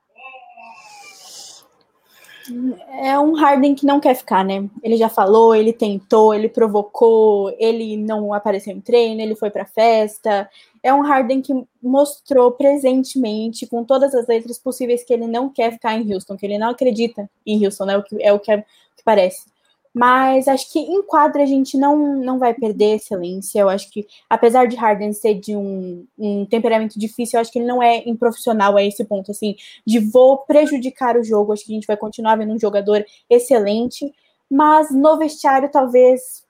É 3.01 3.17
um 3.19 3.33
Harden 3.33 3.75
que 3.75 3.85
não 3.85 3.99
quer 3.99 4.15
ficar, 4.15 4.43
né? 4.43 4.67
Ele 4.83 4.97
já 4.97 5.07
falou, 5.07 5.55
ele 5.55 5.71
tentou, 5.71 6.33
ele 6.33 6.49
provocou, 6.49 7.55
ele 7.59 7.95
não 7.95 8.33
apareceu 8.33 8.73
em 8.73 8.81
treino, 8.81 9.21
ele 9.21 9.35
foi 9.35 9.49
para 9.49 9.65
festa. 9.65 10.49
É 10.81 10.91
um 10.91 11.01
Harden 11.01 11.41
que 11.41 11.53
mostrou 11.81 12.51
presentemente, 12.51 13.67
com 13.67 13.83
todas 13.83 14.15
as 14.15 14.27
letras 14.27 14.57
possíveis, 14.57 15.03
que 15.03 15.13
ele 15.13 15.27
não 15.27 15.49
quer 15.49 15.73
ficar 15.73 15.95
em 15.95 16.13
Houston, 16.13 16.35
que 16.35 16.45
ele 16.45 16.57
não 16.57 16.71
acredita 16.71 17.29
em 17.45 17.63
Houston, 17.63 17.85
né? 17.85 17.97
O 17.97 18.03
que, 18.03 18.21
é 18.21 18.33
o 18.33 18.39
que, 18.39 18.51
é, 18.51 18.57
que 18.57 19.03
parece. 19.05 19.50
Mas 19.93 20.47
acho 20.47 20.71
que 20.71 20.79
em 20.79 21.03
quadra 21.03 21.43
a 21.43 21.45
gente 21.45 21.77
não, 21.77 22.15
não 22.15 22.39
vai 22.39 22.53
perder 22.53 22.95
excelência. 22.95 23.59
Eu 23.59 23.69
acho 23.69 23.91
que, 23.91 24.07
apesar 24.29 24.65
de 24.65 24.75
Harden 24.77 25.11
ser 25.11 25.35
de 25.35 25.55
um, 25.55 26.05
um 26.17 26.45
temperamento 26.45 26.97
difícil, 26.97 27.37
eu 27.37 27.41
acho 27.41 27.51
que 27.51 27.59
ele 27.59 27.67
não 27.67 27.83
é 27.83 28.01
improfissional 28.07 28.77
a 28.77 28.83
esse 28.83 29.03
ponto, 29.03 29.31
assim, 29.31 29.55
de 29.85 29.99
vou 29.99 30.37
prejudicar 30.39 31.17
o 31.17 31.23
jogo. 31.23 31.51
Acho 31.51 31.65
que 31.65 31.73
a 31.73 31.75
gente 31.75 31.87
vai 31.87 31.97
continuar 31.97 32.37
vendo 32.37 32.53
um 32.53 32.59
jogador 32.59 33.05
excelente, 33.29 34.13
mas 34.49 34.91
no 34.91 35.17
vestiário 35.17 35.69
talvez 35.69 36.43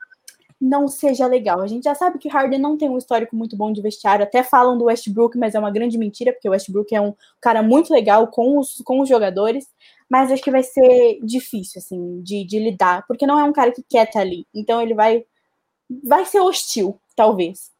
não 0.61 0.87
seja 0.87 1.25
legal. 1.25 1.61
A 1.61 1.67
gente 1.67 1.85
já 1.85 1.95
sabe 1.95 2.19
que 2.19 2.29
Harden 2.29 2.59
não 2.59 2.77
tem 2.77 2.89
um 2.89 2.97
histórico 2.97 3.35
muito 3.35 3.57
bom 3.57 3.73
de 3.73 3.81
vestiário, 3.81 4.23
até 4.23 4.43
falam 4.43 4.77
do 4.77 4.85
Westbrook, 4.85 5.37
mas 5.37 5.55
é 5.55 5.59
uma 5.59 5.71
grande 5.71 5.97
mentira, 5.97 6.31
porque 6.31 6.47
o 6.47 6.51
Westbrook 6.51 6.93
é 6.93 7.01
um 7.01 7.13
cara 7.41 7.63
muito 7.63 7.91
legal 7.91 8.27
com 8.27 8.59
os, 8.59 8.81
com 8.85 9.01
os 9.01 9.09
jogadores 9.09 9.67
mas 10.11 10.29
acho 10.29 10.43
que 10.43 10.51
vai 10.51 10.61
ser 10.61 11.21
difícil, 11.23 11.79
assim, 11.79 12.21
de, 12.21 12.43
de 12.43 12.59
lidar, 12.59 13.07
porque 13.07 13.25
não 13.25 13.39
é 13.39 13.45
um 13.45 13.53
cara 13.53 13.71
que 13.71 13.81
quer 13.81 14.05
estar 14.05 14.19
ali. 14.19 14.45
Então 14.53 14.81
ele 14.81 14.93
vai, 14.93 15.23
vai 16.03 16.25
ser 16.25 16.41
hostil, 16.41 16.99
talvez. 17.15 17.71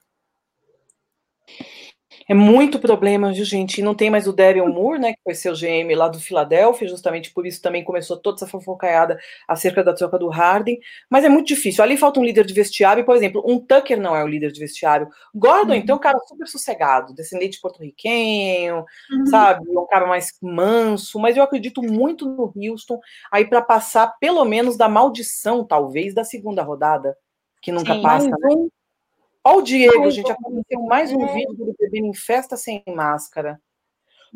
É 2.28 2.34
muito 2.34 2.80
problema, 2.80 3.32
viu, 3.32 3.43
gente? 3.43 3.80
E 3.80 3.84
não 3.84 3.95
tem 3.95 4.09
mais 4.09 4.28
o 4.28 4.34
Daryl 4.34 4.67
Moore, 4.67 4.99
né, 4.99 5.13
que 5.13 5.19
foi 5.24 5.34
seu 5.34 5.53
GM 5.53 5.93
lá 5.95 6.07
do 6.07 6.19
Filadélfia, 6.19 6.88
justamente 6.88 7.34
por 7.34 7.45
isso 7.45 7.61
também 7.61 7.84
começou 7.84 8.17
toda 8.17 8.38
essa 8.38 8.47
fofocaiada 8.47 9.19
acerca 9.47 9.84
da 9.84 9.93
troca 9.93 10.17
do 10.17 10.30
Harden. 10.30 10.80
Mas 11.09 11.24
é 11.24 11.30
muito 11.30 11.47
difícil. 11.47 11.84
Ali 11.84 11.97
falta 11.97 12.19
um 12.19 12.24
líder 12.24 12.45
de 12.45 12.53
vestiário, 12.53 13.05
por 13.05 13.15
exemplo, 13.15 13.43
um 13.45 13.59
Tucker 13.59 13.99
não 13.99 14.15
é 14.15 14.24
o 14.24 14.28
líder 14.28 14.51
de 14.51 14.59
vestiário. 14.59 15.07
Gordon, 15.34 15.74
uhum. 15.74 15.80
então, 15.80 15.95
é 15.95 15.97
um 15.97 16.01
cara 16.01 16.19
super 16.28 16.47
sossegado, 16.47 17.13
descendente 17.13 17.59
porto-riquenho, 17.59 18.86
uhum. 19.11 19.26
sabe? 19.28 19.65
Um 19.69 19.88
cara 19.88 20.07
mais 20.07 20.32
manso, 20.41 21.19
mas 21.19 21.38
eu 21.38 21.43
acredito 21.43 21.82
muito 21.82 22.26
no 22.26 22.53
Houston 22.55 22.99
aí 23.32 23.45
para 23.45 23.61
passar 23.61 24.15
pelo 24.19 24.43
menos 24.45 24.78
da 24.78 24.88
maldição, 24.88 25.65
talvez, 25.65 26.13
da 26.13 26.24
segunda 26.24 26.63
rodada, 26.63 27.15
que 27.61 27.72
nunca 27.72 27.93
Sim, 27.93 28.01
passa. 28.01 28.30
Né? 28.30 28.67
Olha 29.44 29.58
o 29.58 29.62
Diego, 29.62 30.04
Ai, 30.04 30.12
gente, 30.12 30.32
aconteceu 30.32 30.82
mais 30.84 31.12
um 31.12 31.24
é. 31.26 31.34
vídeo 31.34 31.66
do 31.66 31.76
bebendo 31.78 32.08
em 32.08 32.14
festa 32.14 32.56
sem 32.56 32.84
máscara. 32.88 33.60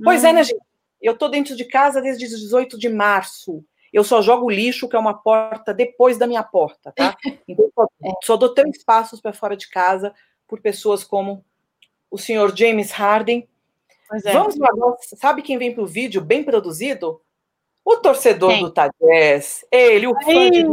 Pois 0.04 0.24
é, 0.24 0.34
né, 0.34 0.42
hum. 0.42 0.44
gente? 0.44 0.62
Eu 1.02 1.16
tô 1.16 1.28
dentro 1.28 1.56
de 1.56 1.66
casa 1.66 2.02
desde 2.02 2.28
18 2.28 2.78
de 2.80 2.90
março. 2.90 3.64
Eu 3.94 4.04
só 4.04 4.22
jogo 4.22 4.50
lixo, 4.50 4.90
que 4.90 4.96
é 4.96 5.00
uma 5.00 5.14
porta 5.14 5.74
depois 5.74 6.18
da 6.18 6.26
minha 6.26 6.44
porta, 6.44 6.92
tá? 6.92 7.16
Então, 7.48 7.70
só, 7.76 7.88
é. 8.04 8.12
só 8.24 8.38
dou 8.38 8.54
três 8.54 8.84
passos 8.84 9.22
para 9.22 9.32
fora 9.32 9.56
de 9.56 9.70
casa 9.70 10.14
por 10.48 10.60
pessoas 10.60 11.04
como 11.04 11.46
o 12.10 12.18
senhor 12.18 12.56
James 12.58 12.92
Harden. 12.92 13.48
É. 14.26 14.34
Vamos 14.34 14.58
lá, 14.58 14.70
sabe 15.18 15.42
quem 15.42 15.58
vem 15.58 15.74
para 15.74 15.84
o 15.84 15.88
vídeo 15.88 16.22
bem 16.22 16.44
produzido? 16.44 17.22
O 17.86 17.98
torcedor 17.98 18.50
Quem? 18.50 18.64
do 18.64 18.72
Tadés, 18.72 19.64
ele, 19.72 20.08
o 20.08 20.16
fã 20.16 20.50
de 20.50 20.64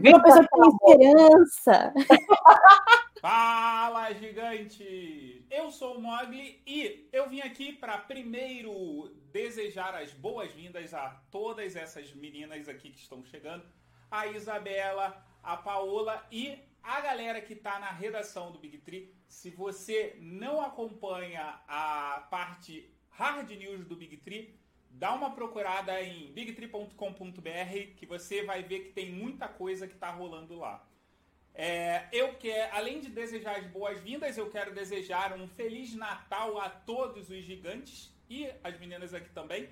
Vem 0.00 0.14
uma 0.14 0.22
pessoa 0.22 0.48
com 0.48 0.64
esperança. 0.64 1.92
Fala, 3.20 4.14
gigante! 4.14 5.44
Eu 5.50 5.70
sou 5.70 5.98
o 5.98 6.00
Mogli 6.00 6.62
e 6.66 7.06
eu 7.12 7.28
vim 7.28 7.40
aqui 7.42 7.70
para 7.70 7.98
primeiro 7.98 9.14
desejar 9.30 9.94
as 9.94 10.10
boas-vindas 10.14 10.94
a 10.94 11.20
todas 11.30 11.76
essas 11.76 12.14
meninas 12.14 12.66
aqui 12.66 12.88
que 12.88 12.98
estão 12.98 13.22
chegando, 13.22 13.62
a 14.10 14.26
Isabela, 14.28 15.22
a 15.42 15.58
Paola 15.58 16.26
e 16.32 16.58
a 16.82 16.98
galera 17.02 17.42
que 17.42 17.52
está 17.52 17.78
na 17.78 17.90
redação 17.90 18.50
do 18.50 18.58
Big 18.58 18.78
Tree. 18.78 19.14
Se 19.28 19.50
você 19.50 20.16
não 20.18 20.62
acompanha 20.62 21.60
a 21.68 22.26
parte 22.30 22.90
hard 23.10 23.50
news 23.50 23.84
do 23.84 23.94
Big 23.94 24.16
Tree, 24.16 24.61
dá 24.92 25.12
uma 25.14 25.30
procurada 25.34 26.00
em 26.02 26.32
bigtree.com.br 26.32 27.96
que 27.96 28.06
você 28.06 28.44
vai 28.44 28.62
ver 28.62 28.80
que 28.80 28.92
tem 28.92 29.10
muita 29.10 29.48
coisa 29.48 29.86
que 29.86 29.94
está 29.94 30.10
rolando 30.10 30.56
lá. 30.56 30.86
É, 31.54 32.08
eu 32.12 32.34
quero, 32.36 32.74
além 32.74 33.00
de 33.00 33.10
desejar 33.10 33.58
as 33.58 33.66
boas-vindas, 33.66 34.38
eu 34.38 34.50
quero 34.50 34.74
desejar 34.74 35.34
um 35.38 35.46
feliz 35.48 35.94
Natal 35.94 36.58
a 36.58 36.70
todos 36.70 37.28
os 37.28 37.44
gigantes 37.44 38.14
e 38.28 38.50
as 38.64 38.78
meninas 38.78 39.12
aqui 39.12 39.28
também, 39.30 39.68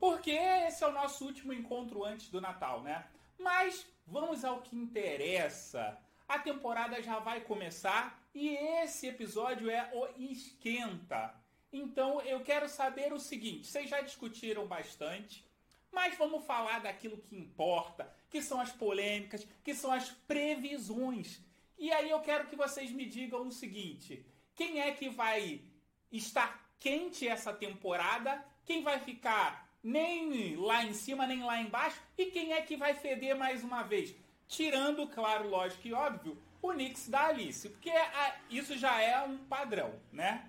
porque 0.00 0.30
esse 0.30 0.82
é 0.82 0.86
o 0.86 0.92
nosso 0.92 1.24
último 1.26 1.52
encontro 1.52 2.04
antes 2.04 2.30
do 2.30 2.40
Natal, 2.40 2.82
né? 2.82 3.06
Mas 3.38 3.86
vamos 4.06 4.44
ao 4.44 4.62
que 4.62 4.74
interessa. 4.74 5.98
A 6.26 6.38
temporada 6.38 7.02
já 7.02 7.18
vai 7.18 7.40
começar 7.40 8.18
e 8.34 8.48
esse 8.82 9.06
episódio 9.06 9.68
é 9.68 9.90
o 9.92 10.08
esquenta. 10.16 11.34
Então 11.72 12.20
eu 12.20 12.40
quero 12.40 12.68
saber 12.68 13.12
o 13.12 13.18
seguinte: 13.18 13.66
vocês 13.66 13.88
já 13.88 14.00
discutiram 14.00 14.66
bastante, 14.66 15.44
mas 15.90 16.16
vamos 16.18 16.44
falar 16.44 16.80
daquilo 16.80 17.16
que 17.16 17.36
importa, 17.36 18.12
que 18.28 18.42
são 18.42 18.60
as 18.60 18.70
polêmicas, 18.70 19.46
que 19.64 19.74
são 19.74 19.90
as 19.90 20.10
previsões. 20.10 21.40
E 21.78 21.90
aí 21.90 22.10
eu 22.10 22.20
quero 22.20 22.46
que 22.46 22.56
vocês 22.56 22.90
me 22.90 23.06
digam 23.06 23.46
o 23.46 23.52
seguinte: 23.52 24.24
quem 24.54 24.80
é 24.80 24.92
que 24.92 25.08
vai 25.08 25.62
estar 26.10 26.70
quente 26.78 27.26
essa 27.26 27.52
temporada? 27.52 28.44
Quem 28.64 28.82
vai 28.82 29.00
ficar 29.00 29.68
nem 29.82 30.56
lá 30.56 30.84
em 30.84 30.92
cima 30.92 31.26
nem 31.26 31.42
lá 31.42 31.60
embaixo? 31.60 32.00
E 32.16 32.26
quem 32.26 32.52
é 32.52 32.62
que 32.62 32.76
vai 32.76 32.94
feder 32.94 33.36
mais 33.36 33.64
uma 33.64 33.82
vez? 33.82 34.14
Tirando, 34.46 35.08
claro, 35.08 35.48
lógico 35.48 35.88
e 35.88 35.94
óbvio, 35.94 36.40
o 36.60 36.72
Knicks 36.72 37.08
da 37.08 37.28
Alice, 37.28 37.68
porque 37.70 37.90
a, 37.90 38.36
isso 38.50 38.76
já 38.76 39.00
é 39.00 39.20
um 39.22 39.38
padrão, 39.38 39.98
né? 40.12 40.48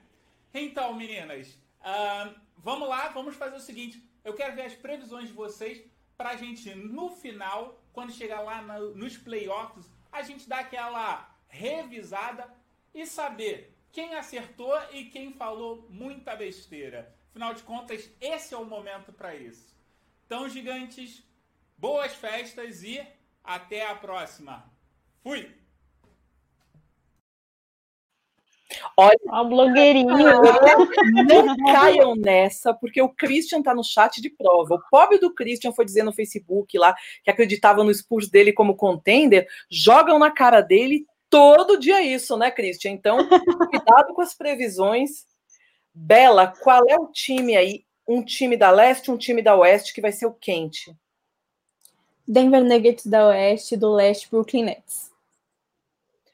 Então, 0.53 0.93
meninas, 0.93 1.47
uh, 1.81 2.39
vamos 2.57 2.87
lá, 2.87 3.07
vamos 3.09 3.35
fazer 3.35 3.55
o 3.55 3.59
seguinte. 3.59 4.07
Eu 4.23 4.35
quero 4.35 4.55
ver 4.55 4.63
as 4.63 4.75
previsões 4.75 5.27
de 5.27 5.33
vocês 5.33 5.83
pra 6.15 6.35
gente, 6.35 6.73
no 6.75 7.09
final, 7.09 7.83
quando 7.91 8.13
chegar 8.13 8.41
lá 8.41 8.61
no, 8.61 8.95
nos 8.95 9.17
playoffs, 9.17 9.89
a 10.11 10.21
gente 10.21 10.47
dar 10.47 10.59
aquela 10.59 11.35
revisada 11.47 12.53
e 12.93 13.05
saber 13.05 13.75
quem 13.91 14.13
acertou 14.15 14.73
e 14.91 15.05
quem 15.05 15.33
falou 15.33 15.87
muita 15.89 16.35
besteira. 16.35 17.15
Afinal 17.29 17.53
de 17.53 17.63
contas, 17.63 18.09
esse 18.21 18.53
é 18.53 18.57
o 18.57 18.65
momento 18.65 19.11
para 19.11 19.35
isso. 19.35 19.75
Então, 20.25 20.47
gigantes, 20.47 21.23
boas 21.75 22.13
festas 22.13 22.83
e 22.83 23.05
até 23.43 23.87
a 23.87 23.95
próxima. 23.95 24.71
Fui! 25.21 25.62
Olha, 28.97 29.17
a 29.29 29.43
blogueirinha. 29.43 30.13
Não 31.27 31.55
caiam 31.71 32.15
nessa, 32.15 32.73
porque 32.73 33.01
o 33.01 33.09
Christian 33.09 33.61
tá 33.61 33.73
no 33.73 33.83
chat 33.83 34.21
de 34.21 34.29
prova. 34.29 34.75
O 34.75 34.81
pobre 34.89 35.17
do 35.17 35.33
Christian 35.33 35.71
foi 35.71 35.85
dizer 35.85 36.03
no 36.03 36.13
Facebook 36.13 36.77
lá 36.77 36.95
que 37.23 37.31
acreditava 37.31 37.83
no 37.83 37.93
Spurs 37.93 38.29
dele 38.29 38.53
como 38.53 38.75
contender. 38.75 39.47
Jogam 39.69 40.19
na 40.19 40.31
cara 40.31 40.61
dele 40.61 41.05
todo 41.29 41.79
dia 41.79 42.01
isso, 42.03 42.37
né, 42.37 42.51
Christian? 42.51 42.91
Então, 42.91 43.17
cuidado 43.69 44.13
com 44.13 44.21
as 44.21 44.33
previsões. 44.33 45.25
Bela, 45.93 46.47
qual 46.47 46.81
é 46.87 46.95
o 46.95 47.07
time 47.07 47.55
aí? 47.55 47.85
Um 48.07 48.23
time 48.23 48.57
da 48.57 48.71
leste, 48.71 49.11
um 49.11 49.17
time 49.17 49.41
da 49.41 49.55
oeste 49.55 49.93
que 49.93 50.01
vai 50.01 50.11
ser 50.11 50.25
o 50.25 50.33
quente? 50.33 50.95
Denver 52.27 52.63
Nuggets 52.63 53.05
da 53.05 53.27
oeste, 53.27 53.75
do 53.75 53.91
leste, 53.93 54.29
Brooklyn 54.29 54.63
Nets. 54.63 55.11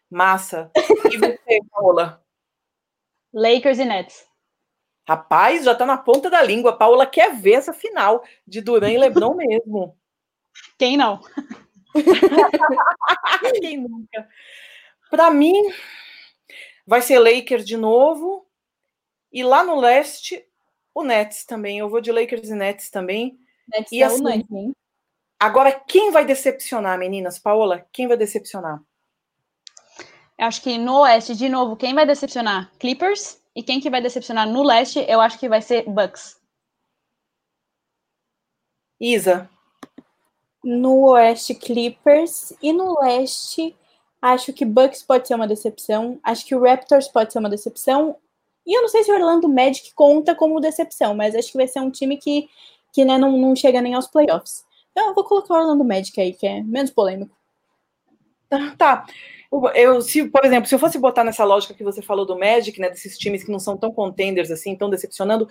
Massa. 0.09 0.71
E 1.11 1.17
você, 1.17 1.59
Paola? 1.71 2.21
Lakers 3.33 3.79
e 3.79 3.85
Nets. 3.85 4.27
Rapaz, 5.07 5.65
já 5.65 5.73
tá 5.73 5.85
na 5.85 5.97
ponta 5.97 6.29
da 6.29 6.41
língua. 6.41 6.71
A 6.71 6.75
Paola 6.75 7.05
quer 7.05 7.35
ver 7.35 7.53
essa 7.53 7.73
final 7.73 8.23
de 8.45 8.61
Duran 8.61 8.91
e 8.91 8.97
Lebron 8.97 9.33
mesmo. 9.35 9.97
Quem 10.77 10.97
não? 10.97 11.19
Quem 13.59 13.77
nunca? 13.77 14.29
Para 15.09 15.31
mim, 15.31 15.53
vai 16.85 17.01
ser 17.01 17.19
Lakers 17.19 17.65
de 17.65 17.75
novo. 17.75 18.47
E 19.31 19.43
lá 19.43 19.63
no 19.63 19.79
leste, 19.79 20.43
o 20.93 21.03
Nets 21.03 21.45
também. 21.45 21.79
Eu 21.79 21.89
vou 21.89 22.01
de 22.01 22.11
Lakers 22.11 22.49
e 22.49 22.55
Nets 22.55 22.89
também. 22.89 23.39
Nets 23.67 23.91
e 23.91 24.01
é 24.01 24.05
assim, 24.05 24.23
Nets, 24.23 24.75
agora, 25.39 25.71
quem 25.71 26.11
vai 26.11 26.25
decepcionar, 26.25 26.97
meninas? 26.97 27.39
Paola, 27.39 27.87
quem 27.91 28.07
vai 28.07 28.17
decepcionar? 28.17 28.81
Acho 30.39 30.61
que 30.61 30.77
no 30.77 31.01
Oeste, 31.01 31.35
de 31.35 31.49
novo, 31.49 31.75
quem 31.75 31.93
vai 31.93 32.05
decepcionar? 32.05 32.71
Clippers. 32.79 33.39
E 33.55 33.61
quem 33.61 33.79
que 33.79 33.89
vai 33.89 34.01
decepcionar 34.01 34.47
no 34.47 34.63
Leste, 34.63 35.03
eu 35.07 35.19
acho 35.19 35.37
que 35.37 35.49
vai 35.49 35.61
ser 35.61 35.83
Bucks. 35.89 36.39
Isa. 38.99 39.49
No 40.63 41.09
Oeste, 41.09 41.53
Clippers. 41.55 42.53
E 42.61 42.71
no 42.71 43.01
Leste, 43.01 43.75
Acho 44.21 44.51
que 44.51 44.65
Bucks 44.65 45.01
pode 45.01 45.27
ser 45.27 45.35
uma 45.35 45.47
decepção. 45.47 46.19
Acho 46.23 46.45
que 46.45 46.53
o 46.53 46.61
Raptors 46.61 47.07
pode 47.07 47.31
ser 47.31 47.39
uma 47.39 47.49
decepção. 47.49 48.17
E 48.65 48.77
eu 48.77 48.81
não 48.81 48.89
sei 48.89 49.03
se 49.03 49.11
o 49.11 49.15
Orlando 49.15 49.47
Magic 49.47 49.93
conta 49.93 50.35
como 50.35 50.59
decepção, 50.59 51.15
mas 51.15 51.33
acho 51.33 51.51
que 51.51 51.57
vai 51.57 51.67
ser 51.67 51.79
um 51.79 51.89
time 51.89 52.17
que, 52.17 52.49
que 52.93 53.05
né, 53.05 53.17
não, 53.17 53.37
não 53.37 53.55
chega 53.55 53.81
nem 53.81 53.93
aos 53.93 54.07
playoffs. 54.07 54.65
Então 54.91 55.07
eu 55.07 55.15
vou 55.15 55.23
colocar 55.23 55.53
o 55.53 55.57
Orlando 55.57 55.85
Magic 55.85 56.19
aí, 56.19 56.33
que 56.33 56.45
é 56.45 56.61
menos 56.61 56.91
polêmico. 56.91 57.35
Tá. 58.77 59.05
Eu, 59.73 59.99
se, 60.01 60.29
por 60.29 60.45
exemplo, 60.45 60.69
se 60.69 60.75
eu 60.75 60.79
fosse 60.79 60.99
botar 60.99 61.23
nessa 61.23 61.43
lógica 61.43 61.73
que 61.73 61.83
você 61.83 62.01
falou 62.03 62.23
do 62.25 62.37
Magic, 62.37 62.79
né, 62.79 62.89
desses 62.89 63.17
times 63.17 63.43
que 63.43 63.51
não 63.51 63.57
são 63.57 63.75
tão 63.75 63.91
contenders 63.91 64.51
assim, 64.51 64.75
tão 64.75 64.89
decepcionando, 64.89 65.47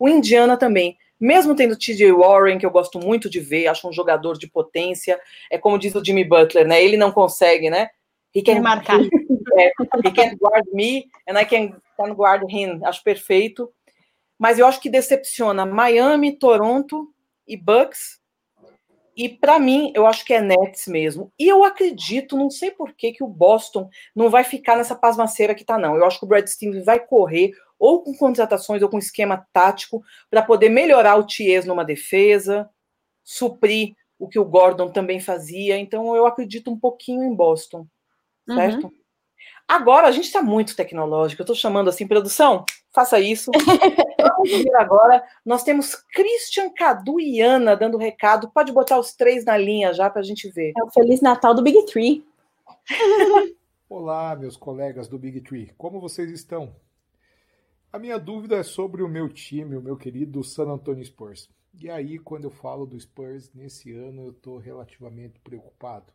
o 0.00 0.08
Indiana 0.08 0.56
também. 0.56 0.96
Mesmo 1.20 1.54
tendo 1.54 1.76
TJ 1.76 2.12
Warren, 2.12 2.58
que 2.58 2.66
eu 2.66 2.70
gosto 2.70 2.98
muito 2.98 3.28
de 3.28 3.38
ver, 3.40 3.68
acho 3.68 3.86
um 3.86 3.92
jogador 3.92 4.38
de 4.38 4.48
potência, 4.48 5.20
é 5.50 5.58
como 5.58 5.78
diz 5.78 5.94
o 5.94 6.04
Jimmy 6.04 6.24
Butler, 6.24 6.66
né? 6.66 6.82
Ele 6.82 6.96
não 6.96 7.12
consegue, 7.12 7.68
né? 7.68 7.90
He 8.34 8.42
can, 8.42 8.60
marcar. 8.60 8.98
É, 9.58 9.70
he 10.02 10.10
can 10.10 10.34
guard 10.40 10.66
me 10.72 11.04
and 11.28 11.38
I 11.38 11.44
can, 11.44 11.76
can 11.98 12.14
guard 12.14 12.42
him. 12.50 12.80
Acho 12.84 13.04
perfeito. 13.04 13.70
Mas 14.38 14.58
eu 14.58 14.66
acho 14.66 14.80
que 14.80 14.88
decepciona 14.88 15.66
Miami, 15.66 16.38
Toronto 16.38 17.12
e 17.46 17.54
Bucks 17.54 18.21
e 19.16 19.28
para 19.28 19.58
mim, 19.58 19.92
eu 19.94 20.06
acho 20.06 20.24
que 20.24 20.32
é 20.32 20.40
Nets 20.40 20.86
mesmo. 20.86 21.32
E 21.38 21.46
eu 21.46 21.64
acredito, 21.64 22.36
não 22.36 22.50
sei 22.50 22.70
por 22.70 22.92
que, 22.92 23.12
que 23.12 23.22
o 23.22 23.28
Boston 23.28 23.88
não 24.14 24.30
vai 24.30 24.42
ficar 24.42 24.76
nessa 24.76 24.94
pasmaceira 24.94 25.54
que 25.54 25.64
tá, 25.64 25.76
não. 25.76 25.96
Eu 25.96 26.04
acho 26.04 26.18
que 26.18 26.24
o 26.24 26.28
Brad 26.28 26.46
Stevens 26.46 26.84
vai 26.84 26.98
correr 26.98 27.52
ou 27.78 28.02
com 28.02 28.14
contratações 28.16 28.80
ou 28.82 28.88
com 28.88 28.98
esquema 28.98 29.46
tático 29.52 30.02
para 30.30 30.42
poder 30.42 30.68
melhorar 30.68 31.16
o 31.16 31.26
Ties 31.26 31.66
numa 31.66 31.84
defesa, 31.84 32.70
suprir 33.22 33.94
o 34.18 34.28
que 34.28 34.38
o 34.38 34.44
Gordon 34.44 34.88
também 34.88 35.20
fazia. 35.20 35.76
Então 35.76 36.16
eu 36.16 36.26
acredito 36.26 36.70
um 36.70 36.78
pouquinho 36.78 37.22
em 37.24 37.34
Boston, 37.34 37.86
certo? 38.46 38.86
Uhum. 38.86 38.92
Agora, 39.68 40.06
a 40.06 40.12
gente 40.12 40.26
está 40.26 40.42
muito 40.42 40.76
tecnológico. 40.76 41.40
Eu 41.40 41.44
estou 41.44 41.56
chamando 41.56 41.88
assim, 41.88 42.06
produção, 42.06 42.64
faça 42.92 43.18
isso. 43.20 43.50
Vamos 44.42 44.64
ver 44.64 44.74
agora. 44.76 45.22
Nós 45.44 45.62
temos 45.62 45.94
Christian 45.94 46.70
Cadu 46.70 47.20
e 47.20 47.40
Ana 47.40 47.76
dando 47.76 47.96
recado. 47.96 48.50
Pode 48.50 48.72
botar 48.72 48.98
os 48.98 49.14
três 49.14 49.44
na 49.44 49.56
linha 49.56 49.92
já 49.92 50.10
para 50.10 50.20
a 50.20 50.24
gente 50.24 50.50
ver. 50.50 50.72
É 50.76 50.82
o 50.82 50.90
Feliz 50.90 51.20
Natal 51.20 51.54
do 51.54 51.62
Big 51.62 51.86
Tree. 51.86 52.26
Olá, 53.88 54.34
meus 54.34 54.56
colegas 54.56 55.06
do 55.06 55.18
Big 55.18 55.40
Tree. 55.42 55.72
Como 55.76 56.00
vocês 56.00 56.30
estão? 56.30 56.74
A 57.92 57.98
minha 57.98 58.18
dúvida 58.18 58.56
é 58.56 58.62
sobre 58.62 59.02
o 59.02 59.08
meu 59.08 59.28
time, 59.28 59.76
o 59.76 59.82
meu 59.82 59.96
querido 59.96 60.42
San 60.42 60.64
Antonio 60.64 61.04
Spurs. 61.04 61.48
E 61.78 61.90
aí, 61.90 62.18
quando 62.18 62.44
eu 62.44 62.50
falo 62.50 62.86
do 62.86 62.98
Spurs 62.98 63.52
nesse 63.54 63.92
ano, 63.92 64.24
eu 64.24 64.30
estou 64.30 64.58
relativamente 64.58 65.38
preocupado. 65.40 66.12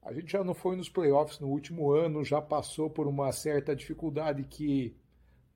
A 0.00 0.12
gente 0.12 0.30
já 0.30 0.44
não 0.44 0.54
foi 0.54 0.76
nos 0.76 0.88
playoffs 0.88 1.40
no 1.40 1.48
último 1.48 1.90
ano, 1.90 2.24
já 2.24 2.40
passou 2.40 2.88
por 2.88 3.08
uma 3.08 3.32
certa 3.32 3.74
dificuldade 3.74 4.44
que 4.44 4.96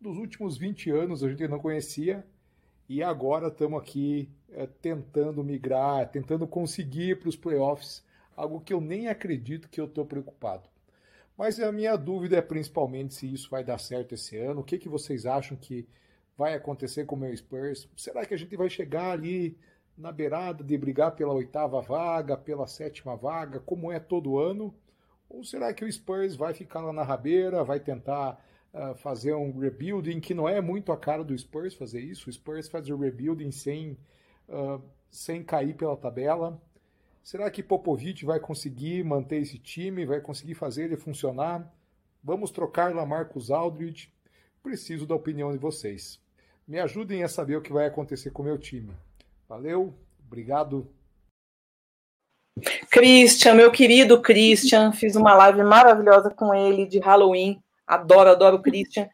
nos 0.01 0.17
últimos 0.17 0.57
20 0.57 0.91
anos 0.91 1.23
a 1.23 1.29
gente 1.29 1.47
não 1.47 1.59
conhecia 1.59 2.25
e 2.89 3.03
agora 3.03 3.49
estamos 3.49 3.81
aqui 3.81 4.29
é, 4.51 4.67
tentando 4.67 5.45
migrar, 5.45 6.09
tentando 6.11 6.47
conseguir 6.47 7.21
para 7.21 7.29
os 7.29 7.37
playoffs, 7.37 8.05
algo 8.35 8.61
que 8.61 8.73
eu 8.73 8.81
nem 8.81 9.09
acredito 9.09 9.69
que 9.69 9.81
eu 9.81 9.85
estou 9.85 10.05
preocupado. 10.05 10.69
Mas 11.37 11.61
a 11.61 11.71
minha 11.71 11.97
dúvida 11.97 12.37
é 12.37 12.43
principalmente 12.43 13.15
se 13.15 13.33
isso 13.33 13.49
vai 13.49 13.63
dar 13.63 13.79
certo 13.79 14.15
esse 14.15 14.37
ano. 14.37 14.61
O 14.61 14.65
que, 14.65 14.79
que 14.79 14.89
vocês 14.89 15.25
acham 15.25 15.57
que 15.57 15.87
vai 16.37 16.55
acontecer 16.55 17.05
com 17.05 17.15
o 17.15 17.19
meu 17.19 17.35
Spurs? 17.37 17.89
Será 17.97 18.27
que 18.27 18.35
a 18.35 18.37
gente 18.37 18.57
vai 18.57 18.69
chegar 18.69 19.13
ali 19.13 19.57
na 19.97 20.11
beirada 20.11 20.65
de 20.65 20.77
brigar 20.77 21.13
pela 21.13 21.33
oitava 21.33 21.81
vaga, 21.81 22.37
pela 22.37 22.67
sétima 22.67 23.17
vaga, 23.17 23.61
como 23.61 23.93
é 23.93 24.01
todo 24.01 24.39
ano? 24.39 24.75
Ou 25.29 25.45
será 25.45 25.73
que 25.73 25.85
o 25.85 25.93
Spurs 25.93 26.35
vai 26.35 26.53
ficar 26.53 26.81
lá 26.81 26.93
na 26.93 27.05
rabeira, 27.05 27.63
vai 27.63 27.79
tentar 27.79 28.43
fazer 28.97 29.35
um 29.35 29.59
rebuilding, 29.59 30.21
que 30.21 30.35
não 30.35 30.49
é 30.49 30.61
muito 30.61 30.93
a 30.93 30.97
cara 30.97 31.25
do 31.25 31.37
Spurs 31.37 31.75
fazer 31.75 32.01
isso? 32.01 32.29
O 32.29 32.33
Spurs 32.33 32.69
faz 32.69 32.89
o 32.89 32.97
rebuilding 32.97 33.51
sem, 33.51 33.99
uh, 34.49 34.81
sem 35.11 35.43
cair 35.43 35.75
pela 35.75 35.97
tabela. 35.97 36.61
Será 37.23 37.51
que 37.51 37.63
Popovich 37.63 38.25
vai 38.25 38.41
conseguir 38.41 39.05
manter 39.05 39.41
esse 39.41 39.59
time, 39.59 40.07
vai 40.07 40.21
conseguir 40.21 40.55
fazer 40.55 40.85
ele 40.85 40.97
funcionar? 40.97 41.73
Vamos 42.23 42.51
trocar 42.51 42.95
lá 42.95 43.05
Marcos 43.05 43.51
Aldridge? 43.51 44.13
Preciso 44.63 45.07
da 45.07 45.15
opinião 45.15 45.53
de 45.53 45.59
vocês. 45.59 46.21
Me 46.67 46.79
ajudem 46.79 47.23
a 47.23 47.29
saber 47.29 47.57
o 47.57 47.63
que 47.63 47.73
vai 47.73 47.87
acontecer 47.87 48.31
com 48.31 48.43
o 48.43 48.45
meu 48.45 48.59
time. 48.59 48.93
Valeu, 49.49 49.95
obrigado. 50.25 50.89
Christian, 52.91 53.55
meu 53.55 53.71
querido 53.73 54.21
Christian, 54.21 54.93
fiz 54.93 55.17
uma 55.17 55.35
live 55.35 55.63
maravilhosa 55.63 56.31
com 56.31 56.55
ele 56.55 56.87
de 56.87 56.99
Halloween. 56.99 57.61
Adoro, 57.91 58.31
adoro 58.31 58.57
o 58.57 58.63
Christian. 58.63 59.09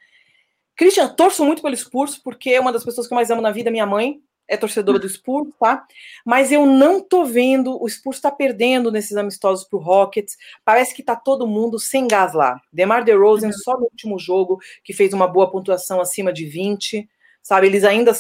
Christian, 0.77 1.09
torço 1.09 1.45
muito 1.45 1.63
pelo 1.63 1.77
Spurs, 1.77 2.19
porque 2.19 2.51
é 2.51 2.61
uma 2.61 2.73
das 2.73 2.85
pessoas 2.85 3.07
que 3.07 3.15
eu 3.15 3.17
mais 3.17 3.31
amo 3.31 3.41
na 3.41 3.51
vida, 3.51 3.71
minha 3.71 3.87
mãe 3.87 4.21
é 4.49 4.57
torcedora 4.57 4.99
do 4.99 5.09
Spurs, 5.09 5.49
tá? 5.59 5.85
Mas 6.25 6.53
eu 6.53 6.65
não 6.67 7.01
tô 7.01 7.25
vendo, 7.25 7.83
o 7.83 7.89
Spurs 7.89 8.21
tá 8.21 8.31
perdendo 8.31 8.93
nesses 8.93 9.17
amistosos 9.17 9.67
pro 9.69 9.79
Rockets. 9.79 10.37
Parece 10.65 10.95
que 10.95 11.03
tá 11.03 11.17
todo 11.17 11.49
mundo 11.49 11.81
sem 11.81 12.07
gás 12.07 12.33
lá. 12.33 12.61
DeMar 12.73 13.05
DeRozan 13.05 13.49
uhum. 13.49 13.53
só 13.53 13.77
no 13.77 13.85
último 13.85 14.19
jogo 14.19 14.61
que 14.85 14.93
fez 14.93 15.13
uma 15.13 15.27
boa 15.27 15.51
pontuação 15.51 16.01
acima 16.01 16.33
de 16.33 16.45
20, 16.47 17.09
sabe? 17.43 17.67
Eles 17.67 17.83
ainda 17.83 18.13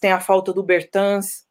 têm 0.00 0.12
a 0.12 0.20
falta 0.20 0.52
do 0.52 0.62
Bertans, 0.62 1.44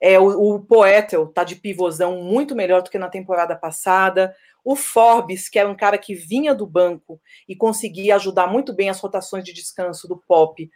é, 0.00 0.18
o, 0.18 0.54
o 0.54 0.60
Poetel 0.60 1.26
tá 1.26 1.44
de 1.44 1.54
pivôzão 1.56 2.22
muito 2.22 2.56
melhor 2.56 2.82
do 2.82 2.90
que 2.90 2.98
na 2.98 3.10
temporada 3.10 3.54
passada. 3.54 4.34
O 4.64 4.76
Forbes, 4.76 5.48
que 5.48 5.58
era 5.58 5.68
um 5.68 5.76
cara 5.76 5.98
que 5.98 6.14
vinha 6.14 6.54
do 6.54 6.66
banco 6.66 7.20
e 7.48 7.56
conseguia 7.56 8.16
ajudar 8.16 8.46
muito 8.46 8.72
bem 8.72 8.90
as 8.90 9.00
rotações 9.00 9.44
de 9.44 9.52
descanso 9.52 10.06
do 10.06 10.16
Pop, 10.16 10.70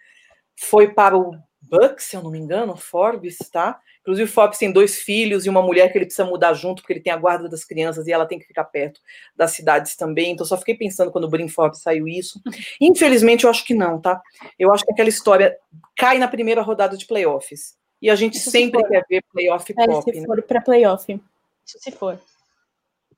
foi 0.57 0.93
para 0.93 1.17
o 1.17 1.33
Bucks, 1.63 2.07
se 2.07 2.17
eu 2.17 2.23
não 2.23 2.31
me 2.31 2.39
engano, 2.39 2.77
Forbes, 2.77 3.39
tá? 3.51 3.81
Inclusive, 4.03 4.29
o 4.29 4.33
Forbes 4.33 4.59
tem 4.59 4.71
dois 4.71 4.99
filhos 4.99 5.47
e 5.47 5.49
uma 5.49 5.63
mulher 5.63 5.91
que 5.91 5.97
ele 5.97 6.05
precisa 6.05 6.29
mudar 6.29 6.53
junto, 6.53 6.83
porque 6.83 6.93
ele 6.93 7.01
tem 7.01 7.13
a 7.13 7.17
guarda 7.17 7.49
das 7.49 7.65
crianças 7.65 8.07
e 8.07 8.13
ela 8.13 8.27
tem 8.27 8.39
que 8.39 8.45
ficar 8.45 8.65
perto 8.65 9.01
das 9.35 9.53
cidades 9.53 9.97
também. 9.97 10.33
Então, 10.33 10.45
só 10.45 10.59
fiquei 10.59 10.77
pensando 10.77 11.11
quando 11.11 11.25
o 11.25 11.29
Brin 11.29 11.49
Forbes 11.49 11.81
saiu 11.81 12.07
isso. 12.07 12.41
Infelizmente, 12.79 13.45
eu 13.45 13.51
acho 13.51 13.65
que 13.65 13.73
não, 13.73 13.99
tá? 13.99 14.21
Eu 14.59 14.73
acho 14.75 14.85
que 14.85 14.93
aquela 14.93 15.09
história 15.09 15.57
cai 15.97 16.19
na 16.19 16.29
primeira 16.29 16.61
rodada 16.61 16.99
de 16.99 17.07
playoffs. 17.07 17.77
E 18.03 18.11
a 18.11 18.15
gente 18.15 18.37
Isso 18.37 18.51
sempre 18.51 18.83
se 18.83 18.89
quer 18.89 19.05
ver 19.09 19.25
playoff 19.33 19.73
é, 19.73 19.87
pop. 19.87 20.13
Se 20.13 20.21
né? 20.21 20.27
for 20.27 20.43
para 20.43 20.61
playoff. 20.61 21.21
Isso 21.65 21.79
se 21.81 21.91
for. 21.91 22.21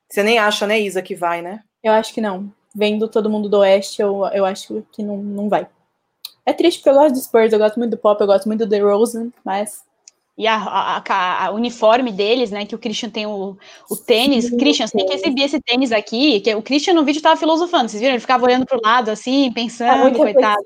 Você 0.08 0.22
nem 0.22 0.38
acha, 0.38 0.66
né, 0.66 0.80
Isa, 0.80 1.02
que 1.02 1.14
vai, 1.14 1.42
né? 1.42 1.60
Eu 1.82 1.92
acho 1.92 2.12
que 2.12 2.20
não. 2.20 2.52
Vendo 2.74 3.08
todo 3.08 3.30
mundo 3.30 3.48
do 3.48 3.58
Oeste, 3.58 4.02
eu, 4.02 4.24
eu 4.32 4.44
acho 4.44 4.84
que 4.92 5.02
não, 5.02 5.16
não 5.16 5.48
vai. 5.48 5.66
É 6.44 6.52
triste 6.52 6.78
porque 6.78 6.90
eu 6.90 6.94
gosto 6.94 7.14
do 7.14 7.20
Spurs, 7.20 7.52
eu 7.52 7.58
gosto 7.58 7.78
muito 7.78 7.90
do 7.90 7.98
Pop, 7.98 8.20
eu 8.20 8.26
gosto 8.26 8.46
muito 8.46 8.60
do 8.60 8.66
DeRozan, 8.68 9.30
mas 9.44 9.84
e 10.38 10.46
a, 10.46 10.54
a, 10.56 11.46
a, 11.46 11.50
uniforme 11.50 12.12
deles, 12.12 12.50
né? 12.50 12.66
Que 12.66 12.74
o 12.74 12.78
Christian 12.78 13.08
tem 13.08 13.26
o, 13.26 13.56
o 13.90 13.96
tênis. 13.96 14.44
Sim, 14.44 14.58
Christian, 14.58 14.86
você 14.86 14.98
tem 14.98 15.06
que 15.06 15.14
exibir 15.14 15.44
esse 15.44 15.58
tênis 15.62 15.90
aqui. 15.92 16.40
Que 16.40 16.54
o 16.54 16.60
Christian 16.60 16.92
no 16.92 17.04
vídeo 17.04 17.22
tava 17.22 17.40
filosofando, 17.40 17.88
vocês 17.88 18.00
viram? 18.00 18.14
Ele 18.14 18.20
ficava 18.20 18.44
olhando 18.44 18.66
pro 18.66 18.80
lado, 18.84 19.10
assim, 19.10 19.50
pensando, 19.50 20.08
ah, 20.08 20.14
coitado. 20.14 20.62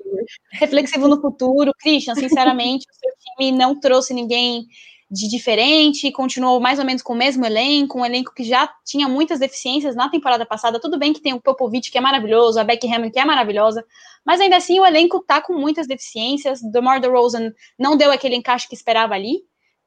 Reflexivo 0.51 1.07
no 1.07 1.21
futuro. 1.21 1.71
Christian, 1.79 2.15
sinceramente, 2.15 2.85
o 2.91 2.93
seu 2.93 3.11
time 3.37 3.57
não 3.57 3.79
trouxe 3.79 4.13
ninguém 4.13 4.65
de 5.11 5.27
diferente, 5.27 6.09
continuou 6.11 6.61
mais 6.61 6.79
ou 6.79 6.85
menos 6.85 7.01
com 7.01 7.11
o 7.11 7.17
mesmo 7.17 7.45
elenco, 7.45 7.99
um 7.99 8.05
elenco 8.05 8.33
que 8.33 8.45
já 8.45 8.71
tinha 8.85 9.09
muitas 9.09 9.39
deficiências 9.39 9.95
na 9.95 10.09
temporada 10.09 10.45
passada. 10.45 10.79
Tudo 10.79 10.97
bem 10.97 11.11
que 11.11 11.21
tem 11.21 11.33
o 11.33 11.41
Popovich, 11.41 11.91
que 11.91 11.97
é 11.97 12.01
maravilhoso, 12.01 12.59
a 12.59 12.63
Becky 12.63 12.87
Hammond, 12.87 13.11
que 13.11 13.19
é 13.19 13.25
maravilhosa, 13.25 13.85
mas 14.25 14.39
ainda 14.39 14.55
assim 14.55 14.79
o 14.79 14.85
elenco 14.85 15.19
tá 15.19 15.41
com 15.41 15.53
muitas 15.53 15.85
deficiências. 15.85 16.61
DeMar 16.61 17.01
DeRozan 17.01 17.51
não 17.77 17.97
deu 17.97 18.11
aquele 18.11 18.35
encaixe 18.35 18.69
que 18.69 18.75
esperava 18.75 19.13
ali 19.13 19.41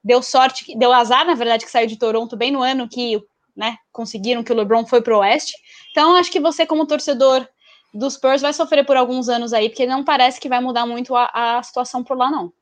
deu 0.04 0.22
sorte, 0.22 0.76
deu 0.76 0.92
azar, 0.92 1.26
na 1.26 1.34
verdade, 1.34 1.64
que 1.64 1.70
saiu 1.70 1.86
de 1.86 1.98
Toronto 1.98 2.36
bem 2.36 2.50
no 2.50 2.62
ano 2.62 2.86
que 2.86 3.18
né, 3.56 3.78
conseguiram 3.90 4.44
que 4.44 4.52
o 4.52 4.54
LeBron 4.54 4.84
foi 4.84 5.00
para 5.00 5.16
o 5.16 5.20
Oeste. 5.20 5.54
Então, 5.90 6.14
acho 6.16 6.30
que 6.30 6.38
você, 6.38 6.66
como 6.66 6.86
torcedor 6.86 7.48
dos 7.94 8.14
Spurs, 8.14 8.42
vai 8.42 8.52
sofrer 8.52 8.84
por 8.84 8.96
alguns 8.96 9.28
anos 9.28 9.52
aí, 9.52 9.70
porque 9.70 9.86
não 9.86 10.04
parece 10.04 10.38
que 10.38 10.48
vai 10.48 10.60
mudar 10.60 10.84
muito 10.84 11.16
a, 11.16 11.30
a 11.32 11.62
situação 11.62 12.04
por 12.04 12.18
lá, 12.18 12.30
não. 12.30 12.52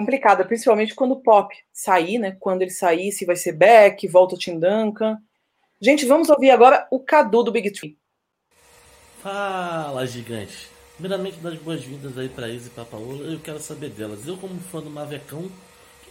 Complicada, 0.00 0.46
principalmente 0.46 0.94
quando 0.94 1.12
o 1.12 1.20
Pop 1.20 1.54
sair, 1.70 2.18
né? 2.18 2.34
Quando 2.40 2.62
ele 2.62 2.70
sair, 2.70 3.12
se 3.12 3.26
vai 3.26 3.36
ser 3.36 3.52
Beck, 3.52 4.08
volta 4.08 4.34
o 4.34 4.38
Tim 4.38 4.58
Duncan. 4.58 5.18
Gente, 5.78 6.06
vamos 6.06 6.30
ouvir 6.30 6.50
agora 6.50 6.88
o 6.90 7.00
Cadu 7.00 7.42
do 7.42 7.52
Big 7.52 7.70
Tree. 7.70 7.98
Fala, 9.22 10.06
gigante. 10.06 10.70
Primeiramente, 10.94 11.36
das 11.40 11.58
boas-vindas 11.58 12.16
aí 12.16 12.30
para 12.30 12.48
Isa 12.48 12.68
e 12.68 12.70
para 12.70 12.86
Paola. 12.86 13.30
Eu 13.30 13.40
quero 13.40 13.60
saber 13.60 13.90
delas. 13.90 14.26
Eu, 14.26 14.38
como 14.38 14.58
fã 14.58 14.80
do 14.80 14.88
Mavecão, 14.88 15.50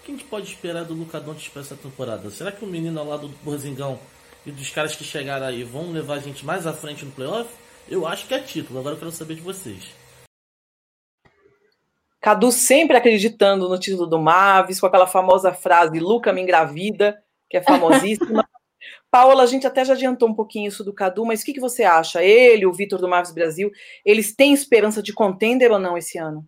que 0.05 0.11
a 0.11 0.15
gente 0.15 0.25
pode 0.25 0.45
esperar 0.45 0.85
do 0.85 0.93
Luca 0.93 1.19
Doncic 1.19 1.51
para 1.51 1.63
essa 1.63 1.75
temporada? 1.75 2.29
Será 2.29 2.51
que 2.51 2.63
o 2.63 2.67
menino 2.67 2.99
ao 2.99 3.07
lado 3.07 3.27
do 3.27 3.37
Borzingão 3.43 3.99
e 4.45 4.51
dos 4.51 4.69
caras 4.69 4.95
que 4.95 5.03
chegaram 5.03 5.47
aí 5.47 5.63
vão 5.63 5.91
levar 5.91 6.17
a 6.17 6.19
gente 6.19 6.45
mais 6.45 6.67
à 6.67 6.73
frente 6.73 7.03
no 7.03 7.11
playoff? 7.11 7.49
Eu 7.89 8.05
acho 8.05 8.27
que 8.27 8.35
é 8.35 8.39
título. 8.39 8.81
Agora 8.81 8.93
eu 8.93 8.99
quero 8.99 9.11
saber 9.11 9.33
de 9.33 9.41
vocês. 9.41 9.97
Cadu 12.21 12.51
sempre 12.51 12.97
acreditando 12.97 13.69
no 13.69 13.79
título 13.79 14.05
do 14.05 14.19
Mavis, 14.19 14.79
com 14.79 14.85
aquela 14.85 15.07
famosa 15.07 15.53
frase 15.53 15.99
Luca 15.99 16.33
me 16.33 16.41
engravida, 16.41 17.17
que 17.49 17.57
é 17.57 17.63
famosíssima. 17.63 18.45
Paula, 19.11 19.43
a 19.43 19.47
gente 19.47 19.65
até 19.65 19.83
já 19.83 19.93
adiantou 19.93 20.29
um 20.29 20.35
pouquinho 20.35 20.67
isso 20.67 20.83
do 20.83 20.93
Cadu, 20.93 21.25
mas 21.25 21.41
o 21.41 21.45
que, 21.45 21.53
que 21.53 21.59
você 21.59 21.83
acha? 21.83 22.23
Ele, 22.23 22.65
o 22.65 22.73
Vitor 22.73 22.99
do 22.99 23.07
Marves 23.07 23.33
Brasil, 23.33 23.71
eles 24.05 24.35
têm 24.35 24.53
esperança 24.53 25.01
de 25.01 25.13
contender 25.13 25.71
ou 25.71 25.79
não 25.79 25.97
esse 25.97 26.17
ano? 26.17 26.45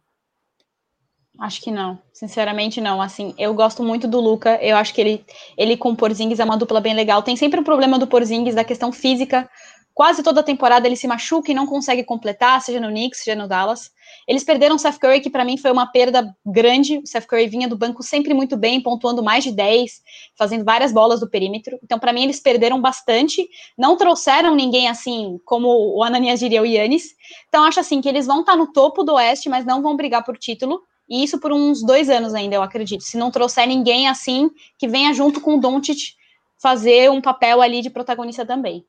Acho 1.40 1.60
que 1.60 1.72
não, 1.72 1.98
sinceramente 2.14 2.80
não. 2.80 3.02
Assim, 3.02 3.34
eu 3.36 3.52
gosto 3.54 3.82
muito 3.82 4.08
do 4.08 4.20
Luca. 4.20 4.60
Eu 4.62 4.78
acho 4.78 4.94
que 4.94 5.02
ele, 5.02 5.26
ele 5.58 5.76
com 5.76 5.90
o 5.90 5.96
Porzingis 5.96 6.40
é 6.40 6.44
uma 6.44 6.58
dupla 6.58 6.80
bem 6.80 6.94
legal. 6.94 7.24
Tem 7.24 7.36
sempre 7.36 7.60
um 7.60 7.64
problema 7.64 7.98
do 7.98 8.06
Porzingis 8.06 8.54
da 8.54 8.64
questão 8.64 8.92
física. 8.92 9.50
Quase 9.94 10.24
toda 10.24 10.42
temporada 10.42 10.88
ele 10.88 10.96
se 10.96 11.08
machuca 11.08 11.52
e 11.52 11.54
não 11.54 11.68
consegue 11.68 12.04
completar, 12.04 12.62
seja 12.62 12.80
no 12.80 12.88
Knicks, 12.88 13.24
seja 13.24 13.36
no 13.36 13.48
Dallas. 13.48 13.92
Eles 14.28 14.44
perderam 14.44 14.76
o 14.76 14.80
Seth 14.80 14.98
Curry, 14.98 15.20
que 15.20 15.30
para 15.30 15.44
mim 15.44 15.58
foi 15.58 15.72
uma 15.72 15.86
perda 15.86 16.34
grande. 16.46 17.00
O 17.00 17.08
Seth 17.08 17.26
Curry 17.26 17.48
vinha 17.48 17.68
do 17.68 17.78
banco 17.78 18.02
sempre 18.02 18.34
muito 18.34 18.56
bem, 18.56 18.82
pontuando 18.82 19.22
mais 19.22 19.44
de 19.44 19.52
10, 19.52 20.02
fazendo 20.38 20.64
várias 20.64 20.94
bolas 20.94 21.20
do 21.20 21.30
perímetro. 21.30 21.78
Então, 21.84 22.00
para 22.00 22.14
mim, 22.14 22.24
eles 22.24 22.40
perderam 22.40 22.80
bastante. 22.80 23.48
Não 23.78 23.98
trouxeram 23.98 24.56
ninguém 24.56 24.88
assim, 24.88 25.40
como 25.46 25.68
o 25.98 26.04
Ananias 26.04 26.40
diria, 26.40 26.62
o 26.62 26.66
Yannis. 26.66 27.14
Então, 27.50 27.64
acho 27.66 27.80
assim 27.80 28.00
que 28.00 28.08
eles 28.08 28.26
vão 28.26 28.42
estar 28.42 28.54
tá 28.54 28.58
no 28.58 28.72
topo 28.72 29.04
do 29.04 29.14
Oeste, 29.14 29.50
mas 29.50 29.66
não 29.66 29.82
vão 29.82 29.96
brigar 29.96 30.24
por 30.24 30.38
título. 30.38 30.82
E 31.10 31.24
isso 31.24 31.40
por 31.40 31.52
uns 31.52 31.84
dois 31.86 32.10
anos 32.10 32.34
ainda, 32.34 32.56
eu 32.56 32.64
acredito. 32.64 33.04
Se 33.04 33.18
não 33.18 33.30
trouxer 33.30 33.68
ninguém 33.68 34.08
assim, 34.08 34.50
que 34.78 34.88
venha 34.88 35.14
junto 35.14 35.42
com 35.42 35.58
o 35.58 35.60
Doncic 35.60 36.14
fazer 36.58 37.10
um 37.12 37.20
papel 37.20 37.62
ali 37.62 37.82
de 37.82 37.90
protagonista 37.90 38.46
também. 38.46 38.86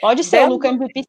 Pode 0.00 0.24
ser 0.24 0.38
Bela, 0.38 0.48
o 0.48 0.52
Luca 0.52 0.68
MVP. 0.68 1.06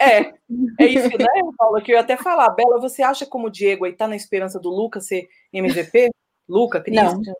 É, 0.00 0.18
é 0.20 0.86
isso, 0.86 1.16
né, 1.16 1.26
Paula, 1.56 1.80
que 1.80 1.92
eu 1.92 1.96
ia 1.96 2.00
até 2.00 2.16
falar. 2.16 2.50
Bela, 2.50 2.80
você 2.80 3.02
acha 3.02 3.26
como 3.26 3.46
o 3.46 3.50
Diego 3.50 3.84
aí 3.84 3.92
tá 3.92 4.06
na 4.06 4.16
esperança 4.16 4.58
do 4.58 4.68
Luca 4.68 5.00
ser 5.00 5.28
MVP? 5.52 6.10
Luca, 6.48 6.80
Cristian? 6.80 7.14
Não. 7.14 7.34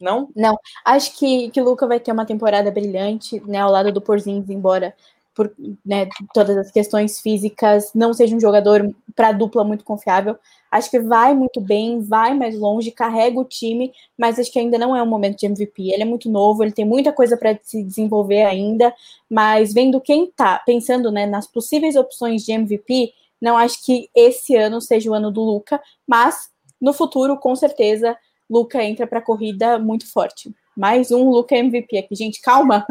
Não? 0.00 0.30
Não. 0.34 0.58
Acho 0.84 1.18
que, 1.18 1.50
que 1.50 1.60
o 1.60 1.64
Luca 1.64 1.86
vai 1.86 1.98
ter 1.98 2.12
uma 2.12 2.26
temporada 2.26 2.70
brilhante, 2.70 3.40
né, 3.46 3.58
ao 3.58 3.70
lado 3.70 3.92
do 3.92 4.00
Porzingis, 4.00 4.50
embora 4.50 4.94
por 5.38 5.54
né, 5.86 6.08
todas 6.34 6.56
as 6.56 6.72
questões 6.72 7.20
físicas, 7.20 7.92
não 7.94 8.12
seja 8.12 8.34
um 8.34 8.40
jogador 8.40 8.92
para 9.14 9.30
dupla 9.30 9.62
muito 9.62 9.84
confiável. 9.84 10.36
Acho 10.68 10.90
que 10.90 10.98
vai 10.98 11.32
muito 11.32 11.60
bem, 11.60 12.00
vai 12.00 12.34
mais 12.34 12.58
longe, 12.58 12.90
carrega 12.90 13.38
o 13.38 13.44
time, 13.44 13.92
mas 14.18 14.36
acho 14.36 14.50
que 14.50 14.58
ainda 14.58 14.76
não 14.76 14.96
é 14.96 15.00
um 15.00 15.06
momento 15.06 15.38
de 15.38 15.46
MVP. 15.46 15.92
Ele 15.92 16.02
é 16.02 16.04
muito 16.04 16.28
novo, 16.28 16.64
ele 16.64 16.72
tem 16.72 16.84
muita 16.84 17.12
coisa 17.12 17.36
para 17.36 17.56
se 17.62 17.84
desenvolver 17.84 18.42
ainda, 18.42 18.92
mas 19.30 19.72
vendo 19.72 20.00
quem 20.00 20.26
tá 20.26 20.60
pensando 20.66 21.12
né, 21.12 21.24
nas 21.24 21.46
possíveis 21.46 21.94
opções 21.94 22.44
de 22.44 22.50
MVP, 22.50 23.12
não 23.40 23.56
acho 23.56 23.86
que 23.86 24.10
esse 24.12 24.56
ano 24.56 24.80
seja 24.80 25.08
o 25.08 25.14
ano 25.14 25.30
do 25.30 25.40
Luca, 25.40 25.80
mas 26.04 26.50
no 26.80 26.92
futuro, 26.92 27.36
com 27.36 27.54
certeza, 27.54 28.18
Luca 28.50 28.82
entra 28.82 29.06
para 29.06 29.20
a 29.20 29.24
corrida 29.24 29.78
muito 29.78 30.10
forte. 30.10 30.52
Mais 30.78 31.10
um 31.10 31.28
Luca 31.28 31.56
MVP 31.56 31.98
aqui, 31.98 32.14
gente, 32.14 32.40
calma. 32.40 32.86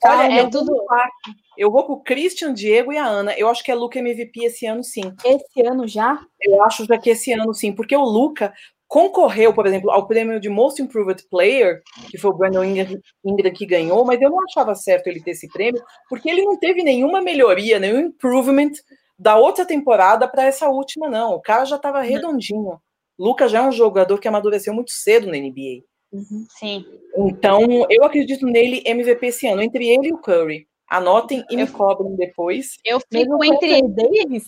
calma 0.00 0.22
Olha, 0.22 0.32
é 0.32 0.48
tudo. 0.48 0.72
Eu 1.58 1.72
vou 1.72 1.82
com 1.82 1.94
o 1.94 2.00
Christian, 2.00 2.54
Diego 2.54 2.92
e 2.92 2.98
a 2.98 3.04
Ana. 3.04 3.34
Eu 3.36 3.48
acho 3.48 3.64
que 3.64 3.72
é 3.72 3.74
Luca 3.74 3.98
MVP 3.98 4.44
esse 4.44 4.64
ano, 4.64 4.84
sim. 4.84 5.12
Esse 5.24 5.66
ano 5.66 5.88
já? 5.88 6.24
Eu 6.40 6.62
acho 6.62 6.84
já 6.84 6.96
que 6.96 7.10
esse 7.10 7.32
ano, 7.32 7.52
sim. 7.52 7.72
Porque 7.72 7.96
o 7.96 8.04
Luca 8.04 8.54
concorreu, 8.86 9.52
por 9.52 9.66
exemplo, 9.66 9.90
ao 9.90 10.06
prêmio 10.06 10.38
de 10.38 10.48
Most 10.48 10.80
Improved 10.80 11.24
Player, 11.28 11.82
que 12.08 12.16
foi 12.16 12.30
o 12.30 12.34
Brandon 12.34 12.62
Ingram, 12.62 13.00
Ingram 13.24 13.52
que 13.52 13.66
ganhou, 13.66 14.04
mas 14.04 14.22
eu 14.22 14.30
não 14.30 14.44
achava 14.44 14.76
certo 14.76 15.08
ele 15.08 15.20
ter 15.20 15.32
esse 15.32 15.48
prêmio, 15.48 15.82
porque 16.08 16.30
ele 16.30 16.44
não 16.44 16.56
teve 16.56 16.84
nenhuma 16.84 17.20
melhoria, 17.20 17.80
nenhum 17.80 17.98
improvement 17.98 18.70
da 19.18 19.36
outra 19.36 19.66
temporada 19.66 20.28
para 20.28 20.44
essa 20.44 20.68
última, 20.68 21.08
não. 21.10 21.34
O 21.34 21.42
cara 21.42 21.64
já 21.64 21.74
estava 21.74 22.02
redondinho. 22.02 22.80
Luca 23.18 23.48
já 23.48 23.58
é 23.58 23.62
um 23.62 23.72
jogador 23.72 24.20
que 24.20 24.28
amadureceu 24.28 24.72
muito 24.72 24.92
cedo 24.92 25.26
na 25.26 25.36
NBA. 25.36 25.82
Uhum, 26.12 26.46
sim. 26.50 26.84
Então, 27.16 27.86
eu 27.88 28.04
acredito 28.04 28.46
nele 28.46 28.82
MVP 28.84 29.26
esse 29.26 29.46
ano, 29.46 29.62
entre 29.62 29.88
ele 29.88 30.08
e 30.08 30.12
o 30.12 30.18
Curry. 30.18 30.66
Anotem 30.88 31.42
e 31.50 31.56
me 31.56 31.66
cobrem 31.66 32.14
depois. 32.16 32.76
Eu 32.84 33.00
fico 33.00 33.42
entre 33.42 33.78
ele 33.78 33.88
Davis. 33.88 34.44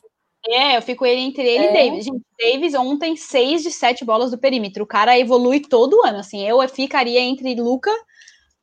É, 0.46 0.76
eu 0.76 0.82
fico 0.82 1.06
entre 1.06 1.42
ele 1.42 1.64
é. 1.64 1.70
e 1.70 1.72
Davis. 1.72 2.04
Gente, 2.04 2.22
Davis 2.38 2.74
ontem, 2.74 3.16
6 3.16 3.62
de 3.62 3.70
7 3.70 4.04
bolas 4.04 4.30
do 4.30 4.38
perímetro. 4.38 4.84
O 4.84 4.86
cara 4.86 5.18
evolui 5.18 5.60
todo 5.60 6.04
ano. 6.04 6.18
Assim, 6.18 6.46
eu 6.46 6.60
ficaria 6.68 7.20
entre 7.20 7.54
Luca, 7.54 7.90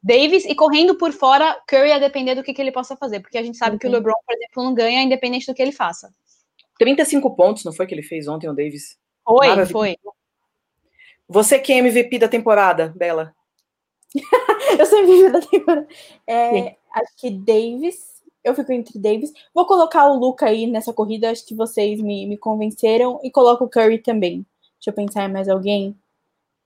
Davis 0.01 0.45
e 0.45 0.53
correndo 0.53 0.95
por 0.95 1.11
fora, 1.11 1.59
Curry 1.67 1.91
a 1.91 1.99
depender 1.99 2.35
do 2.35 2.43
que, 2.43 2.53
que 2.53 2.61
ele 2.61 2.71
possa 2.71 2.95
fazer. 2.95 3.19
Porque 3.19 3.37
a 3.37 3.43
gente 3.43 3.57
sabe 3.57 3.73
uhum. 3.73 3.79
que 3.79 3.87
o 3.87 3.89
uhum. 3.89 3.95
LeBron, 3.95 4.13
por 4.27 4.35
exemplo, 4.35 4.63
não 4.63 4.73
ganha 4.75 5.01
independente 5.01 5.47
do 5.47 5.55
que 5.55 5.61
ele 5.61 5.71
faça. 5.71 6.13
35 6.77 7.35
pontos, 7.35 7.63
não 7.63 7.73
foi 7.73 7.87
que 7.87 7.95
ele 7.95 8.03
fez 8.03 8.27
ontem, 8.27 8.47
o 8.47 8.53
Davis? 8.53 8.97
Foi, 9.23 9.47
Maravilha. 9.47 9.71
foi. 9.71 9.97
Você 11.31 11.57
que 11.57 11.71
é 11.71 11.77
MVP 11.77 12.19
da 12.19 12.27
temporada, 12.27 12.93
Bela? 12.93 13.33
eu 14.77 14.85
sou 14.85 14.99
MVP 14.99 15.31
da 15.31 15.39
temporada. 15.39 15.87
É, 16.27 16.75
acho 16.93 17.15
que 17.17 17.31
Davis. 17.31 18.21
Eu 18.43 18.53
fico 18.53 18.73
entre 18.73 18.99
Davis. 18.99 19.31
Vou 19.53 19.65
colocar 19.65 20.09
o 20.09 20.19
Luca 20.19 20.47
aí 20.47 20.67
nessa 20.67 20.91
corrida. 20.91 21.31
Acho 21.31 21.45
que 21.45 21.55
vocês 21.55 22.01
me, 22.01 22.25
me 22.25 22.35
convenceram. 22.35 23.17
E 23.23 23.31
coloco 23.31 23.63
o 23.63 23.69
Curry 23.69 23.99
também. 23.99 24.45
Deixa 24.77 24.89
eu 24.89 24.93
pensar 24.93 25.23
em 25.23 25.31
mais 25.31 25.47
alguém. 25.47 25.95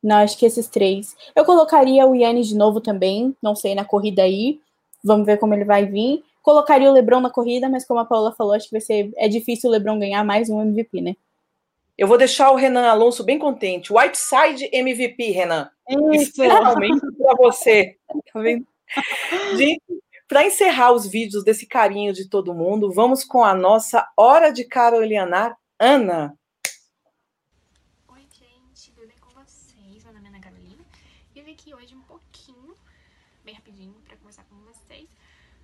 Não, 0.01 0.15
acho 0.15 0.35
que 0.35 0.47
esses 0.47 0.67
três. 0.67 1.15
Eu 1.35 1.45
colocaria 1.45 2.07
o 2.07 2.15
Yannis 2.15 2.47
de 2.47 2.55
novo 2.55 2.81
também. 2.81 3.37
Não 3.43 3.55
sei, 3.55 3.75
na 3.75 3.85
corrida 3.85 4.23
aí. 4.23 4.59
Vamos 5.03 5.27
ver 5.27 5.37
como 5.37 5.53
ele 5.53 5.65
vai 5.65 5.85
vir. 5.85 6.23
Colocaria 6.41 6.89
o 6.89 6.93
Lebron 6.93 7.19
na 7.21 7.29
corrida, 7.29 7.69
mas 7.69 7.85
como 7.85 7.99
a 7.99 8.05
Paula 8.05 8.31
falou, 8.31 8.53
acho 8.53 8.65
que 8.65 8.71
vai 8.71 8.81
ser. 8.81 9.13
É 9.15 9.27
difícil 9.27 9.69
o 9.69 9.73
Lebron 9.73 9.99
ganhar 9.99 10.23
mais 10.23 10.49
um 10.49 10.59
MVP, 10.59 11.01
né? 11.01 11.15
Eu 11.97 12.07
vou 12.09 12.17
deixar 12.17 12.51
o 12.51 12.55
Renan 12.55 12.89
Alonso 12.89 13.23
bem 13.23 13.39
contente. 13.39 13.93
Whiteside 13.93 14.69
MVP, 14.73 15.31
Renan. 15.31 15.71
Isso. 15.87 16.43
Especialmente 16.43 17.05
para 17.17 17.35
você. 17.35 17.97
Tá 18.33 18.41
vendo? 18.41 18.67
Gente, 19.55 19.81
para 20.27 20.45
encerrar 20.45 20.91
os 20.91 21.07
vídeos 21.07 21.43
desse 21.43 21.65
carinho 21.65 22.11
de 22.11 22.27
todo 22.27 22.53
mundo, 22.53 22.91
vamos 22.91 23.23
com 23.23 23.45
a 23.45 23.53
nossa 23.53 24.05
Hora 24.17 24.51
de 24.51 24.65
Carolianar, 24.65 25.57
Ana. 25.79 26.37
Oi, 28.09 28.21
gente, 28.29 28.91
tudo 28.91 29.07
bem 29.07 29.17
com 29.19 29.29
vocês? 29.29 30.03
Meu 30.03 30.13
nome 30.13 30.25
é 30.25 30.29
Ana 30.29 30.39
Carolina 30.41 30.83
e 31.33 31.39
eu 31.39 31.45
vim 31.45 31.53
aqui 31.53 31.73
hoje 31.73 31.95
um 31.95 32.01
pouquinho, 32.01 32.75
bem 33.45 33.55
rapidinho, 33.55 33.95
para 34.05 34.17
conversar 34.17 34.43
com 34.43 34.55
vocês 34.65 35.07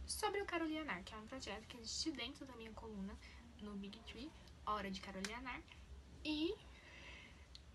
sobre 0.06 0.42
o 0.42 0.46
Carolianar, 0.46 1.04
que 1.04 1.14
é 1.14 1.18
um 1.18 1.28
projeto 1.28 1.68
que 1.68 1.78
existe 1.78 2.12
dentro 2.12 2.46
da 2.46 2.56
minha 2.56 2.72
coluna 2.72 3.14
no 3.62 3.72
Big 3.72 4.00
Tree, 4.10 4.30
Hora 4.66 4.90
de 4.90 5.02
Carolianar, 5.02 5.62
e 6.24 6.54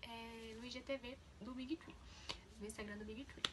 é, 0.01 0.55
no 0.57 0.65
IGTV 0.65 1.17
do 1.41 1.53
Big 1.53 1.75
Tree, 1.77 1.95
no 2.59 2.65
Instagram 2.65 2.97
do 2.97 3.05
Big 3.05 3.25
Tree. 3.25 3.43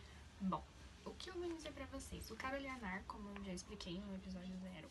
Bom, 0.41 0.65
o 1.05 1.13
que 1.15 1.31
eu 1.31 1.35
vou 1.35 1.53
dizer 1.53 1.73
pra 1.73 1.87
vocês? 1.87 2.31
O 2.31 2.37
Carolianar, 2.37 3.05
como 3.07 3.29
eu 3.31 3.45
já 3.45 3.53
expliquei 3.53 3.99
no 4.01 4.15
episódio 4.15 4.57
zero, 4.59 4.91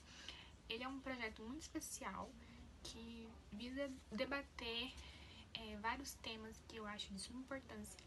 ele 0.69 0.83
é 0.83 0.87
um 0.87 0.99
projeto 0.99 1.41
muito 1.43 1.61
especial 1.61 2.29
que 2.83 3.29
visa 3.51 3.89
debater 4.11 4.91
é, 5.53 5.77
vários 5.77 6.13
temas 6.15 6.59
que 6.67 6.77
eu 6.77 6.85
acho 6.85 7.13
de 7.13 7.19
suma 7.19 7.39
importância 7.39 7.99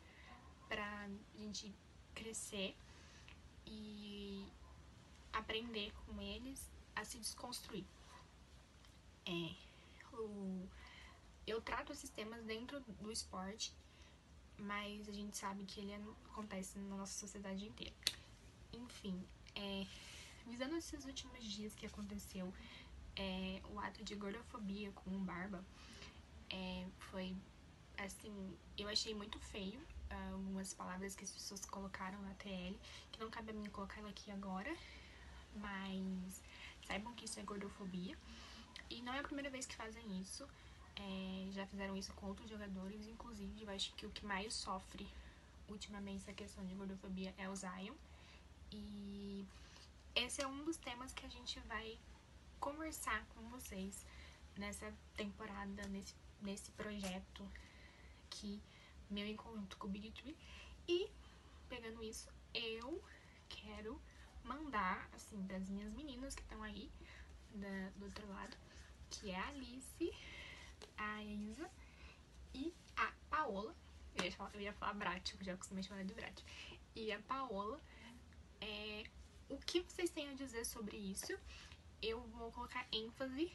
pra 0.69 1.09
gente 1.39 1.73
crescer 2.15 2.77
e 3.67 4.47
aprender 5.33 5.93
com 6.05 6.21
eles 6.21 6.71
a 6.95 7.05
se 7.05 7.19
desconstruir. 7.19 7.85
É, 9.27 9.55
o, 10.13 10.69
eu 11.47 11.61
trato 11.61 11.93
esses 11.93 12.11
temas 12.11 12.43
dentro 12.45 12.81
do 12.81 13.11
esporte 13.11 13.73
mas 14.59 15.09
a 15.09 15.13
gente 15.13 15.37
sabe 15.37 15.65
que 15.65 15.81
ele 15.81 15.93
é, 15.93 16.01
acontece 16.31 16.79
na 16.79 16.97
nossa 16.97 17.13
sociedade 17.13 17.67
inteira. 17.67 17.95
Enfim, 18.73 19.23
é, 19.55 19.87
visando 20.47 20.77
esses 20.77 21.05
últimos 21.05 21.45
dias 21.45 21.75
que 21.75 21.87
aconteceu 21.87 22.53
é, 23.17 23.61
o 23.71 23.79
ato 23.79 24.03
de 24.05 24.15
gordofobia 24.15 24.91
com 24.93 25.11
o 25.11 25.19
Barba, 25.19 25.65
é, 26.51 26.87
foi 26.99 27.35
assim, 27.99 28.57
eu 28.77 28.89
achei 28.89 29.15
muito 29.15 29.39
feio 29.39 29.81
uh, 30.11 30.35
algumas 30.35 30.75
palavras 30.75 31.15
que 31.15 31.25
as 31.25 31.31
pessoas 31.31 31.65
colocaram 31.65 32.21
na 32.23 32.35
TL, 32.35 32.79
que 33.11 33.19
não 33.19 33.31
cabe 33.31 33.51
a 33.51 33.55
mim 33.55 33.65
colocá-la 33.71 34.11
aqui 34.11 34.31
agora, 34.31 34.75
mas 35.55 36.43
saibam 36.87 37.15
que 37.15 37.25
isso 37.25 37.41
é 37.41 37.43
gordofobia. 37.43 38.17
E 38.91 39.01
não 39.03 39.15
é 39.15 39.21
a 39.21 39.23
primeira 39.23 39.51
vez 39.51 39.65
que 39.67 39.75
fazem 39.75 40.21
isso. 40.21 40.47
É, 40.97 41.49
já 41.53 41.67
fizeram 41.67 41.97
isso 41.97 42.13
com 42.15 42.27
outros 42.27 42.49
jogadores, 42.49 43.07
inclusive 43.07 43.63
eu 43.63 43.71
acho 43.71 43.93
que 43.95 44.07
o 44.07 44.11
que 44.11 44.25
mais 44.25 44.55
sofre 44.55 45.07
ultimamente 45.69 46.23
essa 46.23 46.33
questão 46.33 46.65
de 46.65 46.75
gordofobia 46.75 47.35
é 47.37 47.49
o 47.49 47.55
Zion. 47.55 47.95
E 48.73 49.45
esse 50.15 50.43
é 50.43 50.47
um 50.47 50.65
dos 50.65 50.77
temas 50.77 51.13
que 51.13 51.27
a 51.27 51.29
gente 51.29 51.61
vai 51.61 51.99
conversar 52.59 53.25
com 53.35 53.43
vocês 53.51 54.05
nessa 54.57 54.93
temporada, 55.17 55.87
nesse, 55.89 56.15
nesse 56.41 56.71
projeto 56.73 57.47
que 58.31 58.61
meu 59.11 59.27
encontro 59.27 59.79
com 59.79 59.87
o 59.87 59.91
Big 59.91 60.11
Tree. 60.13 60.37
E 60.89 61.11
pegando 61.69 62.03
isso, 62.03 62.29
eu 62.55 63.03
quero 63.49 64.01
mandar, 64.45 65.09
assim, 65.13 65.41
das 65.47 65.69
minhas 65.69 65.93
meninas 65.93 66.35
que 66.35 66.43
estão 66.43 66.63
aí 66.63 66.91
da, 67.55 67.91
do 67.97 68.05
outro 68.05 68.27
lado, 68.29 68.57
que 69.11 69.31
é 69.31 69.37
a 69.37 69.49
Alice 69.49 70.13
a 70.97 71.23
Isa 71.25 71.71
e 72.55 72.73
a 72.97 73.13
Paola. 73.31 73.75
Eu 74.15 74.25
ia 74.25 74.33
falar, 74.33 74.55
eu 74.55 74.61
ia 74.61 74.73
falar 74.73 74.95
Brat, 74.95 75.35
eu 75.35 75.45
já 75.45 75.55
acostumei 75.55 75.83
chamar 75.83 76.05
de 76.05 76.15
Brat. 76.15 76.43
E 76.95 77.13
a 77.13 77.21
Paola 77.21 77.81
é 78.61 79.05
o 79.49 79.59
que 79.59 79.81
vocês 79.81 80.11
têm 80.11 80.31
a 80.31 80.35
dizer 80.35 80.65
sobre 80.65 80.97
isso. 80.97 81.39
Eu 82.03 82.21
vou 82.29 82.51
colocar 82.53 82.87
ênfase 82.93 83.53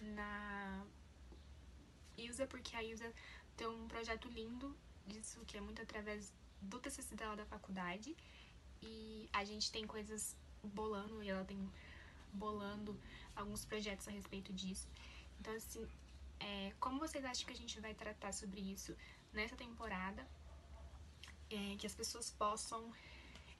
na 0.00 0.84
Ilza, 2.16 2.46
porque 2.46 2.74
a 2.76 2.82
Ilza 2.82 3.12
tem 3.56 3.66
um 3.66 3.86
projeto 3.88 4.28
lindo 4.28 4.76
disso, 5.06 5.44
que 5.46 5.56
é 5.56 5.60
muito 5.60 5.82
através 5.82 6.32
do 6.60 6.78
TCC 6.78 7.14
dela 7.14 7.36
da 7.36 7.46
faculdade. 7.46 8.16
E 8.82 9.28
a 9.32 9.44
gente 9.44 9.70
tem 9.70 9.86
coisas 9.86 10.36
bolando, 10.62 11.22
e 11.22 11.28
ela 11.28 11.44
tem 11.44 11.70
bolando 12.32 12.98
alguns 13.34 13.64
projetos 13.64 14.06
a 14.08 14.10
respeito 14.10 14.52
disso. 14.52 14.88
Então, 15.40 15.54
assim, 15.54 15.86
é, 16.40 16.72
como 16.80 16.98
vocês 16.98 17.24
acham 17.24 17.46
que 17.46 17.52
a 17.52 17.56
gente 17.56 17.80
vai 17.80 17.94
tratar 17.94 18.32
sobre 18.32 18.60
isso 18.60 18.96
nessa 19.32 19.56
temporada? 19.56 20.26
É, 21.50 21.76
que 21.76 21.86
as 21.86 21.94
pessoas 21.94 22.30
possam 22.30 22.92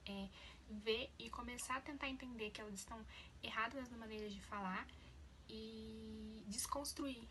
é, 0.05 0.29
ver 0.69 1.11
e 1.17 1.29
começar 1.29 1.77
a 1.77 1.81
tentar 1.81 2.09
entender 2.09 2.49
que 2.49 2.61
elas 2.61 2.73
estão 2.73 2.99
erradas 3.43 3.89
na 3.89 3.97
maneira 3.97 4.29
de 4.29 4.41
falar 4.41 4.85
e 5.47 6.43
desconstruir 6.47 7.27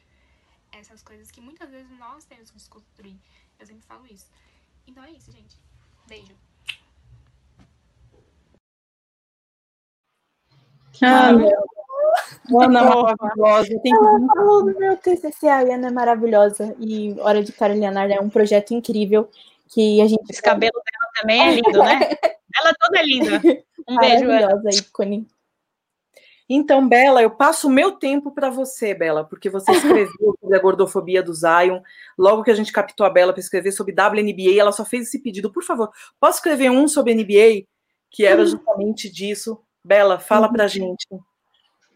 essas 0.73 1.03
coisas 1.03 1.31
que 1.31 1.41
muitas 1.41 1.71
vezes 1.71 1.91
nós 1.99 2.25
temos 2.25 2.51
que 2.51 2.57
desconstruir. 2.57 3.17
Eu 3.59 3.67
sempre 3.67 3.87
falo 3.87 4.07
isso. 4.07 4.31
Então 4.87 5.03
é 5.05 5.11
isso, 5.11 5.31
gente. 5.31 5.57
Beijo. 6.07 6.37
Ah, 11.03 11.33
meu. 11.33 11.75
Ana 12.53 12.81
é 12.81 12.85
maravilhosa. 12.85 13.81
Tem 13.83 13.93
que... 13.93 14.05
Ela 14.05 14.27
falou 14.35 14.65
do 14.65 14.79
meu 14.79 14.97
TCC, 14.97 15.49
a 15.49 15.61
Ana 15.61 15.89
é 15.89 15.91
maravilhosa. 15.91 16.75
E 16.79 17.15
Hora 17.21 17.43
de 17.43 17.53
Carolina 17.53 18.05
é 18.05 18.21
um 18.21 18.29
projeto 18.29 18.73
incrível 18.73 19.29
que 19.69 20.01
a 20.01 20.07
gente... 20.07 20.23
Esse 20.31 20.43
cabelo 20.43 20.73
dela 20.73 21.13
também 21.21 21.41
é 21.41 21.55
lindo, 21.55 21.79
né? 21.79 22.01
Ela 22.57 22.73
toda 22.79 23.01
é 23.01 23.03
linda. 23.03 23.37
Um 23.89 23.97
beijo. 23.99 24.27
Maravilhosa, 24.27 24.71
ícone. 24.71 25.27
Então, 26.49 26.87
Bela, 26.87 27.23
eu 27.23 27.31
passo 27.31 27.69
o 27.69 27.71
meu 27.71 27.93
tempo 27.93 28.31
para 28.31 28.51
você, 28.51 28.93
Bela, 28.95 29.25
porque 29.25 29.49
você 29.49 29.73
escreveu 29.73 30.09
sobre 30.41 30.57
a 30.57 30.61
gordofobia 30.61 31.23
do 31.23 31.33
Zion. 31.33 31.81
Logo 32.19 32.43
que 32.43 32.51
a 32.51 32.55
gente 32.55 32.71
captou 32.71 33.07
a 33.07 33.11
Bela 33.11 33.33
para 33.33 33.41
escrever 33.41 33.73
sobre 33.73 33.95
WNBA, 33.95 34.61
ela 34.61 34.73
só 34.73 34.85
fez 34.85 35.09
esse 35.09 35.21
pedido. 35.21 35.51
Por 35.51 35.65
favor, 35.65 35.91
posso 36.21 36.39
escrever 36.39 36.71
um 36.71 36.87
sobre 36.87 37.15
NBA? 37.15 37.67
Que 38.11 38.25
era 38.25 38.45
justamente 38.45 39.11
disso. 39.11 39.61
Bela, 39.85 40.19
fala 40.19 40.53
pra 40.53 40.69
gente. 40.69 41.07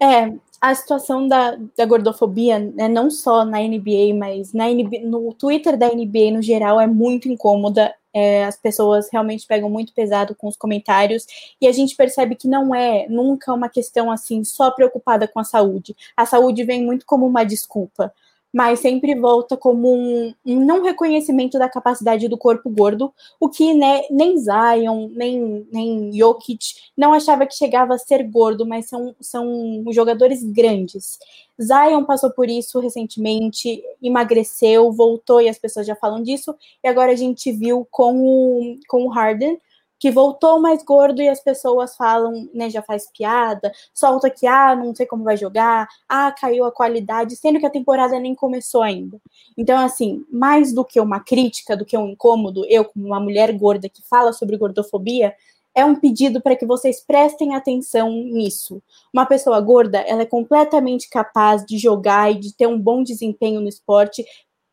É, 0.01 0.33
a 0.61 0.75
situação 0.75 1.29
da, 1.29 1.57
da 1.77 1.87
gordofobia, 1.87 2.59
né, 2.59 2.89
não 2.89 3.11
só 3.11 3.45
na 3.45 3.59
NBA, 3.61 4.15
mas 4.17 4.53
na 4.53 4.69
NBA, 4.69 5.01
no 5.05 5.33
Twitter 5.35 5.77
da 5.77 5.89
NBA 5.89 6.33
no 6.33 6.43
geral, 6.43 6.81
é 6.81 6.87
muito 6.87 7.29
incômoda. 7.29 7.95
É, 8.13 8.45
as 8.45 8.57
pessoas 8.57 9.09
realmente 9.13 9.47
pegam 9.47 9.71
muito 9.71 9.93
pesado 9.93 10.35
com 10.35 10.49
os 10.49 10.57
comentários 10.57 11.27
e 11.61 11.69
a 11.69 11.73
gente 11.73 11.95
percebe 11.95 12.35
que 12.35 12.49
não 12.49 12.75
é 12.75 13.07
nunca 13.09 13.53
uma 13.53 13.69
questão 13.69 14.11
assim 14.11 14.43
só 14.43 14.71
preocupada 14.71 15.29
com 15.29 15.39
a 15.39 15.45
saúde. 15.45 15.95
A 16.17 16.27
saúde 16.27 16.65
vem 16.65 16.85
muito 16.85 17.07
como 17.07 17.27
uma 17.27 17.45
desculpa 17.45 18.13
mas 18.53 18.81
sempre 18.81 19.15
volta 19.15 19.57
como 19.57 19.93
um, 19.93 20.35
um, 20.45 20.65
não 20.65 20.83
reconhecimento 20.83 21.59
da 21.59 21.69
capacidade 21.69 22.29
do 22.29 22.39
corpo 22.39 22.71
gordo, 22.71 23.13
o 23.39 23.49
que 23.49 23.75
né, 23.75 24.03
nem 24.11 24.39
Zion, 24.39 25.09
nem, 25.13 25.67
nem 25.71 26.13
Jokic 26.13 26.59
não 26.97 27.13
achava 27.13 27.47
que 27.47 27.55
chegava 27.55 27.95
a 27.95 27.99
ser 27.99 28.23
gordo, 28.25 28.67
mas 28.67 28.87
são, 28.89 29.15
são 29.21 29.85
jogadores 29.91 30.43
grandes. 30.43 31.19
Zion 31.61 32.05
passou 32.05 32.31
por 32.31 32.49
isso 32.49 32.81
recentemente, 32.81 33.83
emagreceu, 34.03 34.91
voltou 34.93 35.41
e 35.41 35.49
as 35.49 35.59
pessoas 35.59 35.87
já 35.87 35.97
falam 35.97 36.23
disso, 36.23 36.55
e 36.83 36.89
agora 36.89 37.13
a 37.13 37.17
gente 37.17 37.53
viu 37.53 37.87
com 37.91 38.15
o, 38.23 38.77
com 38.89 39.05
o 39.05 39.09
Harden, 39.09 39.59
que 39.99 40.11
voltou 40.11 40.61
mais 40.61 40.83
gordo 40.83 41.21
e 41.21 41.29
as 41.29 41.41
pessoas 41.41 41.97
falam, 41.97 42.49
né, 42.55 42.71
já 42.71 42.83
faz 42.83 43.11
piada, 43.11 43.73
solta 43.93 44.31
que, 44.31 44.47
ah, 44.47 44.77
não 44.77 44.95
sei 44.95 45.07
como 45.07 45.25
vai 45.25 45.37
jogar, 45.37 45.89
ah, 46.09 46.33
caiu 46.33 46.65
a 46.65 46.73
qualidade, 46.73 47.37
sendo 47.37 47.59
que 47.59 47.67
a 47.67 47.71
temporada 47.71 48.19
nem 48.19 48.35
começou 48.35 48.83
ainda. 48.83 49.21
Então, 49.57 49.79
assim, 49.79 50.25
mais 50.31 50.73
do 50.73 50.85
que 50.85 51.01
uma 51.01 51.21
crítica, 51.21 51.77
do 51.77 51.85
que 51.85 51.97
um 51.97 52.09
incômodo, 52.09 52.65
eu, 52.69 52.85
como 52.85 53.07
uma 53.07 53.21
mulher 53.21 53.53
gorda 53.57 53.89
que 53.89 54.03
fala 54.03 54.33
sobre 54.33 54.57
gordofobia, 54.57 55.35
é 55.79 55.85
um 55.85 55.95
pedido 55.95 56.41
para 56.41 56.57
que 56.57 56.67
vocês 56.67 57.01
prestem 57.01 57.55
atenção 57.55 58.11
nisso. 58.11 58.83
Uma 59.13 59.25
pessoa 59.25 59.61
gorda, 59.61 59.99
ela 59.99 60.23
é 60.23 60.27
completamente 60.27 61.09
capaz 61.09 61.65
de 61.65 61.79
jogar 61.79 62.33
e 62.33 62.35
de 62.35 62.53
ter 62.53 62.67
um 62.67 62.77
bom 62.77 63.03
desempenho 63.03 63.61
no 63.61 63.69
esporte, 63.69 64.25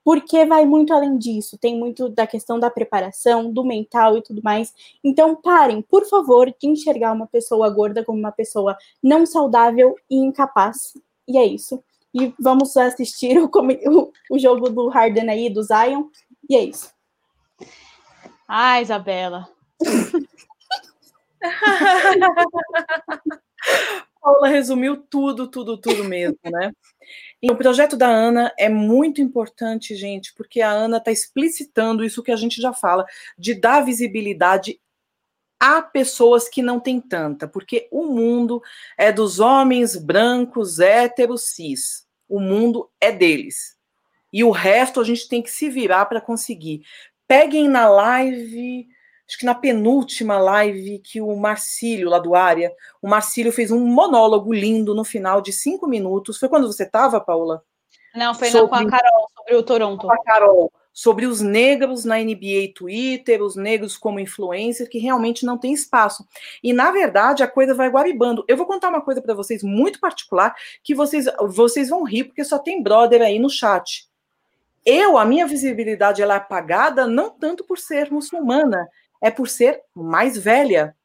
porque 0.05 0.45
vai 0.45 0.67
muito 0.67 0.93
além 0.93 1.17
disso, 1.17 1.57
tem 1.57 1.75
muito 1.75 2.07
da 2.07 2.27
questão 2.27 2.59
da 2.59 2.69
preparação, 2.69 3.51
do 3.51 3.65
mental 3.65 4.15
e 4.15 4.21
tudo 4.21 4.39
mais. 4.43 4.71
Então, 5.03 5.35
parem, 5.35 5.81
por 5.81 6.05
favor, 6.05 6.45
de 6.45 6.67
enxergar 6.67 7.11
uma 7.11 7.25
pessoa 7.25 7.67
gorda 7.71 8.05
como 8.05 8.19
uma 8.19 8.31
pessoa 8.31 8.77
não 9.01 9.25
saudável 9.25 9.95
e 10.07 10.15
incapaz. 10.15 10.93
E 11.27 11.39
é 11.39 11.45
isso. 11.45 11.83
E 12.13 12.31
vamos 12.39 12.77
assistir 12.77 13.35
o, 13.41 13.49
o, 13.49 14.11
o 14.29 14.37
jogo 14.37 14.69
do 14.69 14.89
Harden 14.89 15.27
aí, 15.27 15.49
do 15.49 15.63
Zion, 15.63 16.03
e 16.47 16.55
é 16.55 16.63
isso. 16.63 16.93
Ah, 18.47 18.79
Isabela. 18.79 19.49
Paula 24.25 24.47
resumiu 24.47 24.97
tudo, 24.97 25.47
tudo, 25.47 25.77
tudo 25.77 26.03
mesmo, 26.03 26.39
né? 26.45 26.71
E 27.39 27.51
o 27.51 27.55
projeto 27.55 27.95
da 27.95 28.07
Ana 28.07 28.51
é 28.57 28.67
muito 28.67 29.21
importante, 29.21 29.95
gente, 29.95 30.33
porque 30.33 30.61
a 30.61 30.71
Ana 30.71 30.97
está 30.97 31.11
explicitando 31.11 32.03
isso 32.03 32.23
que 32.23 32.31
a 32.31 32.35
gente 32.35 32.59
já 32.59 32.73
fala, 32.73 33.05
de 33.37 33.53
dar 33.53 33.85
visibilidade 33.85 34.81
a 35.59 35.79
pessoas 35.79 36.49
que 36.49 36.63
não 36.63 36.79
têm 36.79 36.99
tanta, 36.99 37.47
porque 37.47 37.87
o 37.91 38.07
mundo 38.07 38.63
é 38.97 39.11
dos 39.11 39.39
homens 39.39 39.95
brancos, 39.95 40.79
héteros, 40.79 41.43
cis. 41.53 42.07
O 42.27 42.39
mundo 42.39 42.89
é 42.99 43.11
deles. 43.11 43.77
E 44.33 44.43
o 44.43 44.49
resto 44.49 44.99
a 44.99 45.03
gente 45.03 45.29
tem 45.29 45.43
que 45.43 45.51
se 45.51 45.69
virar 45.69 46.07
para 46.07 46.19
conseguir. 46.19 46.81
Peguem 47.27 47.69
na 47.69 47.87
live 47.87 48.87
acho 49.27 49.39
que 49.39 49.45
na 49.45 49.55
penúltima 49.55 50.37
live 50.37 50.99
que 50.99 51.19
o 51.19 51.35
Marcílio, 51.35 52.09
lá 52.09 52.19
do 52.19 52.35
Área, 52.35 52.71
o 53.01 53.07
Marcílio 53.07 53.51
fez 53.51 53.71
um 53.71 53.79
monólogo 53.79 54.53
lindo 54.53 54.93
no 54.93 55.03
final 55.03 55.41
de 55.41 55.51
cinco 55.51 55.87
minutos. 55.87 56.37
Foi 56.37 56.47
quando 56.49 56.67
você 56.71 56.83
estava, 56.83 57.19
Paula? 57.19 57.63
Não, 58.15 58.33
foi 58.33 58.49
sobre, 58.49 58.69
com 58.69 58.75
a 58.75 58.89
Carol, 58.89 59.27
sobre 59.35 59.55
o 59.55 59.63
Toronto. 59.63 60.07
Com 60.07 60.13
a 60.13 60.23
Carol, 60.23 60.71
sobre 60.93 61.25
os 61.25 61.41
negros 61.41 62.05
na 62.05 62.17
NBA 62.17 62.71
Twitter, 62.73 63.41
os 63.41 63.57
negros 63.57 63.97
como 63.97 64.19
influencer, 64.19 64.89
que 64.89 64.97
realmente 64.97 65.45
não 65.45 65.57
tem 65.57 65.73
espaço. 65.73 66.25
E, 66.63 66.71
na 66.71 66.91
verdade, 66.91 67.43
a 67.43 67.47
coisa 67.47 67.73
vai 67.73 67.89
guaribando. 67.89 68.45
Eu 68.47 68.55
vou 68.55 68.65
contar 68.65 68.87
uma 68.87 69.01
coisa 69.01 69.21
para 69.21 69.33
vocês 69.33 69.61
muito 69.61 69.99
particular, 69.99 70.55
que 70.81 70.95
vocês, 70.95 71.25
vocês 71.49 71.89
vão 71.89 72.03
rir, 72.03 72.23
porque 72.23 72.45
só 72.45 72.57
tem 72.57 72.81
brother 72.81 73.21
aí 73.21 73.37
no 73.37 73.49
chat. 73.49 74.07
Eu, 74.85 75.17
a 75.17 75.25
minha 75.25 75.45
visibilidade 75.45 76.21
ela 76.21 76.35
é 76.35 76.37
apagada 76.37 77.05
não 77.07 77.31
tanto 77.31 77.65
por 77.65 77.77
ser 77.77 78.09
muçulmana, 78.09 78.87
é 79.25 79.31
por 79.31 79.49
ser 79.49 79.81
mais 79.95 80.37
velha 80.37 80.95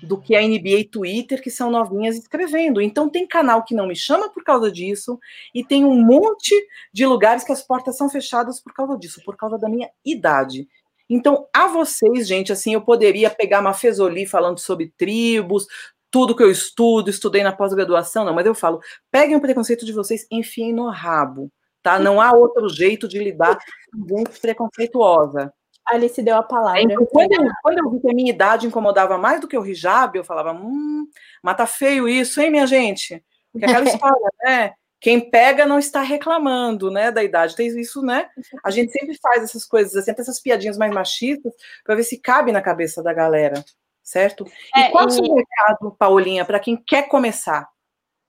do 0.00 0.20
que 0.20 0.36
a 0.36 0.40
NBA 0.40 0.88
Twitter, 0.88 1.42
que 1.42 1.50
são 1.50 1.68
novinhas 1.68 2.16
escrevendo. 2.16 2.80
Então 2.80 3.08
tem 3.10 3.26
canal 3.26 3.64
que 3.64 3.74
não 3.74 3.88
me 3.88 3.96
chama 3.96 4.28
por 4.28 4.44
causa 4.44 4.70
disso, 4.70 5.18
e 5.52 5.64
tem 5.64 5.84
um 5.84 6.00
monte 6.00 6.54
de 6.92 7.04
lugares 7.04 7.42
que 7.42 7.50
as 7.50 7.62
portas 7.62 7.96
são 7.96 8.08
fechadas 8.08 8.60
por 8.60 8.72
causa 8.72 8.96
disso, 8.96 9.20
por 9.24 9.36
causa 9.36 9.58
da 9.58 9.68
minha 9.68 9.90
idade. 10.04 10.68
Então, 11.10 11.48
a 11.52 11.66
vocês, 11.66 12.28
gente, 12.28 12.52
assim, 12.52 12.74
eu 12.74 12.82
poderia 12.82 13.30
pegar 13.30 13.58
uma 13.58 13.74
Fesoli 13.74 14.26
falando 14.26 14.60
sobre 14.60 14.92
tribos, 14.96 15.66
tudo 16.08 16.36
que 16.36 16.44
eu 16.44 16.50
estudo, 16.52 17.10
estudei 17.10 17.42
na 17.42 17.52
pós-graduação, 17.52 18.24
não, 18.24 18.32
mas 18.32 18.46
eu 18.46 18.54
falo, 18.54 18.80
peguem 19.10 19.34
o 19.34 19.40
preconceito 19.40 19.84
de 19.84 19.92
vocês, 19.92 20.24
enfiem 20.30 20.72
no 20.72 20.88
rabo, 20.88 21.50
tá? 21.82 21.98
Não 21.98 22.20
há 22.20 22.30
outro 22.30 22.68
jeito 22.68 23.08
de 23.08 23.18
lidar 23.18 23.58
com 23.92 24.06
gente 24.06 24.38
preconceituosa. 24.40 25.52
Alice 25.88 26.20
deu 26.22 26.36
a 26.36 26.42
palavra. 26.42 26.82
Então, 26.82 27.06
quando, 27.06 27.32
eu, 27.32 27.50
quando 27.62 27.78
eu 27.78 27.90
vi 27.90 28.00
que 28.00 28.10
a 28.10 28.14
minha 28.14 28.30
idade 28.30 28.66
incomodava 28.66 29.16
mais 29.16 29.40
do 29.40 29.48
que 29.48 29.56
o 29.56 29.64
hijab, 29.64 30.16
eu 30.16 30.24
falava, 30.24 30.52
hum, 30.52 31.08
mas 31.42 31.56
tá 31.56 31.66
feio 31.66 32.08
isso, 32.08 32.40
hein, 32.40 32.50
minha 32.50 32.66
gente? 32.66 33.22
Porque 33.52 33.64
aquela 33.66 33.84
história, 33.88 34.30
né? 34.42 34.74
Quem 35.00 35.30
pega 35.30 35.66
não 35.66 35.78
está 35.78 36.00
reclamando, 36.00 36.90
né, 36.90 37.12
da 37.12 37.22
idade. 37.22 37.54
Tem 37.54 37.68
isso, 37.78 38.02
né? 38.02 38.28
A 38.64 38.70
gente 38.70 38.90
sempre 38.90 39.16
faz 39.22 39.42
essas 39.42 39.64
coisas, 39.64 40.04
sempre 40.04 40.22
essas 40.22 40.40
piadinhas 40.40 40.78
mais 40.78 40.92
machistas, 40.92 41.52
para 41.84 41.94
ver 41.94 42.02
se 42.02 42.18
cabe 42.18 42.50
na 42.50 42.62
cabeça 42.62 43.02
da 43.02 43.12
galera, 43.12 43.62
certo? 44.02 44.44
E 44.74 44.80
é, 44.80 44.90
qual 44.90 45.08
e... 45.08 45.18
é 45.18 45.20
o 45.20 45.34
recado, 45.34 45.96
Paulinha, 45.98 46.44
para 46.44 46.58
quem 46.58 46.76
quer 46.76 47.08
começar? 47.08 47.68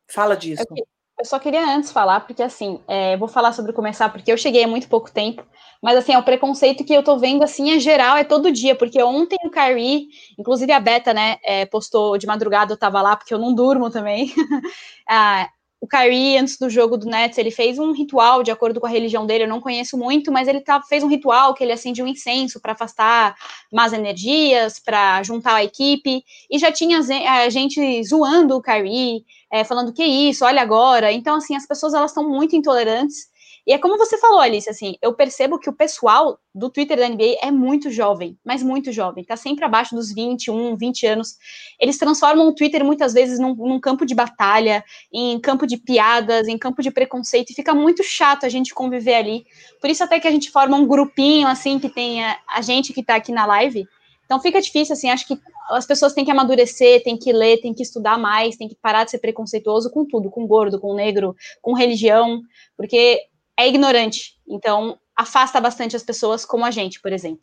Fala 0.08 0.36
disso. 0.36 0.64
Okay. 0.70 0.84
Eu 1.20 1.26
só 1.26 1.40
queria 1.40 1.66
antes 1.66 1.92
falar, 1.92 2.22
porque 2.22 2.44
assim, 2.44 2.80
é, 2.88 3.18
vou 3.18 3.28
falar 3.28 3.52
sobre 3.52 3.74
começar, 3.74 4.10
porque 4.10 4.32
eu 4.32 4.38
cheguei 4.38 4.64
há 4.64 4.68
muito 4.68 4.88
pouco 4.88 5.12
tempo, 5.12 5.44
mas 5.82 5.98
assim, 5.98 6.14
é 6.14 6.18
o 6.18 6.24
preconceito 6.24 6.84
que 6.86 6.94
eu 6.94 7.02
tô 7.04 7.18
vendo, 7.18 7.44
assim, 7.44 7.72
é 7.72 7.80
geral, 7.80 8.16
é 8.18 8.24
todo 8.24 8.52
dia, 8.52 8.76
porque 8.76 9.02
ontem 9.02 9.38
o 9.44 9.50
Kyrie, 9.50 10.10
inclusive 10.38 10.72
a 10.72 10.80
Beta, 10.80 11.16
né, 11.16 11.38
é, 11.44 11.66
postou 11.66 12.20
de 12.20 12.28
madrugada, 12.28 12.72
eu 12.74 12.78
tava 12.78 13.02
lá, 13.02 13.16
porque 13.16 13.34
eu 13.34 13.40
não 13.40 13.54
durmo 13.54 13.90
também, 13.90 14.32
ah, 15.10 15.50
o 15.80 15.88
Kyrie, 15.88 16.38
antes 16.38 16.58
do 16.58 16.70
jogo 16.70 16.98
do 16.98 17.06
Nets, 17.06 17.38
ele 17.38 17.52
fez 17.52 17.78
um 17.78 17.92
ritual 17.92 18.42
de 18.42 18.50
acordo 18.50 18.80
com 18.80 18.88
a 18.88 18.90
religião 18.90 19.28
dele, 19.28 19.44
eu 19.44 19.48
não 19.48 19.62
conheço 19.62 19.96
muito, 19.96 20.32
mas 20.32 20.48
ele 20.48 20.60
tá, 20.60 20.82
fez 20.82 21.04
um 21.04 21.08
ritual 21.08 21.54
que 21.54 21.64
ele 21.64 21.72
acende 21.72 22.02
um 22.02 22.08
incenso 22.08 22.60
para 22.60 22.74
afastar 22.74 23.36
más 23.72 23.94
energias, 23.94 24.80
para 24.80 25.22
juntar 25.22 25.56
a 25.56 25.64
equipe, 25.64 26.24
e 26.50 26.58
já 26.58 26.72
tinha 26.72 27.00
a 27.00 27.50
gente 27.50 28.04
zoando 28.04 28.56
o 28.56 28.62
Kyrie, 28.62 29.24
é, 29.52 29.64
falando 29.64 29.94
que 29.94 30.04
isso, 30.04 30.44
olha 30.44 30.62
agora. 30.62 31.12
Então, 31.12 31.36
assim, 31.36 31.56
as 31.56 31.68
pessoas 31.68 31.94
elas 31.94 32.12
estão 32.12 32.28
muito 32.28 32.56
intolerantes, 32.56 33.28
e 33.68 33.74
é 33.74 33.78
como 33.78 33.98
você 33.98 34.18
falou, 34.18 34.40
Alice, 34.40 34.70
assim, 34.70 34.96
eu 35.02 35.14
percebo 35.14 35.60
que 35.60 35.70
o 35.70 35.74
pessoal 35.74 36.40
do 36.56 36.70
Twitter 36.70 36.98
da 36.98 37.10
NBA 37.10 37.36
é 37.42 37.52
muito 37.52 37.92
jovem, 37.92 38.40
mas 38.42 38.64
muito 38.64 38.94
jovem, 38.94 39.26
tá 39.26 39.36
sempre 39.36 39.66
abaixo 39.66 39.94
dos 39.94 40.14
21, 40.14 40.78
20 40.78 41.06
anos. 41.06 41.36
Eles 41.78 41.98
transformam 41.98 42.48
o 42.48 42.56
Twitter 42.56 42.82
muitas 42.86 43.14
vezes 43.14 43.38
num, 43.40 43.54
num 43.54 43.78
campo 43.78 44.06
de 44.06 44.16
batalha, 44.16 44.82
em 45.12 45.38
campo 45.42 45.68
de 45.68 45.76
piadas, 45.76 46.48
em 46.48 46.58
campo 46.58 46.82
de 46.82 46.90
preconceito, 46.90 47.50
e 47.50 47.54
fica 47.54 47.74
muito 47.74 48.06
chato 48.06 48.46
a 48.46 48.50
gente 48.50 48.74
conviver 48.74 49.16
ali. 49.16 49.46
Por 49.82 49.90
isso 49.90 50.02
até 50.02 50.18
que 50.18 50.30
a 50.30 50.32
gente 50.32 50.50
forma 50.50 50.78
um 50.78 50.88
grupinho, 50.88 51.46
assim, 51.46 51.78
que 51.78 51.90
tem 51.90 52.24
a, 52.24 52.40
a 52.48 52.62
gente 52.62 52.94
que 52.94 53.04
tá 53.04 53.16
aqui 53.16 53.34
na 53.34 53.46
live. 53.46 53.86
Então 54.24 54.40
fica 54.40 54.62
difícil, 54.62 54.94
assim, 54.94 55.10
acho 55.10 55.28
que 55.28 55.38
as 55.70 55.86
pessoas 55.86 56.14
têm 56.14 56.24
que 56.24 56.32
amadurecer, 56.32 57.04
têm 57.04 57.18
que 57.18 57.34
ler, 57.34 57.60
têm 57.60 57.74
que 57.74 57.84
estudar 57.84 58.18
mais, 58.18 58.56
têm 58.56 58.70
que 58.70 58.76
parar 58.76 59.04
de 59.04 59.12
ser 59.12 59.20
preconceituoso 59.20 59.92
com 59.92 60.06
tudo, 60.06 60.30
com 60.30 60.48
gordo, 60.48 60.80
com 60.80 60.94
negro, 60.94 61.36
com 61.62 61.74
religião, 61.74 62.42
porque 62.78 63.22
é 63.58 63.68
ignorante. 63.68 64.36
Então, 64.48 65.00
afasta 65.16 65.60
bastante 65.60 65.96
as 65.96 66.04
pessoas 66.04 66.46
como 66.46 66.64
a 66.64 66.72
gente, 66.72 67.02
por 67.02 67.12
exemplo. 67.12 67.42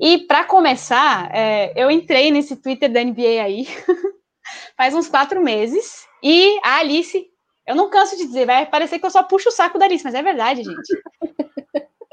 E 0.00 0.18
para 0.18 0.44
começar, 0.44 1.28
é, 1.34 1.72
eu 1.76 1.90
entrei 1.90 2.30
nesse 2.30 2.56
Twitter 2.56 2.90
da 2.90 3.02
NBA 3.02 3.42
aí 3.42 3.66
faz 4.76 4.94
uns 4.94 5.08
quatro 5.08 5.42
meses 5.42 6.06
e 6.22 6.58
a 6.64 6.76
Alice, 6.76 7.26
eu 7.66 7.74
não 7.74 7.90
canso 7.90 8.16
de 8.16 8.24
dizer, 8.24 8.46
vai 8.46 8.64
parecer 8.64 8.98
que 8.98 9.06
eu 9.06 9.10
só 9.10 9.22
puxo 9.22 9.48
o 9.48 9.52
saco 9.52 9.78
da 9.78 9.84
Alice, 9.84 10.04
mas 10.04 10.14
é 10.14 10.22
verdade, 10.22 10.62
gente. 10.62 11.02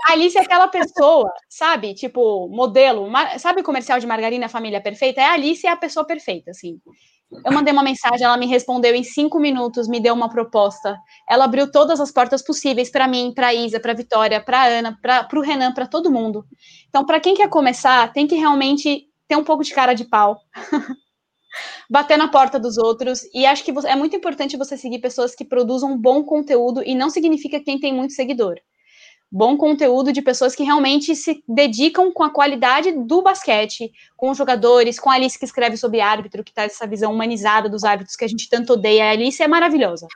A 0.07 0.11
Alice 0.11 0.37
é 0.37 0.41
aquela 0.41 0.67
pessoa, 0.67 1.31
sabe? 1.49 1.93
Tipo, 1.93 2.47
modelo, 2.49 3.07
sabe 3.39 3.61
o 3.61 3.63
comercial 3.63 3.99
de 3.99 4.05
margarina 4.05 4.49
Família 4.49 4.81
Perfeita? 4.81 5.21
É 5.21 5.25
a 5.25 5.33
Alice 5.33 5.65
é 5.65 5.69
a 5.69 5.77
pessoa 5.77 6.05
perfeita, 6.05 6.51
assim. 6.51 6.79
Eu 7.31 7.51
mandei 7.51 7.73
uma 7.73 7.83
mensagem, 7.83 8.23
ela 8.23 8.37
me 8.37 8.45
respondeu 8.45 8.93
em 8.93 9.03
cinco 9.03 9.39
minutos, 9.39 9.87
me 9.87 9.99
deu 9.99 10.13
uma 10.13 10.29
proposta. 10.29 10.97
Ela 11.27 11.45
abriu 11.45 11.71
todas 11.71 11.99
as 11.99 12.11
portas 12.11 12.43
possíveis 12.43 12.89
para 12.89 13.07
mim, 13.07 13.33
para 13.33 13.53
Isa, 13.53 13.79
para 13.79 13.93
Vitória, 13.93 14.39
para 14.39 14.65
Ana, 14.65 14.97
para 15.01 15.27
o 15.33 15.41
Renan, 15.41 15.73
para 15.73 15.87
todo 15.87 16.11
mundo. 16.11 16.45
Então, 16.87 17.05
para 17.05 17.19
quem 17.19 17.33
quer 17.35 17.49
começar, 17.49 18.11
tem 18.13 18.27
que 18.27 18.35
realmente 18.35 19.07
ter 19.27 19.35
um 19.35 19.43
pouco 19.43 19.63
de 19.63 19.73
cara 19.73 19.93
de 19.93 20.05
pau. 20.05 20.39
Bater 21.89 22.17
na 22.17 22.27
porta 22.27 22.59
dos 22.59 22.77
outros. 22.77 23.21
E 23.33 23.45
acho 23.45 23.63
que 23.63 23.71
é 23.85 23.95
muito 23.95 24.15
importante 24.15 24.57
você 24.57 24.77
seguir 24.77 24.99
pessoas 24.99 25.33
que 25.33 25.45
produzam 25.45 25.99
bom 25.99 26.23
conteúdo 26.23 26.83
e 26.83 26.93
não 26.93 27.09
significa 27.09 27.59
quem 27.59 27.79
tem 27.79 27.93
muito 27.93 28.13
seguidor 28.13 28.55
bom 29.31 29.57
conteúdo 29.57 30.13
de 30.13 30.21
pessoas 30.21 30.55
que 30.55 30.63
realmente 30.63 31.15
se 31.15 31.43
dedicam 31.47 32.11
com 32.11 32.23
a 32.23 32.29
qualidade 32.29 32.91
do 32.91 33.21
basquete, 33.21 33.91
com 34.15 34.29
os 34.29 34.37
jogadores, 34.37 34.99
com 34.99 35.09
a 35.09 35.15
Alice 35.15 35.37
que 35.37 35.45
escreve 35.45 35.77
sobre 35.77 35.99
árbitro, 35.99 36.43
que 36.43 36.53
traz 36.53 36.73
essa 36.73 36.87
visão 36.87 37.11
humanizada 37.11 37.69
dos 37.69 37.83
árbitros 37.83 38.15
que 38.15 38.25
a 38.25 38.27
gente 38.27 38.49
tanto 38.49 38.73
odeia. 38.73 39.05
A 39.05 39.11
Alice 39.11 39.41
é 39.41 39.47
maravilhosa. 39.47 40.07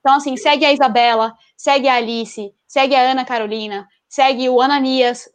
Então, 0.00 0.14
assim, 0.14 0.36
segue 0.36 0.64
a 0.64 0.72
Isabela, 0.72 1.34
segue 1.56 1.88
a 1.88 1.94
Alice, 1.94 2.52
segue 2.66 2.94
a 2.94 3.10
Ana 3.10 3.24
Carolina, 3.24 3.88
segue 4.08 4.48
o 4.48 4.60
Ananias. 4.60 5.28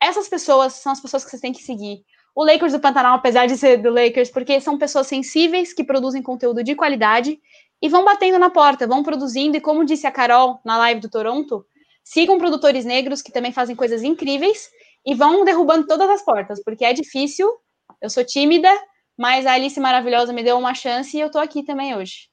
Essas 0.00 0.28
pessoas 0.28 0.74
são 0.74 0.92
as 0.92 1.00
pessoas 1.00 1.24
que 1.24 1.30
vocês 1.30 1.42
têm 1.42 1.52
que 1.52 1.62
seguir. 1.62 2.04
O 2.34 2.44
Lakers 2.44 2.72
do 2.72 2.80
Pantanal, 2.80 3.16
apesar 3.16 3.46
de 3.46 3.56
ser 3.56 3.76
do 3.76 3.90
Lakers, 3.90 4.30
porque 4.30 4.60
são 4.60 4.78
pessoas 4.78 5.06
sensíveis 5.06 5.74
que 5.74 5.84
produzem 5.84 6.22
conteúdo 6.22 6.64
de 6.64 6.74
qualidade 6.74 7.38
e 7.80 7.88
vão 7.88 8.04
batendo 8.04 8.38
na 8.38 8.48
porta, 8.48 8.86
vão 8.86 9.02
produzindo, 9.02 9.56
e 9.56 9.60
como 9.60 9.84
disse 9.84 10.06
a 10.06 10.10
Carol 10.10 10.58
na 10.64 10.78
live 10.78 11.00
do 11.00 11.10
Toronto, 11.10 11.66
Sigam 12.04 12.38
produtores 12.38 12.84
negros 12.84 13.22
que 13.22 13.32
também 13.32 13.52
fazem 13.52 13.76
coisas 13.76 14.02
incríveis 14.02 14.70
e 15.04 15.14
vão 15.14 15.44
derrubando 15.44 15.86
todas 15.86 16.08
as 16.08 16.22
portas, 16.22 16.62
porque 16.62 16.84
é 16.84 16.92
difícil. 16.92 17.50
Eu 18.00 18.10
sou 18.10 18.24
tímida, 18.24 18.70
mas 19.16 19.46
a 19.46 19.52
Alice 19.52 19.78
Maravilhosa 19.78 20.32
me 20.32 20.42
deu 20.42 20.58
uma 20.58 20.74
chance 20.74 21.16
e 21.16 21.20
eu 21.20 21.30
tô 21.30 21.38
aqui 21.38 21.62
também 21.64 21.96
hoje. 21.96 22.30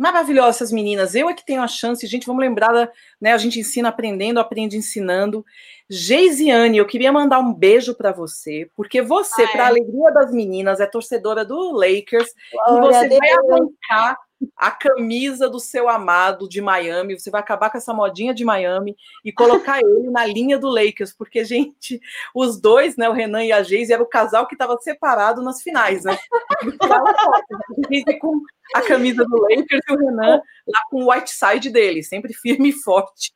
Maravilhosas 0.00 0.56
essas 0.56 0.72
meninas. 0.72 1.14
Eu 1.14 1.28
é 1.28 1.34
que 1.34 1.44
tenho 1.44 1.60
a 1.60 1.68
chance, 1.68 2.06
gente. 2.06 2.26
Vamos 2.26 2.40
lembrar, 2.40 2.90
né? 3.20 3.34
A 3.34 3.38
gente 3.38 3.60
ensina 3.60 3.90
aprendendo, 3.90 4.40
aprende 4.40 4.74
ensinando. 4.74 5.44
Geisiane, 5.90 6.78
eu 6.78 6.86
queria 6.86 7.12
mandar 7.12 7.38
um 7.38 7.52
beijo 7.52 7.94
para 7.94 8.10
você, 8.10 8.70
porque 8.74 9.02
você, 9.02 9.46
para 9.48 9.66
alegria 9.66 10.10
das 10.10 10.32
meninas, 10.32 10.80
é 10.80 10.86
torcedora 10.86 11.44
do 11.44 11.72
Lakers 11.72 12.32
Glória 12.50 13.06
e 13.06 13.08
você 13.08 13.18
vai 13.18 13.30
arrancar 13.30 14.18
a 14.56 14.70
camisa 14.70 15.48
do 15.48 15.58
seu 15.58 15.88
amado 15.88 16.48
de 16.48 16.60
Miami, 16.60 17.18
você 17.18 17.30
vai 17.30 17.40
acabar 17.40 17.70
com 17.70 17.78
essa 17.78 17.92
modinha 17.94 18.34
de 18.34 18.44
Miami 18.44 18.96
e 19.24 19.32
colocar 19.32 19.80
ele 19.84 20.10
na 20.10 20.24
linha 20.26 20.58
do 20.58 20.68
Lakers, 20.68 21.12
porque, 21.12 21.44
gente, 21.44 22.00
os 22.34 22.60
dois, 22.60 22.96
né, 22.96 23.08
o 23.08 23.12
Renan 23.12 23.44
e 23.44 23.52
a 23.52 23.62
Geise, 23.62 23.92
era 23.92 24.02
o 24.02 24.08
casal 24.08 24.46
que 24.46 24.54
estava 24.54 24.76
separado 24.78 25.42
nas 25.42 25.62
finais, 25.62 26.04
né? 26.04 26.18
com 28.20 28.42
a 28.74 28.82
camisa 28.82 29.24
do 29.24 29.36
Lakers 29.42 29.82
e 29.88 29.92
o 29.92 29.98
Renan 29.98 30.40
lá 30.66 30.82
com 30.90 31.04
o 31.04 31.10
white 31.10 31.30
side 31.30 31.70
dele, 31.70 32.02
sempre 32.02 32.32
firme 32.32 32.70
e 32.70 32.72
forte. 32.72 33.32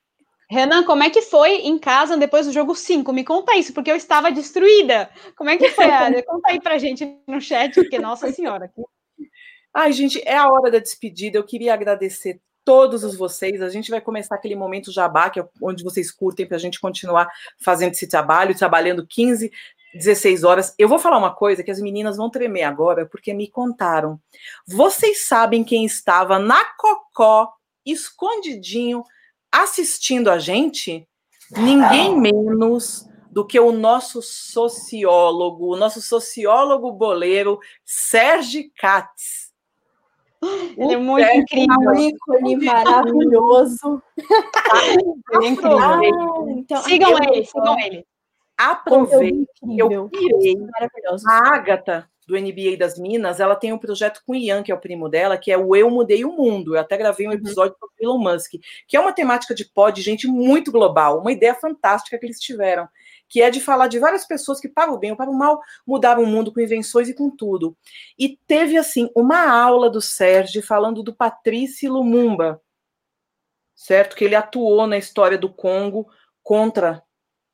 Renan, 0.50 0.84
como 0.84 1.02
é 1.02 1.10
que 1.10 1.22
foi 1.22 1.62
em 1.62 1.78
casa 1.78 2.16
depois 2.16 2.46
do 2.46 2.52
jogo 2.52 2.74
5? 2.74 3.12
Me 3.12 3.24
conta 3.24 3.56
isso, 3.56 3.72
porque 3.72 3.90
eu 3.90 3.96
estava 3.96 4.30
destruída. 4.30 5.10
Como 5.36 5.48
é 5.48 5.56
que 5.56 5.70
foi? 5.70 5.86
Conta 6.22 6.50
aí 6.50 6.60
pra 6.60 6.78
gente 6.78 7.18
no 7.26 7.40
chat, 7.40 7.74
porque, 7.74 7.98
nossa 7.98 8.30
senhora, 8.30 8.68
que 8.68 8.80
Ai, 9.74 9.92
gente, 9.92 10.22
é 10.24 10.36
a 10.36 10.48
hora 10.48 10.70
da 10.70 10.78
despedida. 10.78 11.36
Eu 11.36 11.44
queria 11.44 11.74
agradecer 11.74 12.40
todos 12.64 13.02
os 13.02 13.16
vocês. 13.16 13.60
A 13.60 13.68
gente 13.68 13.90
vai 13.90 14.00
começar 14.00 14.36
aquele 14.36 14.54
momento 14.54 14.92
jabá, 14.92 15.28
que 15.28 15.40
é 15.40 15.48
onde 15.60 15.82
vocês 15.82 16.12
curtem, 16.12 16.46
para 16.46 16.56
a 16.56 16.60
gente 16.60 16.80
continuar 16.80 17.28
fazendo 17.62 17.92
esse 17.92 18.08
trabalho, 18.08 18.56
trabalhando 18.56 19.06
15, 19.06 19.50
16 19.94 20.44
horas. 20.44 20.74
Eu 20.78 20.88
vou 20.88 20.98
falar 20.98 21.18
uma 21.18 21.34
coisa 21.34 21.62
que 21.62 21.70
as 21.70 21.80
meninas 21.80 22.16
vão 22.16 22.30
tremer 22.30 22.62
agora, 22.62 23.04
porque 23.04 23.34
me 23.34 23.48
contaram. 23.48 24.18
Vocês 24.66 25.26
sabem 25.26 25.62
quem 25.62 25.84
estava 25.84 26.38
na 26.38 26.64
Cocó, 26.76 27.52
escondidinho, 27.84 29.04
assistindo 29.52 30.30
a 30.30 30.38
gente? 30.38 31.06
Ninguém 31.50 32.18
menos 32.18 33.06
do 33.30 33.44
que 33.44 33.58
o 33.58 33.72
nosso 33.72 34.22
sociólogo, 34.22 35.74
o 35.74 35.76
nosso 35.76 36.00
sociólogo 36.00 36.92
boleiro, 36.92 37.58
Sérgio 37.84 38.70
Katz. 38.78 39.43
Ele 40.76 40.94
é 40.94 40.96
muito 40.96 41.24
é 41.24 41.36
incrível. 41.36 41.90
Um 41.90 41.94
ícone 41.94 42.56
maravilhoso. 42.56 44.02
ele 44.18 45.46
é 45.46 45.48
incrível. 45.48 45.78
Ah, 45.78 46.00
então, 46.48 46.82
sigam 46.82 47.10
eu, 47.10 47.18
ele, 47.18 47.44
sigam 47.44 47.78
ele. 47.80 48.06
Aproveite. 48.56 49.48
Eu 49.76 50.08
pirei. 50.08 50.56
A 51.26 51.54
Agatha, 51.54 52.08
do 52.26 52.38
NBA 52.38 52.76
das 52.78 52.98
Minas, 52.98 53.40
ela 53.40 53.56
tem 53.56 53.72
um 53.72 53.78
projeto 53.78 54.22
com 54.26 54.32
o 54.32 54.36
Ian, 54.36 54.62
que 54.62 54.72
é 54.72 54.74
o 54.74 54.80
primo 54.80 55.08
dela, 55.08 55.36
que 55.36 55.50
é 55.50 55.58
o 55.58 55.74
Eu 55.76 55.90
Mudei 55.90 56.24
o 56.24 56.32
Mundo. 56.32 56.74
Eu 56.74 56.80
até 56.80 56.96
gravei 56.96 57.26
um 57.26 57.30
uhum. 57.30 57.36
episódio 57.36 57.72
uhum. 57.72 57.88
sobre 57.88 58.04
Elon 58.04 58.18
Musk, 58.18 58.52
que 58.88 58.96
é 58.96 59.00
uma 59.00 59.12
temática 59.12 59.54
de 59.54 59.64
pod, 59.64 60.00
gente, 60.00 60.26
muito 60.26 60.72
global, 60.72 61.20
uma 61.20 61.32
ideia 61.32 61.54
fantástica 61.54 62.18
que 62.18 62.26
eles 62.26 62.40
tiveram 62.40 62.88
que 63.34 63.42
é 63.42 63.50
de 63.50 63.60
falar 63.60 63.88
de 63.88 63.98
várias 63.98 64.24
pessoas 64.24 64.60
que, 64.60 64.68
para 64.68 64.92
o 64.92 64.96
bem 64.96 65.10
ou 65.10 65.16
para 65.16 65.28
o 65.28 65.34
mal, 65.34 65.60
mudaram 65.84 66.22
o 66.22 66.26
mundo 66.26 66.52
com 66.52 66.60
invenções 66.60 67.08
e 67.08 67.14
com 67.14 67.28
tudo. 67.28 67.76
E 68.16 68.38
teve, 68.46 68.76
assim, 68.76 69.10
uma 69.12 69.50
aula 69.50 69.90
do 69.90 70.00
Sérgio 70.00 70.62
falando 70.62 71.02
do 71.02 71.12
Patrício 71.12 71.92
Lumumba, 71.92 72.62
certo? 73.74 74.14
Que 74.14 74.24
ele 74.24 74.36
atuou 74.36 74.86
na 74.86 74.96
história 74.96 75.36
do 75.36 75.52
Congo 75.52 76.06
contra 76.44 77.02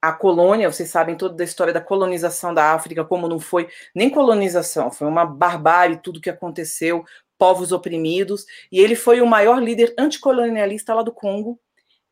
a 0.02 0.12
colônia, 0.12 0.70
vocês 0.70 0.90
sabem 0.90 1.16
toda 1.16 1.42
a 1.42 1.46
história 1.46 1.72
da 1.72 1.80
colonização 1.80 2.52
da 2.52 2.74
África, 2.74 3.02
como 3.02 3.26
não 3.26 3.40
foi 3.40 3.66
nem 3.94 4.10
colonização, 4.10 4.92
foi 4.92 5.08
uma 5.08 5.24
barbárie 5.24 5.96
tudo 5.96 6.20
que 6.20 6.28
aconteceu, 6.28 7.06
povos 7.38 7.72
oprimidos, 7.72 8.44
e 8.70 8.80
ele 8.80 8.94
foi 8.94 9.22
o 9.22 9.26
maior 9.26 9.62
líder 9.62 9.94
anticolonialista 9.98 10.92
lá 10.92 11.02
do 11.02 11.10
Congo, 11.10 11.58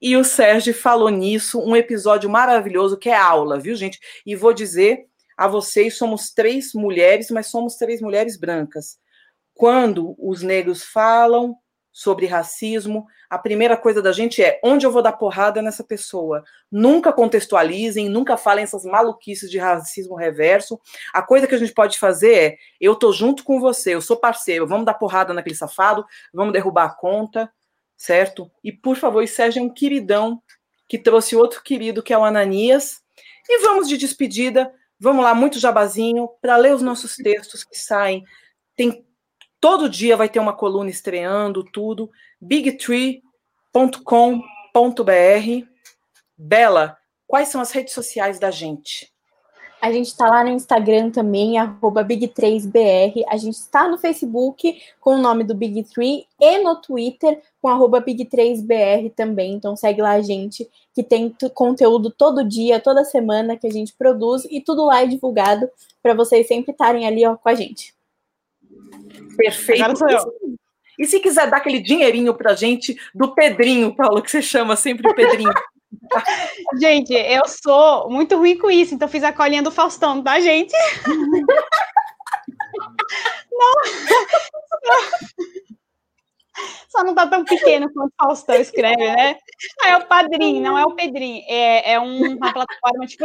e 0.00 0.16
o 0.16 0.24
Sérgio 0.24 0.72
falou 0.72 1.08
nisso, 1.08 1.60
um 1.60 1.74
episódio 1.74 2.30
maravilhoso 2.30 2.96
que 2.96 3.08
é 3.08 3.16
aula, 3.16 3.58
viu, 3.58 3.74
gente? 3.74 3.98
E 4.24 4.36
vou 4.36 4.52
dizer 4.52 5.06
a 5.36 5.48
vocês: 5.48 5.96
somos 5.96 6.30
três 6.30 6.72
mulheres, 6.72 7.30
mas 7.30 7.48
somos 7.48 7.74
três 7.76 8.00
mulheres 8.00 8.36
brancas. 8.36 8.98
Quando 9.54 10.14
os 10.18 10.40
negros 10.42 10.84
falam 10.84 11.56
sobre 11.92 12.26
racismo, 12.26 13.06
a 13.28 13.36
primeira 13.36 13.76
coisa 13.76 14.00
da 14.00 14.12
gente 14.12 14.40
é 14.40 14.60
onde 14.62 14.86
eu 14.86 14.92
vou 14.92 15.02
dar 15.02 15.14
porrada 15.14 15.60
nessa 15.60 15.82
pessoa. 15.82 16.44
Nunca 16.70 17.12
contextualizem, 17.12 18.08
nunca 18.08 18.36
falem 18.36 18.62
essas 18.62 18.84
maluquices 18.84 19.50
de 19.50 19.58
racismo 19.58 20.14
reverso. 20.14 20.80
A 21.12 21.22
coisa 21.22 21.48
que 21.48 21.56
a 21.56 21.58
gente 21.58 21.74
pode 21.74 21.98
fazer 21.98 22.34
é: 22.34 22.56
eu 22.80 22.94
tô 22.94 23.12
junto 23.12 23.42
com 23.42 23.58
você, 23.58 23.96
eu 23.96 24.00
sou 24.00 24.16
parceiro, 24.16 24.64
vamos 24.64 24.86
dar 24.86 24.94
porrada 24.94 25.34
naquele 25.34 25.56
safado, 25.56 26.06
vamos 26.32 26.52
derrubar 26.52 26.84
a 26.84 26.94
conta 26.94 27.50
certo? 27.98 28.50
E 28.62 28.72
por 28.72 28.96
favor, 28.96 29.26
seja 29.26 29.60
um 29.60 29.68
queridão 29.68 30.40
que 30.88 30.96
trouxe 30.96 31.36
outro 31.36 31.62
querido 31.62 32.02
que 32.02 32.14
é 32.14 32.18
o 32.18 32.24
Ananias. 32.24 33.02
E 33.46 33.58
vamos 33.58 33.88
de 33.88 33.98
despedida. 33.98 34.72
Vamos 34.98 35.24
lá, 35.24 35.34
muito 35.34 35.58
jabazinho, 35.58 36.28
para 36.40 36.56
ler 36.56 36.74
os 36.74 36.82
nossos 36.82 37.16
textos 37.16 37.64
que 37.64 37.78
saem. 37.78 38.24
Tem 38.74 39.04
todo 39.60 39.88
dia 39.88 40.16
vai 40.16 40.28
ter 40.28 40.38
uma 40.38 40.56
coluna 40.56 40.88
estreando, 40.88 41.64
tudo. 41.64 42.10
bigtree.com.br. 42.40 43.22
Bela, 46.36 46.96
quais 47.26 47.48
são 47.48 47.60
as 47.60 47.72
redes 47.72 47.92
sociais 47.92 48.38
da 48.38 48.50
gente? 48.50 49.12
A 49.80 49.92
gente 49.92 50.09
está 50.09 50.28
lá 50.28 50.42
no 50.42 50.50
Instagram 50.50 51.10
também, 51.10 51.56
arroba 51.56 52.05
Big3BR. 52.05 53.24
A 53.28 53.36
gente 53.36 53.55
está 53.55 53.88
no 53.88 53.96
Facebook 53.96 54.76
com 55.00 55.14
o 55.14 55.18
nome 55.18 55.44
do 55.44 55.55
Big 55.55 55.84
3 55.84 56.24
e 56.40 56.59
no 56.59 56.76
Twitter 56.80 57.40
com 57.62 57.68
arroba 57.68 58.02
Big3BR 58.02 59.12
também. 59.14 59.55
Então 59.55 59.76
segue 59.76 60.02
lá 60.02 60.12
a 60.12 60.20
gente, 60.20 60.68
que 60.92 61.02
tem 61.02 61.34
conteúdo 61.55 62.10
todo 62.10 62.46
dia, 62.46 62.80
toda 62.80 63.05
semana 63.05 63.56
que 63.56 63.66
a 63.68 63.72
gente 63.72 63.94
produz 63.96 64.44
e 64.50 64.60
tudo 64.60 64.84
lá 64.84 65.02
é 65.02 65.06
divulgado 65.06 65.70
para 66.02 66.14
vocês 66.14 66.48
sempre 66.48 66.72
estarem 66.72 67.06
ali 67.06 67.24
ó, 67.24 67.36
com 67.36 67.48
a 67.48 67.55
gente. 67.55 67.94
Perfeito. 69.36 69.82
E 70.98 71.06
se 71.06 71.20
quiser 71.20 71.48
dar 71.48 71.59
aquele 71.59 71.78
dinheirinho 71.78 72.34
pra 72.34 72.55
gente 72.55 72.98
do 73.14 73.32
Pedrinho, 73.32 73.94
Paulo, 73.94 74.20
que 74.20 74.30
você 74.30 74.42
chama 74.42 74.74
sempre 74.74 75.14
Pedrinho. 75.14 75.52
gente, 76.80 77.12
eu 77.12 77.43
sou 77.47 78.09
muito 78.10 78.36
ruim 78.36 78.59
com 78.59 78.70
isso, 78.70 78.94
então 78.94 79.09
fiz 79.09 79.24
a 79.24 79.32
colinha 79.32 79.62
do 79.62 79.70
Faustão, 79.70 80.22
tá, 80.22 80.40
gente? 80.40 80.72
não. 83.51 83.72
Só 86.89 87.05
não 87.05 87.14
tá 87.14 87.26
tão 87.26 87.44
pequeno 87.44 87.93
quanto 87.93 88.10
o 88.10 88.24
Faustão 88.24 88.56
escreve, 88.56 88.97
né? 88.97 89.36
Ah, 89.82 89.90
é 89.90 89.97
o 89.97 90.06
padrinho, 90.06 90.62
não 90.62 90.78
é 90.78 90.85
o 90.85 90.94
Pedrinho. 90.94 91.44
É, 91.47 91.93
é 91.93 92.01
uma 92.01 92.52
plataforma 92.52 93.06
tipo. 93.06 93.24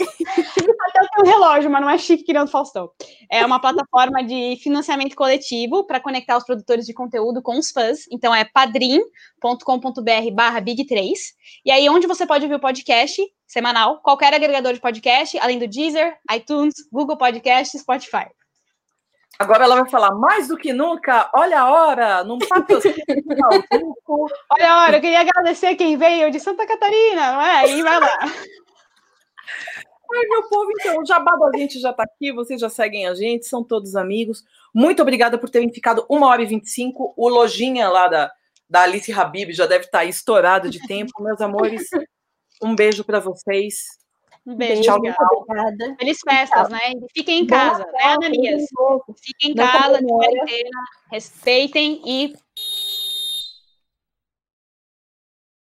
Até 0.00 1.08
tenho 1.14 1.24
um 1.24 1.30
relógio, 1.30 1.70
mas 1.70 1.80
não 1.80 1.90
é 1.90 1.98
chique 1.98 2.24
criando 2.24 2.50
Faustão. 2.50 2.90
É 3.30 3.44
uma 3.44 3.60
plataforma 3.60 4.22
de 4.22 4.58
financiamento 4.62 5.14
coletivo 5.14 5.86
para 5.86 6.00
conectar 6.00 6.36
os 6.36 6.44
produtores 6.44 6.86
de 6.86 6.94
conteúdo 6.94 7.42
com 7.42 7.58
os 7.58 7.70
fãs. 7.70 8.00
Então 8.10 8.34
é 8.34 8.44
padrim.com.br 8.44 10.30
barra 10.32 10.60
Big3. 10.60 11.12
E 11.64 11.70
aí, 11.70 11.88
onde 11.88 12.06
você 12.06 12.26
pode 12.26 12.44
ouvir 12.44 12.56
o 12.56 12.60
podcast 12.60 13.22
semanal, 13.46 14.00
qualquer 14.02 14.34
agregador 14.34 14.72
de 14.72 14.80
podcast, 14.80 15.38
além 15.38 15.58
do 15.58 15.68
Deezer, 15.68 16.16
iTunes, 16.32 16.74
Google 16.92 17.16
Podcast, 17.16 17.78
Spotify. 17.78 18.26
Agora 19.38 19.64
ela 19.64 19.76
vai 19.76 19.90
falar 19.90 20.14
mais 20.14 20.46
do 20.48 20.56
que 20.56 20.72
nunca. 20.72 21.28
Olha 21.34 21.60
a 21.60 21.70
hora, 21.70 22.24
não 22.24 22.38
patrocínio. 22.38 22.96
Olha 24.50 24.72
a 24.72 24.82
hora, 24.82 24.96
eu 24.96 25.00
queria 25.00 25.20
agradecer 25.20 25.74
quem 25.74 25.96
veio 25.96 26.30
de 26.30 26.38
Santa 26.38 26.66
Catarina, 26.66 27.32
não 27.32 27.42
é? 27.42 27.68
E 27.68 27.82
vai 27.82 28.00
lá. 28.00 28.18
Ai, 30.12 30.26
meu 30.28 30.48
povo, 30.48 30.70
então, 30.78 30.98
o 31.00 31.06
Jabá 31.06 31.36
da 31.36 31.58
gente 31.58 31.80
já 31.80 31.90
está 31.90 32.02
aqui, 32.04 32.32
vocês 32.32 32.60
já 32.60 32.68
seguem 32.68 33.06
a 33.06 33.14
gente, 33.14 33.46
são 33.46 33.64
todos 33.64 33.96
amigos. 33.96 34.44
Muito 34.72 35.02
obrigada 35.02 35.38
por 35.38 35.50
terem 35.50 35.72
ficado 35.72 36.04
uma 36.08 36.26
hora 36.28 36.42
e 36.42 36.46
25. 36.46 37.14
O 37.16 37.28
lojinha 37.28 37.88
lá 37.88 38.08
da, 38.08 38.32
da 38.68 38.82
Alice 38.82 39.12
Habib 39.12 39.52
já 39.52 39.66
deve 39.66 39.86
estar 39.86 39.98
tá 39.98 40.04
estourado 40.04 40.70
de 40.70 40.86
tempo. 40.86 41.12
Meus 41.20 41.40
amores, 41.40 41.88
um 42.62 42.74
beijo 42.74 43.04
para 43.04 43.20
vocês. 43.20 43.84
Um 44.46 44.56
beijo, 44.56 44.82
tchau, 44.82 44.98
obrigada. 44.98 45.96
Feliz 45.98 46.18
festas, 46.22 46.68
né? 46.68 46.78
Fiquem 47.16 47.40
em 47.40 47.46
casa, 47.46 47.84
Boa 47.84 47.92
né, 47.92 48.04
Ananias? 48.04 48.64
Fiquem 49.22 49.52
em 49.52 49.54
casa, 49.54 49.98
de 49.98 50.06
quarentena, 50.06 50.80
respeitem 51.10 52.02
e 52.04 52.34